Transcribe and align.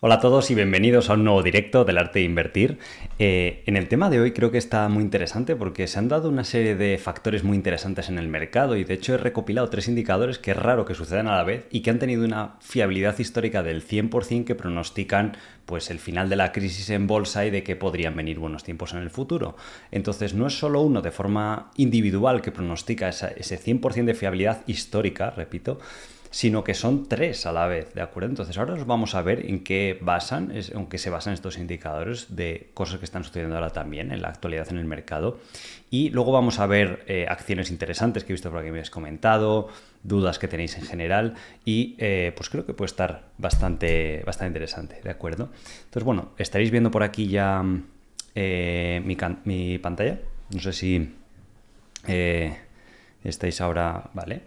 Hola 0.00 0.14
a 0.14 0.20
todos 0.20 0.48
y 0.52 0.54
bienvenidos 0.54 1.10
a 1.10 1.14
un 1.14 1.24
nuevo 1.24 1.42
directo 1.42 1.84
del 1.84 1.98
arte 1.98 2.20
de 2.20 2.24
invertir. 2.24 2.78
Eh, 3.18 3.64
en 3.66 3.76
el 3.76 3.88
tema 3.88 4.08
de 4.08 4.20
hoy 4.20 4.30
creo 4.30 4.52
que 4.52 4.58
está 4.58 4.88
muy 4.88 5.02
interesante 5.02 5.56
porque 5.56 5.88
se 5.88 5.98
han 5.98 6.06
dado 6.06 6.28
una 6.28 6.44
serie 6.44 6.76
de 6.76 6.98
factores 6.98 7.42
muy 7.42 7.56
interesantes 7.56 8.08
en 8.08 8.16
el 8.16 8.28
mercado 8.28 8.76
y 8.76 8.84
de 8.84 8.94
hecho 8.94 9.14
he 9.14 9.18
recopilado 9.18 9.68
tres 9.70 9.88
indicadores 9.88 10.38
que 10.38 10.52
es 10.52 10.56
raro 10.56 10.84
que 10.84 10.94
sucedan 10.94 11.26
a 11.26 11.34
la 11.34 11.42
vez 11.42 11.66
y 11.72 11.80
que 11.80 11.90
han 11.90 11.98
tenido 11.98 12.24
una 12.24 12.58
fiabilidad 12.60 13.18
histórica 13.18 13.64
del 13.64 13.84
100% 13.84 14.44
que 14.44 14.54
pronostican 14.54 15.36
pues 15.66 15.90
el 15.90 15.98
final 15.98 16.28
de 16.28 16.36
la 16.36 16.52
crisis 16.52 16.88
en 16.90 17.08
bolsa 17.08 17.44
y 17.44 17.50
de 17.50 17.64
que 17.64 17.74
podrían 17.74 18.14
venir 18.14 18.38
buenos 18.38 18.62
tiempos 18.62 18.92
en 18.92 19.00
el 19.00 19.10
futuro. 19.10 19.56
Entonces 19.90 20.32
no 20.32 20.46
es 20.46 20.56
solo 20.56 20.80
uno 20.80 21.02
de 21.02 21.10
forma 21.10 21.72
individual 21.74 22.40
que 22.40 22.52
pronostica 22.52 23.08
ese 23.08 23.60
100% 23.60 24.04
de 24.04 24.14
fiabilidad 24.14 24.62
histórica, 24.68 25.30
repito, 25.30 25.80
sino 26.30 26.64
que 26.64 26.74
son 26.74 27.08
tres 27.08 27.46
a 27.46 27.52
la 27.52 27.66
vez, 27.66 27.94
¿de 27.94 28.02
acuerdo? 28.02 28.28
Entonces 28.28 28.56
ahora 28.58 28.74
os 28.74 28.86
vamos 28.86 29.14
a 29.14 29.22
ver 29.22 29.46
en 29.46 29.64
qué 29.64 29.98
basan, 30.00 30.52
en 30.54 30.86
qué 30.86 30.98
se 30.98 31.10
basan 31.10 31.32
estos 31.34 31.58
indicadores 31.58 32.36
de 32.36 32.70
cosas 32.74 32.98
que 32.98 33.04
están 33.04 33.24
sucediendo 33.24 33.56
ahora 33.56 33.70
también 33.70 34.12
en 34.12 34.22
la 34.22 34.28
actualidad 34.28 34.68
en 34.70 34.78
el 34.78 34.84
mercado. 34.84 35.38
Y 35.90 36.10
luego 36.10 36.32
vamos 36.32 36.58
a 36.58 36.66
ver 36.66 37.04
eh, 37.06 37.26
acciones 37.28 37.70
interesantes 37.70 38.24
que 38.24 38.32
he 38.32 38.34
visto 38.34 38.50
por 38.50 38.58
aquí 38.58 38.66
me 38.66 38.78
habéis 38.78 38.90
comentado, 38.90 39.68
dudas 40.02 40.38
que 40.38 40.48
tenéis 40.48 40.76
en 40.76 40.84
general 40.84 41.34
y 41.64 41.96
eh, 41.98 42.32
pues 42.36 42.50
creo 42.50 42.66
que 42.66 42.74
puede 42.74 42.88
estar 42.88 43.22
bastante, 43.38 44.22
bastante 44.26 44.48
interesante, 44.48 45.00
¿de 45.02 45.10
acuerdo? 45.10 45.48
Entonces 45.84 46.04
bueno, 46.04 46.32
estaréis 46.36 46.70
viendo 46.70 46.90
por 46.90 47.02
aquí 47.02 47.28
ya 47.28 47.64
eh, 48.34 49.02
mi, 49.04 49.16
mi, 49.44 49.78
pantalla. 49.78 50.18
No 50.50 50.60
sé 50.60 50.72
si 50.72 51.14
estáis 53.24 53.60
ahora, 53.60 54.10
¿vale? 54.14 54.42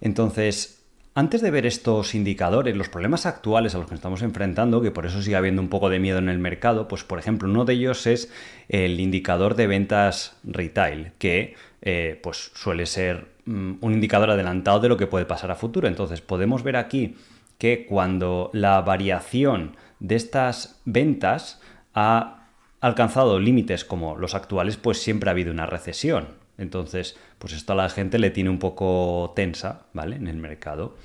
Entonces, 0.00 0.75
antes 1.16 1.40
de 1.40 1.50
ver 1.50 1.64
estos 1.64 2.14
indicadores, 2.14 2.76
los 2.76 2.90
problemas 2.90 3.24
actuales 3.24 3.74
a 3.74 3.78
los 3.78 3.86
que 3.86 3.92
nos 3.92 4.00
estamos 4.00 4.20
enfrentando, 4.20 4.82
que 4.82 4.90
por 4.90 5.06
eso 5.06 5.22
sigue 5.22 5.36
habiendo 5.36 5.62
un 5.62 5.70
poco 5.70 5.88
de 5.88 5.98
miedo 5.98 6.18
en 6.18 6.28
el 6.28 6.38
mercado, 6.38 6.88
pues 6.88 7.04
por 7.04 7.18
ejemplo 7.18 7.48
uno 7.48 7.64
de 7.64 7.72
ellos 7.72 8.06
es 8.06 8.30
el 8.68 9.00
indicador 9.00 9.54
de 9.54 9.66
ventas 9.66 10.36
retail, 10.44 11.12
que 11.18 11.54
eh, 11.80 12.20
pues 12.22 12.52
suele 12.54 12.84
ser 12.84 13.28
mm, 13.46 13.76
un 13.80 13.94
indicador 13.94 14.30
adelantado 14.30 14.78
de 14.78 14.90
lo 14.90 14.98
que 14.98 15.06
puede 15.06 15.24
pasar 15.24 15.50
a 15.50 15.54
futuro. 15.54 15.88
Entonces 15.88 16.20
podemos 16.20 16.62
ver 16.62 16.76
aquí 16.76 17.16
que 17.56 17.86
cuando 17.86 18.50
la 18.52 18.82
variación 18.82 19.74
de 20.00 20.16
estas 20.16 20.82
ventas 20.84 21.62
ha 21.94 22.50
alcanzado 22.82 23.40
límites 23.40 23.86
como 23.86 24.16
los 24.18 24.34
actuales, 24.34 24.76
pues 24.76 25.00
siempre 25.02 25.30
ha 25.30 25.32
habido 25.32 25.50
una 25.50 25.64
recesión. 25.64 26.35
Entonces, 26.58 27.16
pues 27.38 27.52
esto 27.52 27.72
a 27.72 27.76
la 27.76 27.88
gente 27.88 28.18
le 28.18 28.30
tiene 28.30 28.50
un 28.50 28.58
poco 28.58 29.32
tensa, 29.36 29.86
¿vale? 29.92 30.16
En 30.16 30.26
el 30.26 30.36
mercado. 30.36 30.96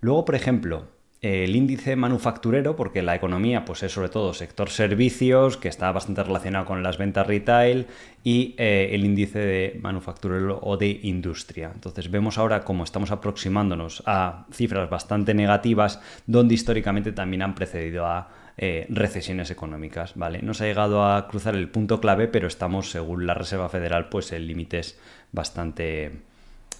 Luego, 0.00 0.24
por 0.24 0.34
ejemplo, 0.34 0.86
el 1.20 1.56
índice 1.56 1.96
manufacturero, 1.96 2.76
porque 2.76 3.02
la 3.02 3.16
economía 3.16 3.64
pues 3.64 3.82
es 3.82 3.90
sobre 3.90 4.08
todo 4.08 4.34
sector 4.34 4.70
servicios, 4.70 5.56
que 5.56 5.68
está 5.68 5.90
bastante 5.90 6.22
relacionado 6.22 6.64
con 6.64 6.84
las 6.84 6.96
ventas 6.96 7.26
retail, 7.26 7.86
y 8.22 8.54
eh, 8.56 8.90
el 8.92 9.04
índice 9.04 9.40
de 9.40 9.80
manufacturero 9.82 10.60
o 10.62 10.76
de 10.76 11.00
industria. 11.02 11.72
Entonces 11.74 12.10
vemos 12.10 12.38
ahora 12.38 12.62
cómo 12.62 12.84
estamos 12.84 13.10
aproximándonos 13.10 14.02
a 14.06 14.46
cifras 14.52 14.88
bastante 14.88 15.34
negativas, 15.34 16.00
donde 16.26 16.54
históricamente 16.54 17.10
también 17.10 17.42
han 17.42 17.56
precedido 17.56 18.06
a 18.06 18.28
eh, 18.60 18.86
recesiones 18.88 19.52
económicas, 19.52 20.16
¿vale? 20.16 20.40
No 20.42 20.52
se 20.52 20.64
ha 20.64 20.66
llegado 20.66 21.04
a 21.04 21.28
cruzar 21.28 21.54
el 21.54 21.68
punto 21.68 22.00
clave, 22.00 22.26
pero 22.26 22.48
estamos, 22.48 22.90
según 22.90 23.24
la 23.24 23.34
Reserva 23.34 23.68
Federal, 23.68 24.08
pues 24.08 24.32
en 24.32 24.48
límites 24.48 24.98
bastante 25.30 26.10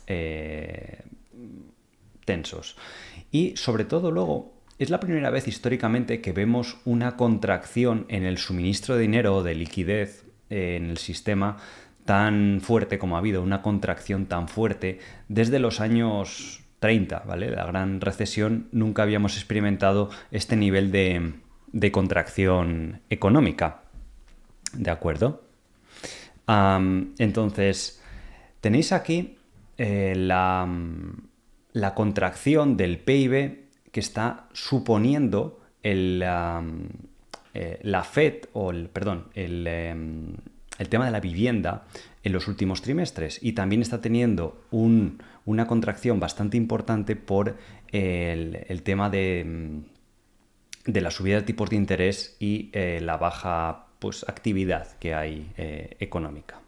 eh, 0.09 1.03
tensos. 2.25 2.77
Y 3.31 3.57
sobre 3.57 3.85
todo 3.85 4.11
luego, 4.11 4.53
es 4.81 4.91
la 4.91 4.99
primera 4.99 5.31
vez 5.31 5.47
históricamente 5.47 6.21
que 6.21 6.33
vemos 6.33 6.79
una 6.85 7.17
contracción 7.17 8.07
en 8.09 8.25
el 8.25 8.39
suministro 8.39 8.97
de 8.97 9.03
dinero 9.03 9.37
o 9.37 9.43
de 9.45 9.55
liquidez 9.55 10.25
en 10.51 10.91
el 10.91 10.99
sistema 10.99 11.59
tan 12.05 12.61
fuerte 12.61 12.99
como 12.99 13.15
ha 13.15 13.21
habido, 13.21 13.41
una 13.41 13.63
contracción 13.63 14.27
tan 14.27 14.49
fuerte 14.49 14.99
desde 15.29 15.61
los 15.61 15.81
años 15.81 16.65
30, 16.81 17.23
¿vale? 17.25 17.51
La 17.51 17.67
gran 17.67 18.01
recesión, 18.01 18.67
nunca 18.73 19.03
habíamos 19.03 19.37
experimentado 19.37 20.11
este 20.33 20.57
nivel 20.57 20.91
de, 20.91 21.35
de 21.73 21.93
contracción 21.93 23.01
económica. 23.11 23.83
¿De 24.73 24.91
acuerdo? 24.91 25.45
entonces, 27.19 28.03
tenéis 28.63 28.93
aquí 28.93 29.37
eh, 29.77 30.15
la, 30.17 30.67
contracción 31.95 32.79
del 32.79 32.99
PIB 32.99 33.69
que 33.93 34.01
está 34.01 34.49
suponiendo 34.55 35.61
el, 35.83 36.25
eh, 37.55 37.79
la 37.83 38.03
FED, 38.03 38.47
o 38.55 38.71
el, 38.71 38.89
perdón, 38.89 39.27
el, 39.35 39.67
em, 39.67 40.37
el, 40.79 40.89
tema 40.89 41.05
de 41.05 41.11
la 41.11 41.21
vivienda 41.21 41.85
en 42.23 42.33
los 42.33 42.49
últimos 42.49 42.81
trimestres 42.81 43.39
y 43.43 43.53
también 43.53 43.83
está 43.83 44.01
teniendo 44.01 44.65
un, 44.71 45.23
una 45.45 45.67
contracción 45.67 46.19
bastante 46.19 46.57
importante 46.57 47.15
por 47.15 47.57
el, 47.93 48.65
el 48.69 48.83
tema 48.83 49.11
de 49.11 49.85
de 50.89 51.03
la 51.03 51.11
subida 51.11 51.37
de 51.37 51.43
tipos 51.43 51.69
de 51.71 51.77
interés 51.77 52.37
y 52.41 52.71
eh, 52.73 53.01
la 53.03 53.19
baja 53.19 53.87
pues, 53.99 54.25
actividad 54.27 54.97
que 54.99 55.15
hay 55.15 55.53
eh, 55.59 55.97
económica. 56.01 56.61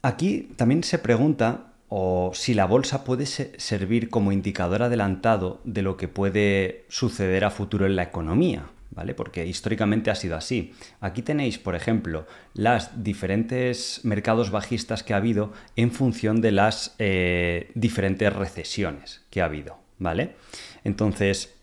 Aquí 0.00 0.50
también 0.56 0.82
se 0.84 0.98
pregunta 0.98 1.74
o 1.88 2.32
si 2.34 2.54
la 2.54 2.64
bolsa 2.64 3.04
puede 3.04 3.26
servir 3.26 4.08
como 4.08 4.32
indicador 4.32 4.82
adelantado 4.82 5.60
de 5.64 5.82
lo 5.82 5.96
que 5.96 6.08
puede 6.08 6.86
suceder 6.88 7.44
a 7.44 7.50
futuro 7.50 7.84
en 7.84 7.96
la 7.96 8.04
economía, 8.04 8.70
¿vale? 8.90 9.14
Porque 9.14 9.46
históricamente 9.46 10.10
ha 10.10 10.14
sido 10.14 10.36
así. 10.36 10.72
Aquí 11.00 11.20
tenéis, 11.20 11.58
por 11.58 11.74
ejemplo, 11.74 12.26
las 12.54 13.04
diferentes 13.04 14.00
mercados 14.04 14.50
bajistas 14.50 15.02
que 15.02 15.12
ha 15.12 15.18
habido 15.18 15.52
en 15.76 15.90
función 15.90 16.40
de 16.40 16.52
las 16.52 16.94
eh, 16.98 17.70
diferentes 17.74 18.32
recesiones 18.32 19.22
que 19.30 19.42
ha 19.42 19.46
habido, 19.46 19.78
¿vale? 19.98 20.36
Entonces, 20.84 21.54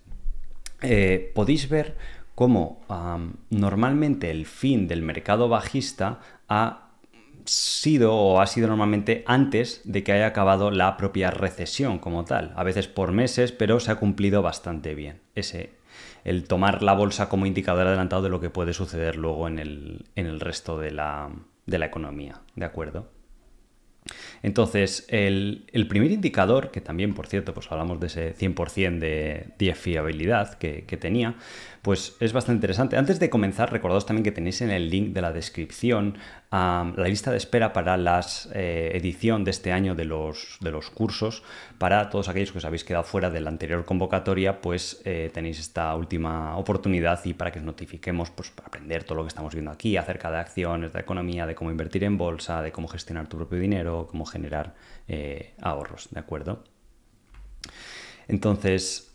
eh, 0.81 1.31
podéis 1.33 1.69
ver 1.69 1.95
cómo 2.35 2.81
normalmente 3.49 4.29
el 4.29 4.45
fin 4.45 4.87
del 4.87 5.01
mercado 5.01 5.47
bajista 5.47 6.19
ha 6.49 6.89
sido 7.45 8.13
o 8.13 8.41
ha 8.41 8.47
sido 8.47 8.67
normalmente 8.67 9.23
antes 9.27 9.81
de 9.85 10.03
que 10.03 10.11
haya 10.11 10.27
acabado 10.27 10.71
la 10.71 10.97
propia 10.97 11.31
recesión 11.31 11.99
como 11.99 12.25
tal, 12.25 12.53
a 12.55 12.63
veces 12.63 12.87
por 12.87 13.11
meses, 13.11 13.51
pero 13.51 13.79
se 13.79 13.91
ha 13.91 13.95
cumplido 13.95 14.41
bastante 14.41 14.95
bien 14.95 15.21
ese 15.35 15.73
el 16.25 16.47
tomar 16.47 16.81
la 16.81 16.93
bolsa 16.93 17.29
como 17.29 17.45
indicador 17.45 17.87
adelantado 17.87 18.23
de 18.23 18.29
lo 18.29 18.41
que 18.41 18.49
puede 18.49 18.73
suceder 18.73 19.15
luego 19.15 19.47
en 19.47 19.59
el, 19.59 20.05
en 20.15 20.25
el 20.25 20.39
resto 20.39 20.79
de 20.79 20.91
la, 20.91 21.29
de 21.67 21.77
la 21.77 21.85
economía, 21.85 22.41
¿de 22.55 22.65
acuerdo? 22.65 23.11
Entonces, 24.43 25.05
el, 25.09 25.65
primer 25.89 26.11
indicador, 26.11 26.71
que 26.71 26.81
también, 26.81 27.13
por 27.13 27.27
cierto, 27.27 27.53
pues 27.53 27.71
hablamos 27.71 27.99
de 27.99 28.07
ese 28.07 28.35
100% 28.35 28.99
de, 28.99 29.47
de 29.57 29.75
fiabilidad 29.75 30.55
que, 30.55 30.83
tenía, 30.99 31.35
pues 31.81 32.15
es 32.19 32.33
bastante 32.33 32.57
interesante. 32.57 32.97
Antes 32.97 33.19
de 33.19 33.29
comenzar, 33.29 33.71
recordaos 33.71 34.05
también 34.05 34.23
que 34.23 34.31
tenéis 34.31 34.61
en 34.61 34.71
el 34.71 34.89
link 34.89 35.13
de 35.13 35.21
la 35.21 35.31
descripción 35.31 36.17
la 36.55 37.07
lista 37.07 37.31
de 37.31 37.37
espera 37.37 37.73
para 37.73 37.97
la 37.97 38.25
eh, 38.53 38.91
edición 38.93 39.43
de 39.43 39.51
este 39.51 39.71
año 39.71 39.95
de 39.95 40.05
los, 40.05 40.57
de 40.61 40.71
los 40.71 40.89
cursos. 40.89 41.43
Para 41.77 42.09
todos 42.09 42.29
aquellos 42.29 42.51
que 42.51 42.59
os 42.59 42.65
habéis 42.65 42.83
quedado 42.83 43.03
fuera 43.03 43.29
de 43.29 43.41
la 43.41 43.49
anterior 43.49 43.83
convocatoria, 43.83 44.61
pues 44.61 45.01
eh, 45.03 45.29
tenéis 45.33 45.59
esta 45.59 45.93
última 45.95 46.55
oportunidad 46.57 47.19
y 47.25 47.33
para 47.33 47.51
que 47.51 47.59
os 47.59 47.65
notifiquemos, 47.65 48.29
pues 48.31 48.51
para 48.51 48.67
aprender 48.67 49.03
todo 49.03 49.17
lo 49.17 49.23
que 49.23 49.29
estamos 49.29 49.53
viendo 49.53 49.71
aquí 49.71 49.97
acerca 49.97 50.31
de 50.31 50.37
acciones, 50.37 50.93
de 50.93 50.99
economía, 50.99 51.45
de 51.45 51.55
cómo 51.55 51.71
invertir 51.71 52.03
en 52.03 52.17
bolsa, 52.17 52.61
de 52.61 52.71
cómo 52.71 52.87
gestionar 52.87 53.27
tu 53.27 53.37
propio 53.37 53.59
dinero, 53.59 54.07
cómo 54.09 54.24
generar 54.25 54.75
eh, 55.07 55.53
ahorros, 55.61 56.09
¿de 56.11 56.19
acuerdo? 56.19 56.63
Entonces, 58.27 59.13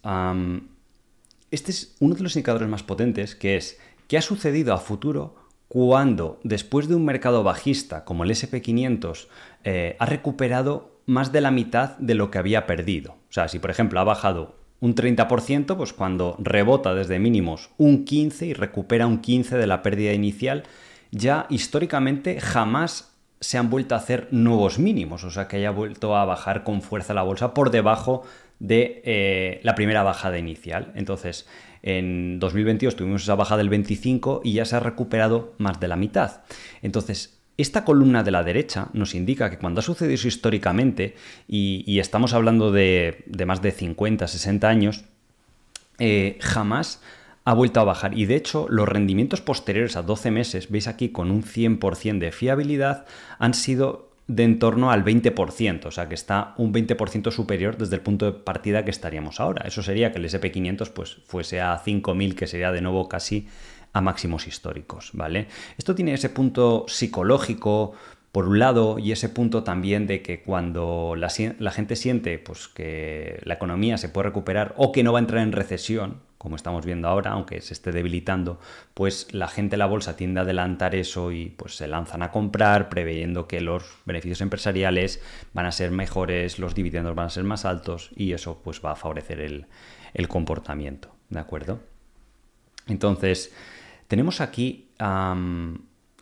este 1.50 1.70
es 1.70 1.96
uno 1.98 2.14
de 2.14 2.22
los 2.22 2.36
indicadores 2.36 2.68
más 2.68 2.82
potentes 2.82 3.34
que 3.34 3.56
es 3.56 3.78
qué 4.06 4.18
ha 4.18 4.22
sucedido 4.22 4.72
a 4.74 4.78
futuro 4.78 5.36
cuando 5.68 6.40
después 6.42 6.88
de 6.88 6.96
un 6.96 7.04
mercado 7.04 7.44
bajista 7.44 8.04
como 8.04 8.24
el 8.24 8.30
SP500 8.30 9.28
eh, 9.62 9.96
ha 9.98 10.06
recuperado 10.06 11.00
más 11.06 11.32
de 11.32 11.40
la 11.40 11.50
mitad 11.50 11.96
de 11.98 12.14
lo 12.14 12.30
que 12.30 12.38
había 12.38 12.66
perdido. 12.66 13.12
O 13.12 13.32
sea, 13.32 13.48
si 13.48 13.58
por 13.58 13.70
ejemplo 13.70 14.00
ha 14.00 14.04
bajado 14.04 14.56
un 14.80 14.94
30%, 14.94 15.76
pues 15.76 15.92
cuando 15.92 16.36
rebota 16.40 16.94
desde 16.94 17.18
mínimos 17.18 17.70
un 17.78 18.04
15 18.04 18.46
y 18.46 18.54
recupera 18.54 19.06
un 19.06 19.18
15 19.18 19.58
de 19.58 19.66
la 19.66 19.82
pérdida 19.82 20.12
inicial, 20.12 20.64
ya 21.12 21.46
históricamente 21.50 22.40
jamás 22.40 23.09
se 23.40 23.56
han 23.56 23.70
vuelto 23.70 23.94
a 23.94 23.98
hacer 23.98 24.28
nuevos 24.30 24.78
mínimos, 24.78 25.24
o 25.24 25.30
sea 25.30 25.48
que 25.48 25.56
haya 25.56 25.70
vuelto 25.70 26.16
a 26.16 26.24
bajar 26.26 26.62
con 26.62 26.82
fuerza 26.82 27.14
la 27.14 27.22
bolsa 27.22 27.54
por 27.54 27.70
debajo 27.70 28.22
de 28.58 29.00
eh, 29.04 29.60
la 29.62 29.74
primera 29.74 30.02
bajada 30.02 30.38
inicial. 30.38 30.92
Entonces, 30.94 31.48
en 31.82 32.38
2022 32.38 32.96
tuvimos 32.96 33.22
esa 33.22 33.34
bajada 33.34 33.58
del 33.58 33.70
25 33.70 34.42
y 34.44 34.52
ya 34.52 34.66
se 34.66 34.76
ha 34.76 34.80
recuperado 34.80 35.54
más 35.56 35.80
de 35.80 35.88
la 35.88 35.96
mitad. 35.96 36.42
Entonces, 36.82 37.38
esta 37.56 37.84
columna 37.84 38.22
de 38.22 38.30
la 38.30 38.42
derecha 38.42 38.88
nos 38.92 39.14
indica 39.14 39.50
que 39.50 39.58
cuando 39.58 39.80
ha 39.80 39.82
sucedido 39.82 40.14
eso 40.14 40.28
históricamente, 40.28 41.14
y, 41.48 41.98
estamos 41.98 42.32
hablando 42.34 42.70
de, 42.70 43.24
de, 43.26 43.46
más 43.46 43.60
de 43.62 43.70
50, 43.70 44.28
60 44.28 44.68
años, 44.68 45.04
eh, 45.98 46.38
jamás 46.40 47.02
ha 47.50 47.54
vuelto 47.54 47.80
a 47.80 47.84
bajar. 47.84 48.16
Y 48.16 48.26
de 48.26 48.36
hecho, 48.36 48.66
los 48.70 48.88
rendimientos 48.88 49.40
posteriores 49.40 49.96
a 49.96 50.02
12 50.02 50.30
meses, 50.30 50.70
veis 50.70 50.86
aquí 50.86 51.08
con 51.08 51.32
un 51.32 51.42
100% 51.42 52.20
de 52.20 52.30
fiabilidad, 52.30 53.06
han 53.40 53.54
sido 53.54 54.08
de 54.28 54.44
en 54.44 54.60
torno 54.60 54.92
al 54.92 55.04
20%, 55.04 55.86
o 55.86 55.90
sea 55.90 56.08
que 56.08 56.14
está 56.14 56.54
un 56.58 56.72
20% 56.72 57.32
superior 57.32 57.76
desde 57.76 57.96
el 57.96 58.02
punto 58.02 58.26
de 58.26 58.38
partida 58.38 58.84
que 58.84 58.92
estaríamos 58.92 59.40
ahora. 59.40 59.66
Eso 59.66 59.82
sería 59.82 60.12
que 60.12 60.18
el 60.18 60.26
SP500 60.26 60.90
pues, 60.90 61.16
fuese 61.26 61.60
a 61.60 61.76
5.000, 61.76 62.36
que 62.36 62.46
sería 62.46 62.70
de 62.70 62.82
nuevo 62.82 63.08
casi 63.08 63.48
a 63.92 64.00
máximos 64.00 64.46
históricos, 64.46 65.10
¿vale? 65.14 65.48
Esto 65.76 65.96
tiene 65.96 66.14
ese 66.14 66.28
punto 66.28 66.84
psicológico, 66.86 67.94
por 68.30 68.46
un 68.46 68.60
lado, 68.60 69.00
y 69.00 69.10
ese 69.10 69.28
punto 69.28 69.64
también 69.64 70.06
de 70.06 70.22
que 70.22 70.40
cuando 70.40 71.16
la, 71.16 71.30
gente 71.30 71.96
siente 71.96 72.38
pues, 72.38 72.68
que 72.68 73.40
la 73.42 73.54
economía 73.54 73.98
se 73.98 74.08
puede 74.08 74.28
recuperar 74.28 74.72
o 74.76 74.92
que 74.92 75.02
no 75.02 75.12
va 75.12 75.18
a 75.18 75.22
entrar 75.22 75.42
en 75.42 75.50
recesión, 75.50 76.29
como 76.40 76.56
estamos 76.56 76.86
viendo 76.86 77.06
ahora, 77.06 77.32
aunque 77.32 77.60
se 77.60 77.74
esté 77.74 77.92
debilitando, 77.92 78.58
pues 78.94 79.28
la 79.34 79.46
gente 79.46 79.72
de 79.74 79.76
la 79.76 79.84
bolsa 79.84 80.16
tiende 80.16 80.40
a 80.40 80.44
adelantar 80.44 80.94
eso 80.94 81.32
y 81.32 81.50
pues 81.50 81.76
se 81.76 81.86
lanzan 81.86 82.22
a 82.22 82.30
comprar 82.30 82.88
preveyendo 82.88 83.46
que 83.46 83.60
los 83.60 83.98
beneficios 84.06 84.40
empresariales 84.40 85.20
van 85.52 85.66
a 85.66 85.70
ser 85.70 85.90
mejores, 85.90 86.58
los 86.58 86.74
dividendos 86.74 87.14
van 87.14 87.26
a 87.26 87.28
ser 87.28 87.44
más 87.44 87.66
altos 87.66 88.10
y 88.16 88.32
eso 88.32 88.62
pues 88.64 88.80
va 88.82 88.92
a 88.92 88.96
favorecer 88.96 89.38
el, 89.38 90.28
comportamiento, 90.28 91.14
¿de 91.28 91.40
acuerdo? 91.40 91.82
Entonces, 92.86 93.52
tenemos 94.08 94.40
aquí 94.40 94.88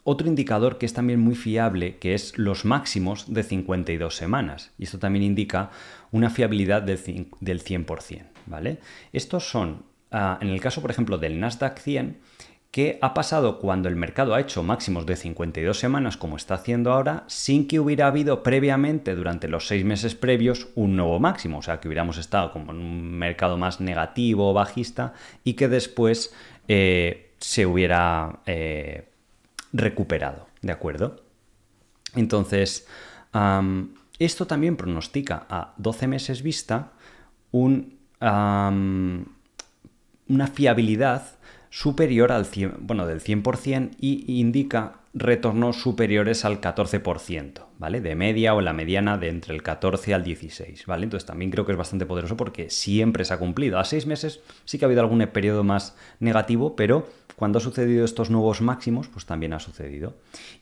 otro 0.02 0.26
indicador 0.26 0.78
que 0.78 0.86
es 0.86 0.94
también 0.94 1.20
muy 1.20 1.36
fiable, 1.36 1.98
que 1.98 2.14
es 2.14 2.36
los 2.36 2.64
máximos 2.64 3.32
de 3.32 3.44
52 3.44 4.16
semanas. 4.16 4.72
Y 4.78 4.82
esto 4.82 4.98
también 4.98 5.22
indica 5.22 5.70
una 6.10 6.28
fiabilidad 6.28 6.82
del, 6.82 7.28
del 7.40 7.62
100%. 7.62 8.24
¿vale? 8.48 8.78
Estos 9.12 9.48
son 9.48 9.84
Ah, 10.10 10.38
en 10.40 10.48
el 10.48 10.60
caso, 10.60 10.80
por 10.80 10.90
ejemplo, 10.90 11.18
del 11.18 11.38
Nasdaq 11.38 11.78
100, 11.78 12.18
¿qué 12.70 12.98
ha 13.02 13.12
pasado 13.12 13.58
cuando 13.58 13.88
el 13.88 13.96
mercado 13.96 14.34
ha 14.34 14.40
hecho 14.40 14.62
máximos 14.62 15.04
de 15.06 15.16
52 15.16 15.78
semanas, 15.78 16.16
como 16.16 16.36
está 16.36 16.54
haciendo 16.54 16.92
ahora, 16.92 17.24
sin 17.26 17.68
que 17.68 17.78
hubiera 17.78 18.06
habido 18.06 18.42
previamente, 18.42 19.14
durante 19.14 19.48
los 19.48 19.66
seis 19.66 19.84
meses 19.84 20.14
previos, 20.14 20.68
un 20.74 20.96
nuevo 20.96 21.20
máximo? 21.20 21.58
O 21.58 21.62
sea, 21.62 21.80
que 21.80 21.88
hubiéramos 21.88 22.16
estado 22.16 22.52
como 22.52 22.72
en 22.72 22.78
un 22.78 23.12
mercado 23.12 23.58
más 23.58 23.80
negativo 23.80 24.52
bajista 24.54 25.12
y 25.44 25.54
que 25.54 25.68
después 25.68 26.34
eh, 26.68 27.32
se 27.38 27.66
hubiera 27.66 28.40
eh, 28.46 29.08
recuperado, 29.72 30.48
¿de 30.62 30.72
acuerdo? 30.72 31.22
Entonces, 32.14 32.86
esto 34.18 34.46
también 34.46 34.76
pronostica 34.76 35.46
a 35.48 35.74
12 35.76 36.06
meses 36.08 36.42
vista 36.42 36.92
un 37.52 37.98
una 40.28 40.46
fiabilidad 40.46 41.22
superior 41.70 42.32
al 42.32 42.46
100, 42.46 42.78
bueno, 42.80 43.06
del 43.06 43.20
100% 43.20 43.90
y 44.00 44.40
indica 44.40 45.00
retornos 45.14 45.80
superiores 45.80 46.44
al 46.44 46.60
14%, 46.60 47.66
¿vale? 47.78 48.00
De 48.00 48.14
media 48.14 48.54
o 48.54 48.60
la 48.60 48.72
mediana 48.72 49.18
de 49.18 49.28
entre 49.28 49.54
el 49.54 49.62
14 49.62 50.14
al 50.14 50.22
16, 50.22 50.86
¿vale? 50.86 51.04
Entonces 51.04 51.26
también 51.26 51.50
creo 51.50 51.66
que 51.66 51.72
es 51.72 51.78
bastante 51.78 52.06
poderoso 52.06 52.36
porque 52.36 52.70
siempre 52.70 53.24
se 53.24 53.34
ha 53.34 53.38
cumplido. 53.38 53.78
A 53.78 53.84
seis 53.84 54.06
meses 54.06 54.40
sí 54.64 54.78
que 54.78 54.84
ha 54.84 54.86
habido 54.86 55.00
algún 55.00 55.26
periodo 55.28 55.64
más 55.64 55.96
negativo, 56.20 56.76
pero 56.76 57.08
cuando 57.38 57.58
ha 57.58 57.62
sucedido 57.62 58.04
estos 58.04 58.30
nuevos 58.30 58.60
máximos, 58.60 59.06
pues 59.06 59.24
también 59.24 59.52
ha 59.52 59.60
sucedido. 59.60 60.16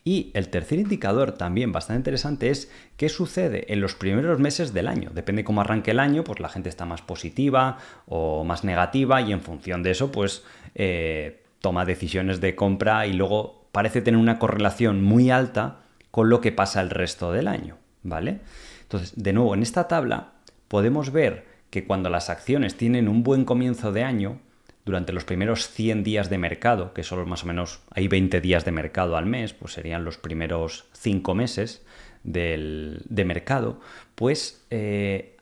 Y 0.05 0.31
el 0.35 0.51
tercer 0.51 0.79
indicador 0.79 1.33
también 1.33 1.73
bastante 1.73 2.01
interesante 2.01 2.51
es 2.51 2.71
qué 2.99 3.09
sucede 3.09 3.73
en 3.73 3.81
los 3.81 3.95
primeros 3.95 4.39
meses 4.39 4.75
del 4.75 4.87
año. 4.87 5.11
Depende 5.15 5.43
cómo 5.43 5.63
arranque 5.63 5.93
el 5.93 6.01
año, 6.01 6.23
pues 6.23 6.39
la 6.39 6.51
gente 6.51 6.69
está 6.69 6.85
más 6.85 7.01
positiva 7.01 7.79
o 8.05 8.45
más 8.45 8.63
negativa 8.63 9.23
y 9.23 9.33
en 9.33 9.41
función 9.41 9.83
de 9.83 9.93
eso, 9.93 10.13
pues 10.13 10.45
eh, 10.75 11.45
toma 11.63 11.87
decisiones 11.87 12.43
de 12.43 12.55
compra 12.55 13.07
y 13.07 13.15
luego 13.15 13.69
parece 13.73 14.03
tener 14.03 14.21
una 14.21 14.39
correlación 14.39 15.03
muy 15.03 15.31
alta 15.31 15.79
con 16.11 16.29
lo 16.29 16.43
que 16.43 16.53
pasa 16.53 16.83
el 16.83 16.91
resto 16.91 17.33
del 17.33 17.49
año, 17.49 17.79
¿vale? 18.03 18.41
Entonces, 18.83 19.15
de 19.17 19.33
nuevo, 19.33 19.55
en 19.55 19.63
esta 19.63 19.89
tabla 19.89 20.35
podemos 20.69 21.11
ver 21.11 21.47
que 21.71 21.87
cuando 21.87 22.11
las 22.11 22.29
acciones 22.29 22.77
tienen 22.77 23.09
un 23.09 23.23
buen 23.23 23.47
comienzo 23.47 23.93
de 23.93 24.05
año, 24.05 24.41
durante 24.87 25.13
los 25.13 25.25
primeros 25.25 25.69
100 25.69 26.05
días 26.05 26.31
de 26.31 26.39
mercado, 26.39 26.95
que 26.95 27.03
son 27.03 27.29
más 27.29 27.45
o 27.45 27.47
menos, 27.47 27.81
hay 27.91 28.09
20 28.09 28.41
días 28.41 28.65
de 28.65 28.73
mercado 28.73 29.17
al 29.17 29.27
mes, 29.27 29.53
pues 29.53 29.75
serían 29.75 30.05
los 30.05 30.17
primeros 30.17 30.87
5 30.93 31.35
meses 31.35 31.85
de 32.23 33.25
mercado, 33.27 33.81
pues 34.15 34.65
eh, 34.71 35.37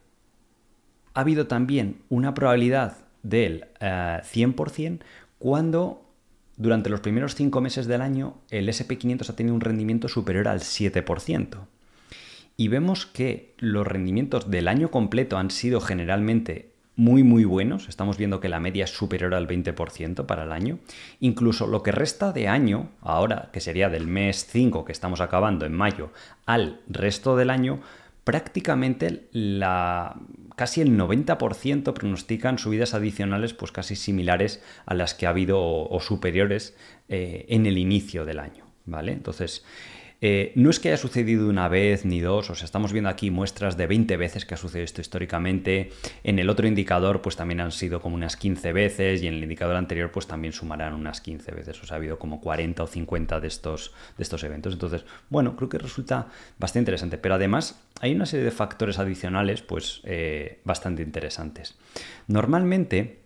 ha 1.14 1.20
habido 1.20 1.46
también 1.46 2.02
una 2.08 2.34
probabilidad 2.34 2.98
del 3.22 3.66
100% 3.80 4.94
eh, 4.94 4.98
cuando 5.38 6.04
durante 6.56 6.90
los 6.90 7.00
primeros 7.00 7.34
cinco 7.34 7.60
meses 7.60 7.86
del 7.86 8.00
año, 8.00 8.36
el 8.50 8.68
SP500 8.68 9.28
ha 9.28 9.36
tenido 9.36 9.54
un 9.54 9.60
rendimiento 9.60 10.08
superior 10.08 10.46
al 10.46 10.60
7%. 10.60 11.66
Y 12.56 12.68
vemos 12.68 13.06
que 13.06 13.54
los 13.58 13.86
rendimientos 13.86 14.50
del 14.50 14.68
año 14.68 14.90
completo 14.90 15.36
han 15.36 15.50
sido 15.50 15.80
generalmente 15.80 16.73
muy 16.96 17.22
muy 17.22 17.44
buenos. 17.44 17.88
Estamos 17.88 18.18
viendo 18.18 18.40
que 18.40 18.48
la 18.48 18.60
media 18.60 18.84
es 18.84 18.90
superior 18.90 19.34
al 19.34 19.48
20% 19.48 20.26
para 20.26 20.44
el 20.44 20.52
año. 20.52 20.78
Incluso 21.20 21.66
lo 21.66 21.82
que 21.82 21.92
resta 21.92 22.32
de 22.32 22.48
año, 22.48 22.90
ahora 23.00 23.50
que 23.52 23.60
sería 23.60 23.90
del 23.90 24.06
mes 24.06 24.46
5 24.50 24.84
que 24.84 24.92
estamos 24.92 25.20
acabando 25.20 25.66
en 25.66 25.72
mayo, 25.72 26.10
al 26.46 26.80
resto 26.88 27.36
del 27.36 27.50
año, 27.50 27.80
prácticamente 28.24 29.28
la, 29.32 30.16
casi 30.56 30.80
el 30.80 30.96
90% 30.96 31.92
pronostican 31.92 32.58
subidas 32.58 32.94
adicionales 32.94 33.54
pues 33.54 33.72
casi 33.72 33.96
similares 33.96 34.62
a 34.86 34.94
las 34.94 35.14
que 35.14 35.26
ha 35.26 35.30
habido 35.30 35.60
o, 35.60 36.00
superiores 36.00 36.76
eh, 37.08 37.44
en 37.48 37.66
el 37.66 37.76
inicio 37.78 38.24
del 38.24 38.38
año. 38.38 38.64
¿vale? 38.86 39.12
Entonces, 39.12 39.64
eh, 40.20 40.52
no 40.54 40.70
es 40.70 40.80
que 40.80 40.88
haya 40.88 40.96
sucedido 40.96 41.48
una 41.48 41.68
vez 41.68 42.04
ni 42.04 42.20
dos, 42.20 42.48
o 42.50 42.54
sea, 42.54 42.64
estamos 42.64 42.92
viendo 42.92 43.10
aquí 43.10 43.30
muestras 43.30 43.76
de 43.76 43.86
20 43.86 44.16
veces 44.16 44.46
que 44.46 44.54
ha 44.54 44.56
sucedido 44.56 44.84
esto 44.84 45.00
históricamente. 45.00 45.90
En 46.22 46.38
el 46.38 46.48
otro 46.48 46.66
indicador, 46.66 47.20
pues 47.20 47.36
también 47.36 47.60
han 47.60 47.72
sido 47.72 48.00
como 48.00 48.14
unas 48.14 48.36
15 48.36 48.72
veces, 48.72 49.22
y 49.22 49.26
en 49.26 49.34
el 49.34 49.42
indicador 49.42 49.76
anterior, 49.76 50.10
pues 50.10 50.26
también 50.26 50.52
sumarán 50.52 50.94
unas 50.94 51.20
15 51.20 51.52
veces. 51.52 51.82
O 51.82 51.86
sea, 51.86 51.96
ha 51.96 51.98
habido 51.98 52.18
como 52.18 52.40
40 52.40 52.82
o 52.82 52.86
50 52.86 53.40
de 53.40 53.48
estos, 53.48 53.92
de 54.16 54.22
estos 54.22 54.42
eventos. 54.44 54.72
Entonces, 54.72 55.04
bueno, 55.28 55.56
creo 55.56 55.68
que 55.68 55.78
resulta 55.78 56.28
bastante 56.58 56.80
interesante. 56.80 57.18
Pero 57.18 57.34
además, 57.34 57.80
hay 58.00 58.14
una 58.14 58.26
serie 58.26 58.44
de 58.44 58.50
factores 58.50 58.98
adicionales, 58.98 59.62
pues 59.62 60.00
eh, 60.04 60.60
bastante 60.64 61.02
interesantes. 61.02 61.76
Normalmente, 62.28 63.20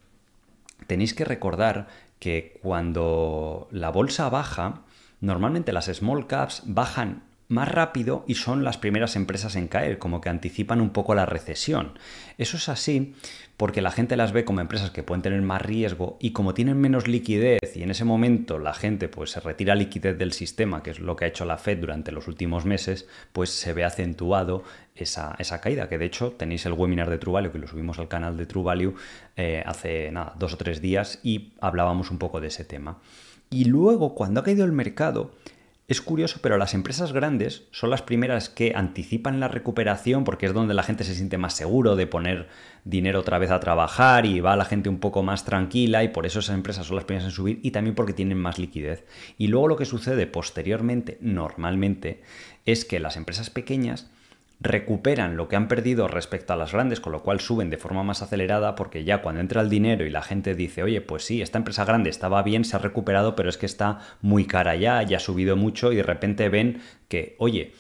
tenéis 0.87 1.15
que 1.15 1.25
recordar 1.25 1.89
que 2.19 2.59
cuando 2.63 3.69
la 3.71 3.91
bolsa 3.91 4.29
baja, 4.29 4.83
Normalmente 5.21 5.73
las 5.73 5.87
small 5.87 6.27
caps 6.27 6.63
bajan 6.67 7.23
más 7.49 7.69
rápido 7.69 8.25
y 8.29 8.35
son 8.35 8.63
las 8.63 8.77
primeras 8.77 9.17
empresas 9.17 9.57
en 9.57 9.69
caer, 9.69 9.99
como 9.99 10.21
que 10.21 10.29
anticipan 10.29 10.81
un 10.81 10.91
poco 10.91 11.15
la 11.15 11.27
recesión. 11.27 11.99
Eso 12.37 12.59
es 12.59 12.69
así 12.69 13.15
porque 13.57 13.83
la 13.83 13.91
gente 13.91 14.17
las 14.17 14.33
ve 14.33 14.45
como 14.45 14.61
empresas 14.61 14.91
que 14.91 15.03
pueden 15.03 15.23
tener 15.23 15.41
más 15.43 15.63
riesgo 15.63 16.17
y 16.21 16.31
como 16.31 16.55
tienen 16.55 16.79
menos 16.79 17.09
liquidez 17.09 17.59
y 17.75 17.83
en 17.83 17.91
ese 17.91 18.05
momento 18.05 18.59
la 18.59 18.75
gente 18.75 19.09
pues 19.09 19.31
se 19.31 19.41
retira 19.41 19.75
liquidez 19.75 20.17
del 20.17 20.33
sistema, 20.33 20.83
que 20.83 20.91
es 20.91 21.01
lo 21.01 21.17
que 21.17 21.25
ha 21.25 21.29
hecho 21.29 21.45
la 21.45 21.59
Fed 21.59 21.79
durante 21.79 22.13
los 22.13 22.29
últimos 22.29 22.67
meses, 22.67 23.09
pues 23.33 23.51
se 23.51 23.73
ve 23.73 23.85
acentuado 23.85 24.63
esa, 24.95 25.37
caída, 25.61 25.89
que 25.89 25.99
de 25.99 26.05
hecho 26.05 26.33
tenéis 26.33 26.67
el 26.67 26.75
webinar 26.75 27.09
de 27.09 27.19
True 27.19 27.51
que 27.51 27.59
lo 27.59 27.67
subimos 27.67 27.99
al 27.99 28.09
canal 28.09 28.37
de 28.37 28.47
True 28.47 28.65
Value 28.65 28.95
eh, 29.37 29.63
hace 29.65 30.13
nada, 30.13 30.35
dos 30.39 30.53
o 30.53 30.57
tres 30.57 30.81
días 30.81 31.19
y 31.23 31.55
hablábamos 31.61 32.11
un 32.11 32.19
poco 32.19 32.41
de 32.41 32.49
ese 32.49 32.65
tema. 32.65 32.99
Y 33.51 33.65
luego, 33.65 34.15
cuando 34.15 34.41
ha 34.41 34.45
caído 34.45 34.65
el 34.65 34.73
mercado, 34.73 35.33
es 35.89 36.03
curioso, 36.03 36.41
pero 36.43 36.59
las 36.59 36.75
empresas 36.75 37.15
grandes 37.15 37.67
son 37.71 37.89
las 37.89 38.03
primeras 38.03 38.51
que 38.51 38.75
anticipan 38.77 39.41
la 39.41 39.49
recuperación 39.49 40.23
porque 40.25 40.45
es 40.45 40.53
donde 40.53 40.75
la 40.75 40.83
gente 40.83 41.03
se 41.03 41.15
siente 41.15 41.39
más 41.39 41.55
seguro 41.55 41.97
de 41.97 42.07
poner 42.07 42.49
dinero 42.85 43.21
otra 43.21 43.39
vez 43.39 43.51
a 43.51 43.59
trabajar 43.59 44.27
y 44.27 44.41
va 44.41 44.55
la 44.55 44.67
gente 44.67 44.91
un 44.91 44.99
poco 44.99 45.23
más 45.23 45.47
tranquila 45.47 46.05
y 46.05 46.09
por 46.09 46.27
eso 46.27 46.41
esas 46.41 46.55
empresas 46.55 46.87
son 46.87 46.97
las 46.97 47.07
primeras 47.07 47.31
en 47.31 47.35
subir 47.35 47.61
y 47.63 47.71
también 47.71 47.95
porque 47.95 48.13
tienen 48.13 48.37
más 48.37 48.59
liquidez. 48.59 49.07
Y 49.39 49.47
luego 49.47 49.67
lo 49.67 49.77
que 49.77 49.87
sucede 49.87 50.27
posteriormente, 50.27 51.17
normalmente, 51.23 52.21
es 52.67 52.85
que 52.85 53.01
las 53.01 53.17
empresas 53.17 53.49
pequeñas 53.49 54.11
recuperan 54.61 55.37
lo 55.37 55.49
que 55.49 55.57
han 55.57 55.69
perdido 55.69 56.09
respecto 56.09 56.53
a 56.53 56.57
las 56.57 56.73
grandes, 56.73 57.01
con 57.01 57.13
lo 57.13 57.23
cual 57.23 57.41
suben 57.41 57.71
de 57.71 57.77
forma 57.77 58.03
más 58.03 58.23
acelerada 58.23 58.75
porque 58.75 59.05
ya 59.05 59.23
cuando 59.23 59.41
entra 59.41 59.61
el 59.61 59.69
dinero 59.69 60.05
y 60.05 60.11
la 60.11 60.23
gente 60.23 60.55
dice, 60.55 60.83
oye, 60.83 61.01
pues 61.01 61.25
sí, 61.25 61.43
esta 61.43 61.59
empresa 61.59 61.85
grande 61.85 62.11
estaba 62.11 62.43
bien, 62.43 62.65
se 62.65 62.75
ha 62.77 62.81
recuperado, 62.81 63.37
pero 63.37 63.49
es 63.49 63.57
que 63.57 63.67
está 63.67 64.01
muy 64.21 64.47
cara 64.47 64.75
ya, 64.75 65.03
ya 65.03 65.19
ha 65.19 65.21
subido 65.21 65.57
mucho 65.57 65.93
y 65.93 65.97
de 65.97 66.03
repente 66.03 66.49
ven 66.49 66.81
que, 67.09 67.37
oye, 67.39 67.73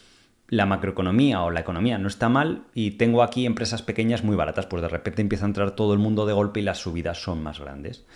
la 0.49 0.67
macroeconomía 0.67 1.43
o 1.43 1.51
la 1.51 1.61
economía 1.61 1.99
no 1.99 2.09
está 2.09 2.29
mal 2.29 2.65
y 2.75 2.93
tengo 2.93 3.23
aquí 3.23 3.45
empresas 3.45 3.83
pequeñas 3.83 4.23
muy 4.23 4.37
baratas, 4.37 4.67
pues 4.67 4.81
de 4.81 4.89
repente 4.89 5.21
empieza 5.21 5.45
a 5.45 5.49
entrar 5.49 5.73
todo 5.73 5.93
el 5.93 5.99
mundo 5.99 6.27
de 6.27 6.33
golpe 6.33 6.61
y 6.61 6.63
las 6.63 6.79
subidas 6.79 7.21
son 7.21 7.43
más 7.43 7.59
grandes. 7.59 8.07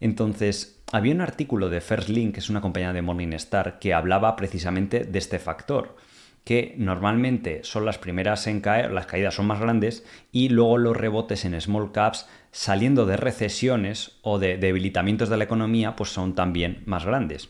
Entonces, 0.00 0.82
había 0.92 1.14
un 1.14 1.20
artículo 1.20 1.70
de 1.70 1.80
First 1.80 2.08
Link, 2.08 2.34
que 2.34 2.40
es 2.40 2.50
una 2.50 2.60
compañía 2.60 2.92
de 2.92 3.00
Morningstar, 3.00 3.78
que 3.78 3.94
hablaba 3.94 4.36
precisamente 4.36 5.04
de 5.04 5.18
este 5.18 5.38
factor 5.38 5.96
que 6.44 6.74
normalmente 6.76 7.60
son 7.64 7.86
las 7.86 7.98
primeras 7.98 8.46
en 8.46 8.60
caer, 8.60 8.92
las 8.92 9.06
caídas 9.06 9.34
son 9.34 9.46
más 9.46 9.60
grandes 9.60 10.04
y 10.30 10.50
luego 10.50 10.76
los 10.76 10.96
rebotes 10.96 11.44
en 11.44 11.58
small 11.58 11.90
caps 11.90 12.26
saliendo 12.52 13.06
de 13.06 13.16
recesiones 13.16 14.18
o 14.22 14.38
de 14.38 14.58
debilitamientos 14.58 15.30
de 15.30 15.38
la 15.38 15.44
economía 15.44 15.96
pues 15.96 16.10
son 16.10 16.34
también 16.34 16.82
más 16.84 17.04
grandes. 17.04 17.48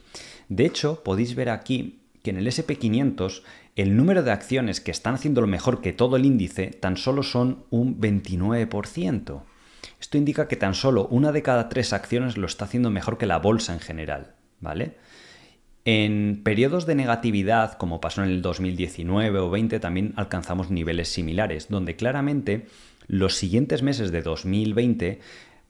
De 0.48 0.64
hecho, 0.64 1.02
podéis 1.02 1.34
ver 1.34 1.50
aquí 1.50 2.00
que 2.22 2.30
en 2.30 2.38
el 2.38 2.46
SP500 2.46 3.42
el 3.76 3.96
número 3.96 4.22
de 4.22 4.30
acciones 4.30 4.80
que 4.80 4.92
están 4.92 5.14
haciendo 5.14 5.40
lo 5.40 5.46
mejor 5.48 5.80
que 5.80 5.92
todo 5.92 6.16
el 6.16 6.24
índice 6.24 6.68
tan 6.68 6.96
solo 6.96 7.22
son 7.22 7.64
un 7.70 8.00
29%. 8.00 9.42
Esto 10.00 10.18
indica 10.18 10.48
que 10.48 10.56
tan 10.56 10.74
solo 10.74 11.06
una 11.08 11.32
de 11.32 11.42
cada 11.42 11.68
tres 11.68 11.92
acciones 11.92 12.36
lo 12.36 12.46
está 12.46 12.64
haciendo 12.66 12.90
mejor 12.90 13.18
que 13.18 13.26
la 13.26 13.38
bolsa 13.38 13.74
en 13.74 13.80
general, 13.80 14.34
¿vale? 14.60 14.96
En 15.84 16.40
periodos 16.42 16.86
de 16.86 16.94
negatividad, 16.94 17.74
como 17.74 18.00
pasó 18.00 18.22
en 18.22 18.30
el 18.30 18.42
2019 18.42 19.38
o 19.38 19.50
20, 19.50 19.80
también 19.80 20.14
alcanzamos 20.16 20.70
niveles 20.70 21.08
similares, 21.08 21.68
donde 21.68 21.96
claramente 21.96 22.66
los 23.06 23.36
siguientes 23.36 23.82
meses 23.82 24.10
de 24.10 24.22
2020 24.22 25.20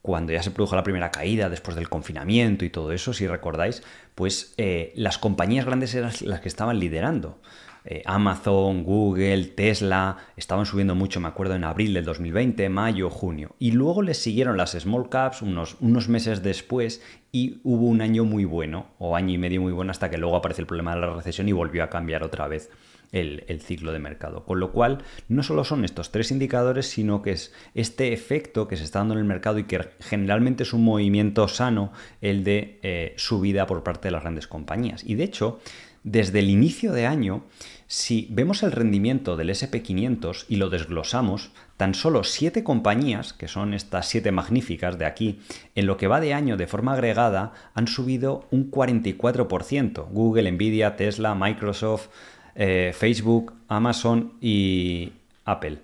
cuando 0.03 0.35
ya 0.35 0.43
se 0.43 0.51
produjo 0.51 0.77
la 0.77 0.83
primera 0.83 1.11
caída 1.11 1.49
después 1.49 1.77
del 1.77 1.89
confinamiento 1.89 2.67
y 2.67 2.69
todo 2.69 2.93
eso, 2.93 3.15
si 3.15 3.27
recordáis, 3.27 3.83
pues 4.15 4.53
eh, 4.59 4.93
las 4.97 5.17
compañías 5.17 5.65
grandes 5.65 5.95
eran 5.95 6.13
las 6.21 6.41
que 6.41 6.49
estaban 6.49 6.79
liderando. 6.79 7.41
Eh, 7.87 8.03
Amazon, 8.07 8.83
Google, 8.83 9.45
Tesla, 9.45 10.17
estaban 10.37 10.65
subiendo 10.65 10.95
mucho, 10.95 11.21
me 11.21 11.29
acuerdo, 11.29 11.55
en 11.55 11.65
abril 11.65 11.93
del 11.93 12.05
2020, 12.05 12.69
mayo, 12.71 13.11
junio. 13.11 13.55
Y 13.59 13.73
luego 13.73 14.01
les 14.01 14.17
siguieron 14.17 14.57
las 14.57 14.73
small 14.73 15.11
caps 15.11 15.43
unos, 15.43 15.77
unos 15.81 16.09
meses 16.09 16.43
después 16.43 17.03
y 17.31 17.61
hubo 17.63 17.87
un 17.87 18.01
año 18.01 18.25
muy 18.25 18.47
bueno, 18.47 18.87
o 18.99 19.17
año 19.17 19.35
y 19.35 19.39
medio 19.39 19.61
muy 19.61 19.73
bueno, 19.73 19.91
hasta 19.91 20.09
que 20.09 20.17
luego 20.17 20.37
apareció 20.37 20.63
el 20.63 20.67
problema 20.67 20.95
de 20.95 21.01
la 21.03 21.13
recesión 21.13 21.47
y 21.49 21.53
volvió 21.53 21.85
a 21.85 21.91
cambiar 21.91 22.23
otra 22.23 22.49
vez 22.49 22.71
el, 23.13 23.45
el, 23.49 23.61
ciclo 23.61 23.93
de 23.93 23.99
mercado. 23.99 24.45
Con 24.47 24.61
lo 24.61 24.73
cual, 24.73 25.05
no 25.29 25.43
solo 25.43 25.63
son 25.65 25.85
estos 25.85 26.11
tres 26.11 26.31
indicadores, 26.31 26.87
sino 26.87 27.21
que 27.21 27.33
es 27.33 27.53
este 27.75 28.15
efecto 28.15 28.67
que 28.67 28.79
se 28.79 28.85
está 28.85 29.01
dando 29.01 29.13
en 29.15 29.21
el 29.21 29.27
mercado 29.27 29.59
y 29.59 29.65
que 29.65 29.91
generalmente 30.01 30.63
es 30.63 30.73
un 30.73 30.85
movimiento 30.85 31.49
sano, 31.49 31.93
el 32.23 32.45
de 32.45 32.79
eh, 32.83 33.13
subida 33.17 33.67
por 33.67 33.83
parte 33.83 34.09
de 34.09 34.13
las 34.13 34.23
grandes 34.23 34.47
compañías. 34.47 35.05
Y 35.05 35.17
de 35.17 35.25
hecho, 35.25 35.61
desde 36.05 36.39
el 36.39 36.51
inicio 36.51 36.93
de 36.93 37.07
año, 37.07 37.45
si 37.87 38.27
vemos 38.31 38.63
el 38.63 38.73
rendimiento 38.73 39.37
del 39.37 39.51
SP500 39.51 40.47
y 40.49 40.57
lo 40.57 40.71
desglosamos, 40.71 41.51
tan 41.77 41.95
solo 41.95 42.25
siete 42.25 42.65
compañías, 42.65 43.33
que 43.33 43.49
son 43.49 43.75
estas 43.75 44.09
siete 44.09 44.33
magníficas 44.33 44.99
de 44.99 45.07
aquí, 45.07 45.41
en 45.75 45.87
lo 45.87 45.97
que 45.97 46.09
va 46.09 46.21
de 46.21 46.35
año 46.35 46.57
de 46.57 46.67
forma 46.67 46.95
agregada, 46.95 47.53
han 47.75 47.87
subido 47.87 48.47
un 48.51 48.71
44%. 48.71 50.09
Google, 50.11 50.51
Nvidia, 50.53 50.97
Tesla, 50.97 51.35
Microsoft, 51.35 52.09
eh, 52.55 52.93
Facebook, 52.97 53.53
Amazon 53.69 54.35
y 54.41 55.13
Apple. 55.45 55.81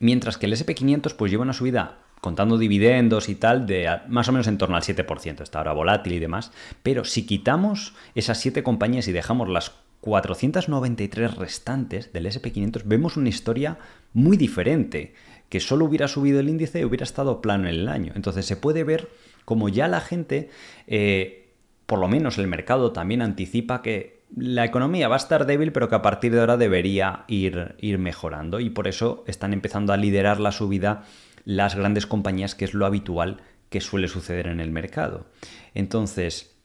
Mientras 0.00 0.38
que 0.38 0.46
el 0.46 0.52
SP500 0.52 1.14
pues 1.14 1.30
lleva 1.30 1.42
una 1.42 1.52
subida 1.52 1.98
contando 2.20 2.58
dividendos 2.58 3.28
y 3.28 3.36
tal, 3.36 3.66
de 3.66 4.00
más 4.08 4.28
o 4.28 4.32
menos 4.32 4.48
en 4.48 4.58
torno 4.58 4.76
al 4.76 4.82
7%, 4.82 5.40
está 5.40 5.58
ahora 5.58 5.72
volátil 5.72 6.14
y 6.14 6.18
demás, 6.18 6.50
pero 6.82 7.04
si 7.04 7.24
quitamos 7.26 7.94
esas 8.16 8.38
7 8.38 8.64
compañías 8.64 9.06
y 9.06 9.12
dejamos 9.12 9.48
las 9.48 9.72
493 10.00 11.36
restantes 11.36 12.12
del 12.12 12.26
SP500, 12.26 12.82
vemos 12.84 13.16
una 13.16 13.28
historia 13.28 13.78
muy 14.12 14.36
diferente, 14.36 15.14
que 15.48 15.60
solo 15.60 15.86
hubiera 15.86 16.08
subido 16.08 16.40
el 16.40 16.48
índice 16.48 16.80
y 16.80 16.84
hubiera 16.84 17.04
estado 17.04 17.40
plano 17.40 17.68
en 17.68 17.74
el 17.74 17.88
año. 17.88 18.12
Entonces 18.14 18.46
se 18.46 18.56
puede 18.56 18.84
ver 18.84 19.08
como 19.44 19.68
ya 19.68 19.88
la 19.88 20.00
gente, 20.00 20.50
eh, 20.86 21.52
por 21.86 21.98
lo 21.98 22.08
menos 22.08 22.38
el 22.38 22.46
mercado 22.46 22.92
también 22.92 23.22
anticipa 23.22 23.82
que 23.82 24.18
la 24.36 24.64
economía 24.64 25.08
va 25.08 25.16
a 25.16 25.18
estar 25.18 25.46
débil, 25.46 25.72
pero 25.72 25.88
que 25.88 25.94
a 25.94 26.02
partir 26.02 26.32
de 26.32 26.40
ahora 26.40 26.58
debería 26.58 27.24
ir, 27.28 27.74
ir 27.78 27.98
mejorando 27.98 28.60
y 28.60 28.68
por 28.68 28.86
eso 28.88 29.24
están 29.26 29.54
empezando 29.54 29.92
a 29.92 29.96
liderar 29.96 30.38
la 30.38 30.52
subida 30.52 31.04
las 31.44 31.74
grandes 31.74 32.06
compañías, 32.06 32.54
que 32.54 32.66
es 32.66 32.74
lo 32.74 32.84
habitual 32.84 33.38
que 33.70 33.80
suele 33.80 34.08
suceder 34.08 34.48
en 34.48 34.60
el 34.60 34.70
mercado. 34.70 35.26
Entonces, 35.74 36.57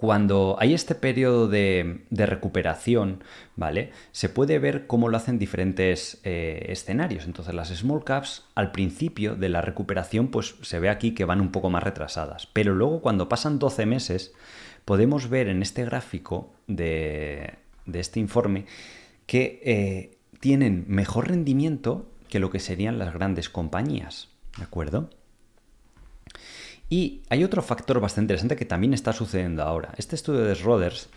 cuando 0.00 0.56
hay 0.58 0.72
este 0.72 0.94
periodo 0.94 1.46
de, 1.46 2.06
recuperación, 2.10 3.22
¿vale? 3.54 3.90
Se 4.12 4.30
puede 4.30 4.58
ver 4.58 4.86
cómo 4.86 5.10
lo 5.10 5.18
hacen 5.18 5.38
diferentes 5.38 6.22
eh, 6.24 6.68
escenarios. 6.70 7.26
Entonces, 7.26 7.52
las 7.52 7.68
small 7.68 8.02
caps 8.02 8.46
al 8.54 8.72
principio 8.72 9.36
de 9.36 9.50
la 9.50 9.60
recuperación, 9.60 10.28
pues 10.28 10.54
se 10.62 10.80
ve 10.80 10.88
aquí 10.88 11.12
que 11.12 11.26
van 11.26 11.42
un 11.42 11.52
poco 11.52 11.68
más 11.68 11.82
retrasadas. 11.82 12.46
Pero 12.46 12.74
luego, 12.74 13.02
cuando 13.02 13.28
pasan 13.28 13.58
12 13.58 13.84
meses, 13.84 14.32
podemos 14.86 15.28
ver 15.28 15.48
en 15.48 15.60
este 15.60 15.84
gráfico 15.84 16.50
de, 16.66 17.58
este 17.92 18.20
informe 18.20 18.64
que 19.26 19.60
eh, 19.62 20.16
tienen 20.40 20.86
mejor 20.88 21.28
rendimiento 21.28 22.06
que 22.30 22.40
lo 22.40 22.48
que 22.48 22.58
serían 22.58 22.98
las 22.98 23.12
grandes 23.12 23.50
compañías. 23.50 24.30
¿De 24.56 24.64
acuerdo? 24.64 25.10
Y 26.90 27.22
hay 27.30 27.44
otro 27.44 27.62
factor 27.62 28.00
bastante 28.00 28.24
interesante 28.24 28.56
que 28.56 28.64
también 28.64 28.92
está 28.92 29.12
sucediendo 29.12 29.62
ahora. 29.62 29.94
Este 29.96 30.16
estudio 30.16 30.40
de 30.40 30.56
Schroders 30.56 31.08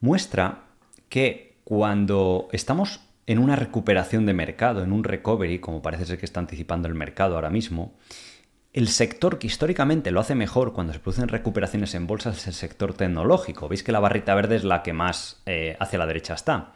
muestra 0.00 0.66
que 1.08 1.56
cuando 1.64 2.48
estamos 2.52 3.00
en 3.26 3.38
una 3.38 3.56
recuperación 3.56 4.26
de 4.26 4.34
mercado, 4.34 4.82
en 4.82 4.92
un 4.92 5.02
recovery, 5.02 5.60
como 5.60 5.80
parece 5.80 6.04
ser 6.04 6.18
que 6.18 6.26
está 6.26 6.40
anticipando 6.40 6.88
el 6.88 6.94
mercado 6.94 7.36
ahora 7.36 7.48
mismo, 7.48 7.94
el 8.74 8.88
sector 8.88 9.38
que 9.38 9.46
históricamente 9.46 10.10
lo 10.10 10.20
hace 10.20 10.34
mejor 10.34 10.74
cuando 10.74 10.92
se 10.92 10.98
producen 10.98 11.28
recuperaciones 11.28 11.94
en 11.94 12.06
bolsas 12.06 12.38
es 12.38 12.46
el 12.46 12.54
sector 12.54 12.92
tecnológico. 12.92 13.68
Veis 13.68 13.82
que 13.82 13.92
la 13.92 14.00
barrita 14.00 14.34
verde 14.34 14.56
es 14.56 14.64
la 14.64 14.82
que 14.82 14.92
más 14.92 15.40
eh, 15.46 15.76
hacia 15.80 15.98
la 15.98 16.06
derecha 16.06 16.34
está. 16.34 16.72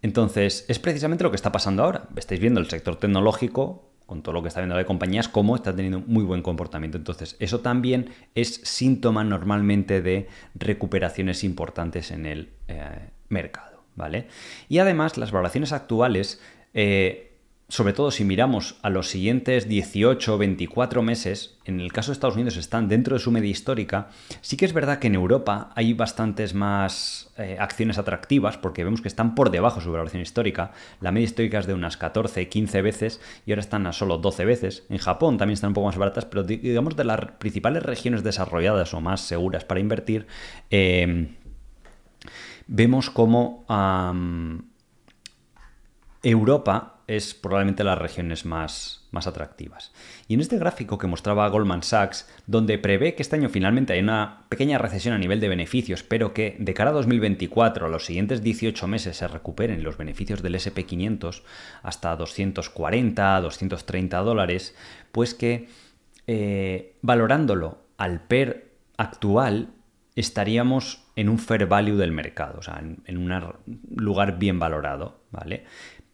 Entonces, 0.00 0.64
es 0.68 0.78
precisamente 0.78 1.24
lo 1.24 1.30
que 1.30 1.36
está 1.36 1.52
pasando 1.52 1.82
ahora. 1.82 2.08
Estáis 2.16 2.40
viendo 2.40 2.60
el 2.60 2.68
sector 2.68 2.96
tecnológico, 2.96 3.90
con 4.06 4.22
todo 4.22 4.32
lo 4.34 4.42
que 4.42 4.48
está 4.48 4.60
viendo 4.60 4.76
de 4.76 4.84
compañías, 4.84 5.28
cómo 5.28 5.56
está 5.56 5.74
teniendo 5.74 6.00
muy 6.00 6.22
buen 6.24 6.42
comportamiento. 6.42 6.96
Entonces, 6.96 7.36
eso 7.40 7.60
también 7.60 8.10
es 8.34 8.60
síntoma 8.62 9.24
normalmente 9.24 10.00
de 10.00 10.28
recuperaciones 10.54 11.42
importantes 11.44 12.12
en 12.12 12.24
el 12.26 12.50
eh, 12.68 13.10
mercado. 13.28 13.84
¿Vale? 13.96 14.28
Y 14.68 14.78
además, 14.78 15.16
las 15.16 15.32
valoraciones 15.32 15.72
actuales 15.72 16.40
eh, 16.74 17.25
sobre 17.68 17.92
todo 17.92 18.12
si 18.12 18.24
miramos 18.24 18.76
a 18.82 18.90
los 18.90 19.08
siguientes 19.08 19.68
18 19.68 20.34
o 20.34 20.38
24 20.38 21.02
meses, 21.02 21.58
en 21.64 21.80
el 21.80 21.92
caso 21.92 22.10
de 22.10 22.12
Estados 22.12 22.36
Unidos 22.36 22.56
están 22.56 22.88
dentro 22.88 23.16
de 23.16 23.20
su 23.20 23.32
media 23.32 23.50
histórica, 23.50 24.08
sí 24.40 24.56
que 24.56 24.66
es 24.66 24.72
verdad 24.72 25.00
que 25.00 25.08
en 25.08 25.16
Europa 25.16 25.70
hay 25.74 25.92
bastantes 25.92 26.54
más 26.54 27.32
eh, 27.38 27.56
acciones 27.58 27.98
atractivas 27.98 28.56
porque 28.56 28.84
vemos 28.84 29.00
que 29.00 29.08
están 29.08 29.34
por 29.34 29.50
debajo 29.50 29.80
de 29.80 29.84
su 29.84 29.90
valoración 29.90 30.22
histórica. 30.22 30.70
La 31.00 31.10
media 31.10 31.24
histórica 31.24 31.58
es 31.58 31.66
de 31.66 31.74
unas 31.74 31.96
14, 31.96 32.48
15 32.48 32.82
veces 32.82 33.20
y 33.46 33.50
ahora 33.50 33.62
están 33.62 33.88
a 33.88 33.92
solo 33.92 34.18
12 34.18 34.44
veces. 34.44 34.84
En 34.88 34.98
Japón 34.98 35.36
también 35.36 35.54
están 35.54 35.68
un 35.68 35.74
poco 35.74 35.88
más 35.88 35.98
baratas, 35.98 36.24
pero 36.24 36.44
digamos 36.44 36.94
de 36.94 37.04
las 37.04 37.32
principales 37.38 37.82
regiones 37.82 38.22
desarrolladas 38.22 38.94
o 38.94 39.00
más 39.00 39.22
seguras 39.22 39.64
para 39.64 39.80
invertir, 39.80 40.28
eh, 40.70 41.34
vemos 42.68 43.10
como 43.10 43.64
Europa 46.22 46.95
es 47.06 47.34
probablemente 47.34 47.84
las 47.84 47.98
regiones 47.98 48.44
más, 48.44 49.06
más 49.12 49.26
atractivas. 49.26 49.92
Y 50.26 50.34
en 50.34 50.40
este 50.40 50.58
gráfico 50.58 50.98
que 50.98 51.06
mostraba 51.06 51.48
Goldman 51.48 51.84
Sachs, 51.84 52.28
donde 52.46 52.78
prevé 52.78 53.14
que 53.14 53.22
este 53.22 53.36
año 53.36 53.48
finalmente 53.48 53.92
hay 53.92 54.00
una 54.00 54.44
pequeña 54.48 54.78
recesión 54.78 55.14
a 55.14 55.18
nivel 55.18 55.38
de 55.38 55.48
beneficios, 55.48 56.02
pero 56.02 56.34
que 56.34 56.56
de 56.58 56.74
cara 56.74 56.90
a 56.90 56.94
2024, 56.94 57.86
a 57.86 57.88
los 57.88 58.06
siguientes 58.06 58.42
18 58.42 58.86
meses, 58.88 59.16
se 59.16 59.28
recuperen 59.28 59.84
los 59.84 59.96
beneficios 59.96 60.42
del 60.42 60.56
SP500 60.56 61.42
hasta 61.82 62.16
240, 62.16 63.40
230 63.40 64.18
dólares, 64.18 64.74
pues 65.12 65.34
que 65.34 65.68
eh, 66.26 66.96
valorándolo 67.02 67.78
al 67.98 68.20
PER 68.20 68.72
actual, 68.96 69.68
estaríamos 70.16 71.04
en 71.14 71.28
un 71.28 71.38
fair 71.38 71.66
value 71.66 71.96
del 71.96 72.10
mercado, 72.10 72.58
o 72.58 72.62
sea, 72.62 72.78
en, 72.80 72.98
en 73.04 73.18
un 73.18 73.54
lugar 73.94 74.38
bien 74.38 74.58
valorado, 74.58 75.20
¿vale? 75.30 75.64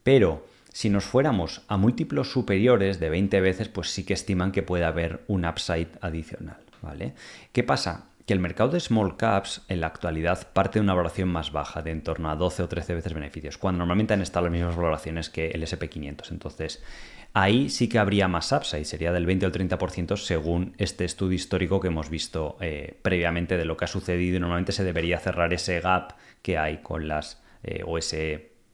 Pero 0.02 0.44
si 0.72 0.88
nos 0.88 1.04
fuéramos 1.04 1.62
a 1.68 1.76
múltiplos 1.76 2.32
superiores 2.32 2.98
de 2.98 3.10
20 3.10 3.40
veces, 3.40 3.68
pues 3.68 3.90
sí 3.90 4.04
que 4.04 4.14
estiman 4.14 4.52
que 4.52 4.62
puede 4.62 4.84
haber 4.84 5.22
un 5.28 5.44
upside 5.44 5.88
adicional, 6.00 6.58
¿vale? 6.80 7.14
¿Qué 7.52 7.62
pasa? 7.62 8.06
Que 8.26 8.32
el 8.32 8.40
mercado 8.40 8.70
de 8.70 8.80
small 8.80 9.16
caps 9.16 9.62
en 9.68 9.80
la 9.80 9.88
actualidad 9.88 10.50
parte 10.52 10.78
de 10.78 10.84
una 10.84 10.94
valoración 10.94 11.28
más 11.28 11.52
baja, 11.52 11.82
de 11.82 11.90
en 11.90 12.02
torno 12.02 12.30
a 12.30 12.36
12 12.36 12.62
o 12.62 12.68
13 12.68 12.94
veces 12.94 13.12
beneficios, 13.12 13.58
cuando 13.58 13.78
normalmente 13.78 14.14
han 14.14 14.22
estado 14.22 14.46
las 14.46 14.52
mismas 14.52 14.76
valoraciones 14.76 15.28
que 15.28 15.48
el 15.48 15.62
SP500. 15.62 16.30
Entonces, 16.30 16.82
ahí 17.34 17.68
sí 17.68 17.88
que 17.88 17.98
habría 17.98 18.28
más 18.28 18.50
upside, 18.52 18.84
sería 18.84 19.12
del 19.12 19.26
20 19.26 19.46
o 19.46 19.52
30% 19.52 20.16
según 20.16 20.74
este 20.78 21.04
estudio 21.04 21.34
histórico 21.34 21.80
que 21.80 21.88
hemos 21.88 22.08
visto 22.08 22.56
eh, 22.60 22.98
previamente 23.02 23.58
de 23.58 23.66
lo 23.66 23.76
que 23.76 23.84
ha 23.84 23.88
sucedido 23.88 24.36
y 24.36 24.40
normalmente 24.40 24.72
se 24.72 24.84
debería 24.84 25.18
cerrar 25.18 25.52
ese 25.52 25.80
gap 25.80 26.14
que 26.40 26.56
hay 26.56 26.78
con 26.78 27.08
las, 27.08 27.42
eh, 27.62 27.82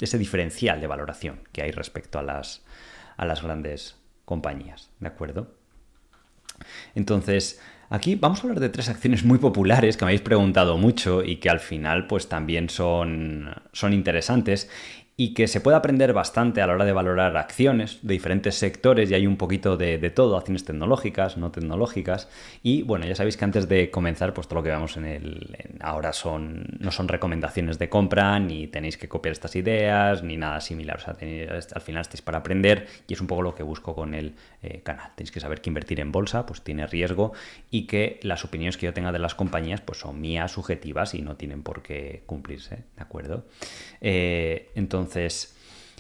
ese 0.05 0.19
diferencial 0.19 0.81
de 0.81 0.87
valoración 0.87 1.41
que 1.53 1.63
hay 1.63 1.71
respecto 1.71 2.19
a 2.19 2.23
las, 2.23 2.65
a 3.17 3.25
las 3.25 3.43
grandes 3.43 3.97
compañías. 4.25 4.91
¿De 5.01 5.09
acuerdo? 5.09 5.55
Entonces, 6.95 7.61
aquí 7.91 8.15
vamos 8.15 8.41
a 8.41 8.43
hablar 8.43 8.61
de 8.61 8.69
tres 8.69 8.89
acciones 8.89 9.25
muy 9.25 9.39
populares 9.39 9.97
que 9.97 10.05
me 10.05 10.11
habéis 10.11 10.23
preguntado 10.23 10.77
mucho 10.77 11.23
y 11.25 11.37
que 11.37 11.51
al 11.51 11.61
final 11.61 12.07
pues 12.07 12.29
también 12.29 12.69
son, 12.69 13.55
son 13.73 13.93
interesantes 13.93 14.71
y 15.21 15.35
que 15.35 15.49
se 15.49 15.61
puede 15.61 15.77
aprender 15.77 16.13
bastante 16.13 16.63
a 16.63 16.69
la 16.69 16.75
hora 16.75 16.85
de 16.85 16.93
valorar 16.93 17.37
acciones 17.37 17.99
de 18.03 18.15
diferentes 18.15 18.55
sectores 18.55 19.11
y 19.11 19.15
hay 19.15 19.27
un 19.27 19.37
poquito 19.37 19.77
de, 19.77 19.99
todo, 20.11 20.37
acciones 20.37 20.65
tecnológicas, 20.65 21.37
no 21.37 21.51
tecnológicas. 21.51 22.29
Y 22.63 22.83
bueno, 22.83 23.05
ya 23.05 23.17
sabéis 23.17 23.37
que 23.37 23.45
antes 23.45 23.69
de 23.69 23.91
comenzar, 23.91 24.33
pues 24.33 24.47
todo 24.47 24.61
lo 24.61 24.63
que 24.63 24.71
vemos 24.71 24.97
en 24.97 25.07
el 25.07 25.57
ahora 25.81 26.13
son 26.13 26.67
no 26.79 26.93
son 26.93 27.09
recomendaciones 27.09 27.81
de 27.81 27.89
compra, 27.89 28.39
ni 28.39 28.69
tenéis 28.69 28.97
que 28.97 29.09
copiar 29.09 29.33
estas 29.33 29.57
ideas, 29.57 30.23
ni 30.23 30.37
nada 30.37 30.61
similar. 30.61 30.99
O 30.99 31.01
sea, 31.01 31.17
al 31.19 31.83
final 31.83 32.03
estáis 32.03 32.23
para 32.23 32.39
aprender 32.39 32.87
y 33.09 33.15
es 33.15 33.21
un 33.21 33.27
poco 33.27 33.43
lo 33.43 33.57
que 33.57 33.65
busco 33.65 33.97
con 33.97 34.15
el 34.15 34.37
eh, 34.63 34.83
canal. 34.85 35.11
Tenéis 35.17 35.33
que 35.33 35.41
saber 35.41 35.61
que 35.61 35.69
invertir 35.69 35.99
en 35.99 36.13
bolsa 36.13 36.47
pues 36.47 36.63
tiene 36.63 36.87
riesgo 36.87 37.33
y 37.73 37.89
que 37.89 38.21
las 38.23 38.45
opiniones 38.45 38.77
que 38.77 38.87
yo 38.87 38.95
tenga 38.95 39.11
de 39.11 39.19
las 39.19 39.35
compañías 39.35 39.81
pues 39.81 39.99
son 39.99 40.21
mías, 40.21 40.53
subjetivas 40.53 41.15
y 41.15 41.23
no 41.23 41.35
tienen 41.35 41.65
por 41.65 41.83
qué 41.83 42.23
cumplirse, 42.25 42.85
¿de 42.95 43.03
acuerdo? 43.03 43.47
Eh, 44.01 44.71
entonces, 44.77 45.08
entonces, 45.09 45.55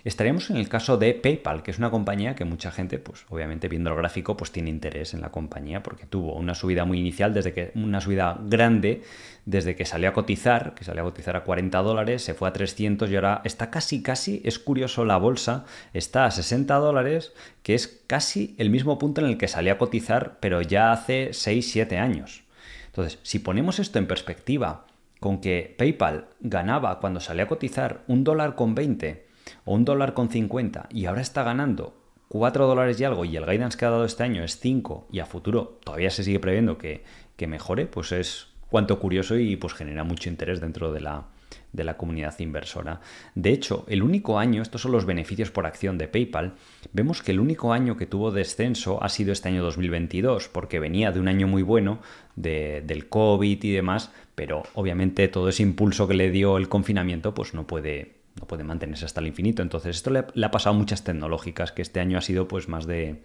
estaríamos 0.05 0.50
en 0.50 0.59
el 0.59 0.69
caso 0.69 0.99
de 0.99 1.15
PayPal, 1.15 1.62
que 1.62 1.71
es 1.71 1.79
una 1.79 1.91
compañía 1.91 2.35
que 2.35 2.45
mucha 2.45 2.71
gente, 2.71 2.99
pues 2.99 3.25
obviamente 3.31 3.69
viendo 3.69 3.88
el 3.88 3.97
gráfico, 3.97 4.37
pues 4.37 4.53
tiene 4.53 4.69
interés 4.69 5.15
en 5.15 5.23
la 5.23 5.31
compañía 5.31 5.83
porque 5.83 6.05
tuvo 6.05 6.35
una 6.35 6.55
subida 6.55 6.85
muy 6.85 6.99
inicial, 6.99 7.33
desde 7.33 7.55
que 7.55 7.73
una 7.75 8.03
subida 8.03 8.38
grande 8.43 9.03
desde 9.47 9.77
que 9.77 9.87
salió 9.87 10.11
a 10.11 10.12
cotizar, 10.12 10.75
que 10.75 10.85
salió 10.85 11.00
a 11.00 11.07
cotizar 11.07 11.37
a 11.37 11.45
40 11.45 11.79
dólares, 11.79 12.23
se 12.23 12.35
fue 12.35 12.49
a 12.49 12.53
300 12.53 13.11
y 13.11 13.17
ahora 13.17 13.41
está 13.45 13.71
casi, 13.71 14.03
casi, 14.03 14.43
es 14.45 14.59
curioso 14.59 15.07
la 15.07 15.17
bolsa, 15.17 15.65
está 15.95 16.27
a 16.27 16.31
60 16.31 16.75
dólares, 16.75 17.33
que 17.62 17.75
es 17.75 18.03
casi 18.07 18.55
el 18.59 18.69
mismo 18.69 18.99
punto 18.99 19.23
en 19.23 19.29
el 19.29 19.38
que 19.38 19.49
salió 19.49 19.73
a 19.73 19.79
cotizar, 19.79 20.37
pero 20.41 20.61
ya 20.61 20.93
hace 20.93 21.31
6, 21.33 21.71
7 21.71 21.97
años. 21.97 22.43
Entonces, 22.88 23.21
si 23.23 23.38
ponemos 23.38 23.79
esto 23.79 23.99
en 23.99 24.07
perspectiva, 24.07 24.85
con 25.21 25.41
que 25.41 25.75
PayPal 25.77 26.29
ganaba 26.41 27.01
cuando 27.01 27.21
salía 27.21 27.45
a 27.45 27.49
cotizar 27.49 28.05
un 28.07 28.25
dólar 28.25 28.55
con 28.55 28.75
20 28.75 29.27
o 29.65 29.75
un 29.75 29.85
dólar 29.85 30.15
con 30.15 30.29
50 30.29 30.89
y 30.91 31.07
ahora 31.07 31.23
está 31.23 31.43
ganando 31.43 31.95
4 32.29 32.67
dólares 32.67 33.01
y 33.01 33.05
algo 33.05 33.25
y 33.25 33.37
el 33.37 33.47
guidance 33.47 33.79
que 33.79 33.85
ha 33.85 33.91
dado 33.91 34.05
este 34.05 34.23
año 34.23 34.45
es 34.45 34.59
5 34.61 35.09
y 35.11 35.21
a 35.21 35.27
futuro 35.27 35.79
todavía 35.83 36.11
se 36.11 36.25
sigue 36.25 36.41
previendo 36.41 36.79
que, 36.79 37.05
que 37.37 37.47
mejore, 37.47 37.87
pues 37.87 38.13
es 38.13 38.49
cuanto 38.71 38.99
curioso 39.01 39.37
y 39.39 39.57
pues 39.57 39.73
genera 39.75 40.05
mucho 40.05 40.29
interés 40.29 40.61
dentro 40.61 40.93
de 40.93 41.01
la, 41.01 41.27
de 41.73 41.85
la 41.85 41.97
comunidad 41.97 42.39
inversora. 42.39 43.01
De 43.35 43.51
hecho, 43.51 43.85
el 43.89 44.03
único 44.03 44.39
año, 44.39 44.63
estos 44.63 44.83
son 44.83 44.93
los 44.93 45.05
beneficios 45.05 45.51
por 45.51 45.67
acción 45.67 45.99
de 45.99 46.09
PayPal, 46.09 46.55
vemos 46.93 47.23
que 47.23 47.33
el 47.33 47.41
único 47.41 47.73
año 47.73 47.97
que 47.97 48.07
tuvo 48.07 48.31
descenso 48.31 49.03
ha 49.03 49.09
sido 49.09 49.33
este 49.33 49.49
año 49.49 49.63
2022, 49.63 50.49
porque 50.49 50.79
venía 50.79 51.13
de 51.13 51.21
un 51.21 51.29
año 51.29 51.47
muy 51.47 51.63
bueno 51.63 52.01
del 52.37 53.09
COVID 53.09 53.63
y 53.63 53.73
demás, 53.73 54.13
pero 54.35 54.63
obviamente 54.75 55.29
todo 55.29 55.49
ese 55.49 55.63
impulso 55.63 56.07
que 56.07 56.15
le 56.15 56.31
dio 56.31 56.57
el 56.57 56.69
confinamiento 56.69 57.35
pues 57.35 57.55
no 57.55 57.67
puede, 57.67 58.15
no 58.39 58.47
puede 58.47 58.65
mantenerse 58.65 59.05
hasta 59.05 59.21
el 59.21 59.27
infinito. 59.27 59.63
Entonces 59.63 59.97
esto 59.97 60.11
le, 60.11 60.21
ha 60.45 60.51
pasado 60.51 60.75
a 60.75 60.79
muchas 60.79 61.05
tecnológicas, 61.05 61.73
que 61.73 61.83
este 61.83 62.01
año 62.01 62.19
ha 62.19 62.23
sido 62.23 62.49
pues 62.49 62.69
más 62.69 62.87
de, 62.87 63.23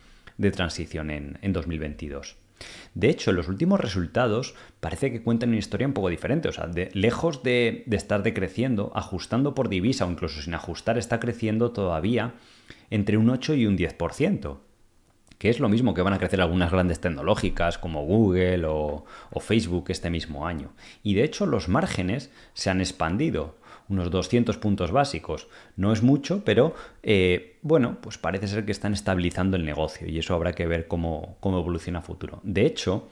transición 0.52 1.12
en, 1.12 1.38
en 1.42 1.54
2022. 1.54 2.43
De 2.93 3.10
hecho, 3.10 3.32
los 3.32 3.48
últimos 3.48 3.79
resultados 3.79 4.55
parece 4.79 5.12
que 5.12 5.24
cuentan 5.24 5.50
una 5.50 5.60
historia 5.60 5.88
un 5.88 5.93
poco 5.93 6.10
diferente. 6.10 6.50
O 6.50 6.51
sea, 6.51 6.70
lejos 6.93 7.43
de, 7.43 7.84
estar 7.91 8.24
decreciendo, 8.24 8.91
ajustando 8.96 9.55
por 9.55 9.70
divisa 9.70 10.05
o 10.05 10.12
incluso 10.12 10.41
sin 10.41 10.53
ajustar, 10.53 10.98
está 10.98 11.20
creciendo 11.20 11.72
todavía 11.72 12.34
entre 12.89 13.17
un 13.17 13.29
8 13.29 13.55
y 13.55 13.65
un 13.65 13.77
10% 13.77 14.58
que 15.39 15.50
es 15.50 15.60
lo 15.60 15.67
mismo 15.67 15.93
que 15.93 16.01
van 16.01 16.13
a 16.13 16.20
crecer 16.20 16.39
algunas 16.39 16.72
grandes 16.72 17.01
tecnológicas 17.01 17.77
como 17.77 18.05
Google 18.05 18.63
o, 18.65 19.03
Facebook 19.41 19.88
este 19.89 20.10
mismo 20.10 20.48
año. 20.48 20.72
Y 21.03 21.15
de 21.15 21.25
hecho 21.25 21.46
los 21.46 21.67
márgenes 21.67 22.32
se 22.53 22.70
han 22.70 22.79
expandido 22.79 23.58
unos 23.90 24.12
200 24.12 24.58
puntos 24.58 24.92
básicos. 24.92 25.48
No 25.75 25.92
es 25.92 26.02
mucho, 26.02 26.44
pero 26.46 26.75
eh, 27.02 27.58
bueno, 27.62 27.98
pues 28.02 28.18
parece 28.18 28.48
ser 28.48 28.66
que 28.66 28.72
están 28.72 28.94
estabilizando 28.94 29.58
el 29.58 29.66
negocio 29.66 30.08
y 30.08 30.20
eso 30.20 30.34
habrá 30.34 30.54
que 30.54 30.68
ver 30.68 30.88
cómo, 30.88 31.38
cómo 31.40 31.60
evoluciona 31.60 32.00
a 32.00 32.04
futuro. 32.04 32.40
De 32.44 32.66
hecho, 32.66 33.10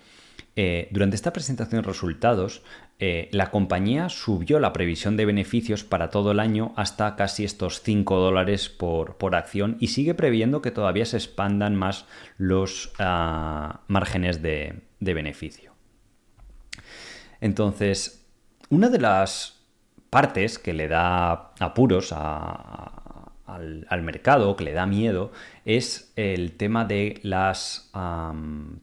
eh, 0.56 0.90
durante 0.92 1.16
esta 1.16 1.32
presentación 1.32 1.82
de 1.82 1.88
resultados, 1.88 2.62
eh, 3.00 3.30
la 3.32 3.52
compañía 3.52 4.10
subió 4.10 4.60
la 4.60 4.74
previsión 4.74 5.16
de 5.18 5.26
beneficios 5.26 5.84
para 5.84 6.10
todo 6.10 6.32
el 6.32 6.40
año 6.40 6.74
hasta 6.76 7.16
casi 7.16 7.46
estos 7.46 7.82
5 7.82 8.18
dólares 8.18 8.70
por, 8.70 9.18
acción 9.34 9.78
y 9.80 9.88
sigue 9.88 10.14
previendo 10.14 10.62
que 10.62 10.72
todavía 10.72 11.06
se 11.06 11.18
expandan 11.18 11.76
más 11.76 12.06
los 12.38 12.92
ah, 13.00 13.82
márgenes 13.88 14.42
de, 14.42 14.82
de 15.00 15.14
beneficio. 15.14 15.72
Entonces, 17.40 18.28
una 18.70 18.90
de 18.90 19.00
las 19.00 19.61
partes 20.12 20.60
que 20.60 20.74
le 20.74 20.88
da 20.90 21.54
apuros 21.60 22.12
al, 22.12 24.02
mercado, 24.04 24.56
que 24.58 24.66
le 24.66 24.74
da 24.74 24.86
miedo, 24.86 25.32
es 25.66 26.12
el 26.18 26.58
tema 26.58 26.86
de 26.86 27.20
las 27.24 27.90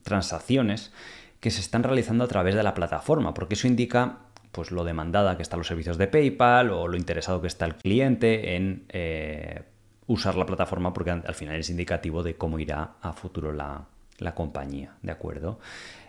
transacciones 0.02 0.90
que 1.38 1.50
se 1.50 1.60
están 1.60 1.84
realizando 1.84 2.24
a 2.24 2.28
través 2.28 2.54
de 2.54 2.62
la 2.62 2.74
plataforma, 2.74 3.34
porque 3.34 3.54
eso 3.54 3.68
indica 3.68 4.20
pues 4.50 4.70
lo 4.70 4.82
demandada 4.82 5.36
que 5.36 5.42
están 5.42 5.60
los 5.60 5.68
servicios 5.68 5.98
de 5.98 6.08
PayPal 6.08 6.70
o 6.70 6.88
lo 6.88 6.96
interesado 6.96 7.42
que 7.42 7.46
está 7.46 7.66
el 7.66 7.76
cliente 7.76 8.56
en 8.56 8.86
eh, 8.88 9.62
usar 10.06 10.34
la 10.34 10.46
plataforma 10.46 10.94
porque 10.94 11.10
al 11.10 11.34
final 11.34 11.56
es 11.56 11.68
indicativo 11.68 12.22
de 12.22 12.36
cómo 12.36 12.58
irá 12.58 12.94
a 13.02 13.12
futuro 13.12 13.52
la, 13.52 13.84
la 14.18 14.34
compañía, 14.34 14.94
¿de 15.02 15.12
acuerdo? 15.12 15.60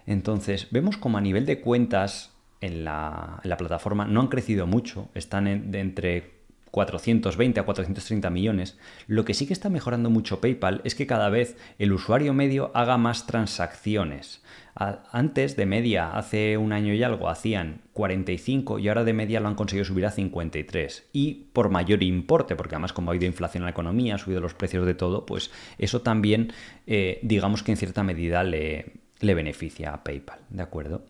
Entonces, 0.05 0.69
vemos 0.71 0.95
como 0.95 1.17
a 1.17 1.21
nivel 1.21 1.45
de 1.45 1.59
cuentas 1.59 2.31
en 2.61 2.83
la, 2.83 3.41
plataforma 3.57 4.05
no 4.05 4.21
han 4.21 4.27
crecido 4.27 4.67
mucho, 4.67 5.09
están 5.13 5.71
de 5.71 5.79
entre 5.79 6.39
420 6.71 7.59
a 7.59 7.63
430 7.63 8.29
millones. 8.29 8.77
Lo 9.07 9.25
que 9.25 9.33
sí 9.33 9.47
que 9.47 9.53
está 9.53 9.69
mejorando 9.69 10.09
mucho 10.09 10.39
PayPal 10.39 10.81
es 10.83 10.95
que 10.95 11.07
cada 11.07 11.29
vez 11.29 11.57
el 11.77 11.91
usuario 11.91 12.33
medio 12.33 12.71
haga 12.73 12.97
más 12.97 13.25
transacciones. 13.25 14.43
Antes 14.75 15.57
de 15.57 15.65
media, 15.65 16.11
hace 16.11 16.57
un 16.57 16.71
año 16.71 16.93
y 16.93 17.03
algo, 17.03 17.27
hacían 17.27 17.81
45 17.93 18.79
y 18.79 18.87
ahora 18.87 19.03
de 19.03 19.11
media 19.11 19.41
lo 19.41 19.49
han 19.49 19.55
conseguido 19.55 19.83
subir 19.83 20.05
a 20.05 20.11
53. 20.11 21.09
Y 21.11 21.47
por 21.51 21.69
mayor 21.69 22.01
importe, 22.01 22.55
porque 22.55 22.75
además 22.75 22.93
como 22.93 23.09
ha 23.09 23.13
habido 23.13 23.25
inflación 23.25 23.63
en 23.63 23.65
la 23.65 23.71
economía, 23.71 24.15
ha 24.15 24.19
subido 24.19 24.39
los 24.39 24.53
precios 24.53 24.85
de 24.85 24.93
todo, 24.93 25.25
pues 25.25 25.51
eso 25.79 26.01
también 26.01 26.53
eh, 26.87 27.19
digamos 27.23 27.61
que 27.61 27.71
en 27.71 27.77
cierta 27.77 28.03
medida 28.03 28.43
le 28.43 28.93
beneficia 29.21 29.93
a 29.93 30.03
PayPal. 30.03 30.39
¿De 30.49 30.63
acuerdo? 30.63 31.03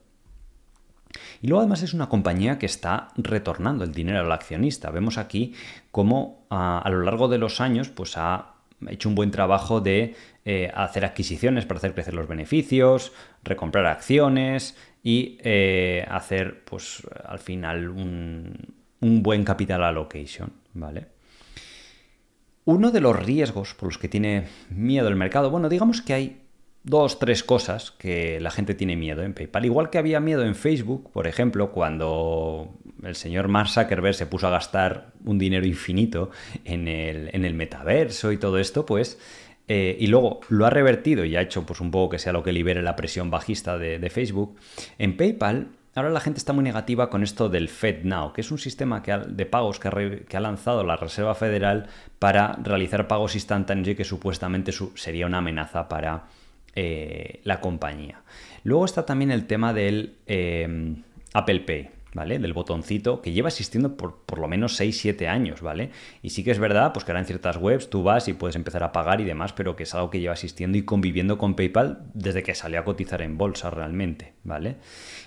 Y 1.42 1.48
luego 1.48 1.62
además 1.62 1.82
es 1.84 1.94
una 1.94 2.10
compañía 2.10 2.60
que 2.60 2.66
está 2.66 3.10
retornando 3.16 3.84
el 3.84 3.94
dinero 3.94 4.20
al 4.20 4.32
accionista. 4.32 4.92
Vemos 4.92 5.18
aquí 5.18 5.54
cómo 5.92 6.46
a, 6.50 6.88
lo 6.90 7.02
largo 7.02 7.28
de 7.28 7.38
los 7.38 7.62
años 7.62 7.90
pues 7.90 8.18
ha 8.18 8.56
hecho 8.88 9.10
un 9.10 9.16
buen 9.16 9.32
trabajo 9.32 9.82
de 9.82 10.16
eh, 10.46 10.72
hacer 10.74 11.06
adquisiciones 11.06 11.66
para 11.66 11.80
hacer 11.80 11.94
crecer 11.94 12.14
los 12.14 12.28
beneficios, 12.28 13.12
recomprar 13.44 13.86
acciones 13.86 14.78
y 15.04 15.38
eh, 15.42 16.06
hacer 16.10 16.64
pues 16.64 17.04
al 17.26 17.40
final 17.40 17.90
un, 17.90 18.56
un 19.02 19.24
buen 19.24 19.44
capital 19.44 19.84
allocation, 19.84 20.52
¿vale? 20.74 21.08
Uno 22.66 22.92
de 22.92 23.02
los 23.02 23.16
riesgos 23.18 23.74
por 23.74 23.88
los 23.88 23.98
que 23.98 24.10
tiene 24.10 24.48
miedo 24.70 25.08
el 25.08 25.16
mercado, 25.16 25.50
bueno, 25.50 25.70
digamos 25.70 26.02
que 26.02 26.14
hay 26.14 26.42
dos, 26.84 27.20
tres 27.20 27.44
cosas 27.44 27.92
que 27.92 28.40
la 28.40 28.52
gente 28.52 28.74
tiene 28.74 28.96
miedo 28.96 29.24
en 29.24 29.34
PayPal. 29.34 29.66
Igual 29.66 29.90
que 29.90 29.98
había 29.98 30.20
miedo 30.20 30.44
en 30.44 30.56
Facebook, 30.56 31.12
por 31.12 31.28
ejemplo, 31.28 31.72
cuando 31.72 32.70
el 33.04 33.16
señor 33.16 33.48
Mark 33.48 33.70
Zuckerberg 33.70 34.16
se 34.16 34.26
puso 34.26 34.48
a 34.48 34.52
gastar 34.52 35.12
un 35.26 35.38
dinero 35.38 35.66
infinito 35.66 36.32
en 36.66 36.88
el, 36.88 37.30
en 37.34 37.46
el 37.46 37.54
metaverso 37.54 38.32
y 38.32 38.38
todo 38.38 38.58
esto, 38.58 38.86
pues... 38.86 39.20
Eh, 39.72 39.96
y 40.00 40.08
luego 40.08 40.40
lo 40.50 40.66
ha 40.66 40.72
revertido 40.72 41.26
y 41.26 41.36
ha 41.36 41.42
hecho 41.42 41.64
pues 41.64 41.80
un 41.80 41.92
poco 41.92 42.10
que 42.10 42.18
sea 42.18 42.34
lo 42.34 42.42
que 42.42 42.52
libere 42.52 42.82
la 42.82 42.96
presión 42.96 43.30
bajista 43.30 43.78
de, 43.78 44.10
Facebook. 44.10 44.58
En 44.98 45.16
PayPal 45.16 45.68
Ahora 45.96 46.12
la 46.12 46.22
gente 46.22 46.38
está 46.38 46.54
muy 46.54 46.64
negativa 46.64 47.10
con 47.10 47.24
esto 47.24 47.50
del 47.50 47.68
FedNow, 47.68 48.32
que 48.32 48.42
es 48.42 48.52
un 48.52 48.58
sistema 48.58 49.02
de 49.02 49.46
pagos 49.46 49.80
que 49.80 49.88
ha, 49.88 49.92
que 49.92 50.38
ha, 50.38 50.40
lanzado 50.40 50.84
la 50.84 50.96
Reserva 50.96 51.36
Federal 51.36 51.88
para 52.20 52.54
realizar 52.64 53.08
pagos 53.08 53.36
instantáneos 53.36 53.90
y 53.90 53.96
que 53.96 54.06
supuestamente 54.06 54.72
sería 54.96 55.26
una 55.26 55.40
amenaza 55.40 55.90
para 55.90 56.26
eh, 56.76 57.42
la 57.44 57.62
compañía. 57.62 58.22
Luego 58.64 58.86
está 58.86 59.06
también 59.06 59.32
el 59.32 59.46
tema 59.48 59.74
del 59.74 60.16
eh, 60.28 60.96
Apple 61.34 61.62
Pay. 61.62 61.90
¿vale? 62.14 62.40
Del 62.40 62.54
botoncito 62.54 63.22
que 63.22 63.32
lleva 63.32 63.50
existiendo 63.50 63.96
por, 63.96 64.22
por 64.26 64.40
lo 64.40 64.48
menos 64.48 64.80
6-7 64.80 65.28
años, 65.28 65.62
¿vale? 65.62 65.92
Y 66.22 66.32
sí 66.32 66.44
que 66.44 66.52
es 66.52 66.60
verdad, 66.60 66.92
pues 66.94 67.06
que 67.06 67.12
ahora 67.12 67.22
en 67.22 67.26
ciertas 67.26 67.58
webs 67.58 67.90
tú 67.90 68.04
vas 68.04 68.28
y 68.28 68.34
puedes 68.34 68.56
empezar 68.56 68.84
a 68.84 68.92
pagar 68.92 69.22
y 69.22 69.26
demás, 69.26 69.54
pero 69.54 69.76
que 69.76 69.84
es 69.84 69.94
algo 69.94 70.10
que 70.10 70.20
lleva 70.20 70.34
existiendo 70.34 70.78
y 70.78 70.84
conviviendo 70.84 71.38
con 71.38 71.56
PayPal 71.56 72.04
desde 72.14 72.44
que 72.44 72.56
salió 72.56 72.80
a 72.80 72.84
cotizar 72.84 73.22
en 73.22 73.38
bolsa 73.38 73.70
realmente, 73.70 74.34
¿vale? 74.44 74.78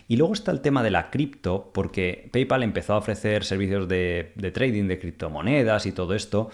Y 0.08 0.16
luego 0.16 0.32
está 0.32 0.50
el 0.50 0.60
tema 0.60 0.82
de 0.82 0.90
la 0.90 1.10
cripto, 1.10 1.70
porque 1.72 2.28
PayPal 2.32 2.62
empezó 2.62 2.94
a 2.94 2.98
ofrecer 2.98 3.44
servicios 3.44 3.88
de, 3.88 4.32
de 4.34 4.50
trading 4.50 4.88
de 4.88 4.98
criptomonedas 4.98 5.86
y 5.86 5.92
todo 5.92 6.14
esto 6.14 6.50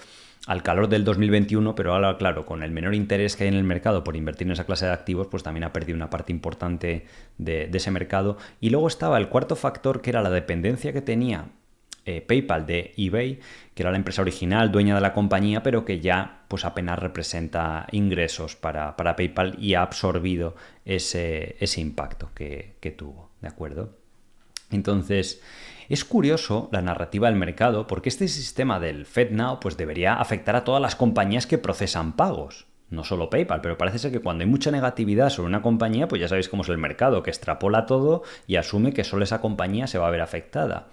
al 0.49 0.63
calor 0.63 0.89
del 0.89 1.05
2021, 1.05 1.75
pero 1.75 1.93
ahora, 1.93 2.17
claro, 2.17 2.47
con 2.47 2.63
el 2.63 2.71
menor 2.71 2.95
interés 2.95 3.37
que 3.37 3.45
hay 3.45 3.49
en 3.51 3.55
el 3.55 3.65
mercado 3.65 4.03
por 4.03 4.17
invertir 4.17 4.47
en 4.47 4.53
esa 4.53 4.65
clase 4.65 4.87
de 4.87 4.93
activos, 4.93 5.27
pues 5.27 5.43
también 5.43 5.65
ha 5.65 5.75
perdido 5.75 5.95
una 5.95 6.09
parte 6.09 6.33
importante 6.33 7.05
de, 7.37 7.71
ese 7.71 7.91
mercado. 7.91 8.39
Y 8.59 8.71
luego 8.71 8.89
estaba 8.89 9.19
el 9.19 9.29
cuarto 9.29 9.57
factor, 9.57 10.01
que 10.01 10.09
era 10.09 10.23
la 10.23 10.31
dependencia 10.31 10.95
que 10.95 11.03
tenía 11.03 11.51
eh, 12.07 12.23
PayPal 12.23 12.65
de 12.65 12.95
eBay, 12.97 13.41
que 13.75 13.83
era 13.83 13.91
la 13.91 13.99
empresa 13.99 14.23
original, 14.23 14.73
dueña 14.73 14.95
de 14.95 15.03
la 15.03 15.13
compañía, 15.13 15.63
pero 15.63 15.85
que 15.85 16.01
ya 16.01 16.47
pues 16.49 16.65
apenas 16.65 16.99
representa 16.99 17.87
ingresos 17.93 18.57
para, 18.57 18.97
PayPal 18.97 19.55
y 19.63 19.75
ha 19.75 19.83
absorbido 19.83 20.57
ese, 20.87 21.57
ese 21.61 21.83
impacto 21.83 22.31
que, 22.35 22.77
que 22.81 22.91
tuvo, 22.91 23.33
¿de 23.43 23.49
acuerdo? 23.49 23.99
Entonces, 24.71 25.43
es 25.95 26.05
curioso 26.05 26.69
la 26.73 26.83
narrativa 26.83 27.29
del 27.29 27.39
mercado 27.39 27.87
porque 27.87 28.09
este 28.09 28.29
sistema 28.29 28.79
del 28.79 29.07
FedNow 29.07 29.61
pues 29.61 29.77
debería 29.77 30.15
afectar 30.15 30.57
a 30.57 30.65
todas 30.65 30.83
las 30.83 30.97
compañías 30.97 31.47
que 31.47 31.59
procesan 31.59 32.15
pagos. 32.15 32.67
No 32.91 33.05
solo 33.05 33.29
PayPal, 33.29 33.61
pero 33.61 33.77
parece 33.77 33.99
ser 33.99 34.13
que 34.13 34.21
cuando 34.21 34.45
hay 34.45 34.51
mucha 34.51 34.71
negatividad 34.71 35.29
sobre 35.29 35.49
una 35.49 35.61
compañía, 35.61 36.09
pues 36.09 36.21
ya 36.23 36.29
sabéis 36.29 36.49
cómo 36.49 36.63
es 36.63 36.69
el 36.71 36.79
mercado, 36.79 37.23
que 37.23 37.31
extrapola 37.31 37.85
todo 37.85 38.23
y 38.47 38.57
asume 38.57 38.95
que 38.95 39.05
solo 39.05 39.25
esa 39.25 39.43
compañía 39.43 39.87
se 39.87 39.99
va 39.99 40.09
a 40.09 40.11
ver 40.11 40.23
afectada. 40.23 40.89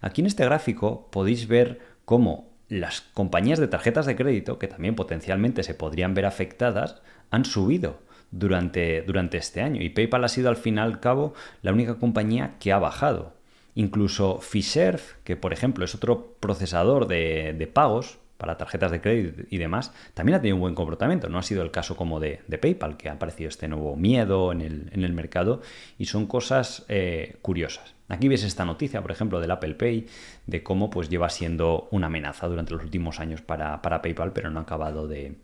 Aquí 0.00 0.20
en 0.20 0.26
este 0.26 0.44
gráfico 0.44 1.08
podéis 1.10 1.46
ver 1.46 1.80
cómo 2.04 2.48
las 2.68 3.00
compañías 3.00 3.58
de 3.58 3.68
tarjetas 3.68 4.06
de 4.06 4.16
crédito, 4.16 4.58
que 4.58 4.68
también 4.68 4.94
potencialmente 4.94 5.62
se 5.62 5.74
podrían 5.74 6.14
ver 6.14 6.26
afectadas, 6.26 7.02
han 7.30 7.44
subido 7.44 8.00
durante, 8.30 9.02
durante 9.02 9.38
este 9.38 9.62
año. 9.62 9.82
Y 9.82 9.90
PayPal 9.90 10.24
ha 10.24 10.28
sido 10.28 10.48
al 10.48 10.56
fin 10.56 10.76
y 10.76 10.80
al 10.80 11.00
cabo 11.00 11.34
la 11.62 11.72
única 11.72 11.98
compañía 11.98 12.56
que 12.58 12.72
ha 12.72 12.78
bajado. 12.78 13.37
Incluso 13.78 14.40
Fiserv, 14.40 15.00
que 15.22 15.36
por 15.36 15.52
ejemplo 15.52 15.84
es 15.84 15.94
otro 15.94 16.34
procesador 16.40 17.06
de, 17.06 17.70
pagos 17.72 18.18
para 18.36 18.56
tarjetas 18.56 18.90
de 18.90 19.00
crédito 19.00 19.44
y 19.50 19.58
demás, 19.58 19.92
también 20.14 20.34
ha 20.34 20.40
tenido 20.40 20.56
un 20.56 20.62
buen 20.62 20.74
comportamiento. 20.74 21.28
No 21.28 21.38
ha 21.38 21.44
sido 21.44 21.62
el 21.62 21.70
caso 21.70 21.94
como 21.94 22.18
de, 22.18 22.40
PayPal, 22.60 22.96
que 22.96 23.08
ha 23.08 23.12
aparecido 23.12 23.48
este 23.48 23.68
nuevo 23.68 23.94
miedo 23.94 24.50
en 24.50 24.62
el, 24.90 25.12
mercado 25.12 25.62
y 25.96 26.06
son 26.06 26.26
cosas 26.26 26.86
eh, 26.88 27.36
curiosas. 27.40 27.94
Aquí 28.08 28.26
ves 28.26 28.42
esta 28.42 28.64
noticia, 28.64 29.00
por 29.00 29.12
ejemplo, 29.12 29.38
del 29.38 29.52
Apple 29.52 29.76
Pay, 29.76 30.08
de 30.48 30.64
cómo 30.64 30.90
pues, 30.90 31.08
lleva 31.08 31.30
siendo 31.30 31.86
una 31.92 32.08
amenaza 32.08 32.48
durante 32.48 32.72
los 32.72 32.82
últimos 32.82 33.20
años 33.20 33.42
para 33.42 33.80
PayPal, 33.80 34.32
pero 34.32 34.50
no 34.50 34.58
ha 34.58 34.62
acabado 34.62 35.06
de, 35.06 35.36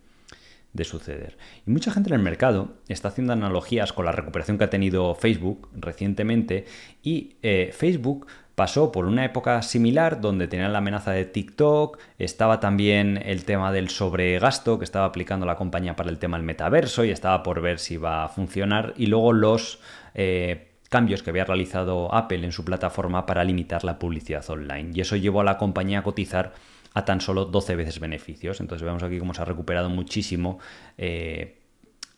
de 0.75 0.83
suceder. 0.83 1.37
Y 1.65 1.71
mucha 1.71 1.91
gente 1.91 2.09
en 2.09 2.15
el 2.15 2.21
mercado 2.21 2.75
está 2.87 3.07
haciendo 3.07 3.33
analogías 3.33 3.93
con 3.93 4.05
la 4.05 4.11
recuperación 4.11 4.57
que 4.57 4.65
ha 4.65 4.69
tenido 4.69 5.15
Facebook 5.15 5.69
recientemente 5.73 6.65
y 7.01 7.37
eh, 7.41 7.71
Facebook 7.73 8.27
pasó 8.55 8.91
por 8.91 9.05
una 9.05 9.25
época 9.25 9.61
similar 9.61 10.21
donde 10.21 10.47
tenía 10.47 10.69
la 10.69 10.77
amenaza 10.77 11.11
de 11.11 11.25
TikTok, 11.25 11.97
estaba 12.19 12.59
también 12.59 13.21
el 13.25 13.45
tema 13.45 13.71
del 13.71 13.89
sobregasto 13.89 14.77
que 14.77 14.85
estaba 14.85 15.05
aplicando 15.05 15.45
la 15.45 15.55
compañía 15.55 15.95
para 15.95 16.09
el 16.09 16.19
tema 16.19 16.37
del 16.37 16.45
metaverso 16.45 17.03
y 17.03 17.11
estaba 17.11 17.41
por 17.41 17.61
ver 17.61 17.79
si 17.79 17.95
iba 17.95 18.23
a 18.23 18.29
funcionar 18.29 18.93
y 18.97 19.07
luego 19.07 19.33
los... 19.33 19.79
Eh, 20.13 20.71
cambios 20.87 21.23
que 21.23 21.31
había 21.31 21.43
realizado 21.43 22.13
Apple 22.13 22.45
en 22.45 22.51
su 22.51 22.63
plataforma 22.63 23.25
para 23.25 23.43
limitar 23.43 23.83
la 23.83 23.99
publicidad 23.99 24.47
online. 24.49 24.91
Y 24.93 25.01
eso 25.01 25.15
llevó 25.15 25.41
a 25.41 25.43
la 25.43 25.57
compañía 25.57 25.99
a 25.99 26.03
cotizar 26.03 26.53
a 26.95 27.05
tan 27.05 27.21
solo 27.21 27.45
12 27.45 27.75
veces 27.75 27.99
beneficios. 27.99 28.59
Entonces 28.61 28.83
vemos 28.83 29.03
aquí 29.03 29.19
cómo 29.19 29.33
se 29.33 29.41
ha 29.41 29.45
recuperado 29.45 29.89
muchísimo 29.89 30.59
eh, 30.97 31.59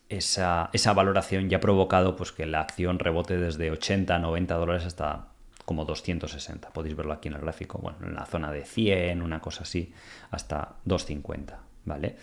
esa, 0.08 0.70
valoración 0.94 1.50
y 1.50 1.54
ha 1.54 1.60
provocado 1.60 2.16
pues, 2.16 2.32
que 2.32 2.46
la 2.46 2.60
acción 2.60 2.98
rebote 2.98 3.36
desde 3.36 3.70
80, 3.70 4.18
90 4.18 4.54
dólares 4.54 4.86
hasta 4.86 5.26
como 5.64 5.84
260. 5.84 6.70
Podéis 6.70 6.96
verlo 6.96 7.12
aquí 7.12 7.28
en 7.28 7.34
el 7.34 7.40
gráfico, 7.40 7.78
bueno, 7.78 7.98
en 8.02 8.14
la 8.14 8.24
zona 8.24 8.52
de 8.52 8.64
100, 8.64 9.20
una 9.20 9.40
cosa 9.40 9.64
así, 9.64 9.92
hasta 10.30 10.76
250, 10.84 11.58
¿vale? 11.84 12.16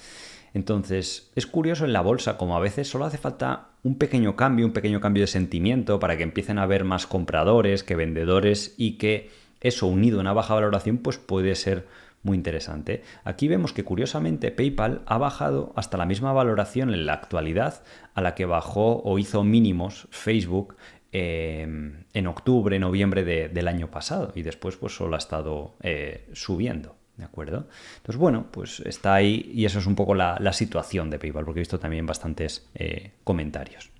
Entonces, 0.53 1.29
es 1.35 1.45
curioso 1.45 1.83
en 1.83 1.91
la 1.91 2.01
bolsa 2.01 2.37
como 2.37 2.55
a 2.55 2.61
veces 2.61 2.87
solo 2.87 3.03
hace 3.03 3.17
falta 3.17 3.67
un 3.83 3.97
pequeño 3.97 4.37
cambio, 4.37 4.65
un 4.65 4.71
pequeño 4.71 5.01
cambio 5.01 5.23
de 5.23 5.27
sentimiento 5.27 5.99
para 5.99 6.15
que 6.15 6.23
empiecen 6.23 6.57
a 6.57 6.63
haber 6.63 6.85
más 6.85 7.05
compradores 7.05 7.83
que 7.83 7.97
vendedores 7.97 8.73
y 8.77 8.93
que 8.93 9.29
eso 9.59 9.87
unido 9.87 10.19
a 10.19 10.21
una 10.21 10.33
baja 10.33 10.53
valoración 10.53 10.99
pues 10.99 11.17
puede 11.17 11.55
ser 11.55 11.85
muy 12.25 12.35
interesante. 12.35 13.03
Aquí 13.23 13.47
vemos 13.47 13.71
que 13.71 13.83
curiosamente 13.83 14.51
PayPal 14.51 15.01
ha 15.05 15.17
bajado 15.17 15.71
hasta 15.75 15.97
la 15.97 16.05
misma 16.05 16.33
valoración 16.33 16.93
en 16.93 17.05
la 17.05 17.13
actualidad 17.13 17.83
a 18.15 18.21
la 18.21 18.33
que 18.33 18.45
bajó 18.45 19.01
o 19.03 19.19
hizo 19.19 19.43
mínimos 19.43 20.07
Facebook 20.09 20.75
eh, 21.11 21.61
en 22.13 22.27
octubre, 22.27 22.77
noviembre 22.79 23.23
del 23.23 23.67
año 23.67 23.91
pasado 23.91 24.33
y 24.35 24.41
después 24.41 24.75
pues 24.75 24.95
solo 24.95 25.15
ha 25.15 25.19
estado 25.19 25.75
eh, 25.81 26.27
subiendo. 26.33 26.97
¿De 27.15 27.23
acuerdo? 27.23 27.69
Entonces, 27.95 28.17
bueno, 28.17 28.47
pues 28.51 28.81
está 28.81 29.13
ahí 29.13 29.49
y 29.53 29.63
eso 29.63 29.79
es 29.79 29.85
un 29.85 29.95
poco 29.95 30.15
la, 30.15 30.51
situación 30.51 31.09
de 31.09 31.17
PayPal, 31.17 31.45
porque 31.45 31.59
he 31.59 31.61
visto 31.61 31.79
también 31.79 32.05
bastantes 32.05 32.69
eh, 32.75 33.11
comentarios. 33.23 33.94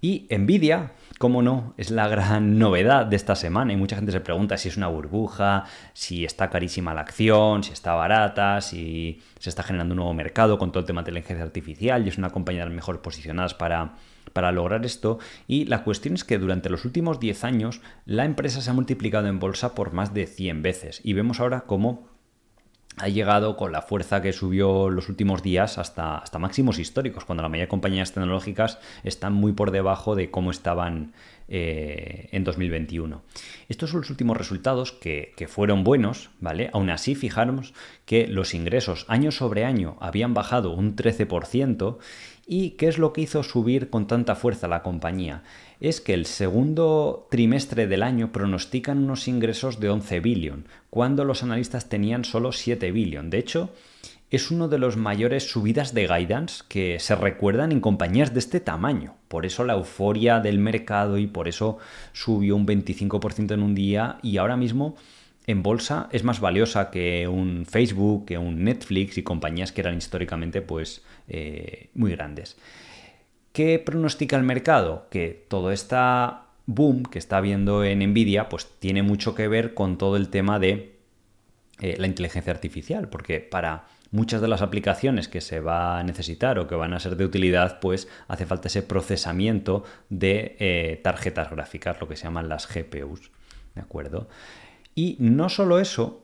Y 0.00 0.26
Nvidia, 0.30 0.92
cómo 1.18 1.42
no, 1.42 1.74
es 1.78 1.90
la 1.90 2.06
gran 2.06 2.58
novedad 2.58 3.06
de 3.06 3.16
esta 3.16 3.34
semana 3.34 3.72
y 3.72 3.76
mucha 3.76 3.96
gente 3.96 4.12
se 4.12 4.20
pregunta 4.20 4.58
si 4.58 4.68
es 4.68 4.76
una 4.76 4.88
burbuja, 4.88 5.64
si 5.94 6.24
está 6.24 6.50
carísima 6.50 6.92
la 6.92 7.00
acción, 7.00 7.62
si 7.64 7.72
está 7.72 7.94
barata, 7.94 8.60
si 8.60 9.20
se 9.38 9.48
está 9.48 9.62
generando 9.62 9.92
un 9.92 9.96
nuevo 9.96 10.14
mercado 10.14 10.58
con 10.58 10.70
todo 10.70 10.80
el 10.80 10.86
tema 10.86 11.02
de 11.02 11.10
inteligencia 11.10 11.44
artificial 11.44 12.04
y 12.04 12.10
es 12.10 12.18
una 12.18 12.30
compañía 12.30 12.62
de 12.62 12.66
las 12.66 12.74
mejor 12.74 13.00
posicionadas 13.00 13.54
para, 13.54 13.94
para 14.32 14.52
lograr 14.52 14.84
esto. 14.84 15.18
Y 15.48 15.64
la 15.64 15.82
cuestión 15.82 16.14
es 16.14 16.24
que 16.24 16.38
durante 16.38 16.68
los 16.68 16.84
últimos 16.84 17.18
10 17.18 17.44
años 17.44 17.80
la 18.04 18.26
empresa 18.26 18.60
se 18.60 18.70
ha 18.70 18.74
multiplicado 18.74 19.28
en 19.28 19.38
bolsa 19.38 19.74
por 19.74 19.92
más 19.92 20.12
de 20.12 20.26
100 20.26 20.62
veces 20.62 21.00
y 21.04 21.14
vemos 21.14 21.40
ahora 21.40 21.62
cómo 21.62 22.15
ha 22.96 23.08
llegado 23.08 23.56
con 23.56 23.72
la 23.72 23.82
fuerza 23.82 24.22
que 24.22 24.32
subió 24.32 24.88
los 24.88 25.08
últimos 25.08 25.42
días 25.42 25.78
hasta, 25.78 26.18
hasta 26.18 26.38
máximos 26.38 26.78
históricos, 26.78 27.24
cuando 27.24 27.42
la 27.42 27.48
mayoría 27.48 27.66
de 27.66 27.68
compañías 27.68 28.12
tecnológicas 28.12 28.78
están 29.04 29.34
muy 29.34 29.52
por 29.52 29.70
debajo 29.70 30.14
de 30.14 30.30
cómo 30.30 30.50
estaban 30.50 31.12
eh, 31.48 32.28
en 32.32 32.42
2021. 32.42 33.22
Estos 33.68 33.90
son 33.90 34.00
los 34.00 34.10
últimos 34.10 34.36
resultados 34.36 34.92
que, 34.92 35.34
que, 35.36 35.46
fueron 35.46 35.84
buenos, 35.84 36.30
¿vale? 36.40 36.70
Aún 36.72 36.90
así, 36.90 37.14
fijaros 37.14 37.74
que 38.04 38.26
los 38.26 38.54
ingresos 38.54 39.04
año 39.08 39.30
sobre 39.30 39.64
año 39.64 39.96
habían 40.00 40.34
bajado 40.34 40.72
un 40.72 40.96
13% 40.96 41.98
y 42.46 42.70
¿qué 42.70 42.88
es 42.88 42.98
lo 42.98 43.12
que 43.12 43.20
hizo 43.20 43.42
subir 43.42 43.90
con 43.90 44.06
tanta 44.06 44.36
fuerza 44.36 44.68
la 44.68 44.82
compañía? 44.82 45.42
Es 45.80 46.00
que 46.00 46.14
el 46.14 46.26
segundo 46.26 47.26
trimestre 47.30 47.86
del 47.86 48.02
año 48.02 48.32
pronostican 48.32 48.98
unos 48.98 49.28
ingresos 49.28 49.80
de 49.80 49.90
11 49.90 50.20
billion, 50.20 50.64
cuando 50.90 51.24
los 51.24 51.42
analistas 51.42 51.88
tenían 51.88 52.24
solo 52.24 52.52
7 52.52 52.92
billion. 52.92 53.30
De 53.30 53.38
hecho, 53.38 53.70
es 54.30 54.50
uno 54.50 54.68
de 54.68 54.78
los 54.78 54.96
mayores 54.96 55.48
subidas 55.48 55.94
de 55.94 56.06
guidance 56.08 56.64
que 56.68 56.98
se 56.98 57.14
recuerdan 57.14 57.70
en 57.70 57.80
compañías 57.80 58.32
de 58.32 58.40
este 58.40 58.60
tamaño. 58.60 59.14
Por 59.28 59.46
eso 59.46 59.64
la 59.64 59.74
euforia 59.74 60.40
del 60.40 60.58
mercado 60.58 61.18
y 61.18 61.26
por 61.26 61.46
eso 61.46 61.78
subió 62.12 62.56
un 62.56 62.66
25% 62.66 63.52
en 63.52 63.62
un 63.62 63.74
día 63.74 64.18
y 64.22 64.38
ahora 64.38 64.56
mismo 64.56 64.96
en 65.46 65.62
bolsa 65.62 66.08
es 66.10 66.24
más 66.24 66.40
valiosa 66.40 66.90
que 66.90 67.28
un 67.28 67.66
Facebook, 67.66 68.26
que 68.26 68.36
un 68.36 68.64
Netflix 68.64 69.16
y 69.16 69.22
compañías 69.22 69.70
que 69.70 69.82
eran 69.82 69.96
históricamente 69.96 70.60
pues 70.60 71.04
eh, 71.28 71.90
muy 71.94 72.10
grandes. 72.10 72.56
¿Qué 73.56 73.78
pronostica 73.78 74.36
el 74.36 74.42
mercado? 74.42 75.06
Que 75.08 75.46
todo 75.48 75.72
este 75.72 75.96
boom 76.66 77.04
que 77.04 77.18
está 77.18 77.38
habiendo 77.38 77.84
en 77.84 78.00
Nvidia 78.00 78.50
pues 78.50 78.66
tiene 78.80 79.02
mucho 79.02 79.34
que 79.34 79.48
ver 79.48 79.72
con 79.72 79.96
todo 79.96 80.18
el 80.18 80.28
tema 80.28 80.58
de 80.58 80.98
eh, 81.80 81.94
la 81.96 82.06
inteligencia 82.06 82.52
artificial, 82.52 83.08
porque 83.08 83.40
para 83.40 83.86
muchas 84.10 84.42
de 84.42 84.48
las 84.48 84.60
aplicaciones 84.60 85.28
que 85.28 85.40
se 85.40 85.60
va 85.60 85.98
a 85.98 86.02
necesitar 86.02 86.58
o 86.58 86.68
que 86.68 86.74
van 86.74 86.92
a 86.92 87.00
ser 87.00 87.16
de 87.16 87.24
utilidad, 87.24 87.80
pues 87.80 88.08
hace 88.28 88.44
falta 88.44 88.68
ese 88.68 88.82
procesamiento 88.82 89.84
de 90.10 90.56
eh, 90.58 91.00
tarjetas 91.02 91.48
gráficas, 91.48 91.98
lo 91.98 92.08
que 92.08 92.16
se 92.16 92.24
llaman 92.24 92.50
las 92.50 92.68
GPUs. 92.68 93.30
¿De 93.74 93.80
acuerdo? 93.80 94.28
Y 94.94 95.16
no 95.18 95.48
solo 95.48 95.80
eso, 95.80 96.22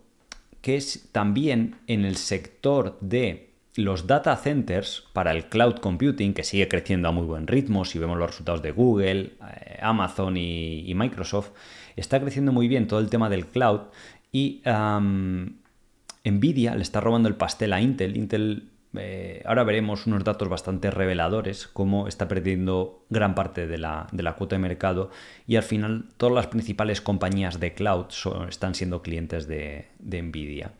que 0.60 0.76
es 0.76 1.08
también 1.12 1.76
en 1.86 2.04
el 2.04 2.16
sector 2.16 2.98
de 3.00 3.51
los 3.74 4.06
data 4.06 4.37
centers 4.37 5.04
para 5.12 5.32
el 5.32 5.46
cloud 5.46 5.76
computing, 5.76 6.35
que 6.35 6.44
sigue 6.44 6.68
creciendo 6.68 7.08
a 7.08 7.12
muy 7.12 7.24
buen 7.24 7.46
ritmo, 7.46 7.85
si 7.85 7.98
vemos 7.98 8.18
los 8.18 8.30
resultados 8.30 8.62
de 8.62 8.72
Google, 8.72 9.32
eh, 9.40 9.78
Amazon 9.80 10.37
y, 10.37 10.92
Microsoft, 10.94 11.50
está 11.96 12.20
creciendo 12.20 12.52
muy 12.52 12.68
bien 12.68 12.87
todo 12.87 13.00
el 13.00 13.08
tema 13.08 13.30
del 13.30 13.46
cloud 13.46 13.80
y 14.30 14.62
Nvidia 16.24 16.74
le 16.74 16.82
está 16.82 17.00
robando 17.00 17.28
el 17.28 17.37
pastel 17.37 17.72
a 17.72 17.80
Intel. 17.80 18.16
Intel, 18.16 18.68
eh, 18.94 19.42
ahora 19.46 19.64
veremos 19.64 20.06
unos 20.06 20.22
datos 20.22 20.48
bastante 20.48 20.90
reveladores, 20.90 21.66
cómo 21.66 22.08
está 22.08 22.28
perdiendo 22.28 23.04
gran 23.08 23.35
parte 23.35 23.66
de 23.66 23.78
la, 23.78 24.06
cuota 24.37 24.56
de 24.56 24.61
mercado 24.61 25.11
y 25.46 25.56
al 25.56 25.62
final 25.62 26.08
todas 26.18 26.35
las 26.35 26.46
principales 26.46 27.00
compañías 27.00 27.58
de 27.58 27.72
cloud 27.72 28.06
están 28.48 28.74
siendo 28.74 29.00
clientes 29.00 29.48
de, 29.48 29.87
de 29.98 30.22
Nvidia. 30.22 30.72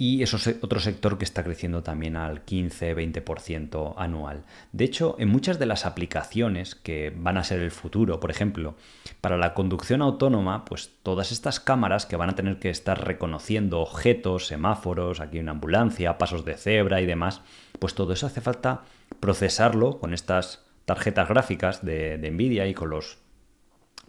Y 0.00 0.22
eso 0.22 0.38
es 0.38 0.56
otro 0.62 0.80
sector 0.80 1.18
que 1.18 1.26
está 1.26 1.44
creciendo 1.44 1.82
también 1.82 2.16
al 2.16 2.46
15-20% 2.46 3.92
anual. 3.98 4.44
De 4.72 4.86
hecho, 4.86 5.14
en 5.18 5.28
muchas 5.28 5.58
de 5.58 5.66
las 5.66 5.84
aplicaciones 5.84 6.74
que 6.74 7.12
van 7.14 7.36
a 7.36 7.44
ser 7.44 7.60
el 7.60 7.70
futuro, 7.70 8.18
por 8.18 8.30
ejemplo, 8.30 8.76
para 9.20 9.36
la 9.36 9.52
conducción 9.52 10.00
autónoma, 10.00 10.64
pues 10.64 10.90
todas 11.02 11.32
estas 11.32 11.60
cámaras 11.60 12.06
que 12.06 12.16
van 12.16 12.30
a 12.30 12.34
tener 12.34 12.58
que 12.58 12.70
estar 12.70 13.06
reconociendo 13.06 13.80
objetos, 13.80 14.46
semáforos, 14.46 15.20
aquí 15.20 15.38
una 15.38 15.50
ambulancia, 15.50 16.16
pasos 16.16 16.46
de 16.46 16.56
cebra 16.56 17.02
y 17.02 17.04
demás, 17.04 17.42
pues 17.78 17.94
todo 17.94 18.14
eso 18.14 18.26
hace 18.26 18.40
falta 18.40 18.84
procesarlo 19.20 19.98
con 19.98 20.14
estas 20.14 20.64
tarjetas 20.86 21.28
gráficas 21.28 21.84
de, 21.84 22.16
Nvidia 22.32 22.66
y 22.66 22.72
con 22.72 22.88
los 22.88 23.18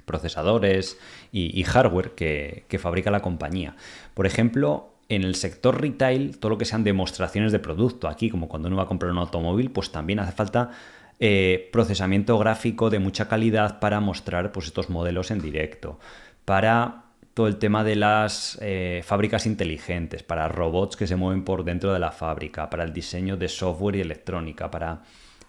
procesadores 0.06 0.97
y, 1.34 1.62
hardware 1.63 2.12
que, 2.12 2.63
que 2.69 2.80
fabrica 2.80 3.12
la 3.12 3.21
compañía. 3.21 3.75
Por 4.13 4.25
ejemplo, 4.25 4.90
en 5.12 5.24
el 5.24 5.36
sector 5.36 5.82
retail, 5.82 6.38
todo 6.39 6.52
lo 6.52 6.58
que 6.58 6.63
sean 6.63 6.86
demostraciones 6.86 7.52
de 7.52 7.60
producto, 7.60 8.08
aquí 8.08 8.30
como 8.30 8.47
cuando 8.47 8.69
uno 8.69 8.78
va 8.78 8.84
a 8.84 8.88
comprar 8.88 9.12
un 9.12 9.17
automóvil, 9.17 9.69
pues 9.69 9.91
también 9.91 10.19
hace 10.19 10.32
falta 10.32 10.71
eh, 11.19 11.69
procesamiento 11.74 12.39
gráfico 12.39 12.89
de 12.89 13.00
mucha 13.00 13.28
calidad 13.28 13.80
para 13.80 14.00
mostrar 14.00 14.54
pues, 14.54 14.67
estos 14.67 14.89
modelos 14.89 15.30
en 15.30 15.41
directo, 15.41 16.00
para 16.45 17.04
todo 17.34 17.47
el 17.47 17.58
tema 17.58 17.84
de 17.84 17.97
las 17.97 18.58
eh, 18.62 19.02
fábricas 19.04 19.45
inteligentes, 19.45 20.24
para 20.24 20.47
robots 20.47 20.95
que 20.95 21.08
se 21.08 21.17
mueven 21.17 21.43
por 21.43 21.65
dentro 21.65 21.91
de 21.91 22.00
la 22.00 22.13
fábrica, 22.13 22.69
para 22.69 22.86
el 22.86 22.93
diseño 22.93 23.36
de 23.36 23.50
software 23.50 23.97
y 23.97 24.02
electrónica, 24.02 24.71
para 24.71 25.02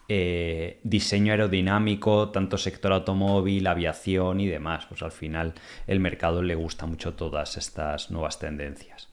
eh, 0.09 0.81
diseño 0.83 1.31
aerodinámico, 1.31 2.31
tanto 2.31 2.59
sector 2.59 2.93
automóvil, 2.93 3.65
aviación 3.69 4.41
y 4.41 4.49
demás. 4.49 4.87
Pues 4.87 5.03
al 5.03 5.13
final 5.13 5.55
el 5.87 6.01
mercado 6.01 6.43
le 6.43 6.57
gusta 6.57 6.87
mucho 6.87 7.15
todas 7.15 7.57
estas 7.57 8.11
nuevas 8.11 8.41
tendencias. 8.41 9.12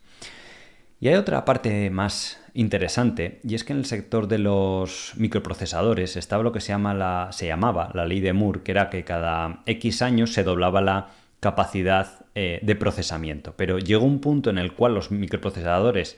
Y 1.01 1.07
hay 1.07 1.15
otra 1.15 1.45
parte 1.45 1.89
más 1.89 2.41
interesante, 2.53 3.39
y 3.43 3.55
es 3.55 3.63
que 3.63 3.71
en 3.71 3.79
el 3.79 3.85
sector 3.85 4.27
de 4.27 4.37
los 4.37 5.13
microprocesadores 5.15 6.17
estaba 6.17 6.43
lo 6.43 6.51
que 6.51 6.59
se, 6.59 6.69
llama 6.69 6.93
la, 6.93 7.29
se 7.31 7.47
llamaba 7.47 7.89
la 7.93 8.05
ley 8.05 8.19
de 8.19 8.33
Moore, 8.33 8.63
que 8.63 8.71
era 8.71 8.89
que 8.89 9.05
cada 9.05 9.61
X 9.65 10.01
años 10.01 10.33
se 10.33 10.43
doblaba 10.43 10.81
la 10.81 11.11
capacidad 11.39 12.25
eh, 12.35 12.59
de 12.61 12.75
procesamiento. 12.75 13.53
Pero 13.55 13.79
llegó 13.79 14.05
un 14.05 14.19
punto 14.19 14.49
en 14.49 14.57
el 14.57 14.73
cual 14.73 14.93
los 14.93 15.09
microprocesadores 15.09 16.17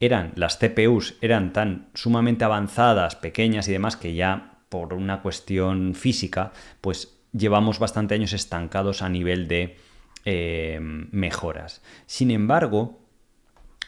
eran, 0.00 0.32
las 0.36 0.58
CPUs 0.58 1.16
eran 1.20 1.52
tan 1.52 1.88
sumamente 1.92 2.44
avanzadas, 2.44 3.16
pequeñas 3.16 3.68
y 3.68 3.72
demás, 3.72 3.96
que 3.96 4.14
ya 4.14 4.58
por 4.70 4.94
una 4.94 5.20
cuestión 5.20 5.94
física, 5.94 6.52
pues 6.80 7.14
llevamos 7.32 7.78
bastante 7.78 8.14
años 8.14 8.32
estancados 8.32 9.02
a 9.02 9.10
nivel 9.10 9.48
de 9.48 9.76
eh, 10.24 10.78
mejoras. 10.80 11.82
Sin 12.06 12.30
embargo, 12.30 13.03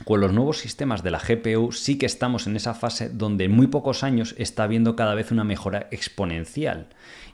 con 0.04 0.20
los 0.20 0.32
nuevos 0.32 0.59
sistemas 0.59 1.02
de 1.02 1.11
la 1.11 1.18
GPU 1.18 1.72
sí 1.72 1.98
que 1.98 2.06
estamos 2.06 2.46
en 2.46 2.56
esa 2.56 2.74
fase 2.74 3.09
donde 3.09 3.44
en 3.44 3.52
muy 3.52 3.66
pocos 3.66 4.04
años 4.04 4.35
está 4.38 4.64
habiendo 4.64 4.96
cada 4.96 5.14
vez 5.14 5.32
una 5.32 5.44
mejora 5.44 5.88
exponencial. 5.90 6.88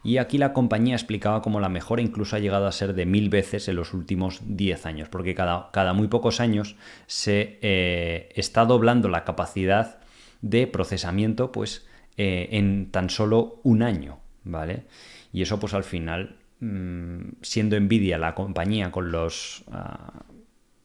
Y 0.05 0.17
aquí 0.17 0.39
la 0.39 0.53
compañía 0.53 0.95
explicaba 0.95 1.43
cómo 1.43 1.61
la 1.61 1.69
mejora 1.69 2.03
incluso 2.03 2.37
ha 2.37 2.41
llegado 2.41 2.67
a 2.67 2.73
ser 2.73 2.95
de 2.95 3.07
mil 3.07 3.29
veces 3.29 3.69
en 3.69 3.77
los 3.77 3.95
últimos 3.95 4.41
10 4.45 4.87
años, 4.87 5.09
porque 5.09 5.35
cada, 5.35 5.71
cada 5.73 5.93
muy 5.93 6.09
pocos 6.09 6.41
años 6.41 6.77
se 7.07 7.59
eh, 7.63 8.31
está 8.35 8.65
doblando 8.65 9.09
la 9.09 9.25
capacidad 9.25 10.01
de 10.41 10.67
procesamiento 10.67 11.53
pues, 11.53 11.87
eh, 12.17 12.49
en 12.53 12.91
tan 12.91 13.11
solo 13.11 13.61
un 13.63 13.83
año. 13.83 14.19
¿vale? 14.45 14.85
Y 15.33 15.43
eso 15.43 15.59
pues 15.59 15.75
al 15.75 15.85
final, 15.85 16.37
mm, 16.61 17.43
siendo 17.43 17.79
Nvidia 17.79 18.19
la 18.19 18.35
compañía 18.35 18.91
con 18.91 19.13
los... 19.13 19.65
Ah, 19.71 20.25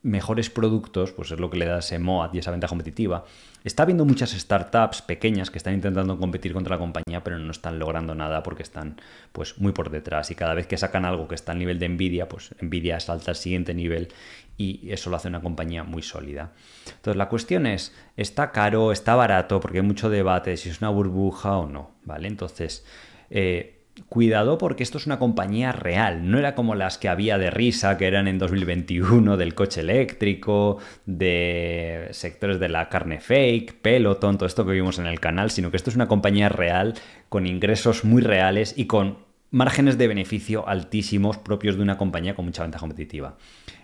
mejores 0.04 0.50
productos, 0.50 1.12
pues 1.12 1.32
es 1.32 1.40
lo 1.40 1.50
que 1.50 1.58
le 1.58 1.66
da 1.66 1.80
ese 1.80 2.00
MOAT 2.00 2.36
y 2.36 2.40
esa 2.40 2.52
ventaja 2.52 2.70
competitiva. 2.70 3.26
Está 3.64 3.84
habiendo 3.84 4.06
muchas 4.06 4.32
startups 4.32 5.02
pequeñas 5.02 5.52
que 5.52 5.58
están 5.58 5.74
intentando 5.74 6.18
competir 6.18 6.54
contra 6.54 6.76
la 6.76 6.80
compañía, 6.80 7.24
pero 7.24 7.38
no 7.40 7.52
están 7.52 7.80
logrando 7.80 8.16
nada 8.16 8.44
porque 8.44 8.64
están 8.64 9.02
pues 9.32 9.58
muy 9.58 9.74
por 9.74 9.90
detrás. 9.90 10.32
Y 10.32 10.36
cada 10.36 10.54
vez 10.54 10.68
que 10.68 10.78
sacan 10.78 11.04
algo 11.04 11.28
que 11.28 11.36
está 11.36 11.52
al 11.52 11.60
nivel 11.60 11.80
de 11.80 11.90
Nvidia, 11.90 12.30
pues 12.30 12.56
Nvidia 12.62 13.00
salta 13.00 13.32
al 13.32 13.36
siguiente 13.36 13.74
nivel 13.74 14.10
y 14.56 14.90
eso 14.92 15.10
lo 15.10 15.18
hace 15.18 15.28
una 15.28 15.42
compañía 15.42 15.84
muy 15.84 16.02
sólida. 16.02 16.54
Entonces 16.86 17.18
la 17.18 17.28
cuestión 17.28 17.66
es, 17.66 17.94
¿está 18.16 18.52
caro? 18.52 18.92
¿Está 18.92 19.16
barato? 19.16 19.60
Porque 19.60 19.80
hay 19.80 19.86
mucho 19.86 20.10
debate 20.10 20.52
de 20.52 20.58
si 20.58 20.70
es 20.70 20.80
una 20.82 20.90
burbuja 20.90 21.58
o 21.58 21.68
no, 21.68 21.92
¿vale? 22.06 22.28
Entonces, 22.28 22.86
eh, 23.30 23.77
cuidado 24.10 24.58
porque 24.58 24.84
esto 24.84 24.98
es 24.98 25.06
una 25.06 25.20
compañía 25.20 25.72
real, 25.72 26.30
no 26.30 26.38
era 26.38 26.56
como 26.56 26.76
las 26.76 26.98
que 26.98 27.10
había 27.10 27.38
de 27.38 27.50
risa, 27.50 27.98
que 27.98 28.08
eran 28.08 28.28
en 28.28 28.40
2021 28.40 29.38
del 29.38 29.56
coche 29.56 29.82
eléctrico, 29.82 30.78
de 31.06 32.08
sectores 32.12 32.60
de 32.60 32.70
la 32.70 32.90
carne 32.90 33.20
fake, 33.20 33.82
pelo, 33.82 34.18
tonto, 34.18 34.46
esto 34.46 34.66
que 34.66 34.74
vimos 34.74 35.00
en 35.00 35.08
el 35.08 35.20
canal, 35.20 35.52
sino 35.52 35.72
que 35.72 35.78
esto 35.78 35.90
es 35.90 35.96
una 35.96 36.08
compañía 36.08 36.50
real 36.50 36.96
con 37.30 37.48
ingresos 37.48 38.04
muy 38.04 38.22
reales 38.22 38.74
y 38.78 38.86
con 38.86 39.18
márgenes 39.52 39.98
de 39.98 40.08
beneficio 40.08 40.68
altísimos 40.68 41.38
propios 41.38 41.78
de 41.78 41.82
una 41.82 41.98
compañía 41.98 42.36
con 42.36 42.46
mucha 42.46 42.64
ventaja 42.64 42.82
competitiva. 42.82 43.38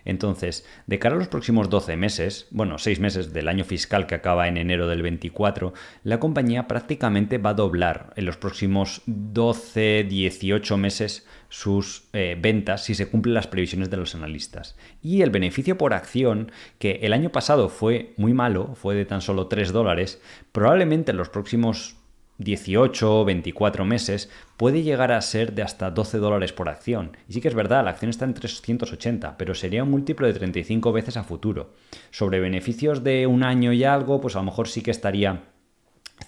Entonces, 0.05 0.65
de 0.87 0.99
cara 0.99 1.15
a 1.15 1.17
los 1.17 1.27
próximos 1.27 1.69
12 1.69 1.97
meses, 1.97 2.47
bueno, 2.51 2.77
6 2.77 2.99
meses 2.99 3.33
del 3.33 3.47
año 3.47 3.63
fiscal 3.63 4.07
que 4.07 4.15
acaba 4.15 4.47
en 4.47 4.57
enero 4.57 4.87
del 4.87 5.01
24, 5.01 5.73
la 6.03 6.19
compañía 6.19 6.67
prácticamente 6.67 7.37
va 7.37 7.51
a 7.51 7.55
doblar 7.55 8.13
en 8.15 8.25
los 8.25 8.37
próximos 8.37 9.01
12, 9.05 10.05
18 10.09 10.77
meses 10.77 11.27
sus 11.49 12.09
eh, 12.13 12.37
ventas 12.39 12.83
si 12.83 12.95
se 12.95 13.07
cumplen 13.07 13.35
las 13.35 13.47
previsiones 13.47 13.89
de 13.89 13.97
los 13.97 14.15
analistas. 14.15 14.75
Y 15.01 15.21
el 15.21 15.29
beneficio 15.29 15.77
por 15.77 15.93
acción, 15.93 16.51
que 16.79 16.99
el 17.03 17.13
año 17.13 17.31
pasado 17.31 17.69
fue 17.69 18.13
muy 18.17 18.33
malo, 18.33 18.75
fue 18.75 18.95
de 18.95 19.05
tan 19.05 19.21
solo 19.21 19.47
3 19.47 19.71
dólares, 19.71 20.21
probablemente 20.51 21.11
en 21.11 21.17
los 21.17 21.29
próximos 21.29 21.97
18 22.37 23.21
o 23.21 23.25
24 23.25 23.85
meses 23.85 24.29
puede 24.57 24.83
llegar 24.83 25.11
a 25.11 25.21
ser 25.21 25.53
de 25.53 25.61
hasta 25.61 25.91
12 25.91 26.17
dólares 26.17 26.53
por 26.53 26.69
acción. 26.69 27.15
Y 27.27 27.33
sí 27.33 27.41
que 27.41 27.47
es 27.47 27.55
verdad, 27.55 27.83
la 27.83 27.91
acción 27.91 28.09
está 28.09 28.25
en 28.25 28.33
380, 28.33 29.37
pero 29.37 29.55
sería 29.55 29.83
un 29.83 29.91
múltiplo 29.91 30.27
de 30.27 30.33
35 30.33 30.91
veces 30.91 31.17
a 31.17 31.23
futuro. 31.23 31.73
Sobre 32.11 32.39
beneficios 32.39 33.03
de 33.03 33.27
un 33.27 33.43
año 33.43 33.73
y 33.73 33.83
algo, 33.83 34.19
pues 34.21 34.35
a 34.35 34.39
lo 34.39 34.45
mejor 34.45 34.67
sí 34.67 34.81
que 34.81 34.91
estaría 34.91 35.43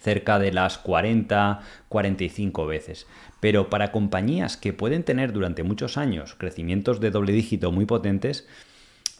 cerca 0.02 0.40
de 0.40 0.52
las 0.52 0.78
40, 0.78 1.62
45 1.90 2.66
veces. 2.66 3.08
Pero 3.40 3.70
para 3.70 3.92
compañías 3.92 4.58
que 4.58 4.74
pueden 4.74 5.04
tener 5.04 5.32
durante 5.34 5.64
muchos 5.64 5.98
años 5.98 6.36
crecimientos 6.36 7.00
de 7.00 7.12
doble 7.12 7.34
dígito 7.34 7.72
muy 7.72 7.86
potentes, 7.86 8.48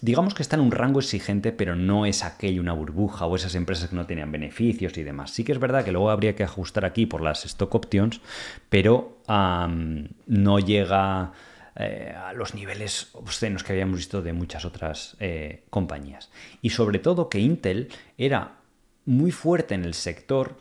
digamos 0.06 0.36
que 0.36 0.44
está 0.44 0.56
en 0.56 0.62
un 0.62 0.72
rango 0.72 1.00
exigente, 1.00 1.52
pero 1.52 1.76
no 1.76 2.06
es 2.06 2.24
aquello 2.24 2.62
una 2.62 2.74
burbuja 2.74 3.26
o 3.26 3.36
esas 3.36 3.56
empresas 3.56 3.90
que 3.90 3.96
no 3.96 4.06
tenían 4.06 4.32
beneficios 4.32 4.96
y 5.00 5.04
demás. 5.04 5.32
Sí 5.32 5.44
que 5.44 5.52
es 5.52 5.60
verdad 5.60 5.84
que 5.84 5.92
luego 5.92 6.12
habría 6.12 6.36
que 6.36 6.44
ajustar 6.44 6.86
aquí 6.86 7.08
por 7.08 7.22
las 7.22 7.44
stock 7.46 7.74
options, 7.74 8.22
pero 8.70 9.18
no 9.28 10.60
llega 10.60 11.34
eh, 11.76 12.14
a 12.16 12.34
los 12.34 12.54
niveles 12.54 13.10
obscenos 13.14 13.64
que 13.64 13.74
habíamos 13.74 13.98
visto 13.98 14.22
de 14.22 14.32
muchas 14.32 14.64
otras 14.64 15.18
eh, 15.20 15.64
compañías. 15.72 16.30
Y 16.62 16.70
sobre 16.70 17.00
todo 17.00 17.28
que 17.28 17.40
Intel 17.40 17.90
era 18.16 18.58
muy 19.06 19.32
fuerte 19.32 19.74
en 19.74 19.86
el 19.86 19.96
sector 19.96 20.60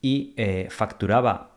y 0.00 0.32
eh, 0.38 0.68
facturaba 0.70 1.50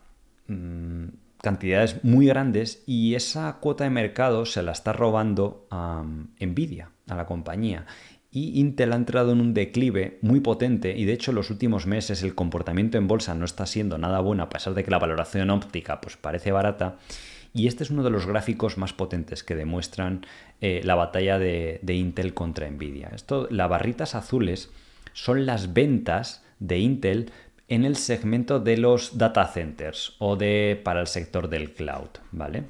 mm, 0.48 1.06
cantidades 1.42 2.04
muy 2.04 2.28
grandes 2.28 2.84
y 2.86 3.16
esa 3.16 3.54
cuota 3.62 3.86
de 3.86 3.90
mercado 3.90 4.46
se 4.46 4.62
la 4.64 4.74
está 4.74 4.92
robando 4.92 5.66
a 5.72 6.04
Nvidia 6.42 6.91
a 7.08 7.16
la 7.16 7.26
compañía. 7.26 7.86
Y 8.32 8.60
Intel 8.60 8.94
ha 8.94 8.96
entrado 8.96 9.34
en 9.34 9.42
un 9.42 9.54
declive 9.54 10.18
muy 10.22 10.40
potente 10.40 10.98
y 10.98 11.04
de 11.04 11.14
hecho 11.14 11.32
en 11.32 11.36
los 11.36 11.50
últimos 11.50 11.86
meses 11.86 12.24
el 12.24 12.34
comportamiento 12.34 12.98
en 12.98 13.08
bolsa 13.08 13.36
no 13.36 13.44
está 13.44 13.66
siendo 13.66 13.98
nada 13.98 14.22
bueno 14.22 14.44
a 14.44 14.50
pesar 14.50 14.74
de 14.74 14.86
que 14.86 14.92
la 14.92 15.00
valoración 15.00 15.50
óptica 15.50 16.00
pues 16.00 16.16
parece 16.16 16.52
barata. 16.52 16.98
Y 17.54 17.68
este 17.68 17.84
es 17.84 17.90
uno 17.90 18.04
de 18.04 18.10
los 18.10 18.26
gráficos 18.26 18.78
más 18.78 18.94
potentes 18.94 19.44
que 19.44 19.56
demuestran 19.56 20.26
eh, 20.62 20.82
la 20.86 20.96
batalla 20.96 21.38
de, 21.38 21.82
Intel 21.86 22.34
contra 22.34 22.70
Nvidia. 22.70 23.12
Esto, 23.14 23.48
las 23.52 23.70
barritas 23.70 24.16
azules 24.16 24.72
son 25.12 25.46
las 25.46 25.74
ventas 25.74 26.46
de 26.60 26.80
Intel 26.80 27.32
en 27.68 27.84
el 27.84 27.98
segmento 27.98 28.62
de 28.62 28.78
los 28.78 29.18
data 29.18 29.48
centers 29.48 30.16
o 30.20 30.38
de 30.38 30.80
para 30.82 31.02
el 31.02 31.08
sector 31.08 31.50
del 31.50 31.74
cloud, 31.74 32.10
¿vale? 32.32 32.64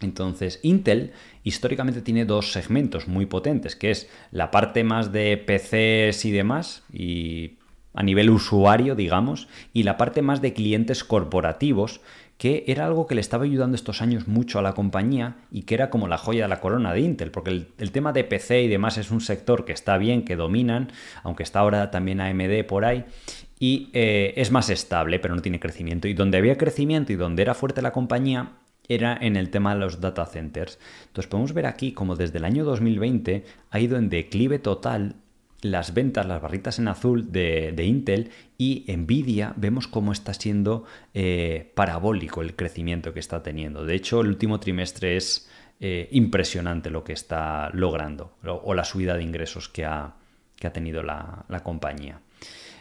Entonces, 0.00 0.60
Intel 0.62 1.12
históricamente 1.44 2.02
tiene 2.02 2.24
dos 2.24 2.52
segmentos 2.52 3.08
muy 3.08 3.26
potentes, 3.26 3.76
que 3.76 3.90
es 3.90 4.08
la 4.30 4.50
parte 4.50 4.84
más 4.84 5.12
de 5.12 5.36
PCs 5.36 6.24
y 6.24 6.32
demás, 6.32 6.82
y 6.92 7.58
a 7.94 8.02
nivel 8.02 8.30
usuario, 8.30 8.96
digamos, 8.96 9.48
y 9.72 9.84
la 9.84 9.96
parte 9.96 10.20
más 10.20 10.42
de 10.42 10.52
clientes 10.52 11.04
corporativos, 11.04 12.00
que 12.38 12.64
era 12.66 12.86
algo 12.86 13.06
que 13.06 13.14
le 13.14 13.20
estaba 13.20 13.44
ayudando 13.44 13.76
estos 13.76 14.02
años 14.02 14.26
mucho 14.26 14.58
a 14.58 14.62
la 14.62 14.72
compañía 14.72 15.36
y 15.52 15.62
que 15.62 15.76
era 15.76 15.88
como 15.88 16.08
la 16.08 16.18
joya 16.18 16.42
de 16.42 16.48
la 16.48 16.60
corona 16.60 16.92
de 16.92 17.00
Intel, 17.00 17.30
porque 17.30 17.50
el, 17.78 17.92
tema 17.92 18.12
de 18.12 18.24
PC 18.24 18.62
y 18.62 18.68
demás 18.68 18.98
es 18.98 19.12
un 19.12 19.20
sector 19.20 19.64
que 19.64 19.72
está 19.72 19.96
bien, 19.98 20.24
que 20.24 20.34
dominan, 20.34 20.90
aunque 21.22 21.44
está 21.44 21.60
ahora 21.60 21.92
también 21.92 22.20
AMD 22.20 22.64
por 22.66 22.84
ahí, 22.84 23.04
y 23.60 23.90
eh, 23.92 24.34
es 24.36 24.50
más 24.50 24.68
estable, 24.70 25.20
pero 25.20 25.36
no 25.36 25.42
tiene 25.42 25.60
crecimiento. 25.60 26.08
Y 26.08 26.14
donde 26.14 26.38
había 26.38 26.58
crecimiento 26.58 27.12
y 27.12 27.16
donde 27.16 27.42
era 27.42 27.54
fuerte 27.54 27.80
la 27.80 27.92
compañía 27.92 28.50
era 28.88 29.16
en 29.20 29.36
el 29.36 29.50
tema 29.50 29.74
de 29.74 29.80
los 29.80 30.00
data 30.00 30.26
centers. 30.26 30.78
Entonces 31.06 31.28
podemos 31.28 31.52
ver 31.52 31.66
aquí 31.66 31.92
como 31.92 32.16
desde 32.16 32.38
el 32.38 32.44
año 32.44 32.64
2020 32.64 33.44
ha 33.70 33.80
ido 33.80 33.96
en 33.96 34.08
declive 34.08 34.58
total 34.58 35.16
las 35.64 35.94
ventas, 35.94 36.26
las 36.26 36.42
barritas 36.42 36.78
en 36.78 36.88
azul 36.88 37.32
de, 37.32 37.74
Intel 37.84 38.30
y 38.58 38.84
Nvidia, 38.86 39.54
vemos 39.56 39.88
cómo 39.88 40.12
está 40.12 40.34
siendo 40.34 40.84
eh, 41.14 41.72
parabólico 41.74 42.42
el 42.42 42.54
crecimiento 42.54 43.14
que 43.14 43.20
está 43.20 43.42
teniendo. 43.42 43.86
De 43.86 43.94
hecho, 43.94 44.20
el 44.20 44.28
último 44.28 44.60
trimestre 44.60 45.16
es 45.16 45.48
eh, 45.80 46.08
impresionante 46.12 46.90
lo 46.90 47.02
que 47.02 47.14
está 47.14 47.70
logrando 47.72 48.36
o, 48.44 48.74
la 48.74 48.84
subida 48.84 49.16
de 49.16 49.22
ingresos 49.22 49.70
que 49.70 49.86
ha, 49.86 50.16
que 50.56 50.66
ha 50.66 50.72
tenido 50.72 51.02
la, 51.02 51.46
la 51.48 51.60
compañía. 51.60 52.20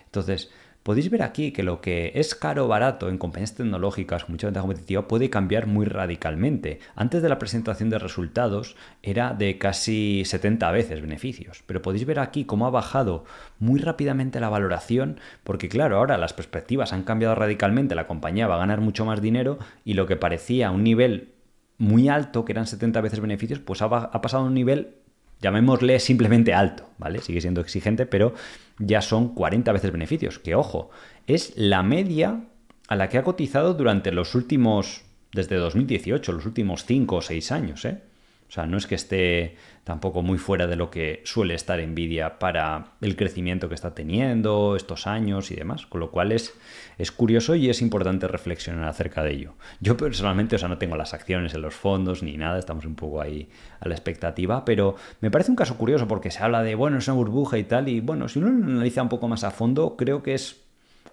Entonces, 0.06 0.52
podéis 0.84 1.10
ver 1.10 1.24
aquí 1.24 1.52
que 1.52 1.64
lo 1.64 1.82
que 1.82 2.12
es 2.16 2.36
caro 2.36 2.66
o 2.66 2.68
barato 2.68 3.10
en 3.10 3.18
compañías 3.18 3.56
tecnológicas 3.56 4.26
con 4.26 4.34
mucha 4.34 4.48
ventaja 4.48 4.64
competitiva 4.64 5.08
puede 5.08 5.30
cambiar 5.30 5.66
muy 5.66 5.86
radicalmente. 5.86 6.80
Antes 6.96 7.22
de 7.22 7.30
la 7.30 7.40
presentación 7.40 7.90
de 7.90 8.00
resultados 8.00 8.76
era 9.02 9.34
de 9.34 9.58
casi 9.58 10.24
70 10.26 10.72
veces 10.72 11.02
beneficios, 11.02 11.64
pero 11.66 11.82
podéis 11.82 12.06
ver 12.06 12.20
aquí 12.20 12.46
cómo 12.46 12.68
ha 12.68 12.70
bajado 12.70 13.24
muy 13.60 13.80
rápidamente 13.80 14.40
la 14.40 14.50
valoración, 14.50 15.20
porque 15.44 15.70
claro, 15.70 15.98
ahora 15.98 16.18
las 16.18 16.34
perspectivas 16.34 16.94
han 16.94 17.04
cambiado 17.04 17.36
radicalmente, 17.36 17.96
la 17.96 18.08
compañía 18.08 18.48
va 18.48 18.56
a 18.56 18.60
ganar 18.60 18.82
mucho 18.82 19.06
más 19.06 19.22
dinero 19.22 19.58
y 19.86 19.94
lo 19.94 20.06
que 20.06 20.18
parecía 20.18 20.72
un 20.72 20.84
nivel 20.84 21.34
muy 21.78 22.08
alto, 22.08 22.46
que 22.46 22.52
eran 22.52 22.68
70 22.68 23.02
veces 23.02 23.20
beneficios, 23.20 23.60
pues 23.60 23.82
ha, 23.82 23.86
ha 23.86 24.22
pasado 24.22 24.44
a 24.44 24.48
un 24.48 24.54
nivel 24.54 25.03
llamémosle 25.44 26.00
simplemente 26.00 26.54
alto, 26.54 26.90
¿vale? 26.98 27.20
Sigue 27.20 27.42
siendo 27.42 27.62
exigente, 27.62 28.06
pero 28.06 28.34
ya 28.80 29.02
son 29.02 29.36
40 29.36 29.72
veces 29.74 29.92
beneficios, 29.92 30.40
que 30.40 30.56
ojo, 30.56 30.90
es 31.28 31.54
la 31.56 31.84
media 31.84 32.46
a 32.88 32.96
la 32.96 33.10
que 33.10 33.18
ha 33.18 33.24
cotizado 33.24 33.74
durante 33.74 34.12
los 34.12 34.34
últimos, 34.34 35.04
desde 35.34 35.58
2018, 35.58 36.32
los 36.32 36.46
últimos 36.46 36.86
5 36.86 37.16
o 37.18 37.22
6 37.22 37.52
años, 37.52 37.86
¿eh? 37.86 38.02
O 38.48 38.52
sea, 38.54 38.66
no 38.68 38.78
es 38.78 38.88
que 38.88 38.96
esté 38.96 39.58
tampoco 39.84 40.22
muy 40.22 40.38
fuera 40.38 40.66
de 40.68 40.76
lo 40.76 40.90
que 40.90 41.22
suele 41.26 41.56
estar 41.56 41.86
Nvidia 41.86 42.40
para 42.40 42.94
el 43.02 43.16
crecimiento 43.16 43.68
que 43.68 43.76
está 43.76 43.94
teniendo 43.94 44.76
estos 44.76 45.08
años 45.08 45.52
y 45.52 45.56
demás, 45.56 45.86
con 45.86 46.00
lo 46.00 46.10
cual 46.10 46.32
es, 46.32 46.54
es 46.98 47.12
curioso 47.12 47.56
y 47.56 47.70
es 47.70 47.82
importante 47.82 48.28
reflexionar 48.28 48.86
acerca 48.86 49.24
de 49.24 49.32
ello. 49.32 49.54
Yo 49.82 49.98
personalmente, 49.98 50.56
o 50.56 50.60
sea, 50.60 50.70
no 50.70 50.78
tengo 50.78 50.96
las 50.96 51.14
acciones 51.14 51.54
en 51.54 51.62
los 51.62 51.74
fondos 51.74 52.24
ni 52.24 52.38
nada, 52.38 52.60
estamos 52.60 52.86
un 52.86 52.96
poco 52.96 53.22
ahí 53.22 53.50
a 53.82 53.88
la 53.88 53.94
expectativa, 53.94 54.64
pero 54.64 54.96
me 55.20 55.30
parece 55.30 55.52
un 55.52 55.58
caso 55.58 55.78
curioso 55.78 56.08
porque 56.08 56.32
se 56.32 56.42
habla 56.42 56.64
de, 56.64 56.76
bueno, 56.76 56.98
es 56.98 57.08
una 57.08 57.18
burbuja 57.18 57.58
y 57.58 57.66
tal, 57.66 57.90
y 57.90 58.00
bueno, 58.00 58.30
si 58.30 58.40
uno 58.40 58.48
analiza 58.48 59.02
un 59.02 59.10
poco 59.10 59.28
más 59.28 59.44
a 59.44 59.52
fondo, 59.52 59.98
creo 59.98 60.24
que 60.24 60.34
es 60.34 60.62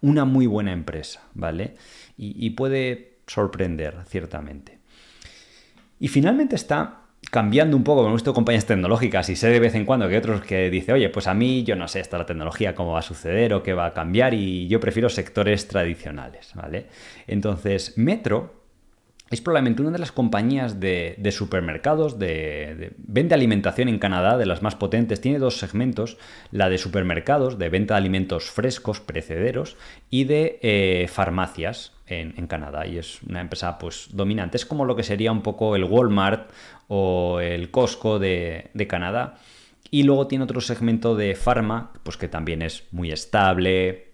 una 0.00 0.24
muy 0.24 0.46
buena 0.46 0.72
empresa, 0.72 1.22
¿vale? 1.34 1.74
y 2.22 2.50
puede 2.50 3.16
sorprender, 3.26 3.96
ciertamente. 4.06 4.78
Y 5.98 6.08
finalmente 6.08 6.54
está 6.54 6.99
cambiando 7.30 7.76
un 7.76 7.84
poco, 7.84 8.02
con 8.02 8.12
visto 8.12 8.34
compañías 8.34 8.66
tecnológicas 8.66 9.28
y 9.30 9.36
sé 9.36 9.48
de 9.48 9.60
vez 9.60 9.74
en 9.74 9.84
cuando 9.84 10.08
que 10.08 10.18
otros 10.18 10.42
que 10.42 10.68
dice, 10.68 10.92
oye, 10.92 11.08
pues 11.08 11.26
a 11.26 11.34
mí 11.34 11.62
yo 11.62 11.76
no 11.76 11.88
sé 11.88 12.00
esta 12.00 12.18
la 12.18 12.26
tecnología, 12.26 12.74
cómo 12.74 12.92
va 12.92 12.98
a 12.98 13.02
suceder 13.02 13.54
o 13.54 13.62
qué 13.62 13.72
va 13.72 13.86
a 13.86 13.94
cambiar 13.94 14.34
y 14.34 14.66
yo 14.68 14.80
prefiero 14.80 15.08
sectores 15.08 15.68
tradicionales, 15.68 16.52
¿vale? 16.54 16.86
Entonces, 17.26 17.96
Metro 17.96 18.59
es 19.30 19.40
probablemente 19.40 19.82
una 19.82 19.92
de 19.92 20.00
las 20.00 20.10
compañías 20.10 20.80
de, 20.80 21.16
supermercados, 21.30 22.18
de, 22.18 22.94
de 22.98 23.34
alimentación 23.34 23.88
en 23.88 24.00
Canadá, 24.00 24.36
de 24.36 24.44
las 24.44 24.60
más 24.60 24.74
potentes. 24.74 25.20
Tiene 25.20 25.38
dos 25.38 25.58
segmentos, 25.58 26.18
la 26.50 26.68
de 26.68 26.78
supermercados, 26.78 27.56
de 27.56 27.68
venta 27.68 27.94
de 27.94 27.98
alimentos 27.98 28.50
frescos, 28.50 28.98
precederos, 28.98 29.76
y 30.10 30.24
de 30.24 30.58
eh, 30.62 31.06
farmacias 31.08 31.92
en, 32.08 32.48
Canadá. 32.48 32.88
Y 32.88 32.98
es 32.98 33.22
una 33.22 33.40
empresa 33.40 33.78
pues, 33.78 34.08
dominante. 34.12 34.56
Es 34.56 34.66
como 34.66 34.84
lo 34.84 34.96
que 34.96 35.04
sería 35.04 35.30
un 35.30 35.42
poco 35.42 35.76
el 35.76 35.84
Walmart 35.84 36.50
o 36.88 37.38
el 37.38 37.70
Costco 37.70 38.18
de, 38.18 38.70
de 38.74 38.86
Canadá. 38.88 39.36
Y 39.92 40.02
luego 40.02 40.26
tiene 40.26 40.42
otro 40.42 40.60
segmento 40.60 41.14
de 41.14 41.36
farma, 41.36 41.92
pues 42.02 42.16
que 42.16 42.26
también 42.26 42.62
es 42.62 42.82
muy 42.90 43.12
estable, 43.12 44.10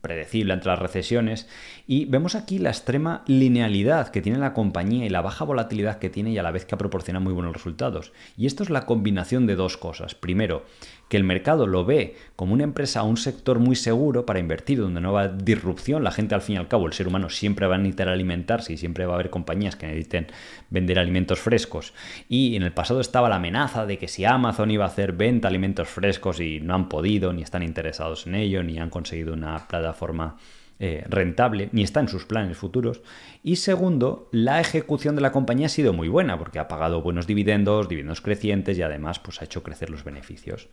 predecible 0.00 0.54
entre 0.54 0.70
las 0.70 0.78
recesiones. 0.78 1.48
Y 1.86 2.06
vemos 2.06 2.34
aquí 2.34 2.58
la 2.58 2.70
extrema 2.70 3.22
linealidad 3.26 4.08
que 4.08 4.22
tiene 4.22 4.38
la 4.38 4.54
compañía 4.54 5.04
y 5.04 5.10
la 5.10 5.20
baja 5.20 5.44
volatilidad 5.44 5.98
que 5.98 6.08
tiene 6.08 6.30
y 6.30 6.38
a 6.38 6.42
la 6.42 6.50
vez 6.50 6.64
que 6.64 6.78
proporciona 6.78 7.20
muy 7.20 7.34
buenos 7.34 7.52
resultados. 7.52 8.12
Y 8.38 8.46
esto 8.46 8.62
es 8.62 8.70
la 8.70 8.86
combinación 8.86 9.46
de 9.46 9.54
dos 9.54 9.76
cosas. 9.76 10.14
Primero, 10.14 10.64
que 11.10 11.18
el 11.18 11.24
mercado 11.24 11.66
lo 11.66 11.84
ve 11.84 12.16
como 12.36 12.54
una 12.54 12.64
empresa 12.64 13.02
un 13.02 13.18
sector 13.18 13.58
muy 13.58 13.76
seguro 13.76 14.24
para 14.24 14.38
invertir, 14.38 14.80
donde 14.80 15.02
no 15.02 15.12
va 15.12 15.28
disrupción, 15.28 16.02
la 16.02 16.10
gente 16.10 16.34
al 16.34 16.40
fin 16.40 16.54
y 16.54 16.58
al 16.58 16.68
cabo, 16.68 16.86
el 16.86 16.94
ser 16.94 17.06
humano 17.06 17.28
siempre 17.28 17.66
va 17.66 17.74
a 17.74 17.78
necesitar 17.78 18.08
alimentarse 18.08 18.72
y 18.72 18.78
siempre 18.78 19.04
va 19.04 19.12
a 19.12 19.16
haber 19.16 19.28
compañías 19.28 19.76
que 19.76 19.86
necesiten 19.86 20.28
vender 20.70 20.98
alimentos 20.98 21.38
frescos. 21.40 21.92
Y 22.30 22.56
en 22.56 22.62
el 22.62 22.72
pasado 22.72 23.02
estaba 23.02 23.28
la 23.28 23.36
amenaza 23.36 23.84
de 23.84 23.98
que 23.98 24.08
si 24.08 24.24
Amazon 24.24 24.70
iba 24.70 24.84
a 24.84 24.88
hacer 24.88 25.12
venta 25.12 25.48
alimentos 25.48 25.88
frescos 25.88 26.40
y 26.40 26.60
no 26.60 26.74
han 26.74 26.88
podido, 26.88 27.34
ni 27.34 27.42
están 27.42 27.62
interesados 27.62 28.26
en 28.26 28.36
ello, 28.36 28.62
ni 28.62 28.78
han 28.78 28.88
conseguido 28.88 29.34
una 29.34 29.68
plataforma 29.68 30.36
eh, 30.80 31.04
rentable, 31.08 31.68
ni 31.72 31.82
está 31.82 32.00
en 32.00 32.08
sus 32.08 32.24
planes 32.24 32.56
futuros. 32.56 33.00
Y 33.42 33.56
segundo, 33.56 34.28
la 34.32 34.60
ejecución 34.60 35.14
de 35.14 35.22
la 35.22 35.32
compañía 35.32 35.66
ha 35.66 35.70
sido 35.70 35.92
muy 35.92 36.08
buena, 36.08 36.38
porque 36.38 36.58
ha 36.58 36.68
pagado 36.68 37.00
buenos 37.00 37.26
dividendos, 37.26 37.88
dividendos 37.88 38.20
crecientes 38.20 38.76
y 38.76 38.82
además 38.82 39.20
pues, 39.20 39.40
ha 39.40 39.44
hecho 39.44 39.62
crecer 39.62 39.90
los 39.90 40.02
beneficios. 40.02 40.68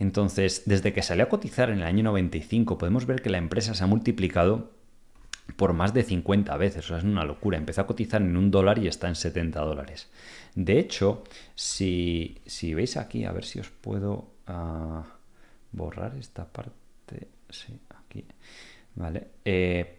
Entonces, 0.00 0.62
desde 0.66 0.92
que 0.92 1.02
salió 1.02 1.24
a 1.24 1.28
cotizar 1.28 1.70
en 1.70 1.78
el 1.78 1.84
año 1.84 2.02
95, 2.04 2.78
podemos 2.78 3.06
ver 3.06 3.22
que 3.22 3.30
la 3.30 3.38
empresa 3.38 3.74
se 3.74 3.84
ha 3.84 3.86
multiplicado 3.86 4.70
por 5.56 5.74
más 5.74 5.94
de 5.94 6.02
50 6.02 6.56
veces. 6.56 6.86
O 6.86 6.88
sea, 6.88 6.98
es 6.98 7.04
una 7.04 7.24
locura. 7.24 7.58
Empezó 7.58 7.82
a 7.82 7.86
cotizar 7.86 8.22
en 8.22 8.36
un 8.36 8.50
dólar 8.50 8.78
y 8.78 8.88
está 8.88 9.08
en 9.08 9.14
70 9.14 9.60
dólares. 9.60 10.08
De 10.54 10.78
hecho, 10.78 11.22
si, 11.54 12.40
veis 12.74 12.96
aquí, 12.96 13.24
a 13.24 13.32
ver 13.32 13.44
si 13.44 13.60
os 13.60 13.70
puedo 13.70 14.32
ah, 14.46 15.04
borrar 15.72 16.16
esta 16.16 16.46
parte. 16.46 17.28
¿Vale? 19.00 19.28
Eh, 19.46 19.98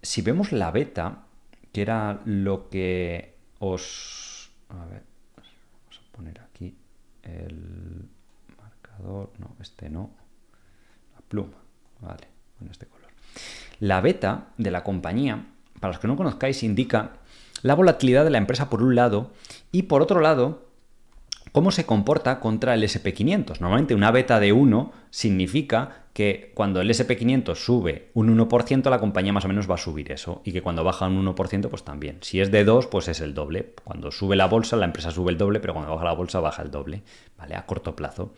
si 0.00 0.22
vemos 0.22 0.52
la 0.52 0.70
beta, 0.70 1.24
que 1.72 1.82
era 1.82 2.20
lo 2.24 2.68
que 2.68 3.38
os... 3.58 4.52
A 4.68 4.84
ver, 4.86 5.02
vamos 5.36 6.00
a 6.00 6.16
poner 6.16 6.40
aquí 6.40 6.76
el 7.24 8.08
marcador, 8.56 9.32
no, 9.38 9.56
este 9.60 9.90
no, 9.90 10.12
la 11.12 11.22
pluma, 11.22 11.56
vale, 12.00 12.28
con 12.56 12.70
este 12.70 12.86
color. 12.86 13.10
La 13.80 14.00
beta 14.00 14.52
de 14.58 14.70
la 14.70 14.84
compañía, 14.84 15.46
para 15.80 15.94
los 15.94 16.00
que 16.00 16.06
no 16.06 16.16
conozcáis, 16.16 16.62
indica 16.62 17.14
la 17.62 17.74
volatilidad 17.74 18.22
de 18.22 18.30
la 18.30 18.38
empresa 18.38 18.70
por 18.70 18.80
un 18.80 18.94
lado 18.94 19.32
y 19.72 19.82
por 19.82 20.02
otro 20.02 20.20
lado 20.20 20.68
cómo 21.54 21.70
se 21.70 21.86
comporta 21.86 22.40
contra 22.40 22.74
el 22.74 22.82
SP500. 22.82 23.60
Normalmente 23.60 23.94
una 23.94 24.10
beta 24.10 24.40
de 24.40 24.52
1 24.52 24.90
significa 25.10 26.06
que 26.12 26.50
cuando 26.52 26.80
el 26.80 26.90
SP500 26.90 27.54
sube 27.54 28.10
un 28.12 28.36
1%, 28.36 28.90
la 28.90 28.98
compañía 28.98 29.32
más 29.32 29.44
o 29.44 29.48
menos 29.48 29.70
va 29.70 29.76
a 29.76 29.78
subir 29.78 30.10
eso. 30.10 30.42
Y 30.44 30.50
que 30.50 30.62
cuando 30.62 30.82
baja 30.82 31.06
un 31.06 31.24
1%, 31.24 31.68
pues 31.68 31.84
también. 31.84 32.18
Si 32.22 32.40
es 32.40 32.50
de 32.50 32.64
2, 32.64 32.88
pues 32.88 33.06
es 33.06 33.20
el 33.20 33.34
doble. 33.34 33.72
Cuando 33.84 34.10
sube 34.10 34.34
la 34.34 34.46
bolsa, 34.46 34.76
la 34.76 34.86
empresa 34.86 35.12
sube 35.12 35.30
el 35.30 35.38
doble, 35.38 35.60
pero 35.60 35.74
cuando 35.74 35.92
baja 35.92 36.04
la 36.04 36.12
bolsa, 36.14 36.40
baja 36.40 36.60
el 36.60 36.72
doble. 36.72 37.04
¿Vale? 37.38 37.54
A 37.54 37.66
corto 37.66 37.94
plazo. 37.94 38.32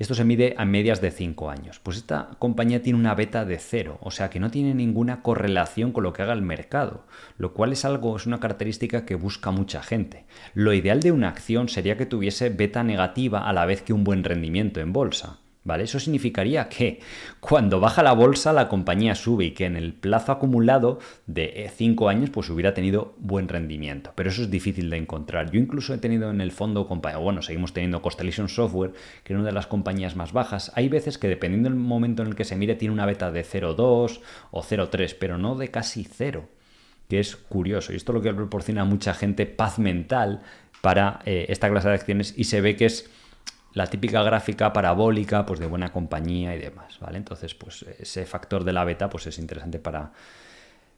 Esto 0.00 0.14
se 0.14 0.24
mide 0.24 0.54
a 0.56 0.64
medias 0.64 1.02
de 1.02 1.10
5 1.10 1.50
años. 1.50 1.78
Pues 1.78 1.98
esta 1.98 2.30
compañía 2.38 2.82
tiene 2.82 2.98
una 2.98 3.14
beta 3.14 3.44
de 3.44 3.58
cero, 3.58 3.98
o 4.00 4.10
sea 4.10 4.30
que 4.30 4.40
no 4.40 4.50
tiene 4.50 4.72
ninguna 4.72 5.20
correlación 5.20 5.92
con 5.92 6.04
lo 6.04 6.14
que 6.14 6.22
haga 6.22 6.32
el 6.32 6.40
mercado, 6.40 7.04
lo 7.36 7.52
cual 7.52 7.72
es 7.72 7.84
algo, 7.84 8.16
es 8.16 8.24
una 8.24 8.40
característica 8.40 9.04
que 9.04 9.14
busca 9.14 9.50
mucha 9.50 9.82
gente. 9.82 10.24
Lo 10.54 10.72
ideal 10.72 11.00
de 11.00 11.12
una 11.12 11.28
acción 11.28 11.68
sería 11.68 11.98
que 11.98 12.06
tuviese 12.06 12.48
beta 12.48 12.82
negativa 12.82 13.46
a 13.46 13.52
la 13.52 13.66
vez 13.66 13.82
que 13.82 13.92
un 13.92 14.02
buen 14.02 14.24
rendimiento 14.24 14.80
en 14.80 14.94
bolsa. 14.94 15.39
¿Vale? 15.62 15.84
Eso 15.84 16.00
significaría 16.00 16.70
que 16.70 17.00
cuando 17.38 17.80
baja 17.80 18.02
la 18.02 18.12
bolsa 18.12 18.54
la 18.54 18.66
compañía 18.66 19.14
sube 19.14 19.44
y 19.44 19.50
que 19.50 19.66
en 19.66 19.76
el 19.76 19.92
plazo 19.92 20.32
acumulado 20.32 21.00
de 21.26 21.70
5 21.76 22.08
años 22.08 22.30
pues 22.30 22.48
hubiera 22.48 22.72
tenido 22.72 23.14
buen 23.18 23.46
rendimiento. 23.46 24.12
Pero 24.14 24.30
eso 24.30 24.40
es 24.40 24.50
difícil 24.50 24.88
de 24.88 24.96
encontrar. 24.96 25.50
Yo 25.50 25.60
incluso 25.60 25.92
he 25.92 25.98
tenido 25.98 26.30
en 26.30 26.40
el 26.40 26.50
fondo, 26.50 26.86
bueno, 26.86 27.42
seguimos 27.42 27.74
teniendo 27.74 28.00
Constellation 28.00 28.48
Software, 28.48 28.92
que 29.22 29.34
es 29.34 29.38
una 29.38 29.48
de 29.48 29.52
las 29.52 29.66
compañías 29.66 30.16
más 30.16 30.32
bajas. 30.32 30.72
Hay 30.76 30.88
veces 30.88 31.18
que 31.18 31.28
dependiendo 31.28 31.68
del 31.68 31.78
momento 31.78 32.22
en 32.22 32.28
el 32.28 32.36
que 32.36 32.44
se 32.44 32.56
mire 32.56 32.74
tiene 32.76 32.94
una 32.94 33.04
beta 33.04 33.30
de 33.30 33.44
0,2 33.44 34.20
o 34.50 34.62
0,3, 34.62 35.16
pero 35.20 35.36
no 35.36 35.56
de 35.56 35.68
casi 35.68 36.04
0 36.04 36.48
que 37.10 37.18
es 37.18 37.36
curioso. 37.36 37.92
Y 37.92 37.96
esto 37.96 38.12
es 38.12 38.14
lo 38.14 38.22
que 38.22 38.32
proporciona 38.32 38.82
a 38.82 38.84
mucha 38.84 39.12
gente 39.12 39.44
paz 39.44 39.78
mental 39.78 40.42
para 40.80 41.20
eh, 41.26 41.46
esta 41.48 41.68
clase 41.68 41.88
de 41.88 41.94
acciones 41.94 42.32
y 42.36 42.44
se 42.44 42.60
ve 42.60 42.76
que 42.76 42.86
es 42.86 43.10
la 43.72 43.86
típica 43.86 44.22
gráfica 44.22 44.72
parabólica, 44.72 45.46
pues 45.46 45.60
de 45.60 45.66
buena 45.66 45.92
compañía 45.92 46.54
y 46.54 46.58
demás, 46.58 46.98
¿vale? 47.00 47.18
Entonces, 47.18 47.54
pues 47.54 47.84
ese 47.98 48.26
factor 48.26 48.64
de 48.64 48.72
la 48.72 48.84
beta, 48.84 49.08
pues 49.08 49.26
es 49.26 49.38
interesante 49.38 49.78
para, 49.78 50.12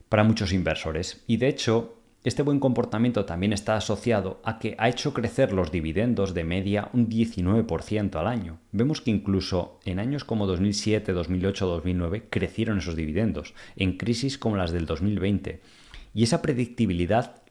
para 0.08 0.24
muchos 0.24 0.52
inversores. 0.52 1.22
Y 1.26 1.36
de 1.36 1.48
hecho, 1.48 2.02
este 2.24 2.42
buen 2.42 2.60
comportamiento 2.60 3.24
también 3.24 3.52
está 3.52 3.74
asociado 3.74 4.40
a 4.44 4.60
que 4.60 4.76
ha 4.78 4.88
hecho 4.88 5.12
crecer 5.12 5.52
los 5.52 5.72
dividendos 5.72 6.34
de 6.34 6.44
media 6.44 6.88
un 6.92 7.08
19% 7.08 8.14
al 8.14 8.28
año. 8.28 8.58
Vemos 8.70 9.00
que 9.00 9.10
incluso 9.10 9.80
en 9.84 9.98
años 9.98 10.24
como 10.24 10.46
2007, 10.46 11.12
2008, 11.12 11.66
2009 11.66 12.28
crecieron 12.30 12.78
esos 12.78 12.94
dividendos, 12.94 13.54
en 13.74 13.96
crisis 13.96 14.38
como 14.38 14.56
las 14.56 14.70
del 14.70 14.86
2020. 14.86 15.60
Y 16.14 16.22
esa 16.22 16.42
predictibilidad 16.42 17.41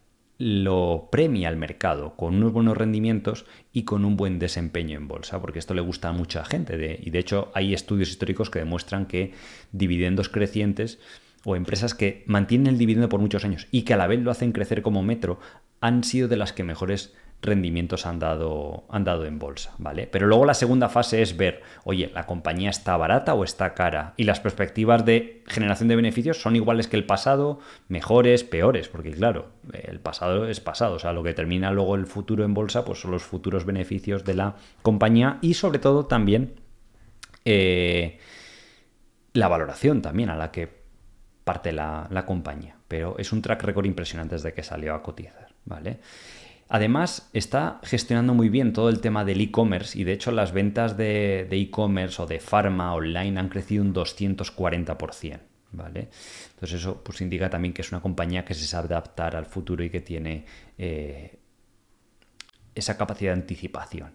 lo 0.42 1.10
premia 1.12 1.50
al 1.50 1.56
mercado 1.56 2.16
con 2.16 2.34
unos 2.34 2.52
buenos 2.52 2.76
rendimientos 2.76 3.46
y 3.72 3.84
con 3.84 4.06
un 4.06 4.18
buen 4.18 4.40
desempeño 4.40 4.98
en 4.98 5.08
bolsa, 5.08 5.40
porque 5.40 5.60
esto 5.60 5.76
le 5.76 5.82
gusta 5.82 6.10
a 6.10 6.14
mucha 6.14 6.44
gente. 6.44 7.00
y 7.00 7.10
de 7.12 7.20
hecho 7.20 7.52
hay 7.54 7.76
estudios 7.76 8.10
históricos 8.10 8.50
que 8.50 8.58
demuestran 8.58 9.06
que 9.06 9.34
dividendos 9.72 10.30
crecientes 10.30 10.98
o 11.46 11.56
empresas 11.56 11.94
que 11.94 12.24
mantienen 12.26 12.74
el 12.74 12.80
dividendo 12.80 13.08
por 13.08 13.20
muchos 13.20 13.46
años 13.46 13.68
y 13.70 13.84
que 13.84 13.94
a 13.94 13.98
la 13.98 14.08
vez 14.08 14.20
lo 14.20 14.32
hacen 14.32 14.52
crecer 14.52 14.82
como 14.82 15.04
metro 15.04 15.40
han 15.80 16.04
sido 16.04 16.28
de 16.28 16.38
las 16.38 16.54
que 16.54 16.64
mejores 16.64 17.14
rendimientos 17.42 18.06
han 18.06 18.20
dado, 18.20 18.84
han 18.90 19.04
dado 19.04 19.26
en 19.26 19.40
bolsa, 19.40 19.74
¿vale? 19.80 20.08
Pero 20.08 20.28
luego 20.28 20.46
la 20.46 20.54
segunda 20.54 20.90
fase 20.90 21.22
es 21.22 21.38
ver, 21.38 21.64
oye, 21.84 22.12
¿la 22.14 22.28
compañía 22.28 22.70
está 22.70 22.96
barata 22.98 23.34
o 23.34 23.44
está 23.44 23.74
cara? 23.74 24.14
Y 24.16 24.26
las 24.26 24.40
perspectivas 24.40 25.06
de 25.06 25.44
generación 25.48 25.90
de 25.90 25.96
beneficios 25.96 26.40
son 26.40 26.56
iguales 26.56 26.88
que 26.88 26.98
el 26.98 27.06
pasado, 27.06 27.60
mejores, 27.88 28.44
peores, 28.44 28.90
porque 28.90 29.12
claro, 29.12 29.50
el 29.74 30.00
pasado 30.00 30.48
es 30.48 30.60
pasado, 30.60 30.96
o 30.96 31.00
sea, 31.00 31.14
lo 31.14 31.24
que 31.24 31.34
termina 31.34 31.72
luego 31.72 31.96
el 31.96 32.06
futuro 32.06 32.46
en 32.46 32.54
bolsa, 32.54 32.86
pues 32.86 33.00
son 33.00 33.12
los 33.12 33.24
futuros 33.24 33.66
beneficios 33.66 34.24
de 34.24 34.36
la 34.36 34.56
compañía 34.84 35.40
y 35.42 35.56
sobre 35.56 35.80
todo 35.80 36.06
también 36.06 36.54
eh, 37.44 38.20
la 39.34 39.48
valoración 39.48 40.04
también 40.04 40.30
a 40.30 40.36
la 40.36 40.52
que 40.52 40.70
parte 41.44 41.72
la, 41.72 42.08
la 42.12 42.28
compañía. 42.28 42.76
Pero 42.88 43.16
es 43.18 43.32
un 43.32 43.42
track 43.42 43.64
record 43.64 43.86
impresionante 43.86 44.36
desde 44.36 44.54
que 44.54 44.62
salió 44.62 44.94
a 44.94 45.02
cotizar, 45.02 45.48
¿vale? 45.66 46.00
Además, 46.74 47.30
está 47.34 47.82
gestionando 47.84 48.34
muy 48.34 48.48
bien 48.48 48.72
todo 48.72 48.88
el 48.88 49.02
tema 49.02 49.26
del 49.26 49.42
e-commerce 49.42 50.00
y 50.00 50.06
de 50.06 50.14
hecho 50.14 50.32
las 50.32 50.54
ventas 50.54 50.96
de 50.96 51.46
e-commerce 51.52 52.22
o 52.22 52.26
de 52.26 52.40
pharma 52.40 52.94
online 52.94 53.38
han 53.38 53.50
crecido 53.50 53.84
un 53.84 53.94
240%. 53.94 55.40
¿Vale? 55.74 56.10
Entonces 56.54 56.80
eso 56.80 57.02
pues 57.04 57.22
indica 57.22 57.50
también 57.50 57.74
que 57.74 57.82
es 57.82 57.92
una 57.92 58.02
compañía 58.02 58.46
que 58.46 58.54
se 58.54 58.66
sabe 58.66 58.88
adaptar 58.88 59.36
al 59.36 59.46
futuro 59.46 59.84
y 59.84 59.90
que 59.90 60.00
tiene 60.00 60.46
eh, 60.78 61.40
esa 62.74 62.98
capacidad 62.98 63.34
de 63.34 63.42
anticipación. 63.42 64.12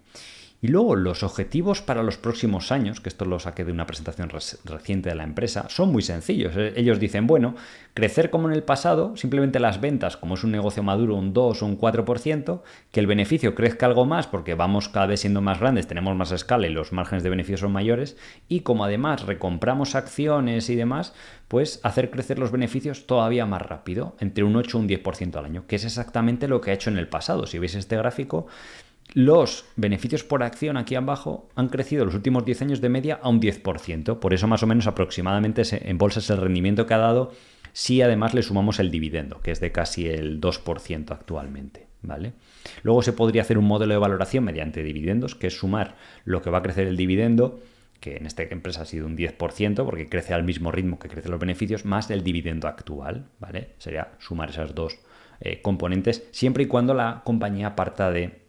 Y 0.62 0.68
luego 0.68 0.96
los 0.96 1.22
objetivos 1.22 1.82
para 1.82 2.02
los 2.02 2.16
próximos 2.16 2.72
años, 2.72 3.00
que 3.00 3.08
esto 3.08 3.24
lo 3.24 3.38
saqué 3.38 3.64
de 3.64 3.72
una 3.72 3.86
presentación 3.86 4.30
reciente 4.64 5.10
de 5.10 5.14
la 5.14 5.24
empresa, 5.24 5.66
son 5.68 5.92
muy 5.92 6.02
sencillos. 6.02 6.54
Eh, 6.56 6.72
ellos 6.76 6.98
dicen, 6.98 7.26
bueno, 7.26 7.54
crecer 7.92 8.30
como 8.30 8.48
en 8.48 8.54
el 8.54 8.62
pasado, 8.62 9.16
simplemente 9.16 9.60
las 9.60 9.80
ventas, 9.80 10.16
como 10.16 10.34
es 10.34 10.44
un 10.44 10.52
negocio 10.52 10.82
maduro, 10.82 11.14
un 11.14 11.32
2 11.34 11.62
o 11.62 11.66
un 11.66 11.78
4%, 11.78 12.62
que 12.90 13.00
el 13.00 13.06
beneficio 13.06 13.54
crezca 13.54 13.86
algo 13.86 14.06
más 14.06 14.26
porque 14.26 14.54
vamos 14.54 14.88
cada 14.88 15.06
vez 15.06 15.20
siendo 15.20 15.42
más 15.42 15.60
grandes, 15.60 15.86
tenemos 15.86 16.16
más 16.16 16.32
escala 16.32 16.66
y 16.66 16.70
los 16.70 16.92
márgenes 16.92 17.22
de 17.22 17.30
beneficio 17.30 17.58
son 17.58 17.72
mayores, 17.72 18.16
y 18.48 18.60
como 18.60 18.84
además 18.84 19.26
recompramos 19.26 19.94
acciones 19.94 20.70
y 20.70 20.74
demás, 20.74 21.14
pues 21.48 21.80
hacer 21.84 22.10
crecer 22.10 22.38
los 22.38 22.50
beneficios 22.50 23.06
todavía 23.06 23.46
más 23.46 23.62
rápido, 23.62 24.16
entre 24.20 24.44
un 24.44 24.56
8 24.56 24.78
y 24.78 24.80
un 24.80 24.88
10% 24.88 25.36
al 25.36 25.44
año, 25.44 25.64
que 25.66 25.76
es 25.76 25.84
exactamente 25.84 26.48
lo 26.48 26.60
que 26.60 26.70
ha 26.70 26.74
hecho 26.74 26.90
en 26.90 26.98
el 26.98 27.08
pasado. 27.08 27.46
Si 27.46 27.58
veis 27.58 27.74
este 27.74 27.96
gráfico, 27.96 28.46
los 29.14 29.64
beneficios 29.76 30.24
por 30.24 30.42
acción 30.42 30.76
aquí 30.76 30.94
abajo 30.94 31.48
han 31.54 31.68
crecido 31.68 32.04
los 32.04 32.14
últimos 32.14 32.44
10 32.44 32.62
años 32.62 32.80
de 32.80 32.88
media 32.88 33.18
a 33.22 33.28
un 33.28 33.40
10%. 33.40 34.18
Por 34.18 34.34
eso 34.34 34.46
más 34.46 34.62
o 34.62 34.66
menos 34.66 34.86
aproximadamente 34.86 35.62
en 35.70 35.98
bolsa 35.98 36.20
es 36.20 36.30
el 36.30 36.38
rendimiento 36.38 36.86
que 36.86 36.94
ha 36.94 36.98
dado 36.98 37.32
si 37.72 38.02
además 38.02 38.34
le 38.34 38.42
sumamos 38.42 38.78
el 38.78 38.90
dividendo, 38.90 39.40
que 39.40 39.50
es 39.50 39.60
de 39.60 39.70
casi 39.70 40.08
el 40.08 40.40
2% 40.40 41.10
actualmente. 41.10 41.86
¿vale? 42.02 42.32
Luego 42.82 43.02
se 43.02 43.12
podría 43.12 43.42
hacer 43.42 43.58
un 43.58 43.66
modelo 43.66 43.94
de 43.94 43.98
valoración 43.98 44.44
mediante 44.44 44.82
dividendos, 44.82 45.34
que 45.34 45.48
es 45.48 45.58
sumar 45.58 45.96
lo 46.24 46.42
que 46.42 46.50
va 46.50 46.58
a 46.58 46.62
crecer 46.62 46.86
el 46.86 46.96
dividendo, 46.96 47.60
que 48.00 48.16
en 48.16 48.26
esta 48.26 48.42
empresa 48.44 48.82
ha 48.82 48.86
sido 48.86 49.06
un 49.06 49.16
10%, 49.16 49.84
porque 49.84 50.08
crece 50.08 50.32
al 50.32 50.44
mismo 50.44 50.72
ritmo 50.72 50.98
que 50.98 51.08
crecen 51.08 51.30
los 51.30 51.40
beneficios, 51.40 51.84
más 51.84 52.10
el 52.10 52.22
dividendo 52.22 52.68
actual. 52.68 53.26
¿vale? 53.40 53.70
Sería 53.78 54.12
sumar 54.18 54.50
esas 54.50 54.74
dos 54.74 54.98
eh, 55.40 55.60
componentes, 55.60 56.26
siempre 56.32 56.64
y 56.64 56.66
cuando 56.66 56.94
la 56.94 57.22
compañía 57.24 57.76
parta 57.76 58.10
de 58.10 58.45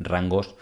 rangos 0.00 0.54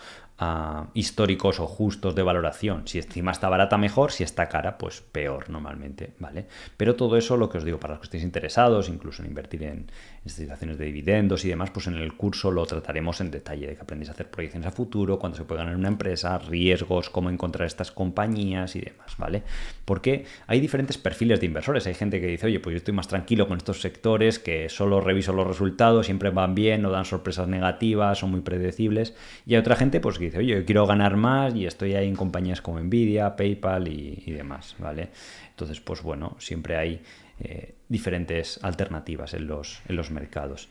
históricos 0.95 1.59
o 1.59 1.66
justos 1.66 2.14
de 2.14 2.22
valoración. 2.22 2.86
Si 2.86 2.99
encima 2.99 3.32
está 3.32 3.49
barata, 3.49 3.76
mejor. 3.76 4.12
Si 4.12 4.22
está 4.22 4.49
cara, 4.49 4.78
pues 4.78 5.01
peor 5.01 5.51
normalmente, 5.51 6.14
¿vale? 6.20 6.47
Pero 6.76 6.95
todo 6.95 7.16
eso, 7.16 7.36
lo 7.36 7.49
que 7.49 7.59
os 7.59 7.64
digo, 7.64 7.80
para 7.80 7.95
los 7.95 8.01
que 8.01 8.05
estéis 8.07 8.22
interesados, 8.22 8.89
incluso 8.89 9.22
en 9.22 9.28
invertir 9.28 9.64
en, 9.64 9.91
situaciones 10.26 10.76
de 10.76 10.84
dividendos 10.84 11.43
y 11.47 11.49
demás, 11.49 11.70
pues 11.70 11.86
en 11.86 11.95
el 11.95 12.12
curso 12.12 12.51
lo 12.51 12.66
trataremos 12.66 13.22
en 13.22 13.30
detalle, 13.30 13.66
de 13.66 13.74
que 13.76 13.80
aprendéis 13.80 14.11
a 14.11 14.12
hacer 14.12 14.30
proyecciones 14.30 14.68
a 14.68 14.70
futuro, 14.70 15.18
cuándo 15.18 15.39
se 15.39 15.45
puede 15.45 15.62
ganar 15.62 15.74
una 15.74 15.89
empresa, 15.89 16.36
riesgos, 16.36 17.09
cómo 17.09 17.30
encontrar 17.30 17.66
estas 17.66 17.91
compañías 17.91 18.76
y 18.76 18.80
demás, 18.80 19.16
¿vale? 19.16 19.43
Porque 19.86 20.26
hay 20.47 20.61
diferentes 20.61 20.99
perfiles 20.99 21.41
de 21.41 21.47
inversores. 21.47 21.86
Hay 21.86 21.95
gente 21.95 22.20
que 22.20 22.26
dice, 22.26 22.45
oye, 22.45 22.61
pues 22.61 22.74
yo 22.74 22.76
estoy 22.76 22.93
más 22.93 23.09
tranquilo 23.09 23.49
con 23.49 23.57
estos 23.57 23.80
sectores, 23.80 24.39
que 24.39 24.68
solo 24.68 25.01
reviso 25.01 25.32
los 25.32 25.47
resultados, 25.47 26.05
siempre 26.05 26.28
van 26.28 26.55
bien, 26.55 26.82
no 26.82 26.91
dan 26.91 27.07
sorpresas 27.07 27.49
negativas, 27.49 28.18
son 28.18 28.30
muy 28.30 28.43
predecibles. 28.43 29.16
Y 29.47 29.55
hay 29.55 29.61
otra 29.61 29.76
gente, 29.76 29.99
pues 29.99 30.18
que 30.18 30.28
dice, 30.29 30.39
oye, 30.39 30.55
yo 30.55 30.64
quiero 30.64 30.87
ganar 30.87 31.16
más 31.16 31.55
y 31.55 31.66
estoy 31.66 31.95
ahí 31.95 32.09
en 32.09 32.16
compañías 32.16 32.61
como 32.61 32.81
Nvidia, 32.81 33.37
PayPal 33.37 33.89
y, 33.89 34.31
demás, 34.31 34.76
¿vale? 34.79 35.09
Entonces, 35.51 35.81
pues 35.81 36.03
bueno, 36.03 36.37
siempre 36.39 36.76
hay 36.76 37.01
eh, 37.41 37.74
diferentes 37.89 38.59
alternativas 38.62 39.35
en 39.35 39.47
los, 39.47 39.81
en 39.89 39.97
los 39.97 40.11
mercados. 40.11 40.68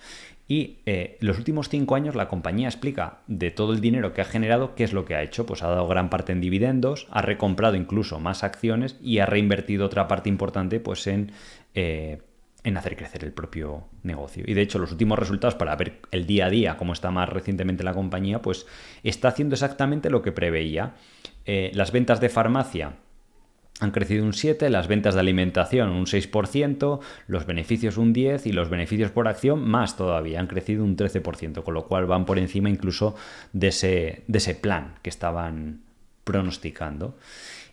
Y 0.48 0.78
eh, 0.86 1.18
los 1.20 1.38
últimos 1.38 1.68
cinco 1.68 1.96
años 1.96 2.16
la 2.16 2.30
compañía 2.30 2.70
explica 2.70 3.20
de 3.28 3.52
todo 3.52 3.74
el 3.74 3.82
dinero 3.82 4.14
que 4.14 4.22
ha 4.22 4.26
generado 4.26 4.76
qué 4.76 4.86
es 4.86 4.94
lo 4.94 5.04
que 5.04 5.16
ha 5.16 5.22
hecho. 5.22 5.46
Pues 5.46 5.62
ha 5.62 5.68
dado 5.68 5.88
gran 5.88 6.10
parte 6.10 6.32
en 6.32 6.40
dividendos, 6.40 7.08
ha 7.12 7.22
recomprado 7.22 7.76
incluso 7.76 8.20
más 8.20 8.44
acciones 8.44 8.96
y 9.02 9.20
ha 9.20 9.26
reinvertido 9.26 9.86
otra 9.86 10.08
parte 10.08 10.30
importante 10.30 10.80
pues 10.80 11.06
en 11.08 11.34
eh, 11.74 12.22
en 12.64 12.78
hacer 12.78 12.98
crecer 12.98 13.24
el 13.24 13.32
propio 13.32 13.86
negocio. 14.04 14.44
Y 14.46 14.54
de 14.54 14.62
hecho, 14.62 14.80
los 14.80 14.92
últimos 14.92 15.18
resultados 15.18 15.56
para 15.56 15.76
ver 15.76 16.02
el 16.12 16.26
día 16.26 16.48
a 16.48 16.50
día, 16.50 16.78
cómo 16.78 16.94
está 16.94 17.12
más 17.12 17.30
recientemente 17.30 17.84
la 17.84 17.94
compañía, 17.94 18.42
pues 18.42 18.66
está 19.04 19.30
haciendo 19.30 19.56
exactamente 19.56 20.10
lo 20.10 20.22
que 20.22 20.32
preveía. 20.32 20.96
Eh, 21.46 21.72
las 21.74 21.92
ventas 21.92 22.20
de 22.20 22.30
farmacia 22.30 22.94
han 23.80 23.92
crecido 23.92 24.26
un 24.26 24.34
7, 24.34 24.70
las 24.70 24.88
ventas 24.88 25.14
de 25.14 25.20
alimentación 25.20 25.90
un 25.90 26.06
6%, 26.06 27.00
los 27.28 27.46
beneficios 27.46 27.98
un 27.98 28.12
10 28.12 28.48
y 28.48 28.52
los 28.52 28.70
beneficios 28.70 29.12
por 29.12 29.28
acción 29.28 29.68
más 29.68 29.96
todavía, 29.96 30.40
han 30.40 30.48
crecido 30.48 30.84
un 30.84 30.98
13%, 30.98 31.64
con 31.64 31.74
lo 31.74 31.86
cual 31.86 32.08
van 32.08 32.26
por 32.26 32.40
encima 32.40 32.70
incluso 32.70 33.16
de 33.54 33.68
ese, 33.68 34.24
de 34.28 34.38
ese 34.38 34.56
plan 34.56 34.96
que 35.04 35.10
estaban 35.10 35.82
pronosticando. 36.24 37.18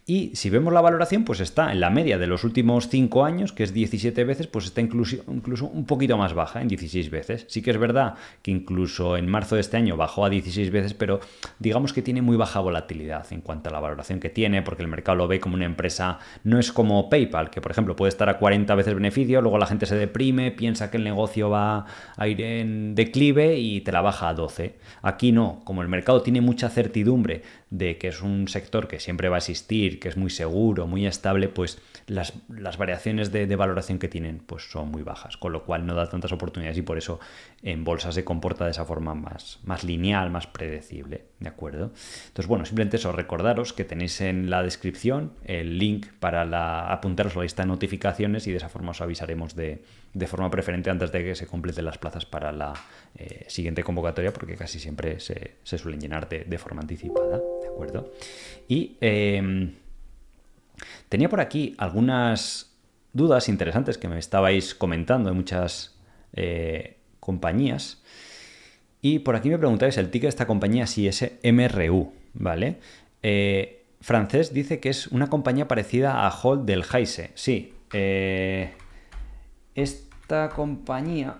Y 0.07 0.36
si 0.36 0.50
vemos 0.50 0.70
la 0.74 0.82
valoración, 0.82 1.24
pues 1.24 1.40
está 1.40 1.72
en 1.72 1.80
la 1.80 1.88
media 1.88 2.18
de 2.18 2.26
los 2.26 2.44
últimos 2.44 2.88
5 2.90 3.24
años, 3.24 3.55
que 3.55 3.62
es 3.62 3.72
17 3.72 4.24
veces, 4.24 4.46
pues 4.46 4.66
está 4.66 4.82
incluso, 4.82 5.16
incluso 5.28 5.64
un 5.66 5.86
poquito 5.86 6.18
más 6.18 6.34
baja, 6.34 6.61
en 6.61 6.68
16 6.68 7.09
veces. 7.09 7.46
Sí 7.48 7.62
que 7.62 7.70
es 7.70 7.78
verdad 7.78 8.16
que 8.42 8.50
incluso 8.50 9.16
en 9.16 9.26
marzo 9.26 9.55
de 9.55 9.62
este 9.62 9.78
año 9.78 9.96
bajó 9.96 10.26
a 10.26 10.28
16 10.28 10.70
veces, 10.70 10.92
pero 10.92 11.20
digamos 11.59 11.94
que 11.94 12.02
tiene 12.02 12.20
muy 12.20 12.36
baja 12.36 12.61
volatilidad 12.61 13.26
en 13.32 13.40
cuanto 13.40 13.70
a 13.70 13.72
la 13.72 13.80
valoración 13.80 14.20
que 14.20 14.28
tiene, 14.28 14.61
porque 14.61 14.82
el 14.82 14.88
mercado 14.88 15.16
lo 15.16 15.26
ve 15.26 15.40
como 15.40 15.55
una 15.55 15.64
empresa, 15.64 16.18
no 16.42 16.59
es 16.59 16.70
como 16.70 17.09
PayPal, 17.09 17.48
que 17.48 17.62
por 17.62 17.72
ejemplo 17.72 17.96
puede 17.96 18.11
estar 18.11 18.28
a 18.28 18.36
40 18.36 18.74
veces 18.74 18.94
beneficio, 18.94 19.40
luego 19.40 19.57
la 19.57 19.66
gente 19.66 19.86
se 19.86 19.96
deprime, 19.96 20.50
piensa 20.50 20.90
que 20.90 20.98
el 20.98 21.05
negocio 21.05 21.48
va 21.48 21.86
a 22.18 22.28
ir 22.28 22.42
en 22.42 22.94
declive 22.94 23.57
y 23.57 23.80
te 23.80 23.90
la 23.90 24.02
baja 24.02 24.28
a 24.28 24.34
12. 24.34 24.74
Aquí 25.00 25.32
no, 25.32 25.62
como 25.64 25.80
el 25.80 25.88
mercado 25.88 26.20
tiene 26.20 26.42
mucha 26.42 26.68
certidumbre 26.68 27.40
de 27.70 27.98
que 27.98 28.09
es 28.09 28.22
un 28.22 28.46
sector 28.48 28.86
que 28.86 29.00
siempre 29.00 29.28
va 29.28 29.36
a 29.36 29.38
existir, 29.38 29.93
que 29.97 30.09
es 30.09 30.16
muy 30.16 30.30
seguro, 30.30 30.86
muy 30.86 31.07
estable, 31.07 31.49
pues 31.49 31.80
las, 32.07 32.32
variaciones 32.76 33.32
de, 33.32 33.55
valoración 33.57 33.99
que 33.99 34.09
tienen 34.09 34.38
pues 34.38 34.70
son 34.70 34.90
muy 34.90 35.03
bajas, 35.03 35.36
con 35.36 35.53
lo 35.53 35.64
cual 35.64 35.86
no 35.86 35.95
da 35.95 36.09
tantas 36.09 36.32
oportunidades 36.32 36.78
y 36.78 36.82
por 36.82 36.99
eso 36.99 37.20
en 37.62 37.84
bolsa 37.84 38.12
se 38.12 38.24
comporta 38.24 38.64
de 38.64 38.72
esa 38.72 38.84
forma 38.84 39.14
más, 39.14 39.61
más 39.64 39.84
lineal, 39.84 40.30
más 40.30 40.47
predecible, 40.47 41.24
¿de 41.40 41.49
acuerdo? 41.49 41.92
Entonces, 42.26 42.47
bueno, 42.47 42.64
simplemente 42.64 42.97
eso, 42.97 43.12
recordaros 43.12 43.72
que 43.72 43.84
tenéis 43.84 44.20
en 44.20 44.51
la 44.51 44.62
descripción 44.62 45.32
el 45.45 45.78
link 45.78 46.07
para 46.20 46.92
apuntaros 46.92 47.34
a 47.34 47.38
la 47.38 47.42
lista 47.45 47.62
de 47.62 47.68
notificaciones 47.68 48.47
y 48.47 48.51
de 48.51 48.59
esa 48.59 48.68
forma 48.68 48.90
os 48.90 49.01
avisaremos 49.01 49.55
de, 49.55 49.82
forma 50.26 50.51
preferente 50.51 50.90
antes 50.90 51.12
de 51.12 51.24
que 51.24 51.34
se 51.34 51.47
completen 51.47 51.84
las 51.84 51.99
plazas 51.99 52.24
para 52.26 52.53
la 52.53 52.72
eh, 53.16 53.45
siguiente 53.49 53.82
convocatoria, 53.82 54.32
porque 54.32 54.57
casi 54.57 54.78
siempre 54.78 55.20
se, 55.20 55.57
suelen 55.64 56.01
llenar 56.01 56.28
de 56.28 56.59
forma 56.59 56.80
anticipada. 56.82 57.40
¿de 57.61 57.68
acuerdo? 57.68 58.12
Y 58.68 58.97
em, 59.01 59.72
tenía 61.09 61.29
por 61.29 61.41
aquí 61.41 61.75
algunas 61.79 62.75
dudas 63.12 63.49
interesantes 63.49 63.99
que 63.99 64.09
me 64.09 64.18
estabais 64.18 64.75
comentando 64.75 65.31
de 65.31 65.37
muchas 65.37 65.97
eh, 66.35 66.99
compañías. 67.20 68.03
Y 69.01 69.20
por 69.20 69.37
aquí 69.37 69.51
me 69.51 69.59
preguntáis 69.59 69.97
el 69.99 70.11
ticket 70.11 70.22
de 70.22 70.29
esta 70.31 70.47
compañía 70.47 70.87
si 70.87 71.07
es 71.07 71.22
MRU, 71.43 72.12
¿vale? 72.33 72.79
Eh, 73.22 73.85
francés 74.01 74.53
dice 74.53 74.81
que 74.81 74.89
es 74.91 75.07
una 75.09 75.29
compañía 75.29 75.68
parecida 75.68 76.27
a 76.27 76.31
Hold 76.31 76.64
del 76.64 76.85
Heise. 76.85 77.31
Sí, 77.35 77.75
eh, 77.93 78.72
esta 79.75 80.49
compañía 80.49 81.39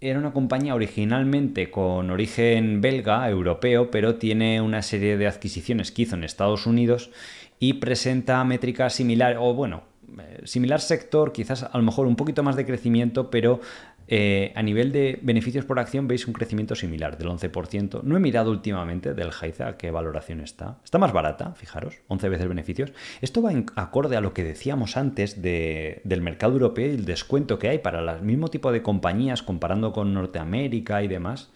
era 0.00 0.18
una 0.18 0.32
compañía 0.32 0.74
originalmente 0.74 1.70
con 1.70 2.10
origen 2.10 2.80
belga, 2.80 3.28
europeo, 3.28 3.90
pero 3.90 4.16
tiene 4.16 4.60
una 4.60 4.82
serie 4.82 5.16
de 5.16 5.26
adquisiciones 5.26 5.92
que 5.92 6.02
hizo 6.02 6.14
en 6.14 6.24
Estados 6.24 6.66
Unidos 6.66 7.10
y 7.58 7.74
presenta 7.74 8.42
métricas 8.44 8.94
similares, 8.94 9.38
o 9.40 9.54
bueno, 9.54 9.82
eh, 10.18 10.42
similar 10.44 10.80
sector, 10.80 11.32
quizás 11.32 11.62
a 11.64 11.76
lo 11.76 11.82
mejor 11.82 12.06
un 12.06 12.16
poquito 12.16 12.42
más 12.42 12.56
de 12.56 12.66
crecimiento, 12.66 13.30
pero 13.30 13.60
eh, 14.06 14.52
a 14.54 14.62
nivel 14.62 14.92
de 14.92 15.18
beneficios 15.22 15.64
por 15.64 15.78
acción 15.78 16.06
veis 16.06 16.26
un 16.26 16.34
crecimiento 16.34 16.74
similar 16.74 17.16
del 17.16 17.28
11%. 17.28 18.02
No 18.02 18.16
he 18.16 18.20
mirado 18.20 18.50
últimamente 18.50 19.14
del 19.14 19.30
Haiza 19.30 19.68
a 19.68 19.76
qué 19.78 19.90
valoración 19.90 20.40
está. 20.40 20.78
Está 20.84 20.98
más 20.98 21.12
barata, 21.12 21.54
fijaros, 21.54 21.96
11 22.08 22.28
veces 22.28 22.48
beneficios. 22.48 22.92
Esto 23.22 23.40
va 23.40 23.52
en 23.52 23.66
acorde 23.76 24.16
a 24.16 24.20
lo 24.20 24.34
que 24.34 24.44
decíamos 24.44 24.96
antes 24.96 25.40
del 25.40 26.20
mercado 26.20 26.52
europeo 26.52 26.86
y 26.86 26.94
el 26.94 27.04
descuento 27.06 27.58
que 27.58 27.68
hay 27.68 27.78
para 27.78 28.00
el 28.00 28.22
mismo 28.22 28.48
tipo 28.48 28.72
de 28.72 28.82
compañías 28.82 29.42
comparando 29.42 29.92
con 29.92 30.12
Norteamérica 30.12 31.02
y 31.02 31.08
demás. 31.08 31.50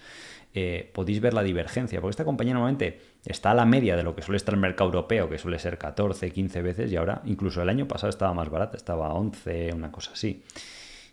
Eh, 0.61 0.91
podéis 0.93 1.21
ver 1.21 1.35
la 1.35 1.45
divergencia, 1.45 2.01
porque 2.01 2.11
esta 2.11 2.25
compañía 2.25 2.53
normalmente 2.53 3.01
está 3.25 3.53
a 3.53 3.55
la 3.55 3.65
media 3.65 3.95
de 3.95 4.03
lo 4.03 4.17
que 4.17 4.23
suele 4.23 4.39
estar 4.39 4.55
el 4.55 4.61
mercado 4.61 4.91
europeo, 4.91 5.29
que 5.29 5.39
suele 5.39 5.57
ser 5.61 5.79
14, 5.79 6.33
15 6.33 6.63
veces, 6.63 6.91
y 6.91 6.97
ahora 6.97 7.23
incluso 7.27 7.63
el 7.63 7.69
año 7.69 7.87
pasado 7.87 8.11
estaba 8.11 8.35
más 8.35 8.51
barata, 8.51 8.77
estaba 8.77 9.15
11, 9.15 9.73
una 9.73 9.93
cosa 9.93 10.11
así. 10.15 10.43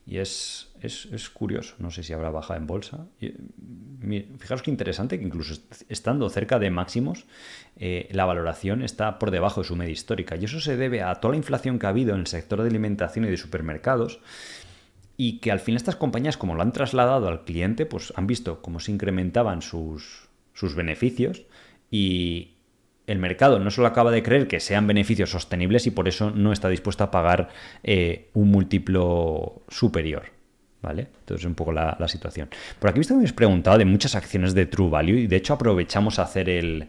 Y 0.07 0.17
es, 0.17 0.71
es, 0.81 1.29
curioso, 1.29 1.75
no 1.77 1.91
sé 1.91 2.01
si 2.01 2.13
habrá 2.13 2.31
bajado 2.31 2.59
en 2.59 2.65
bolsa. 2.65 3.05
fijaros 3.19 4.63
qué 4.63 4.71
interesante 4.71 5.19
que 5.19 5.25
incluso 5.25 5.61
estando 5.89 6.27
cerca 6.29 6.57
de 6.57 6.71
máximos, 6.71 7.25
eh, 7.75 8.07
la 8.13 8.25
valoración 8.25 8.81
está 8.81 9.19
por 9.19 9.29
debajo 9.29 9.61
de 9.61 9.67
su 9.67 9.75
media 9.75 9.93
histórica. 9.93 10.37
Y 10.37 10.45
eso 10.45 10.59
se 10.59 10.75
debe 10.75 11.03
a 11.03 11.13
toda 11.15 11.33
la 11.33 11.37
inflación 11.37 11.77
que 11.77 11.85
ha 11.85 11.89
habido 11.89 12.15
en 12.15 12.21
el 12.21 12.27
sector 12.27 12.63
de 12.63 12.69
alimentación 12.69 13.25
y 13.25 13.29
de 13.29 13.37
supermercados. 13.37 14.21
Y 15.17 15.39
que 15.39 15.51
al 15.51 15.59
fin 15.59 15.75
estas 15.75 15.95
compañías, 15.95 16.37
como 16.37 16.55
lo 16.55 16.61
han 16.61 16.73
trasladado 16.73 17.27
al 17.27 17.45
cliente, 17.45 17.85
pues 17.85 18.13
han 18.15 18.27
visto 18.27 18.61
cómo 18.61 18.79
se 18.79 18.91
incrementaban 18.91 19.61
sus, 19.61 20.27
sus 20.53 20.75
beneficios 20.75 21.43
y, 21.89 22.55
el 23.07 23.19
mercado 23.19 23.59
no 23.59 23.71
solo 23.71 23.87
acaba 23.87 24.11
de 24.11 24.23
creer 24.23 24.47
que 24.47 24.59
sean 24.59 24.87
beneficios 24.87 25.29
sostenibles 25.29 25.85
y 25.87 25.91
por 25.91 26.07
eso 26.07 26.31
no 26.31 26.51
está 26.51 26.69
dispuesto 26.69 27.03
a 27.03 27.11
pagar 27.11 27.49
eh, 27.83 28.29
un 28.33 28.51
múltiplo 28.51 29.63
superior. 29.67 30.33
¿Vale? 30.81 31.07
Entonces 31.19 31.41
es 31.41 31.47
un 31.47 31.55
poco 31.55 31.71
la, 31.71 31.97
situación. 32.07 32.47
Por 32.79 32.91
aquí 32.91 32.99
me 33.09 33.15
habéis 33.15 33.33
preguntado 33.33 33.79
de 33.79 33.85
muchas 33.85 34.13
acciones 34.13 34.53
de 34.53 34.67
True 34.67 34.91
Value 34.91 35.17
y 35.17 35.27
de 35.27 35.35
hecho 35.35 35.55
aprovechamos 35.55 36.19
a 36.19 36.23
hacer 36.23 36.47
el, 36.47 36.87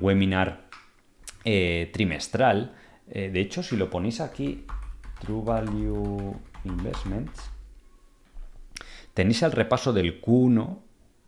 webinar 0.00 0.68
eh, 1.44 1.90
trimestral. 1.92 2.72
Eh, 3.10 3.28
de 3.30 3.40
hecho, 3.40 3.62
si 3.62 3.76
lo 3.76 3.90
ponéis 3.90 4.20
aquí, 4.20 4.64
True 5.20 5.42
Value 5.44 6.34
Investments, 6.64 7.50
tenéis 9.16 9.42
el 9.42 9.52
repaso 9.52 9.94
del 9.94 10.20
Q1 10.20 10.76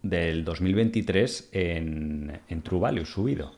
del 0.02 0.44
2023 0.44 1.48
en, 1.52 2.40
en 2.46 2.62
True 2.62 2.80
Value 2.80 3.06
subido. 3.06 3.52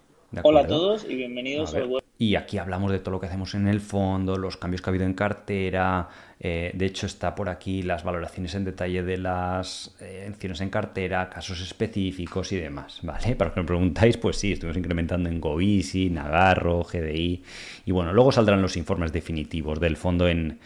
Hola 0.45 0.61
a 0.61 0.66
todos 0.68 1.05
y 1.05 1.16
bienvenidos 1.16 1.74
al 1.74 1.87
web. 1.87 2.05
Y 2.16 2.37
aquí 2.37 2.59
hablamos 2.59 2.93
de 2.93 3.01
todo 3.01 3.12
lo 3.12 3.20
que 3.20 3.26
hacemos 3.26 3.57
en 3.57 3.66
el 3.66 3.81
fondo, 3.81 4.37
los 4.37 4.57
cambios 4.57 4.83
que 4.83 4.89
ha 4.89 4.93
habido 4.93 5.05
en 5.05 5.14
cartera. 5.14 6.09
Eh, 6.39 6.70
de 6.74 6.87
hecho, 6.87 7.07
está 7.07 7.35
por 7.35 7.49
aquí 7.49 7.83
las 7.83 8.05
valoraciones 8.05 8.55
en 8.55 8.64
detalle 8.64 9.03
de 9.03 9.18
las 9.18 9.97
eh, 10.01 10.26
acciones 10.28 10.61
en 10.61 10.70
cartera, 10.70 11.28
casos 11.28 11.61
específicos 11.61 12.53
y 12.53 12.57
demás. 12.57 13.01
¿Vale? 13.03 13.35
Para 13.37 13.53
que 13.53 13.61
me 13.61 13.66
preguntáis, 13.66 14.16
pues 14.16 14.37
sí, 14.37 14.53
estuvimos 14.53 14.76
incrementando 14.76 15.28
en 15.28 15.41
Govisi, 15.41 16.09
Nagarro, 16.09 16.85
GDI. 16.85 17.43
Y 17.87 17.91
bueno, 17.91 18.12
luego 18.12 18.31
saldrán 18.31 18.62
los 18.62 18.76
informes 18.76 19.12
definitivos 19.12 19.81
del 19.81 19.97
fondo 19.97 20.28
en, 20.28 20.61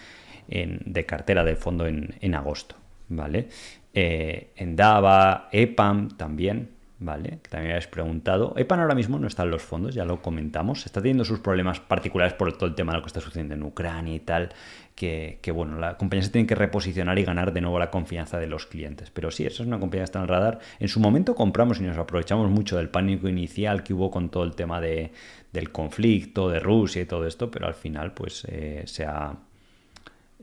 de 0.49 1.07
cartera 1.07 1.45
del 1.45 1.57
fondo 1.57 1.87
en, 1.87 2.35
agosto. 2.35 2.77
¿Vale? 3.09 3.49
Eh, 3.93 4.53
en 4.57 4.75
DAVA, 4.75 5.49
EPAM 5.53 6.09
también, 6.17 6.71
¿vale? 6.99 7.39
Que 7.43 7.51
también 7.51 7.73
habéis 7.73 7.87
preguntado. 7.87 8.55
EPAN 8.57 8.81
ahora 8.81 8.95
mismo 8.95 9.19
no 9.19 9.27
está 9.27 9.45
en 9.45 9.51
los 9.51 9.63
fondos, 9.63 9.95
ya 9.95 10.05
lo 10.05 10.21
comentamos. 10.21 10.87
Está 10.87 11.01
teniendo 11.01 11.25
sus 11.25 11.39
problemas 11.39 11.81
particulares 11.81 12.35
por 12.35 12.53
todo 12.57 12.69
el 12.69 12.75
tema 12.75 12.93
de 12.93 12.99
lo 12.99 13.03
que 13.03 13.09
está 13.09 13.21
sucediendo 13.21 13.55
en 13.55 13.63
Ucrania 13.63 14.15
y 14.15 14.21
tal. 14.21 14.51
Que, 14.95 15.39
bueno, 15.55 15.79
la 15.79 15.97
compañía 15.97 16.23
se 16.25 16.31
tiene 16.31 16.47
que 16.47 16.55
reposicionar 16.55 17.19
y 17.19 17.25
ganar 17.25 17.53
de 17.53 17.61
nuevo 17.61 17.79
la 17.79 17.91
confianza 17.91 18.39
de 18.39 18.47
los 18.47 18.67
clientes. 18.67 19.11
Pero 19.11 19.31
sí, 19.31 19.45
eso 19.45 19.63
es 19.63 19.67
una 19.67 19.79
compañía 19.79 20.03
que 20.03 20.07
está 20.07 20.19
en 20.21 20.25
el 20.25 20.29
radar. 20.29 20.59
En 20.79 20.89
su 20.89 21.01
momento 21.01 21.35
compramos 21.35 21.81
y 21.81 21.83
nos 21.83 21.99
aprovechamos 21.99 22.51
mucho 22.51 22.77
del 22.77 22.89
pánico 22.89 23.29
inicial 23.29 23.83
que 23.83 23.93
hubo 23.93 24.11
con 24.11 24.29
todo 24.31 24.45
el 24.45 24.55
tema 24.55 24.81
de, 24.81 25.13
del 25.53 25.71
conflicto, 25.71 26.49
de 26.49 26.61
Rusia 26.61 27.03
y 27.03 27.07
todo 27.07 27.27
esto, 27.27 27.51
pero 27.51 27.67
al 27.67 27.75
final, 27.75 28.13
pues 28.13 28.45
eh, 28.49 28.83
se 28.87 29.05
ha. 29.05 29.37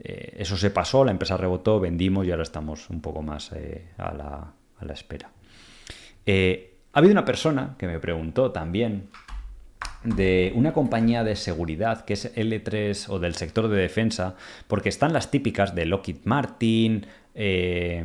Eh, 0.03 0.37
eso 0.39 0.57
se 0.57 0.71
pasó, 0.71 1.05
la 1.05 1.11
empresa 1.11 1.37
rebotó, 1.37 1.79
vendimos 1.79 2.25
y 2.25 2.31
ahora 2.31 2.43
estamos 2.43 2.89
un 2.89 3.01
poco 3.01 3.21
más 3.21 3.51
eh, 3.51 3.89
a, 3.97 4.13
la, 4.13 4.53
a 4.79 4.85
la 4.85 4.93
espera. 4.93 5.29
Eh, 6.25 6.73
ha 6.93 6.99
habido 6.99 7.11
una 7.11 7.25
persona 7.25 7.75
que 7.77 7.85
me 7.85 7.99
preguntó 7.99 8.51
también 8.51 9.09
de 10.03 10.51
una 10.55 10.73
compañía 10.73 11.23
de 11.23 11.35
seguridad 11.35 12.03
que 12.05 12.13
es 12.13 12.35
L3 12.35 13.09
o 13.09 13.19
del 13.19 13.35
sector 13.35 13.67
de 13.67 13.77
defensa, 13.77 14.35
porque 14.67 14.89
están 14.89 15.13
las 15.13 15.29
típicas 15.29 15.75
de 15.75 15.85
Lockheed 15.85 16.23
Martin, 16.23 17.05
eh, 17.33 18.03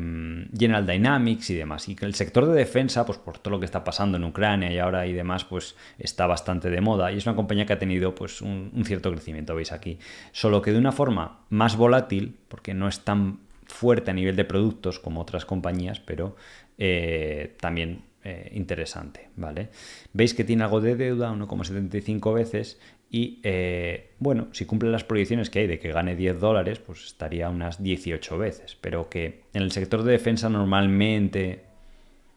General 0.57 0.87
Dynamics 0.87 1.51
y 1.51 1.55
demás. 1.55 1.89
Y 1.89 1.97
que 1.97 2.05
el 2.05 2.15
sector 2.15 2.47
de 2.47 2.55
defensa, 2.55 3.05
pues 3.05 3.19
por 3.19 3.39
todo 3.39 3.53
lo 3.53 3.61
que 3.61 3.67
está 3.67 3.85
pasando 3.85 4.17
en 4.17 4.25
Ucrania 4.25 4.73
y 4.73 4.79
ahora 4.79 5.07
y 5.07 5.13
demás, 5.13 5.45
pues 5.45 5.77
está 5.99 6.27
bastante 6.27 6.71
de 6.71 6.81
moda. 6.81 7.13
Y 7.13 7.19
es 7.19 7.27
una 7.27 7.37
compañía 7.37 7.67
que 7.67 7.73
ha 7.73 7.79
tenido 7.79 8.15
pues 8.15 8.41
un, 8.43 8.71
cierto 8.85 9.11
crecimiento, 9.11 9.55
veis 9.55 9.73
aquí. 9.73 9.99
Solo 10.33 10.63
que 10.63 10.73
de 10.73 10.79
una 10.79 10.93
forma 10.93 11.41
más 11.51 11.77
volátil, 11.77 12.37
porque 12.49 12.75
no 12.75 12.89
es 12.89 13.01
tan 13.01 13.41
fuerte 13.67 14.11
a 14.11 14.15
nivel 14.15 14.37
de 14.37 14.45
productos 14.45 15.01
como 15.01 15.21
otras 15.21 15.45
compañías, 15.45 15.99
pero 16.01 16.37
eh, 16.79 17.57
también 17.61 18.03
eh, 18.23 18.51
interesante, 18.55 19.29
¿vale? 19.37 19.71
Veis 20.13 20.35
que 20.35 20.45
tiene 20.45 20.65
algo 20.65 20.81
de 20.81 20.97
deuda, 20.97 21.33
1,75 21.33 22.35
veces, 22.35 22.79
y 23.11 23.41
eh, 23.45 24.15
bueno, 24.19 24.49
si 24.53 24.65
cumple 24.65 24.91
las 24.91 25.05
proyecciones 25.05 25.51
que 25.51 25.61
hay 25.61 25.67
de 25.67 25.79
que 25.79 25.93
gane 25.93 26.17
10 26.17 26.41
dólares, 26.41 26.79
pues 26.79 27.05
estaría 27.05 27.49
unas 27.49 27.83
18 27.83 28.39
veces, 28.39 28.77
pero 28.81 29.09
que 29.09 29.43
en 29.55 29.63
el 29.63 29.73
sector 29.73 30.03
de 30.03 30.13
defensa 30.13 30.49
normalmente 30.49 31.65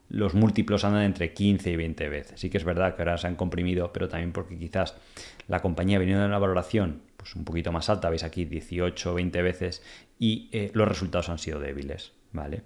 los 0.09 0.33
múltiplos 0.33 0.83
andan 0.83 1.03
entre 1.03 1.33
15 1.33 1.71
y 1.71 1.75
20 1.75 2.09
veces. 2.09 2.39
Sí 2.39 2.49
que 2.49 2.57
es 2.57 2.63
verdad 2.63 2.95
que 2.95 3.01
ahora 3.01 3.17
se 3.17 3.27
han 3.27 3.35
comprimido, 3.35 3.91
pero 3.93 4.09
también 4.09 4.31
porque 4.31 4.57
quizás 4.57 4.95
la 5.47 5.61
compañía 5.61 5.97
ha 5.97 5.99
venido 5.99 6.19
de 6.19 6.25
una 6.25 6.39
valoración 6.39 7.01
pues 7.17 7.35
un 7.35 7.43
poquito 7.43 7.71
más 7.73 7.89
alta, 7.89 8.09
veis 8.09 8.23
aquí 8.23 8.45
18 8.45 9.11
o 9.11 9.13
20 9.13 9.41
veces, 9.41 9.83
y 10.17 10.49
los 10.71 10.87
resultados 10.87 11.27
han 11.27 11.37
sido 11.37 11.59
débiles, 11.59 12.13
¿vale? 12.31 12.61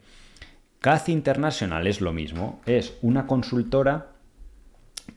CAC 0.79 1.09
International 1.09 1.87
es 1.87 2.01
lo 2.01 2.13
mismo, 2.13 2.61
es 2.67 2.95
una 3.01 3.25
consultora 3.25 4.12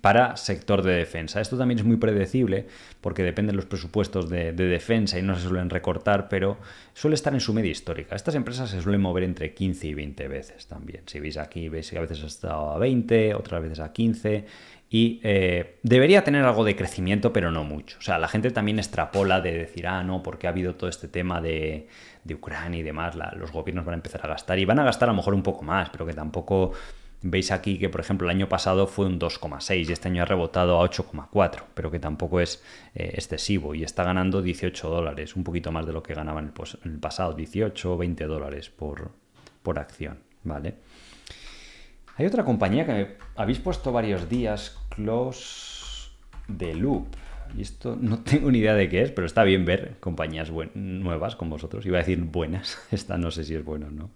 para 0.01 0.37
sector 0.37 0.83
de 0.83 0.93
defensa. 0.93 1.41
Esto 1.41 1.57
también 1.57 1.79
es 1.79 1.85
muy 1.85 1.97
predecible 1.97 2.67
porque 3.01 3.23
depende 3.23 3.53
de 3.53 3.57
los 3.57 3.67
presupuestos 3.67 4.29
de, 4.29 4.53
defensa 4.53 5.19
y 5.19 5.23
no 5.23 5.37
se 5.37 5.43
suelen 5.47 5.71
recortar, 5.71 6.29
pero 6.29 6.59
suele 6.93 7.15
estar 7.15 7.33
en 7.35 7.41
su 7.41 7.53
media 7.53 7.71
histórica. 7.71 8.17
Estas 8.17 8.35
empresas 8.35 8.71
se 8.71 8.81
suelen 8.83 9.01
mover 9.01 9.25
entre 9.25 9.55
15 9.55 9.87
y 9.87 9.95
20 9.95 10.29
veces 10.29 10.67
también. 10.67 11.03
Si 11.07 11.21
veis 11.21 11.37
aquí, 11.37 11.69
veis 11.69 11.91
que 11.91 11.99
a 11.99 12.01
veces 12.01 12.23
ha 12.23 12.27
estado 12.27 12.71
a 12.71 12.79
20, 12.79 13.35
otras 13.35 13.63
veces 13.63 13.81
a 13.81 13.93
15 13.93 14.45
y 14.89 15.21
eh, 15.25 15.79
debería 15.83 16.23
tener 16.23 16.45
algo 16.45 16.65
de 16.65 16.77
crecimiento, 16.77 17.33
pero 17.33 17.51
no 17.51 17.65
mucho. 17.65 17.99
O 17.99 18.03
sea, 18.03 18.19
la 18.19 18.29
gente 18.29 18.51
también 18.51 18.79
extrapola 18.79 19.41
de 19.41 19.53
decir, 19.59 19.87
ah, 19.87 20.05
no, 20.05 20.23
porque 20.23 20.47
ha 20.47 20.51
habido 20.51 20.77
todo 20.77 20.89
este 20.89 21.09
tema 21.09 21.41
de, 21.41 21.89
Ucrania 22.33 22.81
y 22.81 22.83
demás, 22.83 23.15
los 23.37 23.53
gobiernos 23.53 23.85
van 23.85 23.95
a 23.95 23.97
empezar 23.97 24.21
a 24.25 24.29
gastar 24.29 24.59
y 24.59 24.65
van 24.65 24.81
a 24.81 24.85
gastar 24.85 25.09
a 25.09 25.13
lo 25.13 25.17
mejor 25.17 25.35
un 25.35 25.45
poco 25.45 25.63
más, 25.63 25.91
pero 25.91 26.05
que 26.07 26.13
tampoco 26.13 26.73
veis 27.31 27.51
aquí 27.51 27.79
que, 27.79 27.89
por 27.89 28.01
ejemplo, 28.01 28.29
el 28.29 28.37
año 28.37 28.49
pasado 28.49 28.87
fue 28.87 29.07
un 29.07 29.19
2,6 29.19 29.89
y 29.89 29.93
este 29.93 30.09
año 30.09 30.23
ha 30.23 30.27
rebotado 30.27 30.81
a 30.81 30.89
8,4, 30.89 31.63
pero 31.75 31.91
que 31.91 31.99
tampoco 31.99 32.41
es 32.41 32.63
eh, 32.95 33.13
excesivo 33.15 33.75
y 33.75 33.83
está 33.83 34.05
ganando 34.05 34.43
18 34.43 34.89
dólares, 34.89 35.37
un 35.37 35.45
poquito 35.45 35.73
más 35.73 35.87
de 35.87 35.93
lo 35.93 36.03
que 36.03 36.15
ganaba 36.15 36.41
en 36.41 36.53
el, 36.85 36.99
pasado, 36.99 37.35
18 37.35 37.93
o 37.93 37.97
20 37.97 38.25
dólares 38.27 38.71
por, 38.71 39.11
por 39.63 39.79
acción, 39.79 40.19
¿vale? 40.45 40.77
Hay 42.17 42.25
otra 42.27 42.45
compañía 42.45 42.87
que 42.87 43.17
habéis 43.35 43.59
puesto 43.59 43.93
varios 43.93 44.29
días, 44.29 44.79
Close 44.91 46.11
the 46.57 46.75
Loop. 46.75 47.09
Y 47.57 47.63
esto 47.63 47.97
no 48.01 48.21
tengo 48.21 48.51
ni 48.51 48.59
idea 48.59 48.75
de 48.75 48.89
qué 48.89 49.03
es, 49.03 49.11
pero 49.11 49.27
está 49.27 49.45
bien 49.45 49.65
ver 49.65 49.97
compañías 50.01 50.51
nuevas 50.75 51.37
con 51.37 51.51
vosotros. 51.51 51.85
Iba 51.87 51.99
a 51.99 52.01
decir 52.01 52.21
buenas, 52.21 52.79
esta 52.91 53.19
no 53.19 53.31
sé 53.31 53.45
si 53.45 53.55
es 53.55 53.65
buena 53.65 53.87
o 53.87 53.91
no. 53.91 54.11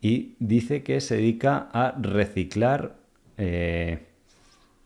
Y 0.00 0.36
dice 0.38 0.82
que 0.82 1.00
se 1.00 1.16
dedica 1.16 1.68
a 1.72 1.92
reciclar 2.00 2.96
eh, 3.36 4.06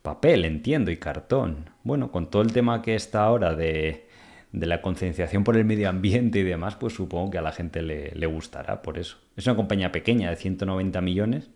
papel, 0.03 0.45
entiendo, 0.45 0.91
y 0.91 0.97
cartón. 0.97 1.71
Bueno, 1.85 2.11
con 2.11 2.31
todo 2.31 2.43
el 2.43 2.53
tema 2.53 2.83
que 2.83 2.95
está 2.95 3.25
ahora 3.25 3.55
de, 3.55 4.07
la 4.53 4.81
concienciación 4.83 5.45
por 5.45 5.57
el 5.57 5.65
medio 5.65 5.89
ambiente 5.89 6.41
y 6.41 6.43
demás, 6.43 6.77
pues 6.77 6.95
supongo 6.95 7.31
que 7.31 7.39
a 7.39 7.43
la 7.43 7.53
gente 7.53 7.83
le, 7.83 8.13
le 8.13 8.27
gustará 8.27 8.83
por 8.83 8.99
eso. 8.99 9.19
Es 9.37 9.47
una 9.47 9.57
compañía 9.57 9.93
pequeña 9.93 10.31
de 10.31 10.37
190 10.37 11.01
millones 11.01 11.51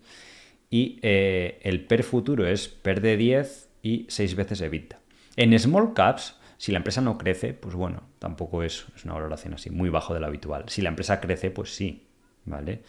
y 0.70 0.98
eh, 1.02 1.58
el 1.62 1.84
PER 1.86 2.02
futuro 2.02 2.46
es 2.46 2.68
PER 2.68 3.00
de 3.00 3.16
10 3.16 3.68
y 3.82 4.06
6 4.08 4.34
veces 4.34 4.60
EBITDA. 4.60 4.98
En 5.36 5.58
small 5.58 5.92
caps, 5.94 6.36
si 6.58 6.72
la 6.72 6.78
empresa 6.78 7.00
no 7.00 7.18
crece, 7.18 7.52
pues 7.52 7.74
bueno, 7.74 8.02
tampoco 8.18 8.62
es, 8.62 8.86
es 8.96 9.04
una 9.04 9.14
valoración 9.14 9.54
así, 9.54 9.70
muy 9.70 9.90
bajo 9.90 10.14
de 10.14 10.20
lo 10.20 10.26
habitual. 10.26 10.64
Si 10.68 10.82
la 10.82 10.88
empresa 10.88 11.20
crece, 11.20 11.50
pues 11.50 11.74
sí, 11.74 12.06
¿vale? 12.46 12.82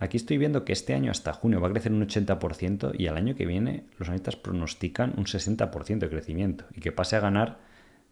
Aquí 0.00 0.16
estoy 0.16 0.38
viendo 0.38 0.64
que 0.64 0.72
este 0.72 0.94
año 0.94 1.10
hasta 1.10 1.32
junio 1.32 1.60
va 1.60 1.68
a 1.68 1.72
crecer 1.72 1.92
un 1.92 2.06
80% 2.06 2.92
y 2.96 3.08
al 3.08 3.16
año 3.16 3.34
que 3.34 3.46
viene 3.46 3.84
los 3.98 4.08
analistas 4.08 4.36
pronostican 4.36 5.14
un 5.16 5.24
60% 5.24 5.98
de 5.98 6.08
crecimiento 6.08 6.64
y 6.74 6.80
que 6.80 6.92
pase 6.92 7.16
a 7.16 7.20
ganar 7.20 7.58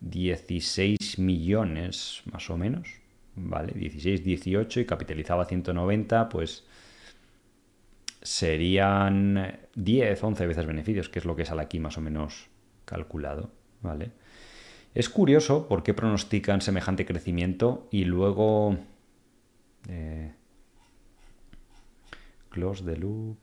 16 0.01 1.19
millones 1.21 2.23
más 2.33 2.51
o 2.51 2.57
menos, 2.57 2.89
¿vale? 3.37 3.73
16, 3.73 4.25
18 4.25 4.81
y 4.81 4.85
capitalizaba 4.85 5.45
190, 5.45 6.29
pues 6.29 6.65
serían 8.21 9.57
10, 9.77 10.25
11 10.25 10.47
veces 10.47 10.67
beneficios, 10.67 11.09
que 11.09 11.21
es 11.21 11.25
lo 11.25 11.37
que 11.37 11.45
sale 11.45 11.63
aquí 11.63 11.79
más 11.79 11.97
o 11.99 12.01
menos 12.01 12.49
calculado, 12.85 13.53
¿vale? 13.81 14.11
Es 14.93 15.09
curioso 15.09 15.69
por 15.69 15.85
qué 15.85 15.95
pronostican 15.95 16.61
semejante 16.61 17.07
crecimiento 17.07 17.87
y 17.93 18.05
luego... 18.07 18.77
Eh, 19.89 20.33
close 22.57 22.83
the 22.83 22.97
loop. 22.97 23.39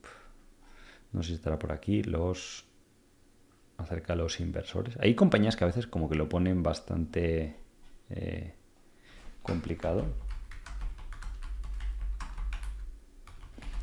No 1.11 1.21
sé 1.21 1.29
si 1.29 1.35
estará 1.35 1.59
por 1.59 1.71
aquí. 1.71 2.01
Los 2.01 2.65
acerca 3.77 4.13
de 4.13 4.23
los 4.23 4.39
inversores. 4.39 4.97
Hay 4.99 5.13
compañías 5.13 5.55
que 5.55 5.63
a 5.63 5.67
veces 5.67 5.85
como 5.85 6.09
que 6.09 6.15
lo 6.15 6.29
ponen 6.29 6.63
bastante 6.63 7.55
eh, 8.09 8.55
complicado. 9.43 10.05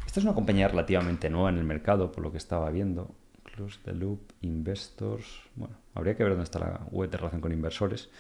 Esta 0.05 0.19
es 0.19 0.25
una 0.25 0.35
compañía 0.35 0.67
relativamente 0.67 1.31
nueva 1.31 1.51
en 1.51 1.59
el 1.59 1.65
mercado, 1.65 2.11
por 2.11 2.25
lo 2.25 2.33
que 2.33 2.39
estaba 2.39 2.69
viendo. 2.71 3.15
Close 3.45 3.79
the 3.85 3.93
Loop, 3.93 4.33
Investors. 4.41 5.43
Bueno, 5.55 5.77
habría 5.95 6.17
que 6.17 6.25
ver 6.25 6.33
dónde 6.33 6.45
está 6.45 6.59
la 6.59 6.87
web 6.91 7.09
de 7.09 7.19
relación 7.19 7.41
con 7.41 7.53
inversores. 7.53 8.11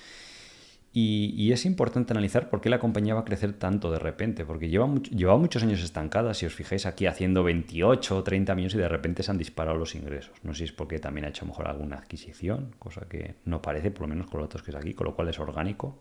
Y, 0.93 1.53
es 1.53 1.67
importante 1.67 2.13
analizar 2.13 2.51
por 2.51 2.61
qué 2.61 2.69
la 2.69 2.81
compañía 2.81 3.15
va 3.15 3.21
a 3.21 3.25
crecer 3.25 3.53
tanto 3.53 3.93
de 3.93 4.01
repente, 4.01 4.45
porque 4.45 4.69
lleva, 4.69 4.93
lleva 5.11 5.37
muchos 5.37 5.63
años 5.63 5.83
estancada, 5.85 6.35
si 6.35 6.47
os 6.47 6.55
fijáis 6.55 6.85
aquí 6.85 7.07
haciendo 7.07 7.45
28 7.45 8.17
o 8.17 8.25
30 8.25 8.55
millones 8.57 8.75
y 8.75 8.79
de 8.79 8.89
repente 8.89 9.23
se 9.23 9.31
han 9.31 9.39
disparado 9.39 9.77
los 9.77 9.95
ingresos. 9.95 10.33
No 10.43 10.53
sé 10.53 10.59
si 10.59 10.65
es 10.65 10.73
porque 10.73 10.99
también 10.99 11.27
ha 11.27 11.29
hecho 11.29 11.47
mejor 11.47 11.69
alguna 11.69 11.97
adquisición, 11.99 12.75
cosa 12.81 13.09
que 13.09 13.37
no 13.45 13.63
parece, 13.63 13.93
por 13.93 14.03
lo 14.03 14.09
menos 14.09 14.29
con 14.29 14.41
los 14.41 14.49
datos 14.49 14.65
que 14.65 14.73
es 14.73 14.77
aquí, 14.77 14.93
con 14.95 15.07
lo 15.07 15.15
cual 15.15 15.29
es 15.29 15.39
orgánico. 15.39 16.01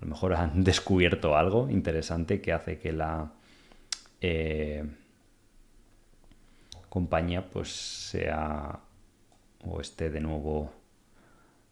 A 0.00 0.04
lo 0.04 0.08
mejor 0.08 0.32
han 0.32 0.64
descubierto 0.64 1.36
algo 1.36 1.68
interesante 1.68 2.40
que 2.40 2.54
hace 2.54 2.78
que 2.78 2.92
la 2.92 3.34
eh, 4.22 4.84
compañía 6.88 7.50
pues 7.50 7.68
sea 7.68 8.80
o 9.64 9.80
esté 9.82 10.08
de 10.08 10.20
nuevo 10.20 10.79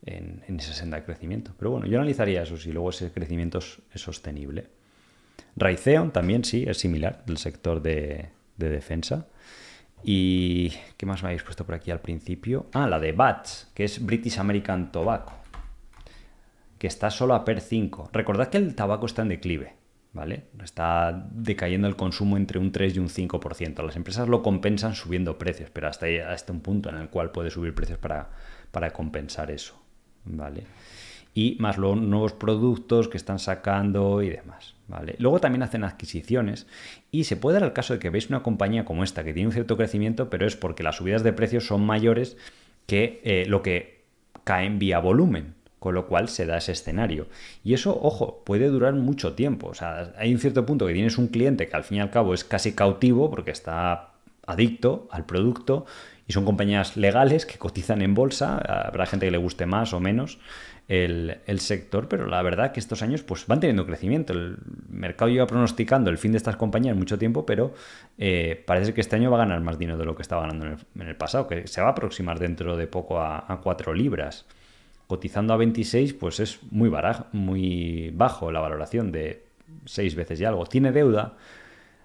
en, 0.05 0.43
esa 0.59 0.73
senda 0.73 0.99
de 0.99 1.05
crecimiento. 1.05 1.53
Pero 1.59 1.71
bueno, 1.71 1.87
yo 1.87 1.99
analizaría 1.99 2.43
eso 2.43 2.57
si 2.57 2.73
luego 2.73 2.91
ese 2.91 3.13
crecimiento 3.13 3.59
es, 3.59 3.81
sostenible. 3.95 4.67
Raytheon 5.57 6.13
también 6.13 6.45
sí, 6.45 6.65
es 6.67 6.79
similar 6.79 7.25
del 7.27 7.39
sector 7.39 7.83
de, 7.83 8.31
defensa. 8.57 9.27
¿Y 10.05 10.73
qué 10.97 11.07
más 11.07 11.23
me 11.23 11.29
habéis 11.31 11.43
puesto 11.43 11.67
por 11.67 11.75
aquí 11.75 11.91
al 11.91 12.01
principio? 12.01 12.67
Ah, 12.73 12.87
la 12.87 13.01
de 13.01 13.13
BATS, 13.13 13.71
que 13.75 13.85
es 13.85 14.05
British 14.05 14.39
American 14.39 14.93
Tobacco, 14.93 15.33
que 16.79 16.87
está 16.87 17.11
solo 17.11 17.35
a 17.35 17.45
PER 17.45 17.61
5. 17.61 18.11
Recordad 18.13 18.49
que 18.49 18.59
el 18.59 18.77
tabaco 18.77 19.07
está 19.07 19.23
en 19.23 19.29
declive, 19.29 19.75
¿vale? 20.13 20.45
Está 20.63 21.27
decayendo 21.33 21.89
el 21.89 21.97
consumo 21.97 22.37
entre 22.37 22.61
un 22.61 22.71
3 22.71 22.95
y 22.95 22.99
un 23.01 23.09
5%. 23.09 23.85
Las 23.85 23.97
empresas 23.97 24.29
lo 24.29 24.41
compensan 24.41 24.95
subiendo 24.95 25.37
precios, 25.37 25.71
pero 25.71 25.89
hasta, 25.89 26.07
hasta 26.33 26.53
un 26.53 26.61
punto 26.61 26.89
en 26.91 26.97
el 26.97 27.11
cual 27.11 27.33
puede 27.33 27.51
subir 27.51 27.75
precios 27.75 27.99
para, 27.99 28.31
para 28.71 28.93
compensar 28.93 29.51
eso. 29.51 29.88
¿Vale? 30.31 30.65
Y 31.35 31.57
más 31.61 31.79
los 31.79 31.97
nuevos 31.97 32.33
productos 32.33 33.09
que 33.09 33.17
están 33.17 33.39
sacando 33.39 34.23
y 34.23 34.31
demás, 34.31 34.75
¿vale? 34.89 35.15
Luego 35.19 35.41
también 35.41 35.63
hacen 35.63 35.85
adquisiciones 35.85 36.67
y 37.11 37.25
se 37.25 37.37
puede 37.37 37.61
dar 37.61 37.69
el 37.69 37.73
caso 37.73 37.95
de 37.95 37.99
que 38.01 38.11
veis 38.11 38.29
una 38.29 38.43
compañía 38.43 38.85
como 38.85 39.05
esta 39.05 39.25
que 39.25 39.33
tiene 39.33 39.49
un 39.49 39.53
cierto 39.53 39.77
crecimiento, 39.77 40.31
pero 40.31 40.47
es 40.47 40.57
porque 40.57 40.83
las 40.83 40.97
subidas 40.97 41.23
de 41.23 41.33
precios 41.33 41.67
son 41.67 41.85
mayores 41.85 42.37
que 42.87 43.21
eh, 43.25 43.45
lo 43.47 43.63
que 43.63 44.03
caen 44.45 44.79
vía 44.79 44.99
volumen, 44.99 45.55
con 45.79 45.95
lo 45.95 46.07
cual 46.07 46.29
se 46.29 46.47
da 46.47 46.57
ese 46.57 46.73
escenario. 46.73 47.27
Y 47.63 47.75
eso, 47.75 47.99
ojo, 48.03 48.43
puede 48.45 48.69
durar 48.69 48.95
mucho 48.95 49.35
tiempo. 49.35 49.69
O 49.69 49.75
sea, 49.75 50.13
hay 50.19 50.33
un 50.33 50.41
cierto 50.41 50.67
punto 50.67 50.87
que 50.87 50.95
tienes 50.95 51.19
un 51.19 51.29
cliente 51.29 51.69
que 51.69 51.77
al 51.77 51.85
fin 51.85 51.99
y 51.99 52.01
al 52.01 52.11
cabo 52.11 52.35
es 52.35 52.45
casi 52.45 52.73
cautivo 52.73 53.31
porque 53.31 53.51
está 53.51 54.13
adicto 54.47 55.07
al 55.11 55.27
producto 55.27 55.85
y 56.29 56.35
son 56.35 56.45
compañías 56.45 56.97
legales 56.99 57.47
que 57.47 57.59
cotizan 57.59 58.03
en 58.03 58.15
bolsa. 58.15 58.59
Habrá 58.59 59.07
gente 59.07 59.27
que 59.27 59.33
le 59.33 59.39
guste 59.39 59.65
más 59.65 59.95
o 59.95 59.99
menos 59.99 60.39
el, 60.87 61.59
sector, 61.59 62.07
pero 62.07 62.27
la 62.27 62.43
verdad 62.43 62.73
que 62.73 62.81
estos 62.81 63.01
años 63.01 63.23
pues, 63.23 63.47
van 63.47 63.61
teniendo 63.61 63.87
crecimiento. 63.87 64.35
El 64.35 64.59
mercado 64.91 65.31
lleva 65.31 65.47
pronosticando 65.47 66.11
el 66.11 66.19
fin 66.19 66.33
de 66.33 66.37
estas 66.37 66.57
compañías 66.57 66.95
mucho 66.97 67.19
tiempo, 67.19 67.47
pero 67.47 67.73
eh, 68.19 68.63
parece 68.67 68.93
que 68.93 69.01
este 69.01 69.17
año 69.17 69.31
va 69.31 69.39
a 69.39 69.47
ganar 69.47 69.63
más 69.63 69.79
dinero 69.79 69.99
de 69.99 70.05
lo 70.05 70.15
que 70.15 70.23
estaba 70.23 70.43
ganando 70.43 70.67
en 70.67 71.09
el, 71.09 71.17
pasado, 71.17 71.49
que 71.49 71.67
se 71.67 71.81
va 71.81 71.89
a 71.89 71.91
aproximar 71.93 72.39
dentro 72.39 72.77
de 72.77 72.87
poco 72.87 73.21
a, 73.21 73.51
a 73.51 73.61
4 73.63 73.95
libras. 73.95 74.45
Cotizando 75.07 75.55
a 75.55 75.57
26, 75.57 76.13
pues 76.13 76.41
es 76.41 76.59
muy, 76.71 76.93
muy 77.33 78.11
bajo 78.15 78.53
la 78.53 78.61
valoración 78.61 79.13
de 79.13 79.47
6 79.87 80.15
veces 80.15 80.39
y 80.43 80.45
algo. 80.45 80.67
Tiene 80.67 80.93
deuda, 80.93 81.37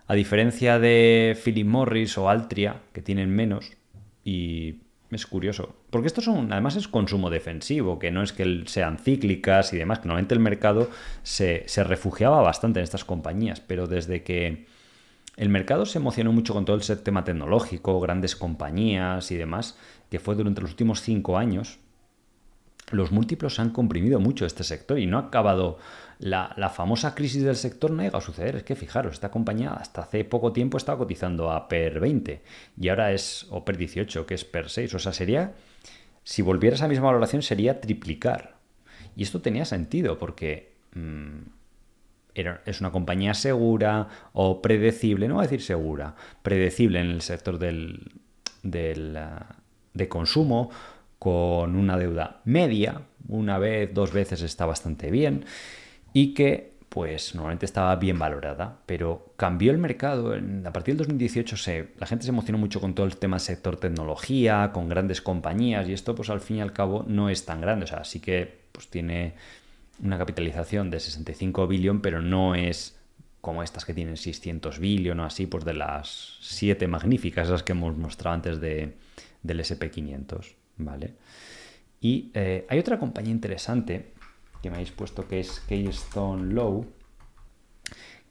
a 0.07 0.13
diferencia 0.13 0.79
de 0.79 1.37
Philip 1.43 1.67
Morris 1.67 2.17
o 2.17 2.29
Altria, 2.29 2.77
que 2.93 3.01
tienen 3.01 3.35
menos, 3.35 3.73
y 4.23 4.79
es 5.11 5.25
curioso. 5.25 5.75
Porque 5.89 6.07
esto 6.07 6.21
son, 6.21 6.51
además 6.51 6.75
es 6.75 6.87
consumo 6.87 7.29
defensivo, 7.29 7.99
que 7.99 8.11
no 8.11 8.23
es 8.23 8.33
que 8.33 8.63
sean 8.65 8.97
cíclicas 8.97 9.73
y 9.73 9.77
demás, 9.77 9.99
normalmente 9.99 10.33
el 10.33 10.39
mercado 10.39 10.89
se, 11.23 11.65
refugiaba 11.83 12.41
bastante 12.41 12.79
en 12.79 12.83
estas 12.83 13.05
compañías, 13.05 13.59
pero 13.59 13.87
desde 13.87 14.23
que 14.23 14.65
el 15.37 15.49
mercado 15.49 15.85
se 15.85 15.97
emocionó 15.97 16.31
mucho 16.31 16.53
con 16.53 16.65
todo 16.65 16.77
el 16.77 17.03
tema 17.03 17.23
tecnológico, 17.23 17.99
grandes 17.99 18.35
compañías 18.35 19.31
y 19.31 19.35
demás, 19.35 19.77
que 20.09 20.19
fue 20.19 20.35
durante 20.35 20.61
los 20.61 20.71
últimos 20.71 21.01
cinco 21.01 21.37
años, 21.37 21.79
los 22.91 23.11
múltiplos 23.11 23.59
han 23.59 23.69
comprimido 23.69 24.19
mucho 24.19 24.45
este 24.45 24.63
sector 24.63 24.99
y 24.99 25.07
no 25.07 25.17
ha 25.17 25.21
acabado 25.21 25.77
la, 26.19 26.71
famosa 26.73 27.15
crisis 27.15 27.43
del 27.43 27.55
sector 27.55 27.91
no 27.91 28.01
llega 28.01 28.17
a 28.17 28.21
suceder. 28.21 28.55
Es 28.55 28.63
que 28.63 28.75
fijaros, 28.75 29.13
esta 29.13 29.31
compañía 29.31 29.71
hasta 29.71 30.01
hace 30.01 30.23
poco 30.23 30.53
tiempo 30.53 30.77
estaba 30.77 30.97
cotizando 30.97 31.51
a 31.51 31.67
PER 31.67 31.99
20 31.99 32.41
y 32.79 32.89
ahora 32.89 33.11
es, 33.11 33.47
o 33.49 33.65
PER 33.65 33.77
18, 33.77 34.25
que 34.25 34.33
es 34.35 34.45
PER 34.45 34.69
6. 34.69 34.93
O 34.93 34.99
sea, 34.99 35.11
sería, 35.11 35.53
si 36.23 36.41
volviera 36.41 36.75
esa 36.75 36.87
misma 36.87 37.07
valoración, 37.07 37.41
sería 37.41 37.81
triplicar. 37.81 38.55
Y 39.15 39.23
esto 39.23 39.41
tenía 39.41 39.65
sentido 39.65 40.17
porque 40.17 40.73
mm, 40.93 41.39
es 42.65 42.79
una 42.79 42.91
compañía 42.91 43.33
segura 43.33 44.07
o 44.33 44.61
predecible, 44.61 45.27
no 45.27 45.35
voy 45.35 45.43
a 45.43 45.47
decir 45.47 45.61
segura, 45.61 46.15
predecible 46.41 46.99
en 46.99 47.09
el 47.09 47.21
sector 47.21 47.59
del, 47.59 48.11
del 48.63 49.17
ah, 49.17 49.55
de 49.93 50.09
consumo 50.09 50.71
con 51.23 51.77
una 51.77 51.97
deuda 51.97 52.41
media, 52.43 53.03
una 53.29 53.57
vez, 53.57 53.93
dos 53.93 54.11
veces 54.11 54.41
está 54.41 54.65
bastante 54.65 55.09
bien, 55.09 55.45
y 56.11 56.33
que 56.33 56.73
pues 56.89 57.33
normalmente 57.33 57.65
estaba 57.65 57.95
bien 57.95 58.19
valorada, 58.19 58.79
pero 58.85 59.33
cambió 59.37 59.71
el 59.71 59.77
mercado. 59.77 60.33
A 60.33 60.73
partir 60.73 60.95
del 60.95 60.97
2018 60.97 61.55
se, 61.55 61.87
la 61.97 62.05
gente 62.05 62.25
se 62.25 62.31
emocionó 62.31 62.57
mucho 62.57 62.81
con 62.81 62.93
todo 62.93 63.05
el 63.05 63.15
tema 63.15 63.39
sector 63.39 63.77
tecnología, 63.77 64.71
con 64.73 64.89
grandes 64.89 65.21
compañías, 65.21 65.87
y 65.87 65.93
esto 65.93 66.13
pues 66.13 66.29
al 66.29 66.41
fin 66.41 66.57
y 66.57 66.61
al 66.61 66.73
cabo 66.73 67.05
no 67.07 67.29
es 67.29 67.45
tan 67.45 67.61
grande. 67.61 67.85
O 67.85 67.87
sea, 67.87 68.03
sí 68.03 68.19
que 68.19 68.63
pues 68.73 68.89
tiene 68.89 69.35
una 70.03 70.17
capitalización 70.17 70.89
de 70.89 70.99
65 70.99 71.67
billón, 71.67 72.01
pero 72.01 72.21
no 72.21 72.53
es 72.53 72.99
como 73.39 73.63
estas 73.63 73.85
que 73.85 73.93
tienen 73.93 74.17
600 74.17 74.77
billón 74.77 75.21
o 75.21 75.23
así, 75.23 75.47
pues 75.47 75.63
de 75.63 75.73
las 75.73 76.37
siete 76.41 76.87
magníficas, 76.87 77.47
esas 77.47 77.63
que 77.63 77.71
hemos 77.71 77.95
mostrado 77.95 78.35
antes 78.35 78.59
de, 78.59 78.97
del 79.41 79.61
SP500. 79.61 80.62
¿Vale? 80.77 81.13
Y 82.01 82.31
eh, 82.33 82.65
hay 82.69 82.79
otra 82.79 82.99
compañía 82.99 83.31
interesante 83.31 84.11
que 84.61 84.69
me 84.69 84.75
habéis 84.75 84.91
puesto 84.91 85.27
que 85.27 85.39
es 85.39 85.59
Keystone 85.67 86.53
Low, 86.53 86.85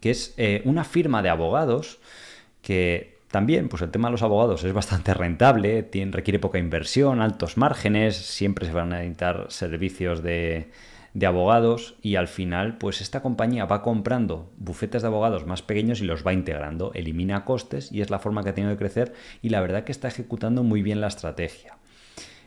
que 0.00 0.10
es 0.10 0.34
eh, 0.36 0.62
una 0.64 0.84
firma 0.84 1.22
de 1.22 1.28
abogados 1.28 2.00
que 2.60 3.18
también, 3.30 3.68
pues 3.68 3.82
el 3.82 3.90
tema 3.90 4.08
de 4.08 4.12
los 4.12 4.22
abogados 4.22 4.62
es 4.62 4.72
bastante 4.72 5.14
rentable, 5.14 5.82
tiene, 5.82 6.12
requiere 6.12 6.38
poca 6.38 6.58
inversión, 6.58 7.22
altos 7.22 7.56
márgenes, 7.56 8.16
siempre 8.16 8.66
se 8.66 8.72
van 8.72 8.92
a 8.92 8.98
necesitar 8.98 9.46
servicios 9.48 10.22
de, 10.22 10.70
de 11.14 11.26
abogados 11.26 11.96
y 12.02 12.16
al 12.16 12.28
final, 12.28 12.78
pues 12.78 13.00
esta 13.00 13.20
compañía 13.20 13.64
va 13.64 13.82
comprando 13.82 14.50
bufetes 14.56 15.02
de 15.02 15.08
abogados 15.08 15.46
más 15.46 15.62
pequeños 15.62 16.00
y 16.00 16.04
los 16.04 16.26
va 16.26 16.32
integrando, 16.32 16.92
elimina 16.94 17.44
costes 17.44 17.92
y 17.92 18.00
es 18.00 18.10
la 18.10 18.18
forma 18.18 18.42
que 18.42 18.50
ha 18.50 18.54
tenido 18.54 18.70
de 18.70 18.78
crecer 18.78 19.12
y 19.42 19.50
la 19.50 19.60
verdad 19.60 19.84
que 19.84 19.92
está 19.92 20.08
ejecutando 20.08 20.62
muy 20.62 20.82
bien 20.82 21.00
la 21.00 21.08
estrategia. 21.08 21.76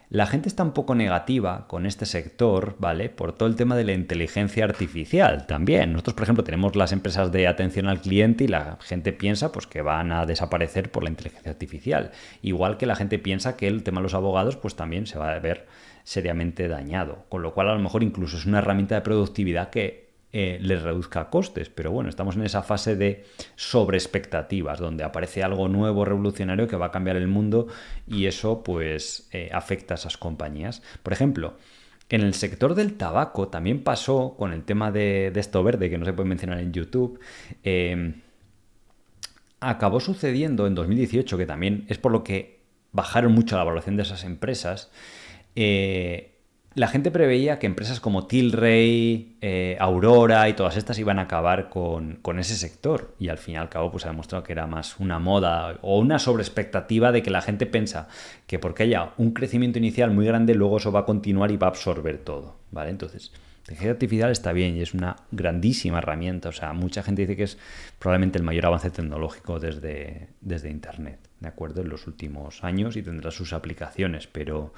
La 0.09 0.27
gente 0.27 0.47
está 0.47 0.61
un 0.63 0.73
poco 0.73 0.93
negativa 0.93 1.65
con 1.67 1.87
este 1.87 2.05
sector, 2.05 2.75
¿vale? 2.77 3.09
Por 3.09 3.33
todo 3.33 3.49
el 3.49 3.55
tema 3.55 3.75
de 3.75 3.85
la 3.85 3.93
inteligencia 3.93 4.63
artificial 4.63 5.47
también. 5.47 5.93
Nosotros, 5.93 6.13
por 6.13 6.23
ejemplo, 6.23 6.43
tenemos 6.43 6.75
las 6.75 6.91
empresas 6.91 7.31
de 7.31 7.47
atención 7.47 7.87
al 7.87 8.01
cliente 8.01 8.43
y 8.43 8.47
la 8.47 8.77
gente 8.81 9.13
piensa 9.13 9.51
pues, 9.51 9.65
que 9.65 9.81
van 9.81 10.11
a 10.11 10.27
desaparecer 10.27 10.91
por 10.91 11.03
la 11.03 11.09
inteligencia 11.09 11.51
artificial. 11.51 12.11
Igual 12.43 12.77
que 12.77 12.85
la 12.85 12.95
gente 12.95 13.17
piensa 13.17 13.57
que 13.57 13.67
el 13.67 13.81
tema 13.81 13.99
de 13.99 14.03
los 14.03 14.13
abogados 14.13 14.57
pues 14.57 14.75
también 14.75 15.07
se 15.07 15.17
va 15.17 15.31
a 15.31 15.39
ver 15.39 15.65
seriamente 16.03 16.67
dañado. 16.67 17.25
Con 17.29 17.41
lo 17.41 17.53
cual, 17.53 17.69
a 17.69 17.73
lo 17.73 17.79
mejor 17.79 18.03
incluso 18.03 18.37
es 18.37 18.45
una 18.45 18.59
herramienta 18.59 18.93
de 18.95 19.01
productividad 19.01 19.71
que 19.71 20.04
eh, 20.37 20.57
les 20.59 20.81
reduzca 20.81 21.29
costes. 21.29 21.69
Pero 21.69 21.91
bueno, 21.91 22.09
estamos 22.09 22.35
en 22.35 22.43
esa 22.43 22.61
fase 22.61 22.97
de 22.97 23.23
sobre 23.55 23.97
expectativas, 23.97 24.79
donde 24.79 25.05
aparece 25.05 25.43
algo 25.43 25.69
nuevo, 25.69 26.03
revolucionario, 26.03 26.67
que 26.67 26.75
va 26.75 26.87
a 26.87 26.91
cambiar 26.91 27.15
el 27.15 27.29
mundo 27.29 27.67
y 28.05 28.25
eso 28.25 28.61
pues 28.61 29.29
eh, 29.31 29.49
afecta 29.53 29.93
a 29.93 29.95
esas 29.95 30.17
compañías. 30.17 30.83
Por 31.03 31.13
ejemplo, 31.13 31.55
En 32.09 32.19
el 32.19 32.33
sector 32.33 32.75
del 32.75 32.95
tabaco 32.97 33.47
también 33.47 33.81
pasó 33.81 34.35
con 34.37 34.51
el 34.51 34.63
tema 34.65 34.91
de, 34.91 35.31
esto 35.35 35.63
verde, 35.63 35.89
que 35.89 35.97
no 35.97 36.03
se 36.03 36.11
puede 36.11 36.27
mencionar 36.27 36.59
en 36.59 36.73
YouTube. 36.73 37.17
Eh, 37.63 38.15
acabó 39.61 40.01
sucediendo 40.01 40.67
en 40.67 40.75
2018, 40.75 41.37
que 41.37 41.45
también 41.45 41.85
es 41.87 41.97
por 41.97 42.11
lo 42.11 42.25
que 42.25 42.59
bajaron 42.91 43.31
mucho 43.31 43.55
la 43.55 43.63
valoración 43.63 43.95
de 43.95 44.03
esas 44.03 44.25
empresas. 44.25 44.91
Eh, 45.55 46.34
la 46.75 46.89
gente 46.89 47.09
preveía 47.09 47.57
que 47.57 47.67
empresas 47.67 48.01
como 48.01 48.27
Tilray, 48.27 49.37
eh, 49.39 49.77
Aurora 49.79 50.49
y 50.49 50.53
todas 50.53 50.75
estas 50.75 50.99
iban 50.99 51.19
a 51.19 51.23
acabar 51.23 51.69
con, 51.69 52.19
ese 52.37 52.55
sector. 52.55 53.15
Y 53.17 53.29
al 53.29 53.37
fin 53.37 53.55
y 53.55 53.57
al 53.57 53.69
cabo, 53.69 53.91
pues 53.91 54.05
ha 54.05 54.09
demostrado 54.09 54.43
que 54.43 54.51
era 54.51 54.67
más 54.67 54.99
una 54.99 55.17
moda 55.17 55.79
o 55.81 55.99
una 55.99 56.19
sobreexpectativa 56.19 57.13
de 57.13 57.23
que 57.23 57.31
la 57.31 57.41
gente 57.41 57.65
piensa 57.65 58.09
que 58.45 58.59
porque 58.59 58.83
haya 58.83 59.13
un 59.17 59.31
crecimiento 59.31 59.79
inicial 59.79 60.11
muy 60.11 60.25
grande, 60.25 60.53
luego 60.53 60.77
eso 60.77 60.91
va 60.91 61.01
a 61.01 61.05
continuar 61.05 61.49
y 61.51 61.57
va 61.57 61.67
a 61.67 61.69
absorber 61.69 62.17
todo. 62.17 62.57
¿Vale? 62.71 62.89
Entonces, 62.89 63.31
inteligencia 63.59 63.91
artificial 63.91 64.31
está 64.31 64.51
bien 64.51 64.75
y 64.75 64.81
es 64.81 64.93
una 64.93 65.15
grandísima 65.31 65.99
herramienta. 65.99 66.49
O 66.49 66.51
sea, 66.51 66.73
mucha 66.73 67.03
gente 67.03 67.21
dice 67.21 67.37
que 67.37 67.43
es 67.43 67.57
probablemente 67.99 68.37
el 68.37 68.43
mayor 68.43 68.65
avance 68.65 68.89
tecnológico 68.89 69.61
desde, 69.61 70.27
desde 70.41 70.69
Internet, 70.71 71.19
¿de 71.39 71.47
acuerdo? 71.47 71.81
En 71.81 71.87
los 71.87 72.05
últimos 72.05 72.65
años 72.65 72.97
y 72.97 73.01
tendrá 73.01 73.31
sus 73.31 73.53
aplicaciones, 73.53 74.27
pero 74.27 74.73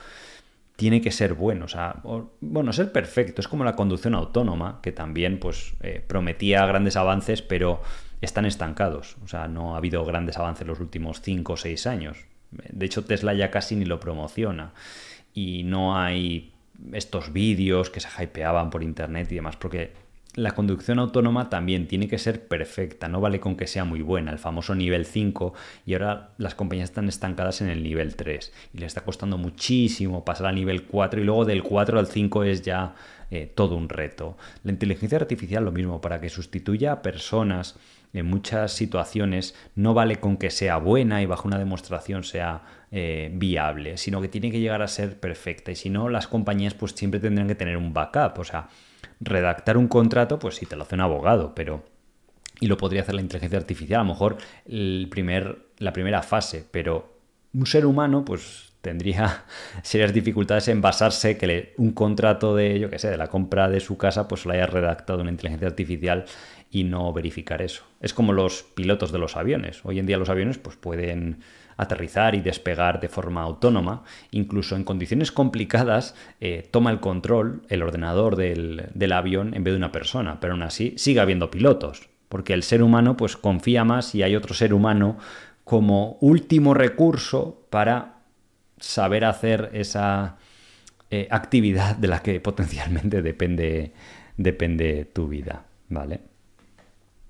tiene 0.78 1.01
que 1.01 1.11
ser 1.11 1.34
bueno, 1.34 1.65
o 1.65 1.67
sea, 1.67 2.01
bueno, 2.39 2.71
ser 2.71 2.91
perfecto. 2.91 3.41
Es 3.41 3.47
como 3.47 3.63
la 3.63 3.75
conducción 3.75 4.13
autónoma, 4.13 4.80
que 4.84 4.91
también 4.91 5.39
pues 5.39 5.73
eh, 5.82 6.03
prometía 6.07 6.65
grandes 6.67 6.95
avances, 6.95 7.41
pero 7.41 7.82
están 8.21 8.45
estancados. 8.45 9.17
O 9.23 9.28
sea, 9.28 9.47
no 9.47 9.73
ha 9.73 9.80
habido 9.80 10.05
grandes 10.05 10.38
avances 10.38 10.67
los 10.67 10.80
últimos 10.80 11.21
5 11.21 11.53
o 11.53 11.57
6 11.57 11.88
años. 11.88 12.19
De 12.51 12.86
hecho, 12.86 13.03
Tesla 13.03 13.34
ya 13.34 13.49
casi 13.49 13.75
ni 13.75 13.86
lo 13.86 13.99
promociona. 13.99 14.73
Y 15.34 15.63
no 15.63 15.97
hay 15.97 16.53
estos 16.93 17.34
vídeos 17.34 17.89
que 17.89 17.99
se 17.99 18.09
hypeaban 18.23 18.69
por 18.69 18.84
internet 18.84 19.32
y 19.32 19.36
demás, 19.36 19.55
porque 19.55 19.93
la 20.38 20.52
conducción 20.52 21.00
autónoma 21.00 21.50
también 21.50 21.88
tiene 21.88 22.08
que 22.08 22.20
ser 22.20 22.48
perfecta, 22.48 23.08
no 23.08 23.20
vale 23.20 23.40
con 23.40 23.58
que 23.58 23.66
sea 23.66 23.86
muy 23.86 24.04
buena, 24.04 24.32
el 24.32 24.38
famoso 24.38 24.76
nivel 24.76 25.08
5, 25.08 25.54
y 25.88 25.94
ahora 25.94 26.30
las 26.38 26.54
compañías 26.54 26.92
están 26.92 27.10
estancadas 27.10 27.62
en 27.62 27.70
el 27.70 27.82
nivel 27.82 28.16
3 28.16 28.54
y 28.76 28.78
le 28.78 28.86
está 28.86 29.02
costando 29.02 29.40
muchísimo 29.40 30.24
pasar 30.24 30.48
al 30.48 30.56
nivel 30.56 30.84
4 30.84 31.20
y 31.20 31.24
luego 31.24 31.44
del 31.44 31.64
4 31.64 31.98
al 31.98 32.06
5 32.06 32.44
es 32.44 32.62
ya 32.62 32.94
eh, 33.32 33.52
todo 33.54 33.76
un 33.76 33.90
reto. 33.90 34.38
La 34.64 34.72
inteligencia 34.72 35.18
artificial 35.18 35.66
lo 35.66 35.72
mismo, 35.72 36.02
para 36.02 36.22
que 36.22 36.30
sustituya 36.30 36.92
a 36.92 37.02
personas 37.02 37.76
en 38.14 38.28
muchas 38.28 38.72
situaciones 38.74 39.56
no 39.76 39.96
vale 39.96 40.18
con 40.18 40.38
que 40.38 40.52
sea 40.52 40.78
buena 40.78 41.24
y 41.24 41.26
bajo 41.26 41.48
una 41.48 41.58
demostración 41.58 42.24
sea 42.24 42.62
eh, 42.92 43.32
viable, 43.34 43.98
sino 43.98 44.22
que 44.22 44.28
tiene 44.28 44.52
que 44.52 44.60
llegar 44.60 44.84
a 44.84 44.88
ser 44.88 45.20
perfecta 45.20 45.72
y 45.72 45.76
si 45.76 45.90
no 45.90 46.10
las 46.10 46.28
compañías 46.28 46.76
pues 46.76 46.92
siempre 46.92 47.20
tendrán 47.20 47.48
que 47.48 47.56
tener 47.56 47.76
un 47.76 47.92
backup, 47.92 48.38
o 48.38 48.44
sea, 48.44 48.70
redactar 49.20 49.78
un 49.78 49.88
contrato, 49.88 50.39
pues 50.39 50.55
sí, 50.55 50.65
te 50.65 50.76
lo 50.76 50.84
hace 50.84 50.95
un 50.95 51.01
abogado, 51.01 51.53
pero... 51.55 51.84
Y 52.59 52.65
lo 52.65 52.78
podría 52.78 53.01
hacer 53.01 53.13
la 53.13 53.22
inteligencia 53.22 53.59
artificial, 53.59 53.99
a 53.99 54.03
lo 54.03 54.09
mejor 54.09 54.38
el 54.65 55.07
primer, 55.11 55.68
la 55.78 55.93
primera 55.93 56.24
fase, 56.24 56.65
pero 56.72 57.18
un 57.53 57.68
ser 57.68 57.86
humano, 57.86 58.26
pues 58.26 58.74
tendría 58.82 59.45
serias 59.84 60.13
dificultades 60.13 60.68
en 60.70 60.82
basarse 60.82 61.38
que 61.38 61.74
un 61.78 61.91
contrato 61.91 62.55
de, 62.55 62.80
yo 62.80 62.89
qué 62.89 62.99
sé, 62.99 63.09
de 63.09 63.18
la 63.18 63.28
compra 63.28 63.70
de 63.70 63.80
su 63.80 63.97
casa, 63.97 64.28
pues 64.28 64.45
lo 64.45 64.53
haya 64.53 64.65
redactado 64.65 65.22
una 65.22 65.30
inteligencia 65.30 65.68
artificial 65.68 66.26
y 66.72 66.84
no 66.84 67.11
verificar 67.13 67.61
eso. 67.61 67.84
Es 68.01 68.13
como 68.13 68.34
los 68.34 68.63
pilotos 68.63 69.11
de 69.11 69.20
los 69.20 69.36
aviones. 69.36 69.82
Hoy 69.84 69.99
en 69.99 70.05
día 70.05 70.18
los 70.18 70.30
aviones 70.30 70.57
pues 70.57 70.76
pueden 70.78 71.41
aterrizar 71.78 72.36
y 72.36 72.41
despegar 72.41 72.99
de 72.99 73.07
forma 73.07 73.43
autónoma, 73.43 74.03
incluso 74.32 74.75
en 74.75 74.84
condiciones 74.84 75.32
complicadas, 75.32 76.15
eh, 76.41 76.67
toma 76.69 76.91
el 76.91 76.99
control 76.99 77.61
el 77.69 77.84
ordenador 77.84 78.36
del, 78.36 79.11
avión 79.13 79.53
en 79.53 79.63
vez 79.63 79.73
de 79.73 79.78
una 79.78 79.91
persona, 79.91 80.39
pero 80.39 80.53
aún 80.53 80.63
así 80.63 80.93
sigue 80.97 81.19
habiendo 81.19 81.51
pilotos, 81.51 82.09
porque 82.30 82.53
el 82.53 82.63
ser 82.63 82.84
humano 82.84 83.15
pues 83.15 83.38
confía 83.38 83.84
más 83.84 84.15
y 84.15 84.23
hay 84.23 84.36
otro 84.36 84.53
ser 84.53 84.73
humano 84.73 85.17
como 85.63 86.17
último 86.19 86.73
recurso 86.73 87.65
para 87.69 88.21
saber 88.80 89.25
hacer 89.25 89.69
esa 89.73 90.38
eh, 91.09 91.28
actividad 91.30 91.95
de 91.95 92.07
la 92.07 92.21
que 92.21 92.39
potencialmente 92.39 93.21
depende, 93.21 93.93
depende 94.36 95.05
tu 95.05 95.28
vida, 95.28 95.65
¿vale? 95.89 96.21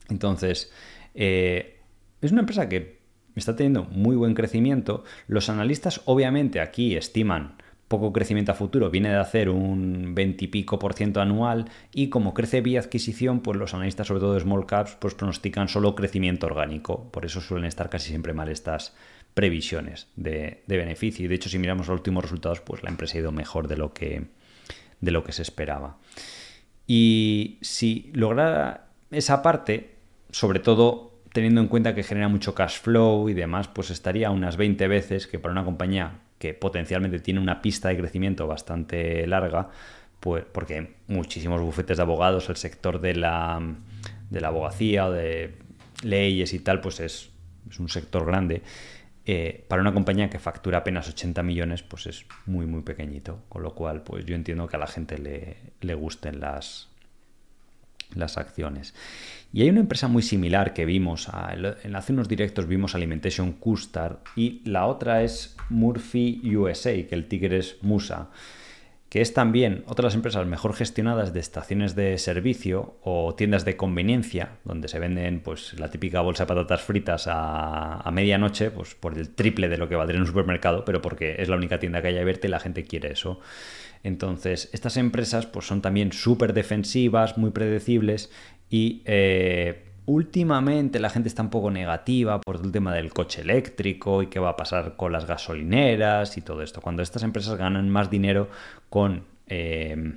Entonces, 0.09 0.71
eh, 1.13 1.79
es 2.21 2.31
una 2.31 2.41
empresa 2.41 2.69
que 2.69 2.96
está 3.39 3.55
teniendo 3.55 3.85
muy 3.85 4.15
buen 4.15 4.33
crecimiento. 4.33 5.03
Los 5.27 5.49
analistas 5.49 6.01
obviamente 6.05 6.59
aquí 6.59 6.95
estiman 6.95 7.57
poco 7.87 8.11
crecimiento 8.11 8.51
a 8.51 8.55
futuro, 8.55 8.89
viene 8.89 9.09
de 9.09 9.15
hacer 9.15 9.49
un 9.49 10.13
20 10.13 10.45
y 10.45 10.47
pico 10.49 10.77
por 10.77 10.93
ciento 10.93 11.21
anual 11.21 11.69
y 11.93 12.09
como 12.09 12.33
crece 12.33 12.61
vía 12.61 12.81
adquisición, 12.81 13.39
pues 13.39 13.57
los 13.57 13.73
analistas, 13.73 14.07
sobre 14.07 14.19
todo 14.19 14.33
de 14.33 14.41
small 14.41 14.65
caps, 14.65 14.97
pues 14.99 15.13
pronostican 15.13 15.69
solo 15.69 15.95
crecimiento 15.95 16.47
orgánico. 16.47 17.09
Por 17.11 17.25
eso 17.25 17.39
suelen 17.39 17.65
estar 17.65 17.89
casi 17.89 18.09
siempre 18.09 18.33
mal 18.33 18.49
estas 18.49 18.93
previsiones 19.33 20.07
de, 20.15 20.63
beneficio. 20.67 21.25
Y 21.25 21.27
de 21.29 21.35
hecho, 21.35 21.49
si 21.49 21.59
miramos 21.59 21.87
los 21.87 21.97
últimos 21.97 22.23
resultados, 22.23 22.59
pues 22.59 22.83
la 22.83 22.89
empresa 22.89 23.17
ha 23.17 23.21
ido 23.21 23.31
mejor 23.31 23.67
de 23.67 23.77
lo 23.77 23.93
que, 23.93 24.25
de 24.99 25.11
lo 25.11 25.23
que 25.23 25.31
se 25.31 25.43
esperaba. 25.43 25.97
Y 26.87 27.57
si 27.61 28.11
lograra 28.13 28.87
esa 29.11 29.41
parte, 29.41 29.95
sobre 30.31 30.59
todo 30.59 31.06
teniendo 31.37 31.61
en 31.61 31.67
cuenta 31.67 31.93
que 31.93 32.01
genera 32.01 32.29
mucho 32.29 32.55
cash 32.55 32.79
flow 32.79 33.29
y 33.29 33.35
demás, 33.35 33.67
pues 33.67 33.91
estaría 33.91 34.31
unas 34.31 34.57
20 34.57 34.87
veces 34.87 35.27
que 35.27 35.37
para 35.37 35.51
una 35.51 35.63
compañía 35.63 36.13
que 36.39 36.55
potencialmente 36.55 37.19
tiene 37.19 37.39
una 37.39 37.61
pista 37.61 37.89
de 37.89 37.97
crecimiento 37.99 38.47
bastante 38.47 39.27
larga, 39.27 39.69
pues 40.19 40.45
porque 40.51 40.95
muchísimos 41.05 41.61
bufetes 41.61 41.97
de 41.97 42.01
abogados, 42.01 42.49
el 42.49 42.55
sector 42.55 42.99
de 42.99 43.13
la, 43.13 43.61
de 44.31 44.41
la 44.41 44.47
abogacía 44.47 45.11
de 45.11 45.53
leyes 46.01 46.53
y 46.53 46.59
tal, 46.59 46.81
pues 46.81 46.99
es, 47.01 47.29
un 47.77 47.87
sector 47.87 48.25
grande. 48.25 48.63
Eh, 49.27 49.63
para 49.67 49.83
una 49.83 49.93
compañía 49.93 50.31
que 50.31 50.39
factura 50.39 50.79
apenas 50.79 51.07
80 51.07 51.43
millones, 51.43 51.83
pues 51.83 52.07
es 52.07 52.25
muy, 52.47 52.65
muy 52.65 52.81
pequeñito. 52.81 53.43
Con 53.47 53.61
lo 53.61 53.75
cual, 53.75 54.01
pues 54.01 54.25
yo 54.25 54.33
entiendo 54.33 54.67
que 54.67 54.75
a 54.75 54.79
la 54.79 54.87
gente 54.87 55.19
le, 55.19 55.57
le 55.81 55.93
gusten 55.93 56.39
las, 56.39 56.89
las 58.15 58.37
acciones. 58.37 58.95
Y 59.53 59.61
hay 59.61 59.69
una 59.69 59.79
empresa 59.79 60.07
muy 60.07 60.23
similar 60.23 60.73
que 60.73 60.85
vimos, 60.85 61.29
en 61.83 61.95
hace 61.95 62.13
unos 62.13 62.27
directos 62.27 62.67
vimos 62.67 62.95
Alimentation 62.95 63.53
Custard 63.53 64.17
y 64.35 64.61
la 64.65 64.85
otra 64.85 65.23
es 65.23 65.55
Murphy 65.69 66.41
USA, 66.55 66.91
que 67.07 67.15
el 67.15 67.27
tigre 67.27 67.59
es 67.59 67.77
Musa, 67.81 68.29
que 69.09 69.21
es 69.21 69.33
también 69.33 69.83
otra 69.87 70.03
de 70.03 70.07
las 70.07 70.15
empresas 70.15 70.45
mejor 70.45 70.73
gestionadas 70.73 71.33
de 71.33 71.39
estaciones 71.39 71.95
de 71.95 72.17
servicio 72.17 72.97
o 73.03 73.35
tiendas 73.35 73.63
de 73.63 73.77
conveniencia, 73.77 74.57
donde 74.65 74.89
se 74.89 74.99
venden 74.99 75.39
pues 75.39 75.79
la 75.79 75.89
típica 75.89 76.19
bolsa 76.19 76.43
de 76.43 76.47
patatas 76.47 76.81
fritas 76.81 77.27
a, 77.27 78.01
a 78.01 78.11
medianoche, 78.11 78.69
pues 78.69 78.95
por 78.95 79.17
el 79.17 79.29
triple 79.29 79.69
de 79.69 79.77
lo 79.77 79.87
que 79.87 79.95
valdría 79.95 80.17
en 80.17 80.23
un 80.23 80.27
supermercado, 80.27 80.83
pero 80.83 81.01
porque 81.01 81.37
es 81.39 81.47
la 81.47 81.55
única 81.55 81.79
tienda 81.79 82.01
que 82.01 82.09
hay 82.09 82.17
abierta 82.17 82.47
y 82.47 82.49
la 82.49 82.59
gente 82.59 82.83
quiere 82.83 83.13
eso. 83.13 83.39
Entonces, 84.03 84.69
estas 84.73 84.97
empresas 84.97 85.45
pues, 85.45 85.65
son 85.65 85.81
también 85.81 86.11
súper 86.11 86.53
defensivas, 86.53 87.37
muy 87.37 87.51
predecibles 87.51 88.31
y 88.69 89.01
eh, 89.05 89.85
últimamente 90.05 90.99
la 90.99 91.09
gente 91.09 91.29
está 91.29 91.41
un 91.41 91.49
poco 91.49 91.71
negativa 91.71 92.41
por 92.41 92.57
el 92.63 92.71
tema 92.71 92.93
del 92.93 93.13
coche 93.13 93.41
eléctrico 93.41 94.23
y 94.23 94.27
qué 94.27 94.39
va 94.39 94.49
a 94.49 94.57
pasar 94.57 94.95
con 94.95 95.11
las 95.11 95.25
gasolineras 95.25 96.37
y 96.37 96.41
todo 96.41 96.61
esto. 96.61 96.81
Cuando 96.81 97.01
estas 97.01 97.23
empresas 97.23 97.57
ganan 97.57 97.89
más 97.89 98.09
dinero 98.09 98.49
con 98.89 99.25
eh, 99.47 100.13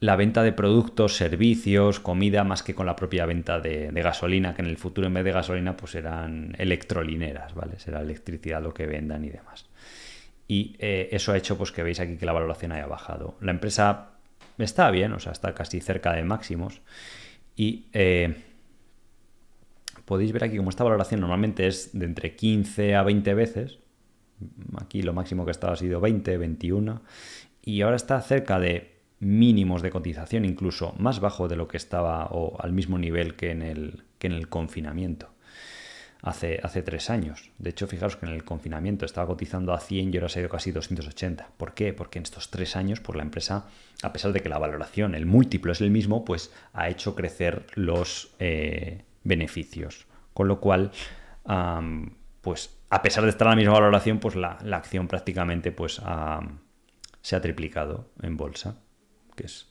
la 0.00 0.16
venta 0.16 0.42
de 0.42 0.52
productos, 0.52 1.16
servicios, 1.16 2.00
comida, 2.00 2.44
más 2.44 2.62
que 2.62 2.74
con 2.74 2.86
la 2.86 2.96
propia 2.96 3.26
venta 3.26 3.60
de, 3.60 3.90
gasolina, 3.92 4.54
que 4.54 4.62
en 4.62 4.68
el 4.68 4.78
futuro 4.78 5.06
en 5.06 5.14
vez 5.14 5.24
de 5.24 5.32
gasolina 5.32 5.76
pues 5.76 5.92
serán 5.92 6.54
electrolineras, 6.58 7.54
¿vale? 7.54 7.78
Será 7.78 8.00
electricidad 8.00 8.62
lo 8.62 8.72
que 8.72 8.86
vendan 8.86 9.24
y 9.24 9.30
demás 9.30 9.66
y 10.50 10.74
eh, 10.80 11.08
eso 11.12 11.30
ha 11.30 11.36
hecho 11.36 11.56
pues, 11.56 11.70
que 11.70 11.84
veis 11.84 12.00
aquí 12.00 12.16
que 12.16 12.26
la 12.26 12.32
valoración 12.32 12.72
haya 12.72 12.88
bajado. 12.88 13.36
La 13.40 13.52
empresa 13.52 14.08
está 14.64 14.90
bien, 14.90 15.12
o 15.12 15.18
sea, 15.18 15.32
está 15.32 15.54
casi 15.54 15.80
cerca 15.80 16.12
de 16.12 16.24
máximos. 16.24 16.80
Y 17.56 17.86
eh, 17.92 18.34
podéis 20.04 20.32
ver 20.32 20.44
aquí 20.44 20.56
como 20.56 20.70
esta 20.70 20.84
valoración 20.84 21.20
normalmente 21.20 21.66
es 21.66 21.90
de 21.92 22.06
entre 22.06 22.36
15 22.36 22.94
a 22.94 23.02
20 23.02 23.34
veces. 23.34 23.78
Aquí 24.78 25.02
lo 25.02 25.12
máximo 25.12 25.44
que 25.44 25.50
ha 25.50 25.52
estado 25.52 25.74
ha 25.74 25.76
sido 25.76 26.00
20, 26.00 26.38
21 26.38 27.02
y 27.62 27.82
ahora 27.82 27.96
está 27.96 28.20
cerca 28.22 28.58
de 28.58 29.00
mínimos 29.18 29.82
de 29.82 29.90
cotización, 29.90 30.46
incluso 30.46 30.94
más 30.98 31.20
bajo 31.20 31.46
de 31.46 31.56
lo 31.56 31.68
que 31.68 31.76
estaba 31.76 32.26
o 32.30 32.58
al 32.60 32.72
mismo 32.72 32.98
nivel 32.98 33.36
que 33.36 33.50
en 33.50 33.60
el, 33.60 34.04
que 34.18 34.28
en 34.28 34.32
el 34.32 34.48
confinamiento 34.48 35.28
hace, 36.22 36.60
hace 36.62 36.82
tres 36.82 37.10
años. 37.10 37.50
De 37.58 37.70
hecho, 37.70 37.86
fijaros 37.86 38.16
que 38.16 38.26
en 38.26 38.32
el 38.32 38.44
confinamiento 38.44 39.04
estaba 39.04 39.26
cotizando 39.26 39.72
a 39.72 39.80
100 39.80 40.12
y 40.12 40.16
ahora 40.16 40.28
se 40.28 40.38
ha 40.38 40.42
ido 40.42 40.50
casi 40.50 40.72
280. 40.72 41.50
¿Por 41.56 41.74
qué? 41.74 41.92
Porque 41.92 42.18
en 42.18 42.24
estos 42.24 42.50
tres 42.50 42.76
años, 42.76 43.00
por 43.00 43.16
la 43.16 43.22
empresa, 43.22 43.66
a 44.02 44.12
pesar 44.12 44.32
de 44.32 44.40
que 44.40 44.48
la 44.48 44.58
valoración, 44.58 45.14
el 45.14 45.26
múltiplo 45.26 45.72
es 45.72 45.80
el 45.80 45.90
mismo, 45.90 46.24
pues 46.24 46.52
ha 46.72 46.88
hecho 46.88 47.14
crecer 47.14 47.66
los 47.74 48.34
eh, 48.38 49.04
beneficios. 49.24 50.06
Con 50.32 50.48
lo 50.48 50.60
cual, 50.60 50.92
pues 52.40 52.80
a 52.90 53.02
pesar 53.02 53.24
de 53.24 53.30
estar 53.30 53.46
a 53.48 53.50
la 53.50 53.56
misma 53.56 53.74
valoración, 53.74 54.18
pues 54.18 54.36
la, 54.36 54.58
acción 54.72 55.08
prácticamente 55.08 55.72
pues 55.72 56.00
se 57.22 57.36
ha 57.36 57.40
triplicado 57.40 58.10
en 58.22 58.36
bolsa, 58.36 58.76
que 59.36 59.46
es 59.46 59.68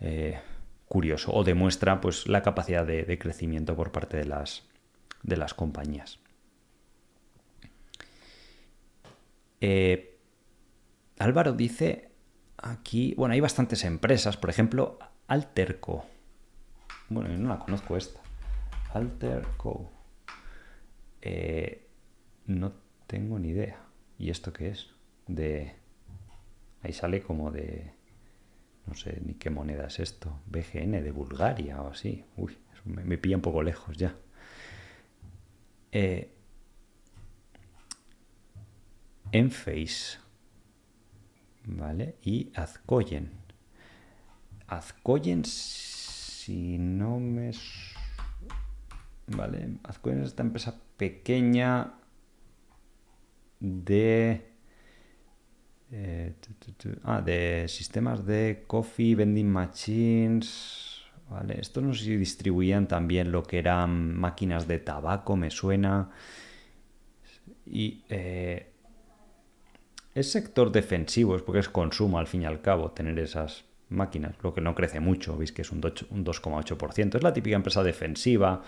eh, 0.00 0.38
curioso, 0.86 1.32
o 1.32 1.44
demuestra 1.44 2.00
pues, 2.00 2.26
la 2.28 2.42
capacidad 2.42 2.86
de, 2.86 3.18
crecimiento 3.18 3.76
por 3.76 3.92
parte 3.92 4.16
de 4.16 4.24
las, 4.24 4.67
de 5.28 5.36
las 5.36 5.54
compañías. 5.54 6.18
Eh, 9.60 10.18
Álvaro 11.18 11.52
dice 11.52 12.10
aquí, 12.56 13.14
bueno, 13.16 13.34
hay 13.34 13.40
bastantes 13.40 13.84
empresas, 13.84 14.36
por 14.36 14.50
ejemplo, 14.50 14.98
Alterco. 15.26 16.06
Bueno, 17.08 17.30
yo 17.30 17.38
no 17.38 17.48
la 17.48 17.58
conozco 17.58 17.96
esta. 17.96 18.20
Alterco. 18.94 19.90
Eh, 21.20 21.86
no 22.46 22.72
tengo 23.06 23.38
ni 23.38 23.48
idea. 23.48 23.80
¿Y 24.18 24.30
esto 24.30 24.52
qué 24.52 24.68
es? 24.68 24.90
De... 25.26 25.74
Ahí 26.82 26.92
sale 26.92 27.22
como 27.22 27.50
de... 27.50 27.92
No 28.86 28.94
sé 28.94 29.20
ni 29.24 29.34
qué 29.34 29.50
moneda 29.50 29.86
es 29.86 30.00
esto. 30.00 30.40
BGN 30.46 30.92
de 31.02 31.10
Bulgaria 31.10 31.82
o 31.82 31.90
así. 31.90 32.24
Uy, 32.36 32.56
me, 32.84 33.18
pilla 33.18 33.36
un 33.36 33.42
poco 33.42 33.62
lejos 33.62 33.96
ya. 33.96 34.16
Eh, 35.92 36.30
Enface. 39.32 40.18
¿Vale? 41.64 42.16
Y 42.22 42.50
Azcoyen. 42.54 43.30
Azcoyen, 44.66 45.44
si 45.44 46.78
no 46.78 47.20
me... 47.20 47.52
Vale, 49.26 49.78
Azcoyen 49.84 50.20
es 50.22 50.28
esta 50.28 50.42
empresa 50.42 50.80
pequeña 50.96 51.94
de... 53.60 54.46
Eh, 55.90 56.34
ah, 57.04 57.22
de 57.22 57.66
sistemas 57.68 58.26
de 58.26 58.64
coffee, 58.66 59.14
vending 59.14 59.50
machines. 59.50 60.87
Vale, 61.30 61.60
esto 61.60 61.80
no 61.82 61.92
sé 61.92 62.04
si 62.04 62.16
distribuían 62.16 62.88
también 62.88 63.30
lo 63.30 63.42
que 63.42 63.58
eran 63.58 64.14
máquinas 64.16 64.66
de 64.66 64.78
tabaco, 64.78 65.36
me 65.36 65.50
suena. 65.50 66.10
Y 67.66 68.02
eh, 68.08 68.72
es 70.14 70.32
sector 70.32 70.72
defensivo, 70.72 71.36
es 71.36 71.42
porque 71.42 71.60
es 71.60 71.68
consumo 71.68 72.18
al 72.18 72.26
fin 72.26 72.42
y 72.42 72.46
al 72.46 72.62
cabo 72.62 72.92
tener 72.92 73.18
esas 73.18 73.64
máquinas, 73.90 74.34
lo 74.42 74.54
que 74.54 74.60
no 74.60 74.74
crece 74.74 75.00
mucho, 75.00 75.36
veis 75.36 75.52
que 75.52 75.62
es 75.62 75.70
un 75.70 75.82
2,8%. 75.82 77.16
Es 77.16 77.22
la 77.22 77.32
típica 77.32 77.56
empresa 77.56 77.82
defensiva 77.82 78.62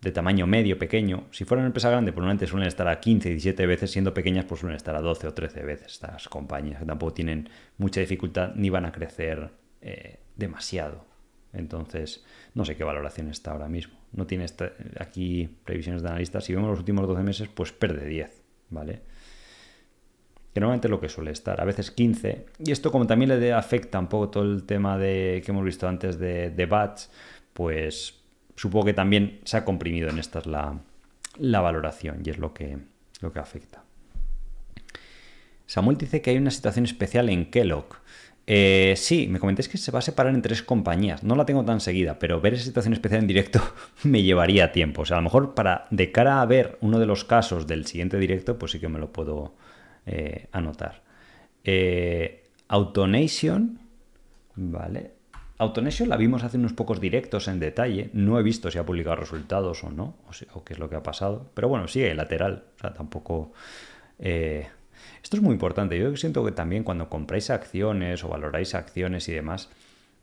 de 0.00 0.10
tamaño 0.10 0.48
medio, 0.48 0.78
pequeño. 0.78 1.26
Si 1.30 1.44
fuera 1.44 1.60
una 1.60 1.68
empresa 1.68 1.88
grande, 1.88 2.12
probablemente 2.12 2.48
suelen 2.48 2.66
estar 2.66 2.88
a 2.88 2.98
15, 2.98 3.28
17 3.28 3.66
veces, 3.66 3.92
siendo 3.92 4.12
pequeñas, 4.12 4.44
pues 4.44 4.60
suelen 4.60 4.76
estar 4.76 4.96
a 4.96 5.00
12 5.00 5.28
o 5.28 5.34
13 5.34 5.62
veces 5.62 5.92
estas 5.92 6.28
compañías, 6.28 6.80
que 6.80 6.86
tampoco 6.86 7.14
tienen 7.14 7.48
mucha 7.78 8.00
dificultad 8.00 8.54
ni 8.56 8.70
van 8.70 8.86
a 8.86 8.92
crecer 8.92 9.50
eh, 9.80 10.18
demasiado. 10.36 11.11
Entonces, 11.52 12.24
no 12.54 12.64
sé 12.64 12.76
qué 12.76 12.84
valoración 12.84 13.28
está 13.28 13.52
ahora 13.52 13.68
mismo. 13.68 13.98
No 14.12 14.26
tiene 14.26 14.46
aquí 14.98 15.48
previsiones 15.64 16.02
de 16.02 16.08
analistas. 16.08 16.44
Si 16.44 16.54
vemos 16.54 16.70
los 16.70 16.78
últimos 16.78 17.06
12 17.06 17.22
meses, 17.22 17.48
pues 17.48 17.72
pierde 17.72 18.06
10, 18.06 18.42
¿vale? 18.70 19.02
Que 20.54 20.60
normalmente 20.60 20.88
es 20.88 20.90
lo 20.90 21.00
que 21.00 21.08
suele 21.08 21.30
estar, 21.30 21.60
a 21.60 21.64
veces 21.64 21.90
15. 21.90 22.46
Y 22.64 22.72
esto 22.72 22.90
como 22.90 23.06
también 23.06 23.38
le 23.40 23.52
afecta 23.52 23.98
un 23.98 24.08
poco 24.08 24.28
todo 24.30 24.44
el 24.44 24.64
tema 24.64 24.98
de, 24.98 25.42
que 25.44 25.50
hemos 25.50 25.64
visto 25.64 25.88
antes 25.88 26.18
de, 26.18 26.50
de 26.50 26.66
BATS, 26.66 27.10
pues 27.52 28.22
supongo 28.56 28.86
que 28.86 28.94
también 28.94 29.40
se 29.44 29.56
ha 29.56 29.64
comprimido 29.64 30.08
en 30.08 30.18
esta 30.18 30.42
la, 30.44 30.78
la 31.38 31.60
valoración 31.60 32.22
y 32.24 32.30
es 32.30 32.38
lo 32.38 32.52
que, 32.52 32.78
lo 33.20 33.32
que 33.32 33.38
afecta. 33.38 33.84
Samuel 35.66 35.96
dice 35.96 36.20
que 36.20 36.30
hay 36.30 36.36
una 36.36 36.50
situación 36.50 36.84
especial 36.84 37.30
en 37.30 37.50
Kellogg. 37.50 37.96
Eh, 38.46 38.94
sí, 38.96 39.28
me 39.28 39.38
comentéis 39.38 39.68
que 39.68 39.78
se 39.78 39.92
va 39.92 40.00
a 40.00 40.02
separar 40.02 40.34
en 40.34 40.42
tres 40.42 40.62
compañías. 40.62 41.22
No 41.22 41.36
la 41.36 41.46
tengo 41.46 41.64
tan 41.64 41.80
seguida, 41.80 42.18
pero 42.18 42.40
ver 42.40 42.54
esa 42.54 42.64
situación 42.64 42.92
especial 42.92 43.20
en 43.20 43.28
directo 43.28 43.60
me 44.02 44.22
llevaría 44.22 44.72
tiempo. 44.72 45.02
O 45.02 45.04
sea, 45.04 45.18
a 45.18 45.20
lo 45.20 45.24
mejor 45.24 45.54
para 45.54 45.86
de 45.90 46.10
cara 46.10 46.42
a 46.42 46.46
ver 46.46 46.78
uno 46.80 46.98
de 46.98 47.06
los 47.06 47.24
casos 47.24 47.66
del 47.66 47.86
siguiente 47.86 48.18
directo, 48.18 48.58
pues 48.58 48.72
sí 48.72 48.80
que 48.80 48.88
me 48.88 48.98
lo 48.98 49.12
puedo 49.12 49.54
eh, 50.06 50.48
anotar. 50.52 51.02
Eh, 51.64 52.44
Autonation, 52.68 53.78
¿vale? 54.56 55.12
Autonation 55.58 56.08
la 56.08 56.16
vimos 56.16 56.42
hace 56.42 56.56
unos 56.56 56.72
pocos 56.72 57.00
directos 57.00 57.46
en 57.46 57.60
detalle. 57.60 58.10
No 58.14 58.38
he 58.38 58.42
visto 58.42 58.70
si 58.70 58.78
ha 58.78 58.86
publicado 58.86 59.16
resultados 59.16 59.84
o 59.84 59.90
no, 59.90 60.16
o, 60.54 60.64
qué 60.64 60.72
es 60.72 60.78
lo 60.78 60.88
que 60.88 60.96
ha 60.96 61.02
pasado. 61.02 61.50
Pero 61.54 61.68
bueno, 61.68 61.86
sigue 61.86 62.12
lateral. 62.14 62.64
O 62.76 62.80
sea, 62.80 62.92
tampoco. 62.92 63.52
Eh, 64.18 64.66
esto 65.22 65.36
es 65.36 65.42
muy 65.42 65.52
importante. 65.52 65.98
Yo 65.98 66.16
siento 66.16 66.44
que 66.44 66.52
también 66.52 66.84
cuando 66.84 67.08
compráis 67.08 67.50
acciones 67.50 68.24
o 68.24 68.28
valoráis 68.28 68.74
acciones 68.74 69.28
y 69.28 69.32
demás, 69.32 69.68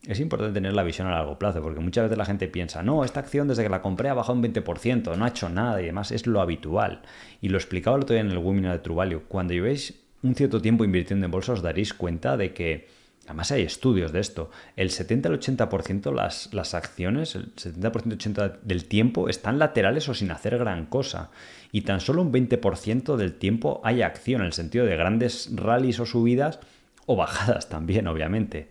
es 0.08 0.20
importante 0.20 0.54
tener 0.54 0.74
la 0.74 0.84
visión 0.84 1.08
a 1.08 1.12
largo 1.12 1.38
plazo, 1.38 1.62
porque 1.62 1.80
muchas 1.80 2.06
veces 2.06 2.18
la 2.18 2.26
gente 2.26 2.47
piensa, 2.47 2.84
no, 2.84 3.04
esta 3.04 3.20
acción 3.20 3.47
desde 3.47 3.64
que 3.64 3.70
la 3.70 3.82
compré 3.82 4.10
ha 4.10 4.14
bajado 4.14 4.38
un 4.38 4.43
20%, 4.43 5.18
no 5.18 5.26
ha 5.26 5.28
hecho 5.28 5.50
nada 5.50 5.82
y 5.82 5.86
demás, 5.86 6.12
es 6.12 6.26
lo 6.26 6.41
habitual. 6.41 7.02
Y 7.41 7.50
lo 7.50 7.58
explicaba 7.58 7.97
el 7.97 8.04
otro 8.04 8.14
día 8.14 8.22
en 8.22 8.32
el 8.32 8.38
webinar 8.38 8.74
de 8.74 8.80
Truvalio. 8.80 9.24
Cuando 9.28 9.54
llevéis 9.54 9.95
un 10.24 10.36
cierto 10.36 10.62
tiempo 10.62 10.84
invirtiendo 10.86 11.26
en 11.26 11.32
bolsa, 11.32 11.54
os 11.54 11.62
daréis 11.62 11.93
cuenta 11.93 12.38
de 12.38 12.54
que 12.54 12.88
Además 13.30 13.52
hay 13.52 13.62
estudios 13.62 14.12
de 14.12 14.22
esto. 14.22 14.50
El 14.76 14.90
70 14.90 15.30
al 15.30 15.40
80% 15.40 16.12
las, 16.12 16.52
las 16.52 16.74
acciones, 16.74 17.36
el 17.36 17.54
70% 17.56 18.60
del 18.64 18.86
tiempo 18.86 19.30
están 19.30 19.60
laterales 19.60 20.10
o 20.10 20.16
sin 20.16 20.32
hacer 20.32 20.58
gran 20.58 20.88
cosa. 20.88 21.30
Y 21.72 21.82
tan 21.82 22.00
solo 22.00 22.24
un 22.24 22.34
20% 22.34 23.18
del 23.18 23.36
tiempo 23.36 23.82
hay 23.84 24.02
acción, 24.02 24.42
en 24.42 24.48
el 24.48 24.54
sentido 24.54 24.84
de 24.84 24.96
grandes 24.96 25.52
rallies 25.54 26.00
o 26.00 26.08
subidas 26.08 26.60
o 27.06 27.16
bajadas 27.16 27.70
también, 27.70 28.08
obviamente. 28.08 28.70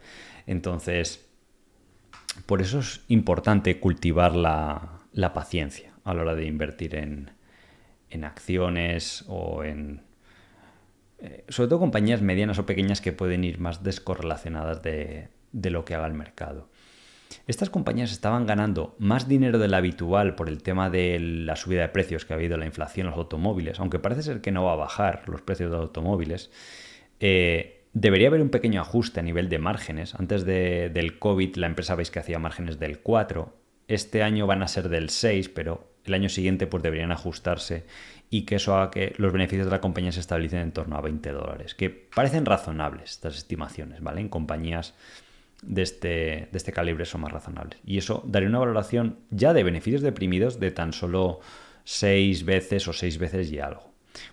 Entonces, 0.48 1.24
por 2.44 2.60
eso 2.60 2.80
es 2.80 3.02
importante 3.06 3.78
cultivar 3.78 4.34
la, 4.34 5.02
la 5.12 5.34
paciencia 5.34 5.92
a 6.02 6.14
la 6.14 6.22
hora 6.22 6.34
de 6.34 6.46
invertir 6.46 6.96
en, 6.96 7.30
en 8.10 8.24
acciones 8.24 9.24
o 9.28 9.62
en 9.62 10.02
eh, 11.20 11.44
sobre 11.48 11.68
todo 11.68 11.80
compañías 11.80 12.22
medianas 12.22 12.58
o 12.58 12.66
pequeñas 12.66 13.00
que 13.00 13.12
pueden 13.12 13.42
ir 13.42 13.58
más 13.58 13.82
descorrelacionadas 13.82 14.82
de, 14.82 15.28
lo 15.52 15.84
que 15.84 15.94
haga 15.94 16.06
el 16.06 16.14
mercado. 16.14 16.68
Estas 17.46 17.70
compañías 17.70 18.12
estaban 18.12 18.46
ganando 18.46 18.94
más 18.98 19.28
dinero 19.28 19.58
del 19.58 19.74
habitual 19.74 20.34
por 20.34 20.48
el 20.48 20.62
tema 20.62 20.90
de 20.90 21.18
la 21.18 21.56
subida 21.56 21.82
de 21.82 21.88
precios 21.88 22.24
que 22.24 22.32
ha 22.32 22.36
habido 22.36 22.56
la 22.56 22.66
inflación 22.66 23.08
los 23.08 23.16
automóviles, 23.16 23.80
aunque 23.80 23.98
parece 23.98 24.22
ser 24.22 24.40
que 24.40 24.52
no 24.52 24.64
va 24.64 24.74
a 24.74 24.76
bajar 24.76 25.28
los 25.28 25.42
precios 25.42 25.70
de 25.70 25.76
los 25.76 25.86
automóviles. 25.86 26.50
Eh, 27.20 27.84
debería 27.92 28.28
haber 28.28 28.40
un 28.40 28.50
pequeño 28.50 28.80
ajuste 28.80 29.20
a 29.20 29.22
nivel 29.22 29.48
de 29.48 29.58
márgenes. 29.58 30.14
Antes 30.14 30.44
del 30.44 31.18
COVID 31.18 31.56
la 31.56 31.66
empresa 31.66 31.96
veis 31.96 32.10
que 32.10 32.20
hacía 32.20 32.38
márgenes 32.38 32.78
del 32.78 33.00
4. 33.00 33.54
Este 33.88 34.22
año 34.22 34.46
van 34.46 34.62
a 34.62 34.68
ser 34.68 34.88
del 34.88 35.10
6, 35.10 35.48
pero 35.48 35.90
el 36.04 36.14
año 36.14 36.28
siguiente 36.28 36.66
pues 36.66 36.82
deberían 36.82 37.12
ajustarse 37.12 37.84
y 38.30 38.42
que 38.42 38.56
eso 38.56 38.76
haga 38.76 38.90
que 38.90 39.14
los 39.16 39.32
beneficios 39.32 39.66
de 39.66 39.70
la 39.70 39.80
compañía 39.80 40.12
se 40.12 40.20
estabilicen 40.20 40.60
en 40.60 40.72
torno 40.72 40.96
a 40.96 41.00
20 41.00 41.32
dólares, 41.32 41.74
que 41.74 41.90
parecen 41.90 42.44
razonables 42.44 43.10
estas 43.10 43.36
estimaciones, 43.36 44.02
¿vale? 44.02 44.20
En 44.20 44.28
compañías 44.28 44.94
de 45.62 45.82
este, 45.82 46.08
de 46.08 46.50
este 46.52 46.72
calibre 46.72 47.04
son 47.04 47.22
más 47.22 47.32
razonables. 47.32 47.78
Y 47.84 47.98
eso 47.98 48.22
daría 48.26 48.48
una 48.48 48.58
valoración 48.58 49.18
ya 49.30 49.52
de 49.52 49.62
beneficios 49.62 50.02
deprimidos 50.02 50.60
de 50.60 50.70
tan 50.70 50.92
solo 50.92 51.40
6 51.84 52.44
veces 52.44 52.86
o 52.86 52.92
6 52.92 53.18
veces 53.18 53.50
y 53.50 53.58
algo. 53.58 53.92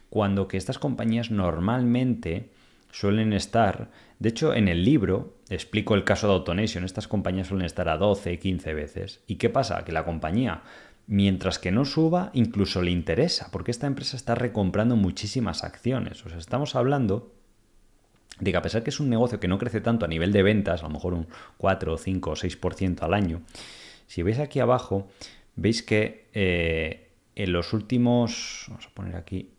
Cuando 0.10 0.48
que 0.48 0.58
estas 0.58 0.80
compañías 0.80 1.32
normalmente 1.32 2.50
suelen 2.92 3.34
estar, 3.34 3.90
de 4.20 4.30
hecho 4.30 4.54
en 4.54 4.68
el 4.68 4.84
libro 4.84 5.36
explico 5.50 5.96
el 5.96 6.04
caso 6.04 6.28
de 6.28 6.34
Autonation, 6.34 6.84
estas 6.84 7.08
compañías 7.08 7.48
suelen 7.48 7.66
estar 7.66 7.90
a 7.90 7.98
12, 7.98 8.40
15 8.40 8.74
veces. 8.74 9.22
¿Y 9.28 9.36
qué 9.36 9.50
pasa? 9.50 9.84
Que 9.86 9.92
la 9.92 10.06
compañía 10.06 10.64
mientras 11.08 11.60
que 11.60 11.72
no 11.72 11.86
suba, 11.86 12.32
incluso 12.34 12.82
le 12.82 12.92
interesa, 12.92 13.50
porque 13.52 13.72
esta 13.72 13.88
empresa 13.88 14.18
está 14.18 14.36
recomprando 14.36 14.96
muchísimas 14.96 15.64
acciones. 15.64 16.26
O 16.26 16.30
sea, 16.30 16.38
estamos 16.38 16.76
hablando 16.76 17.32
de 18.40 18.52
que 18.52 18.58
a 18.58 18.62
pesar 18.62 18.84
que 18.84 18.90
es 18.90 19.00
un 19.00 19.10
negocio 19.10 19.40
que 19.40 19.48
no 19.48 19.58
crece 19.58 19.82
tanto 19.82 20.06
a 20.06 20.08
nivel 20.08 20.32
de 20.32 20.44
ventas, 20.44 20.82
a 20.82 20.88
lo 20.88 20.94
mejor 20.94 21.14
un 21.14 21.28
4, 21.58 21.98
5 21.98 22.30
o 22.30 22.36
6% 22.36 23.02
al 23.04 23.14
año, 23.14 23.42
si 24.08 24.24
veis 24.24 24.40
aquí 24.40 24.60
abajo, 24.60 25.08
veis 25.56 25.84
que 25.84 26.28
eh, 26.34 27.12
en 27.36 27.54
los 27.54 27.74
últimos, 27.74 28.66
vamos 28.68 28.88
a 28.88 28.94
poner 28.94 29.16
aquí 29.16 29.52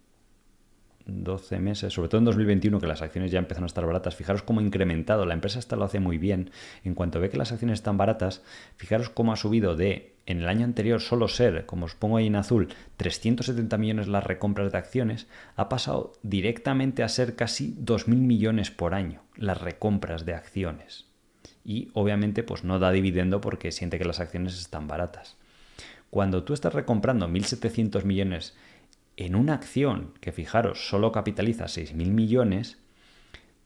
12 1.07 1.61
meses, 1.61 1.93
sobre 1.93 2.09
todo 2.09 2.19
en 2.19 2.25
2021 2.25 2.81
que 2.81 2.87
las 2.87 3.01
acciones 3.01 3.31
ya 3.31 3.39
empiezan 3.39 3.65
a 3.65 3.69
estar 3.69 3.87
baratas, 3.87 4.17
fijaros 4.17 4.43
cómo 4.43 4.61
ha 4.61 4.63
incrementado, 4.63 5.25
la 5.25 5.35
empresa 5.35 5.59
esta 5.59 5.77
lo 5.77 5.85
hace 5.85 6.01
muy 6.01 6.19
bien, 6.19 6.51
en 6.85 6.95
cuanto 6.95 7.21
ve 7.21 7.31
que 7.31 7.37
las 7.37 7.53
acciones 7.53 7.79
están 7.79 7.97
baratas, 7.97 8.43
fijaros 8.77 9.09
cómo 9.09 9.33
ha 9.33 9.37
subido 9.37 9.77
de 9.77 10.16
en 10.27 10.43
el 10.43 10.49
año 10.49 10.65
anterior 10.65 11.01
solo 11.01 11.29
ser, 11.29 11.67
como 11.67 11.87
os 11.87 11.95
pongo 11.95 12.17
ahí 12.17 12.27
en 12.27 12.37
azul, 12.37 12.69
370 12.97 13.79
millones 13.79 14.09
las 14.09 14.25
recompras 14.25 14.73
de 14.73 14.79
acciones, 14.79 15.29
ha 15.55 15.69
pasado 15.69 16.13
directamente 16.23 17.05
a 17.05 17.09
ser 17.09 17.37
casi 17.37 17.77
2.000 17.77 18.07
millones 18.17 18.71
por 18.73 18.95
año 18.95 19.23
las 19.37 19.61
recompras 19.61 20.27
de 20.27 20.35
acciones. 20.35 21.07
Y 21.65 21.91
obviamente 21.95 22.43
pues 22.43 22.65
no 22.65 22.79
da 22.79 22.91
dividendo 22.91 23.41
porque 23.41 23.73
siente 23.73 23.99
que 23.99 24.05
las 24.05 24.21
acciones 24.21 24.59
están 24.59 24.89
baratas. 24.89 25.37
Cuando 26.11 26.45
tú 26.45 26.55
estás 26.55 26.75
recomprando 26.75 27.29
1.700 27.29 28.05
millones 28.05 28.57
en 29.17 29.35
una 29.35 29.55
acción 29.55 30.13
que 30.21 30.33
fijaros 30.33 30.89
solo 30.89 31.13
capitaliza 31.13 31.67
6.000 31.67 31.95
millones, 32.09 32.79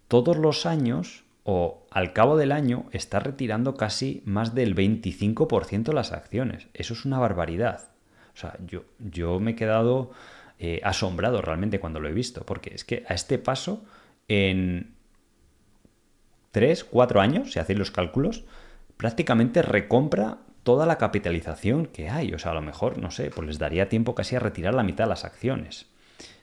todos 0.08 0.36
los 0.36 0.66
años 0.66 1.24
o 1.52 1.84
al 1.90 2.12
cabo 2.12 2.36
del 2.36 2.52
año 2.52 2.84
está 2.92 3.18
retirando 3.18 3.74
casi 3.74 4.22
más 4.24 4.54
del 4.54 4.76
25% 4.76 5.82
de 5.82 5.92
las 5.92 6.12
acciones. 6.12 6.68
Eso 6.74 6.94
es 6.94 7.04
una 7.04 7.18
barbaridad. 7.18 7.88
O 8.32 8.36
sea, 8.36 8.56
yo, 8.64 8.84
yo 9.00 9.40
me 9.40 9.50
he 9.50 9.54
quedado 9.56 10.12
eh, 10.60 10.80
asombrado 10.84 11.42
realmente 11.42 11.80
cuando 11.80 11.98
lo 11.98 12.08
he 12.08 12.12
visto, 12.12 12.46
porque 12.46 12.72
es 12.72 12.84
que 12.84 13.04
a 13.08 13.14
este 13.14 13.36
paso, 13.38 13.84
en 14.28 14.94
3, 16.52 16.84
4 16.84 17.20
años, 17.20 17.52
si 17.52 17.58
hacéis 17.58 17.80
los 17.80 17.90
cálculos, 17.90 18.44
prácticamente 18.96 19.60
recompra 19.60 20.38
toda 20.62 20.86
la 20.86 20.98
capitalización 20.98 21.86
que 21.86 22.10
hay. 22.10 22.32
O 22.32 22.38
sea, 22.38 22.52
a 22.52 22.54
lo 22.54 22.62
mejor, 22.62 22.98
no 22.98 23.10
sé, 23.10 23.32
pues 23.32 23.48
les 23.48 23.58
daría 23.58 23.88
tiempo 23.88 24.14
casi 24.14 24.36
a 24.36 24.38
retirar 24.38 24.74
la 24.74 24.84
mitad 24.84 25.06
de 25.06 25.10
las 25.10 25.24
acciones. 25.24 25.86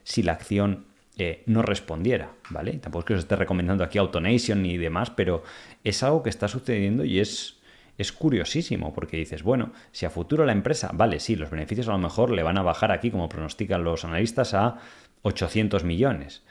Si 0.04 0.22
la 0.22 0.32
acción 0.32 0.84
eh, 1.18 1.42
no 1.46 1.62
respondiera, 1.62 2.30
¿vale? 2.50 2.74
Tampoco 2.74 3.00
es 3.00 3.04
que 3.06 3.14
os 3.14 3.20
esté 3.20 3.34
recomendando 3.34 3.82
aquí 3.82 3.98
Autonation 3.98 4.62
ni 4.62 4.76
demás, 4.76 5.10
pero 5.10 5.42
es 5.82 6.04
algo 6.04 6.22
que 6.22 6.30
está 6.30 6.46
sucediendo 6.46 7.04
y 7.04 7.18
es, 7.18 7.58
es 7.98 8.12
curiosísimo, 8.12 8.94
porque 8.94 9.16
dices, 9.16 9.42
bueno, 9.42 9.72
si 9.90 10.06
a 10.06 10.10
futuro 10.10 10.46
la 10.46 10.52
empresa, 10.52 10.90
vale, 10.94 11.18
sí, 11.18 11.34
los 11.34 11.50
beneficios 11.50 11.88
a 11.88 11.92
lo 11.92 11.98
mejor 11.98 12.30
le 12.30 12.44
van 12.44 12.56
a 12.56 12.62
bajar 12.62 12.92
aquí, 12.92 13.10
como 13.10 13.28
pronostican 13.28 13.82
los 13.82 14.04
analistas, 14.04 14.54
a 14.54 14.78
800 15.22 15.82
millones. 15.82 16.44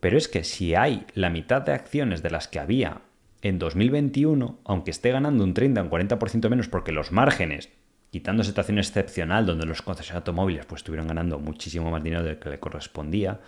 Pero 0.00 0.18
es 0.18 0.26
que 0.26 0.42
si 0.42 0.74
hay 0.74 1.06
la 1.14 1.30
mitad 1.30 1.62
de 1.62 1.72
acciones 1.72 2.22
de 2.22 2.30
las 2.30 2.48
que 2.48 2.58
había 2.58 3.02
en 3.42 3.60
2021, 3.60 4.58
aunque 4.64 4.90
esté 4.90 5.12
ganando 5.12 5.44
un 5.44 5.54
30 5.54 5.80
o 5.80 5.84
un 5.84 5.90
40% 5.90 6.48
menos 6.48 6.68
porque 6.68 6.90
los 6.90 7.12
márgenes 7.12 7.70
quitando 8.10 8.44
situación 8.44 8.78
excepcional 8.78 9.46
donde 9.46 9.66
los 9.66 9.82
concesionarios 9.82 10.22
automóviles 10.22 10.66
pues 10.66 10.80
estuvieron 10.80 11.06
ganando 11.06 11.38
muchísimo 11.38 11.90
más 11.90 12.02
dinero 12.02 12.22
del 12.22 12.38
que 12.38 12.48
le 12.48 12.58
correspondía, 12.58 13.40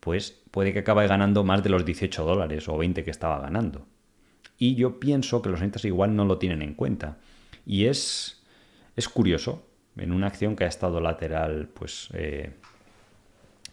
pues 0.00 0.42
puede 0.50 0.72
que 0.72 0.80
acabe 0.80 1.06
ganando 1.06 1.44
más 1.44 1.62
de 1.62 1.70
los 1.70 1.84
18 1.84 2.24
dólares 2.24 2.68
o 2.68 2.76
20 2.76 3.04
que 3.04 3.10
estaba 3.10 3.40
ganando. 3.40 3.86
Y 4.58 4.74
yo 4.74 5.00
pienso 5.00 5.42
que 5.42 5.48
los 5.48 5.58
analistas 5.58 5.84
igual 5.84 6.16
no 6.16 6.24
lo 6.24 6.38
tienen 6.38 6.62
en 6.62 6.74
cuenta. 6.74 7.18
Y 7.66 7.86
es, 7.86 8.42
es 8.94 9.08
curioso, 9.08 9.66
en 9.96 10.12
una 10.12 10.28
acción 10.28 10.56
que 10.56 10.64
ha 10.64 10.68
estado 10.68 11.00
lateral 11.00 11.68
pues 11.68 12.08
eh, 12.14 12.54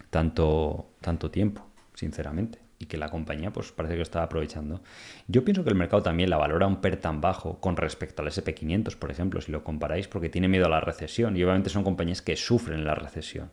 tanto, 0.09 0.89
tanto 1.01 1.30
tiempo, 1.30 1.65
sinceramente 1.93 2.62
y 2.84 2.86
que 2.86 2.97
la 2.97 3.09
compañía 3.09 3.51
pues 3.51 3.71
parece 3.71 3.93
que 3.93 3.99
lo 3.99 4.03
está 4.03 4.23
aprovechando. 4.23 4.81
Yo 5.27 5.43
pienso 5.43 5.63
que 5.63 5.69
el 5.69 5.75
mercado 5.75 6.03
también 6.03 6.29
la 6.29 6.38
valora 6.38 6.67
un 6.67 6.81
PER 6.81 6.97
tan 6.97 7.21
bajo 7.21 7.59
con 7.59 7.77
respecto 7.77 8.21
al 8.21 8.27
SP500, 8.27 8.95
por 8.97 9.09
ejemplo, 9.09 9.41
si 9.41 9.51
lo 9.51 9.63
comparáis, 9.63 10.07
porque 10.07 10.29
tiene 10.29 10.47
miedo 10.47 10.65
a 10.65 10.69
la 10.69 10.81
recesión 10.81 11.36
y 11.36 11.43
obviamente 11.43 11.69
son 11.69 11.84
compañías 11.84 12.21
que 12.21 12.36
sufren 12.36 12.86
la 12.86 12.95
recesión. 12.95 13.49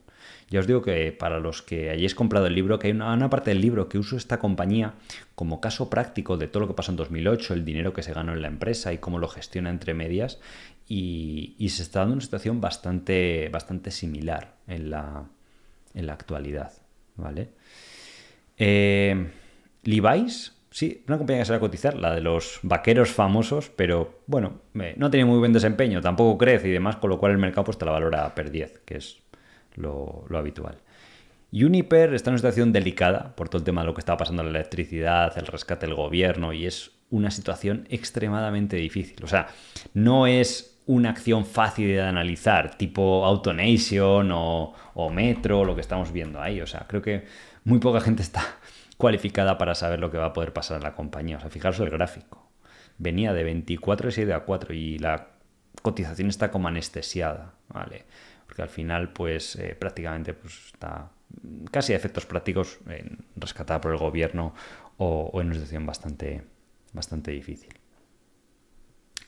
Ya 0.48 0.60
os 0.60 0.66
digo 0.66 0.82
que 0.82 1.12
para 1.12 1.38
los 1.38 1.62
que 1.62 1.90
hayáis 1.90 2.14
comprado 2.14 2.46
el 2.46 2.54
libro, 2.54 2.78
que 2.78 2.88
hay 2.88 2.92
una, 2.92 3.30
parte 3.30 3.50
del 3.50 3.60
libro 3.60 3.88
que 3.88 3.98
uso 3.98 4.16
esta 4.16 4.38
compañía 4.38 4.94
como 5.34 5.60
caso 5.60 5.88
práctico 5.88 6.36
de 6.36 6.48
todo 6.48 6.62
lo 6.62 6.68
que 6.68 6.74
pasó 6.74 6.90
en 6.90 6.96
2008, 6.96 7.54
el 7.54 7.64
dinero 7.64 7.92
que 7.92 8.02
se 8.02 8.12
ganó 8.12 8.32
en 8.32 8.42
la 8.42 8.48
empresa 8.48 8.92
y 8.92 8.98
cómo 8.98 9.18
lo 9.18 9.28
gestiona 9.28 9.70
entre 9.70 9.94
medias, 9.94 10.40
y, 10.88 11.54
se 11.70 11.82
está 11.82 12.00
dando 12.00 12.14
una 12.14 12.22
situación 12.22 12.60
bastante, 12.60 13.48
bastante 13.52 13.92
similar 13.92 14.56
en 14.66 14.90
la, 14.90 15.24
en 15.94 16.06
la 16.06 16.14
actualidad. 16.14 16.72
¿Vale? 17.16 17.50
Eh, 18.62 19.30
Levi's, 19.84 20.54
sí, 20.70 21.02
una 21.08 21.16
compañía 21.16 21.42
que 21.42 21.50
va 21.50 21.56
a 21.56 21.60
cotizar, 21.60 21.98
la 21.98 22.14
de 22.14 22.20
los 22.20 22.60
vaqueros 22.62 23.10
famosos, 23.10 23.70
pero 23.74 24.20
bueno, 24.26 24.60
no 24.96 25.10
tiene 25.10 25.24
muy 25.24 25.38
buen 25.38 25.54
desempeño, 25.54 26.02
tampoco 26.02 26.36
crece 26.36 26.68
y 26.68 26.72
demás, 26.72 26.96
con 26.96 27.08
lo 27.08 27.18
cual 27.18 27.32
el 27.32 27.38
mercado 27.38 27.64
pues 27.64 27.78
te 27.78 27.86
la 27.86 27.92
valora 27.92 28.34
per 28.34 28.50
10, 28.50 28.80
que 28.84 28.98
es 28.98 29.22
lo, 29.76 30.26
habitual. 30.34 30.76
Uniper 31.52 32.12
está 32.12 32.28
en 32.28 32.34
una 32.34 32.38
situación 32.38 32.70
delicada 32.70 33.34
por 33.34 33.48
todo 33.48 33.58
el 33.58 33.64
tema 33.64 33.80
de 33.80 33.86
lo 33.86 33.94
que 33.94 34.00
estaba 34.00 34.18
pasando 34.18 34.42
en 34.42 34.52
la 34.52 34.58
electricidad, 34.58 35.36
el 35.38 35.46
rescate 35.46 35.86
del 35.86 35.96
gobierno 35.96 36.52
y 36.52 36.66
es 36.66 36.92
una 37.08 37.30
situación 37.30 37.86
extremadamente 37.88 38.76
difícil. 38.76 39.24
O 39.24 39.26
sea, 39.26 39.48
no 39.94 40.26
es 40.26 40.78
una 40.86 41.10
acción 41.10 41.44
fácil 41.46 41.88
de 41.88 42.02
analizar, 42.02 42.76
tipo 42.76 43.24
Autonation 43.24 44.30
o, 44.32 44.74
o 44.94 45.10
Metro, 45.10 45.64
lo 45.64 45.74
que 45.74 45.80
estamos 45.80 46.12
viendo 46.12 46.40
ahí. 46.40 46.60
O 46.60 46.66
sea, 46.66 46.86
creo 46.86 47.02
que 47.02 47.24
muy 47.64 47.78
poca 47.78 48.00
gente 48.00 48.22
está 48.22 48.42
cualificada 48.96 49.58
para 49.58 49.74
saber 49.74 49.98
lo 49.98 50.10
que 50.10 50.18
va 50.18 50.26
a 50.26 50.32
poder 50.32 50.52
pasar 50.52 50.76
en 50.76 50.82
la 50.84 50.94
compañía. 50.94 51.38
O 51.38 51.40
sea, 51.40 51.50
fijaros 51.50 51.80
el 51.80 51.90
gráfico. 51.90 52.50
Venía 52.98 53.32
de 53.32 53.44
24 53.44 54.10
y 54.10 54.30
a 54.30 54.40
4 54.40 54.74
y 54.74 54.98
la 54.98 55.28
cotización 55.82 56.28
está 56.28 56.50
como 56.50 56.68
anestesiada, 56.68 57.54
¿vale? 57.68 58.04
Porque 58.46 58.62
al 58.62 58.68
final, 58.68 59.12
pues 59.12 59.56
eh, 59.56 59.74
prácticamente 59.78 60.34
pues, 60.34 60.66
está 60.74 61.10
casi 61.70 61.92
a 61.94 61.96
efectos 61.96 62.26
prácticos 62.26 62.78
rescatada 63.36 63.80
por 63.80 63.92
el 63.92 63.98
gobierno 63.98 64.54
o, 64.98 65.30
en 65.40 65.46
una 65.46 65.54
situación 65.54 65.86
bastante, 65.86 66.42
bastante 66.92 67.30
difícil. 67.30 67.72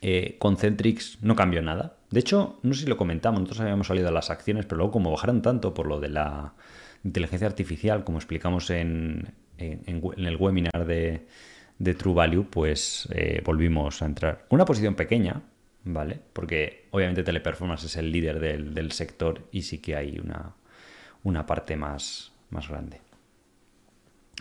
Eh, 0.02 0.36
Concentrix 0.38 1.18
no 1.22 1.36
cambió 1.36 1.62
nada. 1.62 1.96
De 2.10 2.20
hecho, 2.20 2.58
no 2.62 2.74
sé 2.74 2.82
si 2.82 2.86
lo 2.88 2.96
comentamos, 2.96 3.40
nosotros 3.40 3.60
habíamos 3.62 3.86
salido 3.86 4.08
a 4.08 4.12
las 4.12 4.30
acciones, 4.30 4.66
pero 4.66 4.78
luego 4.78 4.92
como 4.92 5.12
bajaron 5.12 5.40
tanto 5.40 5.72
por 5.72 5.86
lo 5.86 6.00
de 6.00 6.08
la 6.08 6.54
inteligencia 7.04 7.46
artificial, 7.46 8.04
como 8.04 8.18
explicamos 8.18 8.70
en, 8.70 9.34
el 9.58 10.36
webinar 10.38 10.86
de, 10.86 11.26
True 11.96 12.14
Value, 12.14 12.46
pues 12.48 13.08
eh, 13.12 13.42
volvimos 13.44 14.02
a 14.02 14.06
entrar. 14.06 14.46
Una 14.50 14.64
posición 14.64 14.94
pequeña, 14.94 15.42
¿vale? 15.84 16.20
Porque 16.32 16.86
obviamente 16.90 17.22
Teleperformance 17.22 17.86
es 17.86 17.96
el 17.96 18.12
líder 18.12 18.40
del, 18.40 18.92
sector 18.92 19.48
y 19.50 19.62
sí 19.62 19.78
que 19.78 19.96
hay 19.96 20.18
una, 20.18 20.54
una 21.22 21.46
parte 21.46 21.76
más, 21.76 22.32
más 22.50 22.68
grande. 22.68 23.00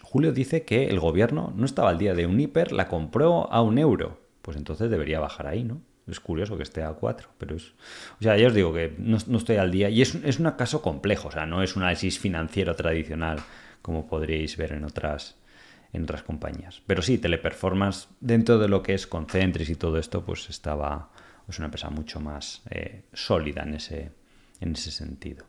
Julio 0.03 0.33
dice 0.33 0.63
que 0.63 0.87
el 0.87 0.99
gobierno 0.99 1.53
no 1.55 1.65
estaba 1.65 1.89
al 1.89 1.97
día 1.97 2.13
de 2.13 2.25
un 2.25 2.39
hiper, 2.39 2.71
la 2.71 2.87
compró 2.87 3.51
a 3.51 3.61
un 3.61 3.77
euro. 3.77 4.19
Pues 4.41 4.57
entonces 4.57 4.89
debería 4.89 5.19
bajar 5.19 5.47
ahí, 5.47 5.63
¿no? 5.63 5.81
Es 6.11 6.19
curioso 6.19 6.57
que 6.57 6.63
esté 6.63 6.83
a 6.83 6.91
4, 6.91 7.29
pero 7.37 7.55
es... 7.55 7.73
O 8.19 8.23
sea, 8.23 8.37
ya 8.37 8.47
os 8.47 8.53
digo 8.53 8.73
que 8.73 8.93
no, 8.97 9.17
estoy 9.17 9.55
al 9.55 9.71
día 9.71 9.89
y 9.89 10.01
es, 10.01 10.15
es, 10.15 10.39
un 10.39 10.51
caso 10.51 10.81
complejo, 10.81 11.29
o 11.29 11.31
sea, 11.31 11.45
no 11.45 11.63
es 11.63 11.75
un 11.75 11.83
análisis 11.83 12.19
financiero 12.19 12.75
tradicional 12.75 13.39
como 13.81 14.07
podríais 14.07 14.57
ver 14.57 14.73
en 14.73 14.83
otras, 14.83 15.37
en 15.93 16.03
otras 16.03 16.23
compañías. 16.23 16.81
Pero 16.85 17.01
sí, 17.01 17.17
Teleperformance, 17.17 18.09
dentro 18.19 18.59
de 18.59 18.67
lo 18.67 18.83
que 18.83 18.93
es 18.93 19.07
Concentris 19.07 19.69
y 19.69 19.75
todo 19.75 19.97
esto, 19.97 20.23
pues 20.23 20.49
estaba... 20.49 21.09
Es 21.47 21.57
una 21.57 21.65
empresa 21.65 21.89
mucho 21.89 22.19
más 22.19 22.61
eh, 22.69 23.03
sólida 23.13 23.63
en 23.63 23.73
ese, 23.73 24.11
en 24.59 24.73
ese 24.73 24.91
sentido. 24.91 25.45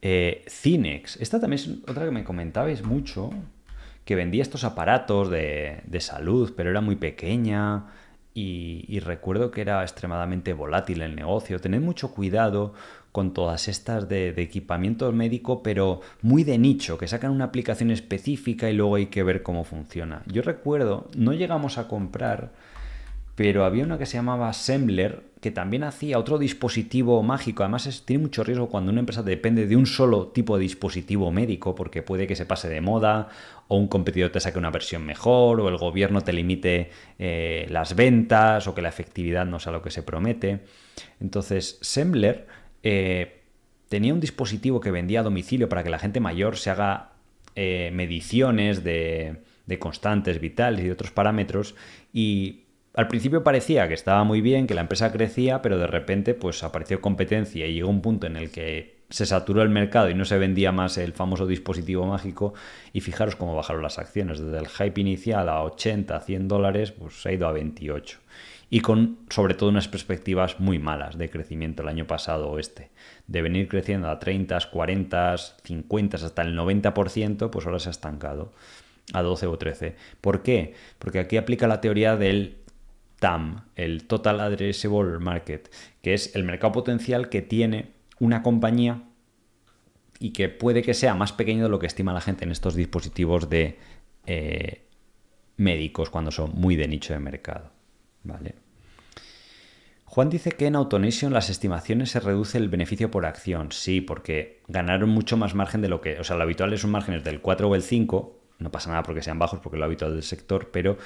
Eh, 0.00 0.44
Cinex, 0.48 1.16
esta 1.16 1.40
también 1.40 1.60
es 1.60 1.68
otra 1.88 2.04
que 2.04 2.10
me 2.10 2.24
comentabais 2.24 2.84
mucho, 2.84 3.30
que 4.04 4.14
vendía 4.14 4.42
estos 4.42 4.64
aparatos 4.64 5.30
de, 5.30 5.80
de 5.86 6.00
salud, 6.00 6.52
pero 6.56 6.70
era 6.70 6.80
muy 6.80 6.96
pequeña 6.96 7.86
y, 8.34 8.98
recuerdo 9.00 9.50
que 9.50 9.60
era 9.60 9.82
extremadamente 9.82 10.52
volátil 10.52 11.02
el 11.02 11.14
negocio. 11.14 11.60
Tened 11.60 11.80
mucho 11.80 12.12
cuidado 12.12 12.74
con 13.12 13.32
todas 13.32 13.68
estas 13.68 14.08
de, 14.08 14.32
de, 14.32 14.42
equipamiento 14.42 15.10
médico, 15.12 15.62
pero 15.62 16.00
muy 16.20 16.42
de 16.42 16.58
nicho, 16.58 16.98
que 16.98 17.06
sacan 17.06 17.30
una 17.30 17.44
aplicación 17.44 17.92
específica 17.92 18.68
y 18.68 18.74
luego 18.74 18.96
hay 18.96 19.06
que 19.06 19.22
ver 19.22 19.44
cómo 19.44 19.62
funciona. 19.62 20.22
Yo 20.26 20.42
recuerdo, 20.42 21.08
no 21.16 21.32
llegamos 21.32 21.78
a 21.78 21.86
comprar 21.86 22.50
pero 23.34 23.64
había 23.64 23.84
una 23.84 23.98
que 23.98 24.06
se 24.06 24.16
llamaba 24.16 24.48
Assembler 24.48 25.22
que 25.44 25.50
también 25.50 25.84
hacía 25.84 26.18
otro 26.18 26.38
dispositivo 26.38 27.22
mágico. 27.22 27.64
Además, 27.64 28.02
tiene 28.06 28.22
mucho 28.22 28.44
riesgo 28.44 28.70
cuando 28.70 28.90
una 28.90 29.00
empresa 29.00 29.22
depende 29.22 29.66
de 29.66 29.76
un 29.76 29.84
solo 29.84 30.28
tipo 30.28 30.56
de 30.56 30.62
dispositivo 30.62 31.30
médico, 31.30 31.74
porque 31.74 32.00
puede 32.00 32.26
que 32.26 32.34
se 32.34 32.46
pase 32.46 32.70
de 32.70 32.80
moda, 32.80 33.28
o 33.68 33.76
un 33.76 33.86
competidor 33.86 34.30
te 34.30 34.40
saque 34.40 34.58
una 34.58 34.70
versión 34.70 35.04
mejor, 35.04 35.60
o 35.60 35.68
el 35.68 35.76
gobierno 35.76 36.22
te 36.22 36.32
limite 36.32 36.88
eh, 37.18 37.66
las 37.68 37.94
ventas, 37.94 38.66
o 38.66 38.74
que 38.74 38.80
la 38.80 38.88
efectividad 38.88 39.44
no 39.44 39.60
sea 39.60 39.72
lo 39.72 39.82
que 39.82 39.90
se 39.90 40.02
promete. 40.02 40.60
Entonces, 41.20 41.76
Assembler 41.82 42.46
eh, 42.82 43.42
tenía 43.90 44.14
un 44.14 44.20
dispositivo 44.20 44.80
que 44.80 44.90
vendía 44.90 45.20
a 45.20 45.24
domicilio 45.24 45.68
para 45.68 45.84
que 45.84 45.90
la 45.90 45.98
gente 45.98 46.20
mayor 46.20 46.56
se 46.56 46.70
haga 46.70 47.10
eh, 47.54 47.90
mediciones 47.92 48.82
de, 48.82 49.42
de 49.66 49.78
constantes 49.78 50.40
vitales 50.40 50.80
y 50.80 50.84
de 50.84 50.92
otros 50.92 51.10
parámetros, 51.10 51.74
y 52.14 52.63
al 52.94 53.08
principio 53.08 53.42
parecía 53.42 53.88
que 53.88 53.94
estaba 53.94 54.22
muy 54.22 54.40
bien, 54.40 54.66
que 54.68 54.74
la 54.74 54.82
empresa 54.82 55.10
crecía, 55.10 55.62
pero 55.62 55.78
de 55.78 55.88
repente 55.88 56.34
pues 56.34 56.62
apareció 56.62 57.00
competencia 57.00 57.66
y 57.66 57.74
llegó 57.74 57.90
un 57.90 58.00
punto 58.00 58.28
en 58.28 58.36
el 58.36 58.50
que 58.50 58.94
se 59.10 59.26
saturó 59.26 59.62
el 59.62 59.68
mercado 59.68 60.10
y 60.10 60.14
no 60.14 60.24
se 60.24 60.38
vendía 60.38 60.72
más 60.72 60.96
el 60.96 61.12
famoso 61.12 61.46
dispositivo 61.46 62.06
mágico 62.06 62.54
y 62.92 63.00
fijaros 63.00 63.36
cómo 63.36 63.54
bajaron 63.54 63.82
las 63.82 63.98
acciones. 63.98 64.40
Desde 64.40 64.58
el 64.58 64.68
hype 64.68 65.00
inicial 65.00 65.48
a 65.48 65.62
80, 65.62 66.20
100 66.20 66.48
dólares, 66.48 66.92
pues 66.92 67.20
se 67.20 67.28
ha 67.28 67.32
ido 67.32 67.48
a 67.48 67.52
28. 67.52 68.18
Y 68.70 68.80
con 68.80 69.18
sobre 69.28 69.54
todo 69.54 69.68
unas 69.68 69.88
perspectivas 69.88 70.58
muy 70.60 70.78
malas 70.78 71.18
de 71.18 71.30
crecimiento 71.30 71.82
el 71.82 71.88
año 71.88 72.06
pasado 72.06 72.48
o 72.48 72.58
este. 72.58 72.90
De 73.26 73.42
venir 73.42 73.68
creciendo 73.68 74.08
a 74.08 74.18
30, 74.18 74.58
40, 74.70 75.36
50, 75.64 76.16
hasta 76.16 76.42
el 76.42 76.56
90%, 76.56 77.50
pues 77.50 77.66
ahora 77.66 77.78
se 77.78 77.88
ha 77.88 77.92
estancado 77.92 78.52
a 79.12 79.22
12 79.22 79.46
o 79.46 79.58
13. 79.58 79.96
¿Por 80.20 80.42
qué? 80.42 80.74
Porque 80.98 81.18
aquí 81.18 81.36
aplica 81.36 81.68
la 81.68 81.80
teoría 81.80 82.16
del 82.16 82.63
TAM, 83.24 83.64
el 83.74 84.06
Total 84.06 84.38
Addressable 84.38 85.18
Market, 85.18 85.70
que 86.02 86.12
es 86.12 86.36
el 86.36 86.44
mercado 86.44 86.74
potencial 86.74 87.30
que 87.30 87.40
tiene 87.40 87.92
una 88.20 88.42
compañía 88.42 89.04
y 90.18 90.34
que 90.34 90.50
puede 90.50 90.82
que 90.82 90.92
sea 90.92 91.14
más 91.14 91.32
pequeño 91.32 91.62
de 91.62 91.70
lo 91.70 91.78
que 91.78 91.86
estima 91.86 92.12
la 92.12 92.20
gente 92.20 92.44
en 92.44 92.52
estos 92.52 92.74
dispositivos 92.74 93.48
de 93.48 93.78
eh, 94.26 94.88
médicos 95.56 96.10
cuando 96.10 96.32
son 96.32 96.52
muy 96.52 96.76
de 96.76 96.86
nicho 96.86 97.14
de 97.14 97.20
mercado. 97.20 97.70
¿Vale? 98.24 98.56
Juan 100.04 100.28
dice 100.28 100.52
que 100.52 100.66
en 100.66 100.76
Autonation 100.76 101.32
las 101.32 101.48
estimaciones 101.48 102.10
se 102.10 102.20
reduce 102.20 102.58
el 102.58 102.68
beneficio 102.68 103.10
por 103.10 103.24
acción. 103.24 103.72
Sí, 103.72 104.02
porque 104.02 104.60
ganaron 104.68 105.08
mucho 105.08 105.38
más 105.38 105.54
margen 105.54 105.80
de 105.80 105.88
lo 105.88 106.02
que. 106.02 106.20
O 106.20 106.24
sea, 106.24 106.36
lo 106.36 106.42
habitual 106.42 106.76
son 106.76 106.90
márgenes 106.90 107.24
del 107.24 107.40
4 107.40 107.70
o 107.70 107.74
el 107.74 107.82
5. 107.82 108.43
No 108.58 108.70
pasa 108.70 108.90
nada 108.90 109.02
porque 109.02 109.22
sean 109.22 109.38
bajos, 109.38 109.60
porque 109.60 109.78
lo 109.78 109.84
habitual 109.84 110.12
del 110.12 110.22
sector, 110.22 110.70
pero 110.70 110.96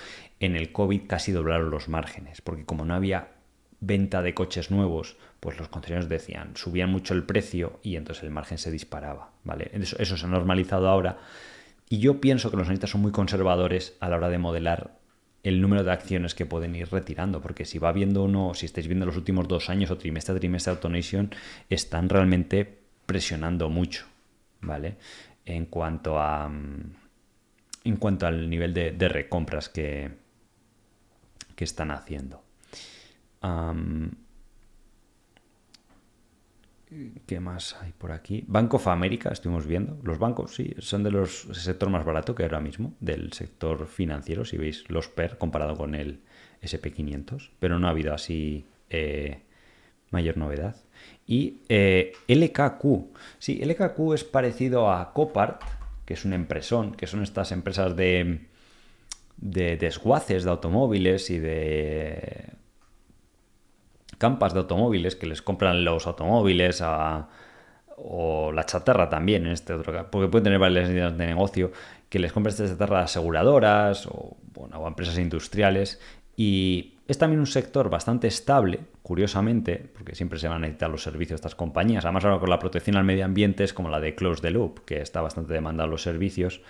en 0.41 0.57
el 0.57 0.73
COVID 0.73 1.07
casi 1.07 1.33
doblaron 1.33 1.71
los 1.71 1.89
márgenes, 1.89 2.41
porque 2.41 2.65
como 2.65 2.85
no 2.85 2.95
había 2.95 3.29
venta 3.81 4.23
de 4.23 4.35
coches 4.35 4.71
nuevos, 4.71 5.17
pues 5.41 5.59
los 5.59 5.69
concesionarios 5.69 6.09
decían, 6.09 6.57
subían 6.57 6.91
mucho 6.91 7.15
el 7.15 7.25
precio 7.25 7.79
y 7.83 7.97
entonces 7.97 8.25
el 8.25 8.31
margen 8.31 8.59
se 8.59 8.71
disparaba, 8.71 9.31
¿vale? 9.45 9.71
Eso, 9.73 10.17
se 10.17 10.27
ha 10.27 10.29
normalizado 10.29 10.89
ahora 10.89 11.19
y 11.89 11.99
yo 11.99 12.21
pienso 12.21 12.51
que 12.51 12.57
los 12.57 12.67
analistas 12.67 12.91
son 12.91 13.03
muy 13.03 13.13
conservadores 13.13 13.97
a 14.01 14.09
la 14.09 14.17
hora 14.17 14.29
de 14.29 14.39
modelar 14.39 14.99
el 15.45 15.61
número 15.61 15.85
de 15.85 15.93
acciones 15.93 16.35
que 16.35 16.45
pueden 16.45 16.75
ir 16.75 16.91
retirando, 16.91 17.41
porque 17.41 17.65
si 17.65 17.79
va 17.79 17.93
viendo 17.93 18.25
uno, 18.25 18.53
si 18.55 18.67
estáis 18.67 18.89
viendo 18.89 19.07
los 19.07 19.17
últimos 19.17 19.47
dos 19.47 19.71
años 19.71 19.91
o 19.91 19.97
trimestre 19.97 20.35
a 20.35 20.39
trimestre 20.39 20.73
Autonation, 20.73 21.31
están 21.71 22.09
realmente 22.09 22.81
presionando 23.07 23.71
mucho, 23.71 24.05
¿vale? 24.61 24.97
En 25.47 25.67
cuanto 25.67 26.19
a 26.19 26.51
en 27.89 27.97
cuanto 27.97 28.27
al 28.27 28.49
nivel 28.51 28.75
de, 28.75 29.09
recompras 29.09 29.69
que, 29.69 30.11
que 31.55 31.65
están 31.65 31.91
haciendo. 31.91 32.43
¿Qué 37.27 37.41
más 37.41 37.77
hay 37.83 37.93
por 37.93 38.13
aquí? 38.13 38.45
Banco 38.47 38.77
of 38.77 38.89
America, 38.89 39.31
estuvimos 39.31 39.67
viendo. 39.67 39.99
Los 40.03 40.19
bancos, 40.19 40.55
sí, 40.55 40.75
son 40.79 41.03
de 41.03 41.11
los 41.11 41.49
sector 41.53 41.91
más 41.91 42.05
barato 42.05 42.35
que 42.35 42.45
ahora 42.45 42.61
mismo, 42.61 42.95
del 43.01 43.33
sector 43.33 43.87
financiero, 43.87 44.45
si 44.45 44.57
veis 44.57 44.85
los 44.89 45.09
PER 45.09 45.37
comparado 45.37 45.77
con 45.77 45.95
el 45.95 46.21
SP500, 46.63 47.51
pero 47.59 47.79
no 47.79 47.89
ha 47.89 47.91
habido 47.91 48.15
así 48.15 48.65
eh, 48.89 49.43
mayor 50.11 50.39
novedad. 50.39 50.77
Y 51.27 51.61
eh, 51.69 52.13
LKQ, 52.27 53.15
sí, 53.39 53.63
LKQ 53.63 54.15
es 54.15 54.25
parecido 54.25 54.91
a 54.91 55.13
Copart, 55.13 55.63
que 56.09 56.15
es 56.15 56.25
una 56.25 56.37
empresón, 56.37 56.95
que 56.95 57.07
son 57.07 57.23
estas 57.23 57.53
empresas 57.53 57.95
de, 57.95 58.47
de 59.37 59.77
desguaces 59.77 60.43
de 60.43 60.49
automóviles 60.49 61.29
y 61.29 61.39
de 61.39 62.55
campas 64.17 64.55
de 64.55 64.61
automóviles 64.61 65.17
que 65.17 65.27
les 65.27 65.43
compran 65.43 65.85
los 65.85 66.07
automóviles 66.07 66.83
o 67.99 68.53
la 68.53 68.65
chatarra 68.65 69.11
también 69.11 69.45
en 69.45 69.53
este 69.53 69.75
otro 69.75 69.93
caso, 69.93 70.09
porque 70.11 70.29
pueden 70.29 70.45
tener 70.45 70.59
varias 70.59 70.89
líneas 70.89 71.19
de 71.19 71.27
negocio 71.27 71.73
que 72.09 72.19
les 72.19 72.33
compran 72.33 72.55
esta 72.55 72.67
chatarra 72.67 73.01
a 73.01 73.05
aseguradoras 73.05 74.07
o, 74.07 74.39
bueno, 74.55 74.83
a 74.83 74.89
empresas 74.89 75.19
industriales 75.19 76.01
y 76.39 76.95
es 77.09 77.17
también 77.17 77.41
un 77.41 77.47
sector 77.47 77.89
bastante 77.89 78.29
estable, 78.29 78.81
curiosamente, 79.03 79.91
porque 79.95 80.15
siempre 80.15 80.39
se 80.39 80.47
van 80.47 80.59
a 80.59 80.61
necesitar 80.61 80.91
los 80.91 81.03
servicios 81.03 81.31
de 81.31 81.37
estas 81.37 81.55
compañías. 81.55 82.05
Además, 82.05 82.27
ahora 82.27 82.39
con 82.39 82.51
la 82.51 82.59
protección 82.59 82.97
al 82.97 83.05
medio 83.05 83.25
ambiente 83.25 83.65
es 83.65 83.73
como 83.73 83.89
la 83.89 83.99
de 83.99 84.15
Close 84.15 84.43
the 84.43 84.51
Loop, 84.51 84.85
que 84.85 85.01
está 85.01 85.23
bastante 85.23 85.55
demandada 85.55 85.89
los 85.89 86.03
servicios 86.03 86.61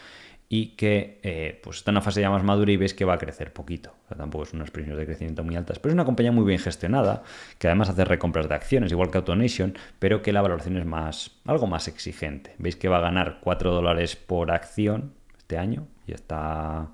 y 0.49 0.77
que 0.77 1.19
eh, 1.25 1.61
pues 1.63 1.79
está 1.79 1.91
en 1.91 1.97
una 1.97 2.03
fase 2.03 2.21
ya 2.21 2.31
más 2.31 2.45
madura 2.45 2.71
y 2.71 2.77
veis 2.77 2.95
que 2.95 3.05
va 3.05 3.15
a 3.15 3.19
crecer 3.19 3.53
poquito. 3.53 3.93
tampoco 4.17 4.45
es 4.45 4.53
unas 4.55 4.71
previsiones 4.71 5.01
de 5.01 5.07
crecimiento 5.07 5.43
muy 5.43 5.57
altas, 5.57 5.81
pero 5.81 5.91
es 5.91 5.95
una 5.95 6.05
compañía 6.05 6.33
muy 6.33 6.45
bien 6.45 6.61
gestionada, 6.61 7.25
que 7.59 7.67
además 7.67 7.91
hace 7.91 8.05
recompras 8.05 8.49
de 8.49 8.55
acciones, 8.55 8.93
igual 8.93 9.11
que 9.11 9.19
Autonation, 9.19 9.77
pero 9.99 10.23
que 10.23 10.33
la 10.33 10.41
valoración 10.41 10.77
es 10.77 10.87
más, 10.87 11.33
algo 11.45 11.67
más 11.67 11.89
exigente. 11.89 12.55
Veis 12.59 12.77
que 12.77 12.89
va 12.89 12.99
a 12.99 13.03
ganar 13.03 13.41
4 13.43 13.75
dólares 13.75 14.15
por 14.15 14.53
acción 14.53 15.13
este 15.37 15.59
año 15.59 15.89
y 16.07 16.13
está 16.13 16.93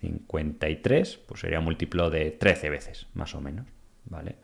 53, 0.00 1.18
pues 1.26 1.40
sería 1.40 1.60
múltiplo 1.60 2.10
de 2.10 2.30
13 2.30 2.70
veces, 2.70 3.06
más 3.14 3.34
o 3.34 3.40
menos. 3.40 3.66
¿Vale? 4.04 4.36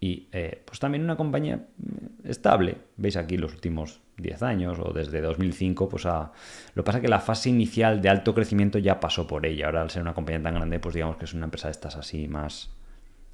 Y 0.00 0.28
eh, 0.32 0.62
pues 0.64 0.78
también 0.80 1.04
una 1.04 1.16
compañía 1.16 1.56
mm, 1.56 2.28
estable, 2.28 2.76
veis 2.96 3.16
aquí 3.16 3.36
los 3.36 3.54
últimos 3.54 4.00
10 4.18 4.42
años 4.42 4.78
o 4.78 4.92
desde 4.92 5.20
2005, 5.20 5.88
pues 5.88 6.06
a... 6.06 6.32
lo 6.74 6.82
que 6.82 6.86
pasa 6.86 6.98
es 6.98 7.02
que 7.02 7.08
la 7.08 7.20
fase 7.20 7.48
inicial 7.48 8.00
de 8.00 8.08
alto 8.08 8.34
crecimiento 8.34 8.78
ya 8.78 9.00
pasó 9.00 9.26
por 9.26 9.46
ella. 9.46 9.66
Ahora 9.66 9.82
al 9.82 9.90
ser 9.90 10.02
una 10.02 10.14
compañía 10.14 10.42
tan 10.42 10.54
grande, 10.54 10.78
pues 10.78 10.94
digamos 10.94 11.16
que 11.16 11.24
es 11.24 11.34
una 11.34 11.44
empresa 11.44 11.68
de 11.68 11.72
estas 11.72 11.96
así 11.96 12.28
más, 12.28 12.70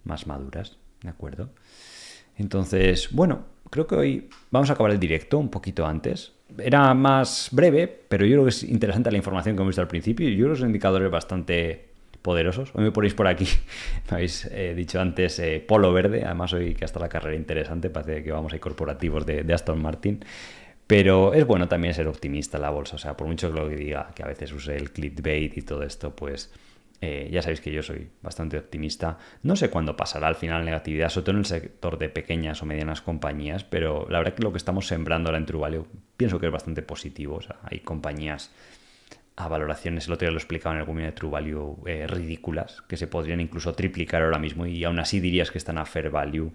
más 0.05 0.27
maduras, 0.27 0.79
¿de 1.03 1.09
acuerdo? 1.09 1.51
Entonces, 2.37 3.11
bueno, 3.13 3.47
creo 3.71 3.87
que 3.87 3.97
hoy 3.97 4.31
vamos 4.51 4.71
a 4.71 4.75
acabar 4.75 4.93
el 4.93 5.01
directo 5.01 5.39
un 5.39 5.51
poquito 5.51 5.87
antes. 5.87 6.33
Era 6.59 6.95
más 6.95 7.49
breve, 7.53 7.87
pero 8.09 8.25
yo 8.25 8.33
creo 8.37 8.45
que 8.45 8.51
es 8.51 8.63
interesante 8.63 9.11
la 9.11 9.17
información 9.17 9.55
que 9.55 9.63
hemos 9.63 9.71
visto 9.71 9.83
al 9.83 9.89
principio. 9.89 10.29
Yo 10.29 10.45
creo 10.45 10.55
que 10.55 10.61
son 10.61 10.69
indicadores 10.69 11.11
bastante 11.11 11.91
poderosos. 12.23 12.71
Hoy 12.75 12.85
me 12.85 12.93
ponéis 12.93 13.15
por 13.15 13.27
aquí, 13.27 13.47
me 14.11 14.17
habéis 14.17 14.47
eh, 14.47 14.75
dicho 14.75 15.01
antes, 15.01 15.39
eh, 15.39 15.65
polo 15.67 15.93
verde. 15.93 16.25
Además, 16.25 16.53
hoy 16.53 16.75
que 16.75 16.85
hasta 16.85 17.01
la 17.01 17.09
carrera 17.09 17.37
interesante, 17.37 17.91
parece 17.91 18.23
que 18.23 18.33
vamos 18.33 18.53
a 18.53 18.57
ir 18.57 18.61
corporativos 18.61 19.27
de, 19.27 19.53
Aston 19.53 19.81
Martin. 19.81 20.25
Pero 20.87 21.35
es 21.35 21.47
bueno 21.47 21.69
también 21.69 21.95
ser 21.95 22.09
optimista 22.09 22.59
en 22.59 22.63
la 22.63 22.71
bolsa. 22.71 22.97
O 22.97 22.99
sea, 22.99 23.17
por 23.17 23.27
mucho 23.27 23.51
que 23.51 23.61
lo 23.61 23.69
diga, 23.69 24.11
que 24.15 24.23
a 24.23 24.27
veces 24.27 24.53
use 24.53 24.77
el 24.77 24.91
clickbait 24.91 25.57
y 25.57 25.63
todo 25.63 25.85
esto, 25.85 26.15
pues 26.15 26.53
eh, 27.03 27.29
ya 27.33 27.41
sabéis 27.41 27.61
que 27.61 27.73
yo 27.73 27.83
soy 27.83 28.11
bastante 28.23 28.59
optimista. 28.59 29.19
No 29.43 29.57
sé 29.57 29.71
cuándo 29.71 29.97
pasará 29.97 30.29
al 30.29 30.35
final 30.35 30.59
la 30.61 30.65
negatividad, 30.67 31.09
sobre 31.09 31.25
todo 31.25 31.33
en 31.33 31.39
el 31.39 31.47
sector 31.47 31.99
de 31.99 32.09
pequeñas 32.11 32.63
o 32.63 32.67
medianas 32.67 33.01
compañías, 33.01 33.65
pero 33.65 34.07
la 34.11 34.19
verdad 34.19 34.35
que 34.35 34.43
lo 34.43 34.53
que 34.53 34.59
estamos 34.59 34.87
sembrando 34.87 35.29
ahora 35.29 35.39
en 35.39 35.47
True 35.47 35.85
pienso 36.17 36.39
que 36.39 36.47
es 36.47 36.53
bastante 36.53 36.83
positivo. 36.83 37.37
O 37.37 37.43
sea, 37.43 37.57
hay 37.63 37.81
compañías 37.81 38.51
a 39.41 39.49
valoraciones, 39.49 40.07
el 40.07 40.13
otro 40.13 40.27
día 40.27 40.33
lo 40.33 40.39
explicaba 40.39 40.75
en 40.75 40.83
el 40.83 40.89
webinar 40.89 41.13
de 41.13 41.17
True 41.17 41.31
Value, 41.31 41.77
eh, 41.87 42.07
ridículas, 42.07 42.83
que 42.89 42.97
se 42.97 43.07
podrían 43.07 43.41
incluso 43.41 43.73
triplicar 43.75 44.23
ahora 44.23 44.39
mismo 44.39 44.67
y 44.67 44.85
aún 44.85 44.99
así 44.99 45.21
dirías 45.21 45.51
que 45.51 45.59
están 45.59 45.79
a 45.79 45.85
fair 45.85 46.11
value. 46.11 46.53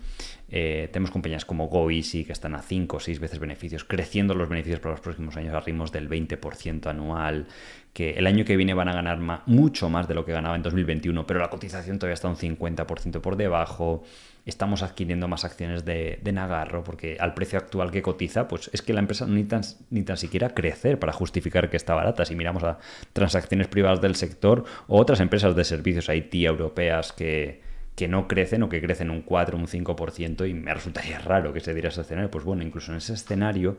Eh, 0.49 0.89
tenemos 0.91 1.11
compañías 1.11 1.45
como 1.45 1.67
GoEasy 1.67 2.25
que 2.25 2.31
están 2.31 2.55
a 2.55 2.61
5 2.61 2.97
o 2.97 2.99
6 2.99 3.19
veces 3.19 3.39
beneficios, 3.39 3.83
creciendo 3.83 4.33
los 4.35 4.47
beneficios 4.49 4.79
para 4.79 4.93
los 4.93 5.01
próximos 5.01 5.35
años 5.37 5.53
a 5.53 5.59
ritmos 5.59 5.91
del 5.91 6.09
20% 6.09 6.87
anual, 6.87 7.47
que 7.93 8.11
el 8.11 8.27
año 8.27 8.45
que 8.45 8.57
viene 8.57 8.73
van 8.73 8.89
a 8.89 8.93
ganar 8.93 9.19
mucho 9.45 9.89
más 9.89 10.07
de 10.07 10.13
lo 10.13 10.25
que 10.25 10.33
ganaba 10.33 10.55
en 10.55 10.61
2021, 10.61 11.25
pero 11.25 11.39
la 11.39 11.49
cotización 11.49 11.97
todavía 11.97 12.13
está 12.15 12.27
un 12.27 12.35
50% 12.35 13.21
por 13.21 13.35
debajo 13.37 14.03
estamos 14.45 14.83
adquiriendo 14.83 15.27
más 15.27 15.43
acciones 15.43 15.85
de, 15.85 16.19
Nagarro, 16.31 16.83
porque 16.83 17.17
al 17.19 17.33
precio 17.33 17.57
actual 17.57 17.91
que 17.91 18.01
cotiza, 18.01 18.47
pues 18.47 18.69
es 18.73 18.81
que 18.81 18.93
la 18.93 18.99
empresa 18.99 19.25
ni 19.25 19.43
tan, 19.43 19.61
ni 19.89 20.03
tan 20.03 20.17
siquiera 20.17 20.49
crecer 20.49 20.99
para 20.99 21.13
justificar 21.13 21.69
que 21.69 21.77
está 21.77 21.95
barata. 21.95 22.25
Si 22.25 22.35
miramos 22.35 22.63
a 22.63 22.77
transacciones 23.13 23.67
privadas 23.67 24.01
del 24.01 24.15
sector 24.15 24.63
o 24.87 24.99
otras 24.99 25.19
empresas 25.19 25.55
de 25.55 25.63
servicios 25.63 26.09
IT 26.09 26.33
europeas 26.35 27.11
que, 27.11 27.61
que 27.95 28.07
no 28.07 28.27
crecen 28.27 28.61
o 28.63 28.69
que 28.69 28.81
crecen 28.81 29.09
un 29.09 29.21
4, 29.21 29.57
un 29.57 29.67
5% 29.67 30.47
y 30.47 30.53
me 30.53 30.73
resultaría 30.73 31.19
raro 31.19 31.53
que 31.53 31.61
se 31.61 31.73
diera 31.73 31.89
ese 31.89 32.01
escenario. 32.01 32.29
Pues 32.29 32.43
bueno, 32.43 32.61
incluso 32.61 32.91
en 32.91 32.97
ese 32.97 33.13
escenario, 33.13 33.77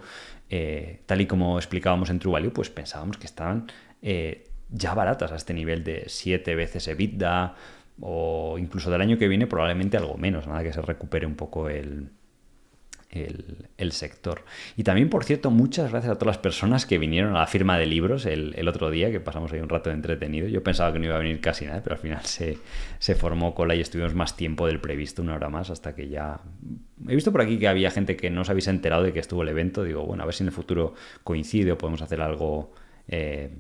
eh, 0.51 1.01
tal 1.07 1.21
y 1.21 1.27
como 1.27 1.59
explicábamos 1.59 2.11
en 2.11 2.19
True 2.19 2.33
Value, 2.33 2.53
pues 2.53 2.71
pensábamos 2.71 3.19
que 3.19 3.27
estaban 3.27 3.71
eh, 4.03 4.49
ya 4.71 4.95
baratas 4.95 5.33
a 5.33 5.37
este 5.37 5.55
nivel 5.55 5.85
de 5.85 6.05
7 6.09 6.55
veces 6.55 6.89
EBITDA, 6.89 7.55
o 8.01 8.57
incluso 8.59 8.90
del 8.90 9.01
año 9.01 9.18
que 9.18 9.28
viene 9.28 9.47
probablemente 9.47 9.97
algo 9.97 10.16
menos, 10.16 10.47
nada 10.47 10.62
que 10.62 10.72
se 10.72 10.82
recupere 10.82 11.26
un 11.26 11.34
poco 11.34 11.68
el, 11.68 12.11
el, 13.78 13.92
sector. 13.92 14.44
Y 14.76 14.82
también, 14.82 15.09
por 15.09 15.24
cierto, 15.24 15.51
muchas 15.51 15.90
gracias 15.90 16.12
a 16.12 16.18
todas 16.18 16.36
las 16.36 16.38
personas 16.38 16.86
que 16.86 16.99
vinieron 16.99 17.34
a 17.36 17.40
la 17.40 17.47
firma 17.47 17.78
de 17.78 17.86
libros 17.86 18.26
el, 18.26 18.68
otro 18.68 18.90
día, 18.90 19.11
que 19.11 19.20
pasamos 19.20 19.53
ahí 19.53 19.61
un 19.61 19.68
rato 19.68 19.90
entretenido. 19.90 20.49
Yo 20.49 20.62
pensaba 20.62 20.92
que 20.92 20.99
no 20.99 21.07
iba 21.07 21.14
a 21.14 21.18
venir 21.18 21.40
casi 21.40 21.66
nada, 21.66 21.82
pero 21.82 21.97
al 21.97 22.03
final 22.03 22.24
se, 22.24 22.59
se 22.99 23.14
formó 23.14 23.55
cola 23.55 23.74
y 23.74 23.80
estuvimos 23.80 24.14
más 24.14 24.36
tiempo 24.36 24.66
del 24.66 24.80
previsto, 24.80 25.22
una 25.22 25.34
hora 25.34 25.49
más, 25.49 25.70
hasta 25.70 25.94
que 25.94 26.09
ya... 26.09 26.40
He 27.09 27.14
visto 27.14 27.32
por 27.32 27.40
aquí 27.40 27.59
que 27.59 27.68
había 27.68 27.90
gente 27.90 28.16
que 28.16 28.30
no 28.30 28.42
os 28.42 28.51
habéis 28.51 28.68
enterado 28.68 29.03
de 29.03 29.12
que 29.12 29.20
estuvo 29.20 29.42
el 29.42 29.49
evento. 29.49 29.84
Digo, 29.84 30.05
bueno, 30.05 30.22
a 30.22 30.26
ver 30.26 30.34
si 30.34 30.42
en 30.42 30.49
el 30.49 30.53
futuro 30.53 30.95
coincide 31.25 31.72
o 31.72 31.79
podemos 31.79 32.03
hacer 32.03 32.21
algo... 32.21 32.72
Eh, 33.08 33.50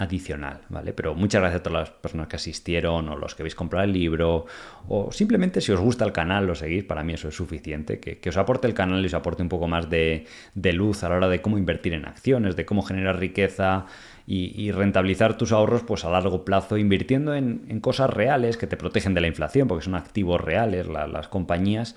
adicional, 0.00 0.62
¿vale? 0.70 0.94
Pero 0.94 1.14
muchas 1.14 1.42
gracias 1.42 1.60
a 1.60 1.62
todas 1.62 1.88
las 1.88 1.90
personas 1.90 2.26
que 2.26 2.36
asistieron 2.36 3.08
o 3.10 3.16
los 3.16 3.34
que 3.34 3.42
habéis 3.42 3.54
comprado 3.54 3.84
el 3.84 3.92
libro 3.92 4.46
o 4.88 5.12
simplemente 5.12 5.60
si 5.60 5.72
os 5.72 5.80
gusta 5.80 6.06
el 6.06 6.12
canal 6.12 6.46
lo 6.46 6.54
seguís, 6.54 6.84
para 6.84 7.04
mí 7.04 7.12
eso 7.12 7.28
es 7.28 7.34
suficiente, 7.34 8.00
que, 8.00 8.28
os 8.28 8.36
aporte 8.38 8.66
el 8.66 8.72
canal 8.74 9.02
y 9.02 9.06
os 9.06 9.14
aporte 9.14 9.42
un 9.42 9.50
poco 9.50 9.68
más 9.68 9.90
de, 9.90 10.26
luz 10.54 11.04
a 11.04 11.10
la 11.10 11.16
hora 11.16 11.28
de 11.28 11.42
cómo 11.42 11.58
invertir 11.58 11.92
en 11.92 12.06
acciones, 12.06 12.56
de 12.56 12.64
cómo 12.64 12.82
generar 12.82 13.18
riqueza 13.18 13.86
y, 14.26 14.70
rentabilizar 14.70 15.36
tus 15.36 15.52
ahorros 15.52 15.82
pues 15.82 16.04
a 16.04 16.10
largo 16.10 16.44
plazo 16.44 16.78
invirtiendo 16.78 17.34
en, 17.34 17.80
cosas 17.80 18.08
reales 18.08 18.56
que 18.56 18.66
te 18.66 18.76
protegen 18.76 19.12
de 19.12 19.20
la 19.20 19.26
inflación 19.26 19.68
porque 19.68 19.84
son 19.84 19.96
activos 19.96 20.40
reales 20.40 20.86
las 20.86 21.28
compañías 21.28 21.96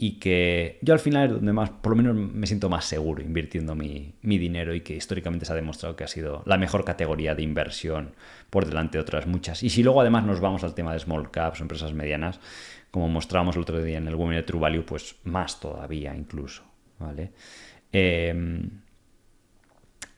y 0.00 0.20
que 0.20 0.78
yo 0.80 0.94
al 0.94 1.00
final 1.00 1.26
es 1.26 1.32
donde 1.32 1.52
más, 1.52 1.70
por 1.70 1.90
lo 1.90 1.96
menos 1.96 2.14
me 2.14 2.46
siento 2.46 2.68
más 2.68 2.84
seguro 2.84 3.20
invirtiendo 3.20 3.74
mi, 3.74 4.14
dinero 4.22 4.72
y 4.72 4.82
que 4.82 4.94
históricamente 4.94 5.44
se 5.44 5.52
ha 5.52 5.56
demostrado 5.56 5.96
que 5.96 6.04
ha 6.04 6.08
sido 6.08 6.44
la 6.46 6.56
mejor 6.56 6.84
categoría 6.84 7.34
de 7.34 7.42
inversión 7.42 8.14
por 8.48 8.64
delante 8.64 8.96
de 8.96 9.02
otras 9.02 9.26
muchas. 9.26 9.64
Y 9.64 9.70
si 9.70 9.82
luego 9.82 10.00
además 10.00 10.24
nos 10.24 10.38
vamos 10.38 10.62
al 10.62 10.76
tema 10.76 10.92
de 10.92 11.00
small 11.00 11.32
caps 11.32 11.58
o 11.58 11.64
empresas 11.64 11.94
medianas, 11.94 12.38
como 12.92 13.08
mostrábamos 13.08 13.56
el 13.56 13.62
otro 13.62 13.82
día 13.82 13.98
en 13.98 14.06
el 14.06 14.14
webinar 14.14 14.42
de 14.42 14.46
True 14.46 14.60
Value, 14.60 14.84
pues 14.84 15.16
más 15.24 15.58
todavía 15.58 16.14
incluso, 16.14 16.62
¿vale? 17.00 17.32
Em, 17.90 18.70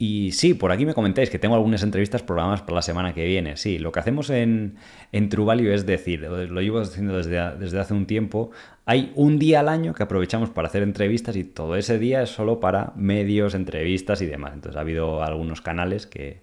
Y 0.02 0.32
sí, 0.32 0.54
por 0.54 0.72
aquí 0.72 0.86
me 0.86 0.94
comentáis 0.94 1.28
que 1.28 1.38
tengo 1.38 1.54
algunas 1.54 1.82
entrevistas 1.82 2.22
programadas 2.22 2.62
para 2.62 2.76
la 2.76 2.82
semana 2.82 3.12
que 3.12 3.26
viene. 3.26 3.58
Sí, 3.58 3.78
lo 3.78 3.92
que 3.92 4.00
hacemos 4.00 4.30
en, 4.30 4.76
en 5.12 5.28
True 5.28 5.44
Value 5.44 5.74
es 5.74 5.84
decir, 5.84 6.22
lo 6.22 6.62
llevo 6.62 6.80
haciendo 6.80 7.18
desde, 7.18 7.58
desde 7.58 7.78
hace 7.78 7.92
un 7.92 8.06
tiempo, 8.06 8.50
hay 8.86 9.12
un 9.14 9.38
día 9.38 9.60
al 9.60 9.68
año 9.68 9.92
que 9.92 10.02
aprovechamos 10.02 10.48
para 10.48 10.68
hacer 10.68 10.82
entrevistas 10.82 11.36
y 11.36 11.44
todo 11.44 11.76
ese 11.76 11.98
día 11.98 12.22
es 12.22 12.30
solo 12.30 12.60
para 12.60 12.94
medios, 12.96 13.54
entrevistas 13.54 14.22
y 14.22 14.26
demás. 14.26 14.54
Entonces 14.54 14.78
ha 14.78 14.80
habido 14.80 15.22
algunos 15.22 15.60
canales 15.60 16.06
que 16.06 16.40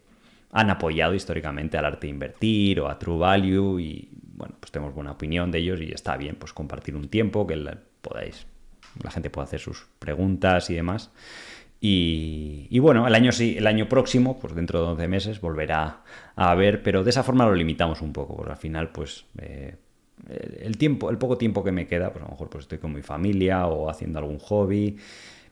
han 0.52 0.70
apoyado 0.70 1.16
históricamente 1.16 1.80
al 1.80 1.86
arte 1.86 2.06
de 2.06 2.12
invertir 2.12 2.80
o 2.80 2.88
a 2.88 3.00
True 3.00 3.18
Value 3.18 3.80
y 3.80 4.10
bueno, 4.36 4.54
pues 4.60 4.72
tenemos 4.72 4.94
buena 4.94 5.14
opinión 5.14 5.50
de 5.50 5.58
ellos 5.58 5.82
y 5.82 5.92
está 5.92 6.16
bien 6.16 6.36
pues 6.36 6.54
compartir 6.54 6.96
un 6.96 7.10
tiempo 7.10 7.48
que 7.48 7.58
podáis, 8.04 8.46
la 9.02 9.10
gente 9.10 9.32
pueda 9.32 9.46
hacer 9.46 9.60
sus 9.60 9.88
preguntas 9.98 10.70
y 10.70 10.76
demás. 10.76 11.10
Y, 11.80 12.80
bueno, 12.80 13.06
el 13.08 13.14
año 13.14 13.30
el 13.40 13.68
año 13.68 13.88
próximo, 13.88 14.40
pues 14.40 14.56
dentro 14.56 14.82
de 14.82 14.88
11 14.88 15.08
meses, 15.08 15.42
volverá 15.42 16.02
a 16.36 16.52
haber, 16.52 16.82
pero 16.82 17.04
de 17.04 17.12
esa 17.12 17.24
forma 17.24 17.46
lo 17.46 17.54
limitamos 17.54 18.02
un 18.02 18.14
poco, 18.14 18.36
porque 18.36 18.52
al 18.52 18.58
final, 18.58 18.92
pues 18.92 19.26
eh, 19.38 19.76
el 20.60 20.78
tiempo, 20.78 21.10
el 21.10 21.18
poco 21.18 21.38
tiempo 21.38 21.64
que 21.64 21.72
me 21.72 21.88
queda, 21.88 22.12
pues 22.12 22.24
a 22.24 22.26
lo 22.26 22.32
mejor 22.32 22.50
pues 22.50 22.64
estoy 22.64 22.80
con 22.80 22.94
mi 22.94 23.02
familia 23.02 23.68
o 23.68 23.90
haciendo 23.90 24.20
algún 24.20 24.40
hobby, 24.40 24.98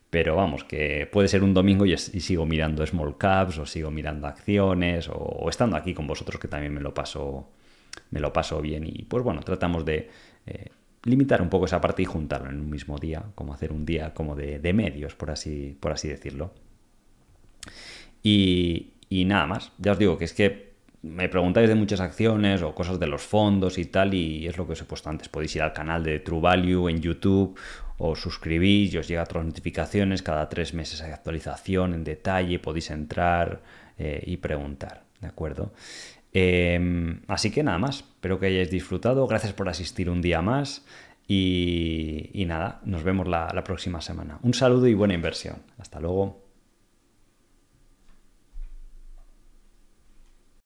pero 0.09 0.35
vamos, 0.35 0.63
que 0.63 1.07
puede 1.11 1.27
ser 1.27 1.43
un 1.43 1.53
domingo 1.53 1.85
y, 1.85 1.97
sigo 1.97 2.45
mirando 2.45 2.85
small 2.85 3.17
caps 3.17 3.57
o 3.59 3.65
sigo 3.65 3.91
mirando 3.91 4.27
acciones 4.27 5.09
o, 5.09 5.47
estando 5.49 5.77
aquí 5.77 5.93
con 5.93 6.07
vosotros 6.07 6.39
que 6.39 6.47
también 6.47 6.73
me 6.73 6.81
lo 6.81 6.93
paso, 6.93 7.49
me 8.11 8.19
lo 8.19 8.33
paso 8.33 8.61
bien 8.61 8.85
y 8.85 9.03
pues 9.03 9.23
bueno, 9.23 9.41
tratamos 9.41 9.85
de 9.85 10.09
eh, 10.47 10.69
limitar 11.05 11.41
un 11.41 11.49
poco 11.49 11.65
esa 11.65 11.79
parte 11.79 12.01
y 12.01 12.05
juntarlo 12.05 12.49
en 12.49 12.59
un 12.59 12.69
mismo 12.69 12.97
día, 12.97 13.23
como 13.35 13.53
hacer 13.53 13.71
un 13.71 13.85
día 13.85 14.13
como 14.13 14.35
de, 14.35 14.73
medios, 14.73 15.15
por 15.15 15.31
así, 15.31 15.77
por 15.79 15.91
así 15.91 16.09
decirlo. 16.09 16.51
Y, 18.21 18.91
nada 19.25 19.45
más, 19.45 19.71
ya 19.77 19.93
os 19.93 19.99
digo 19.99 20.17
que 20.17 20.25
es 20.25 20.33
que 20.33 20.73
me 21.03 21.29
preguntáis 21.29 21.69
de 21.69 21.75
muchas 21.75 21.99
acciones 21.99 22.63
o 22.63 22.73
cosas 22.73 22.99
de 22.99 23.05
los 23.05 23.21
fondos 23.21 23.77
y 23.77 23.85
tal, 23.85 24.15
y 24.15 24.47
es 24.47 24.57
lo 24.57 24.65
que 24.65 24.73
os 24.73 24.81
he 24.81 24.85
puesto 24.85 25.09
antes. 25.09 25.29
Podéis 25.29 25.55
ir 25.55 25.61
al 25.61 25.73
canal 25.73 26.03
de 26.03 26.19
True 26.19 26.41
Value 26.41 26.89
en 26.89 26.99
YouTube 26.99 27.57
o 27.99 28.15
suscribís 28.15 28.93
y 28.93 28.97
os 28.97 29.07
llega 29.07 29.21
otras 29.23 29.45
notificaciones. 29.45 30.23
Cada 30.23 30.49
tres 30.49 30.73
meses 30.73 31.01
hay 31.01 31.11
actualización 31.11 31.93
en 31.93 32.03
detalle, 32.03 32.57
podéis 32.57 32.89
entrar 32.89 33.61
eh, 33.99 34.23
y 34.25 34.37
preguntar, 34.37 35.03
¿de 35.21 35.27
acuerdo? 35.27 35.71
Em, 36.37 37.21
así 37.29 37.49
que 37.49 37.63
nada 37.63 37.77
más, 37.77 37.99
espero 37.99 38.37
que 38.37 38.47
hayáis 38.47 38.69
disfrutado, 38.69 39.25
gracias 39.25 39.53
por 39.53 39.69
asistir 39.69 40.09
un 40.09 40.21
día 40.21 40.41
más 40.41 40.85
y, 41.29 42.43
nada, 42.45 42.81
nos 42.83 43.03
vemos 43.03 43.25
la 43.25 43.63
próxima 43.63 44.01
semana. 44.01 44.37
Un 44.41 44.53
saludo 44.53 44.85
y 44.87 44.93
buena 44.93 45.13
inversión. 45.13 45.63
Hasta 45.77 46.01
luego. 46.01 46.44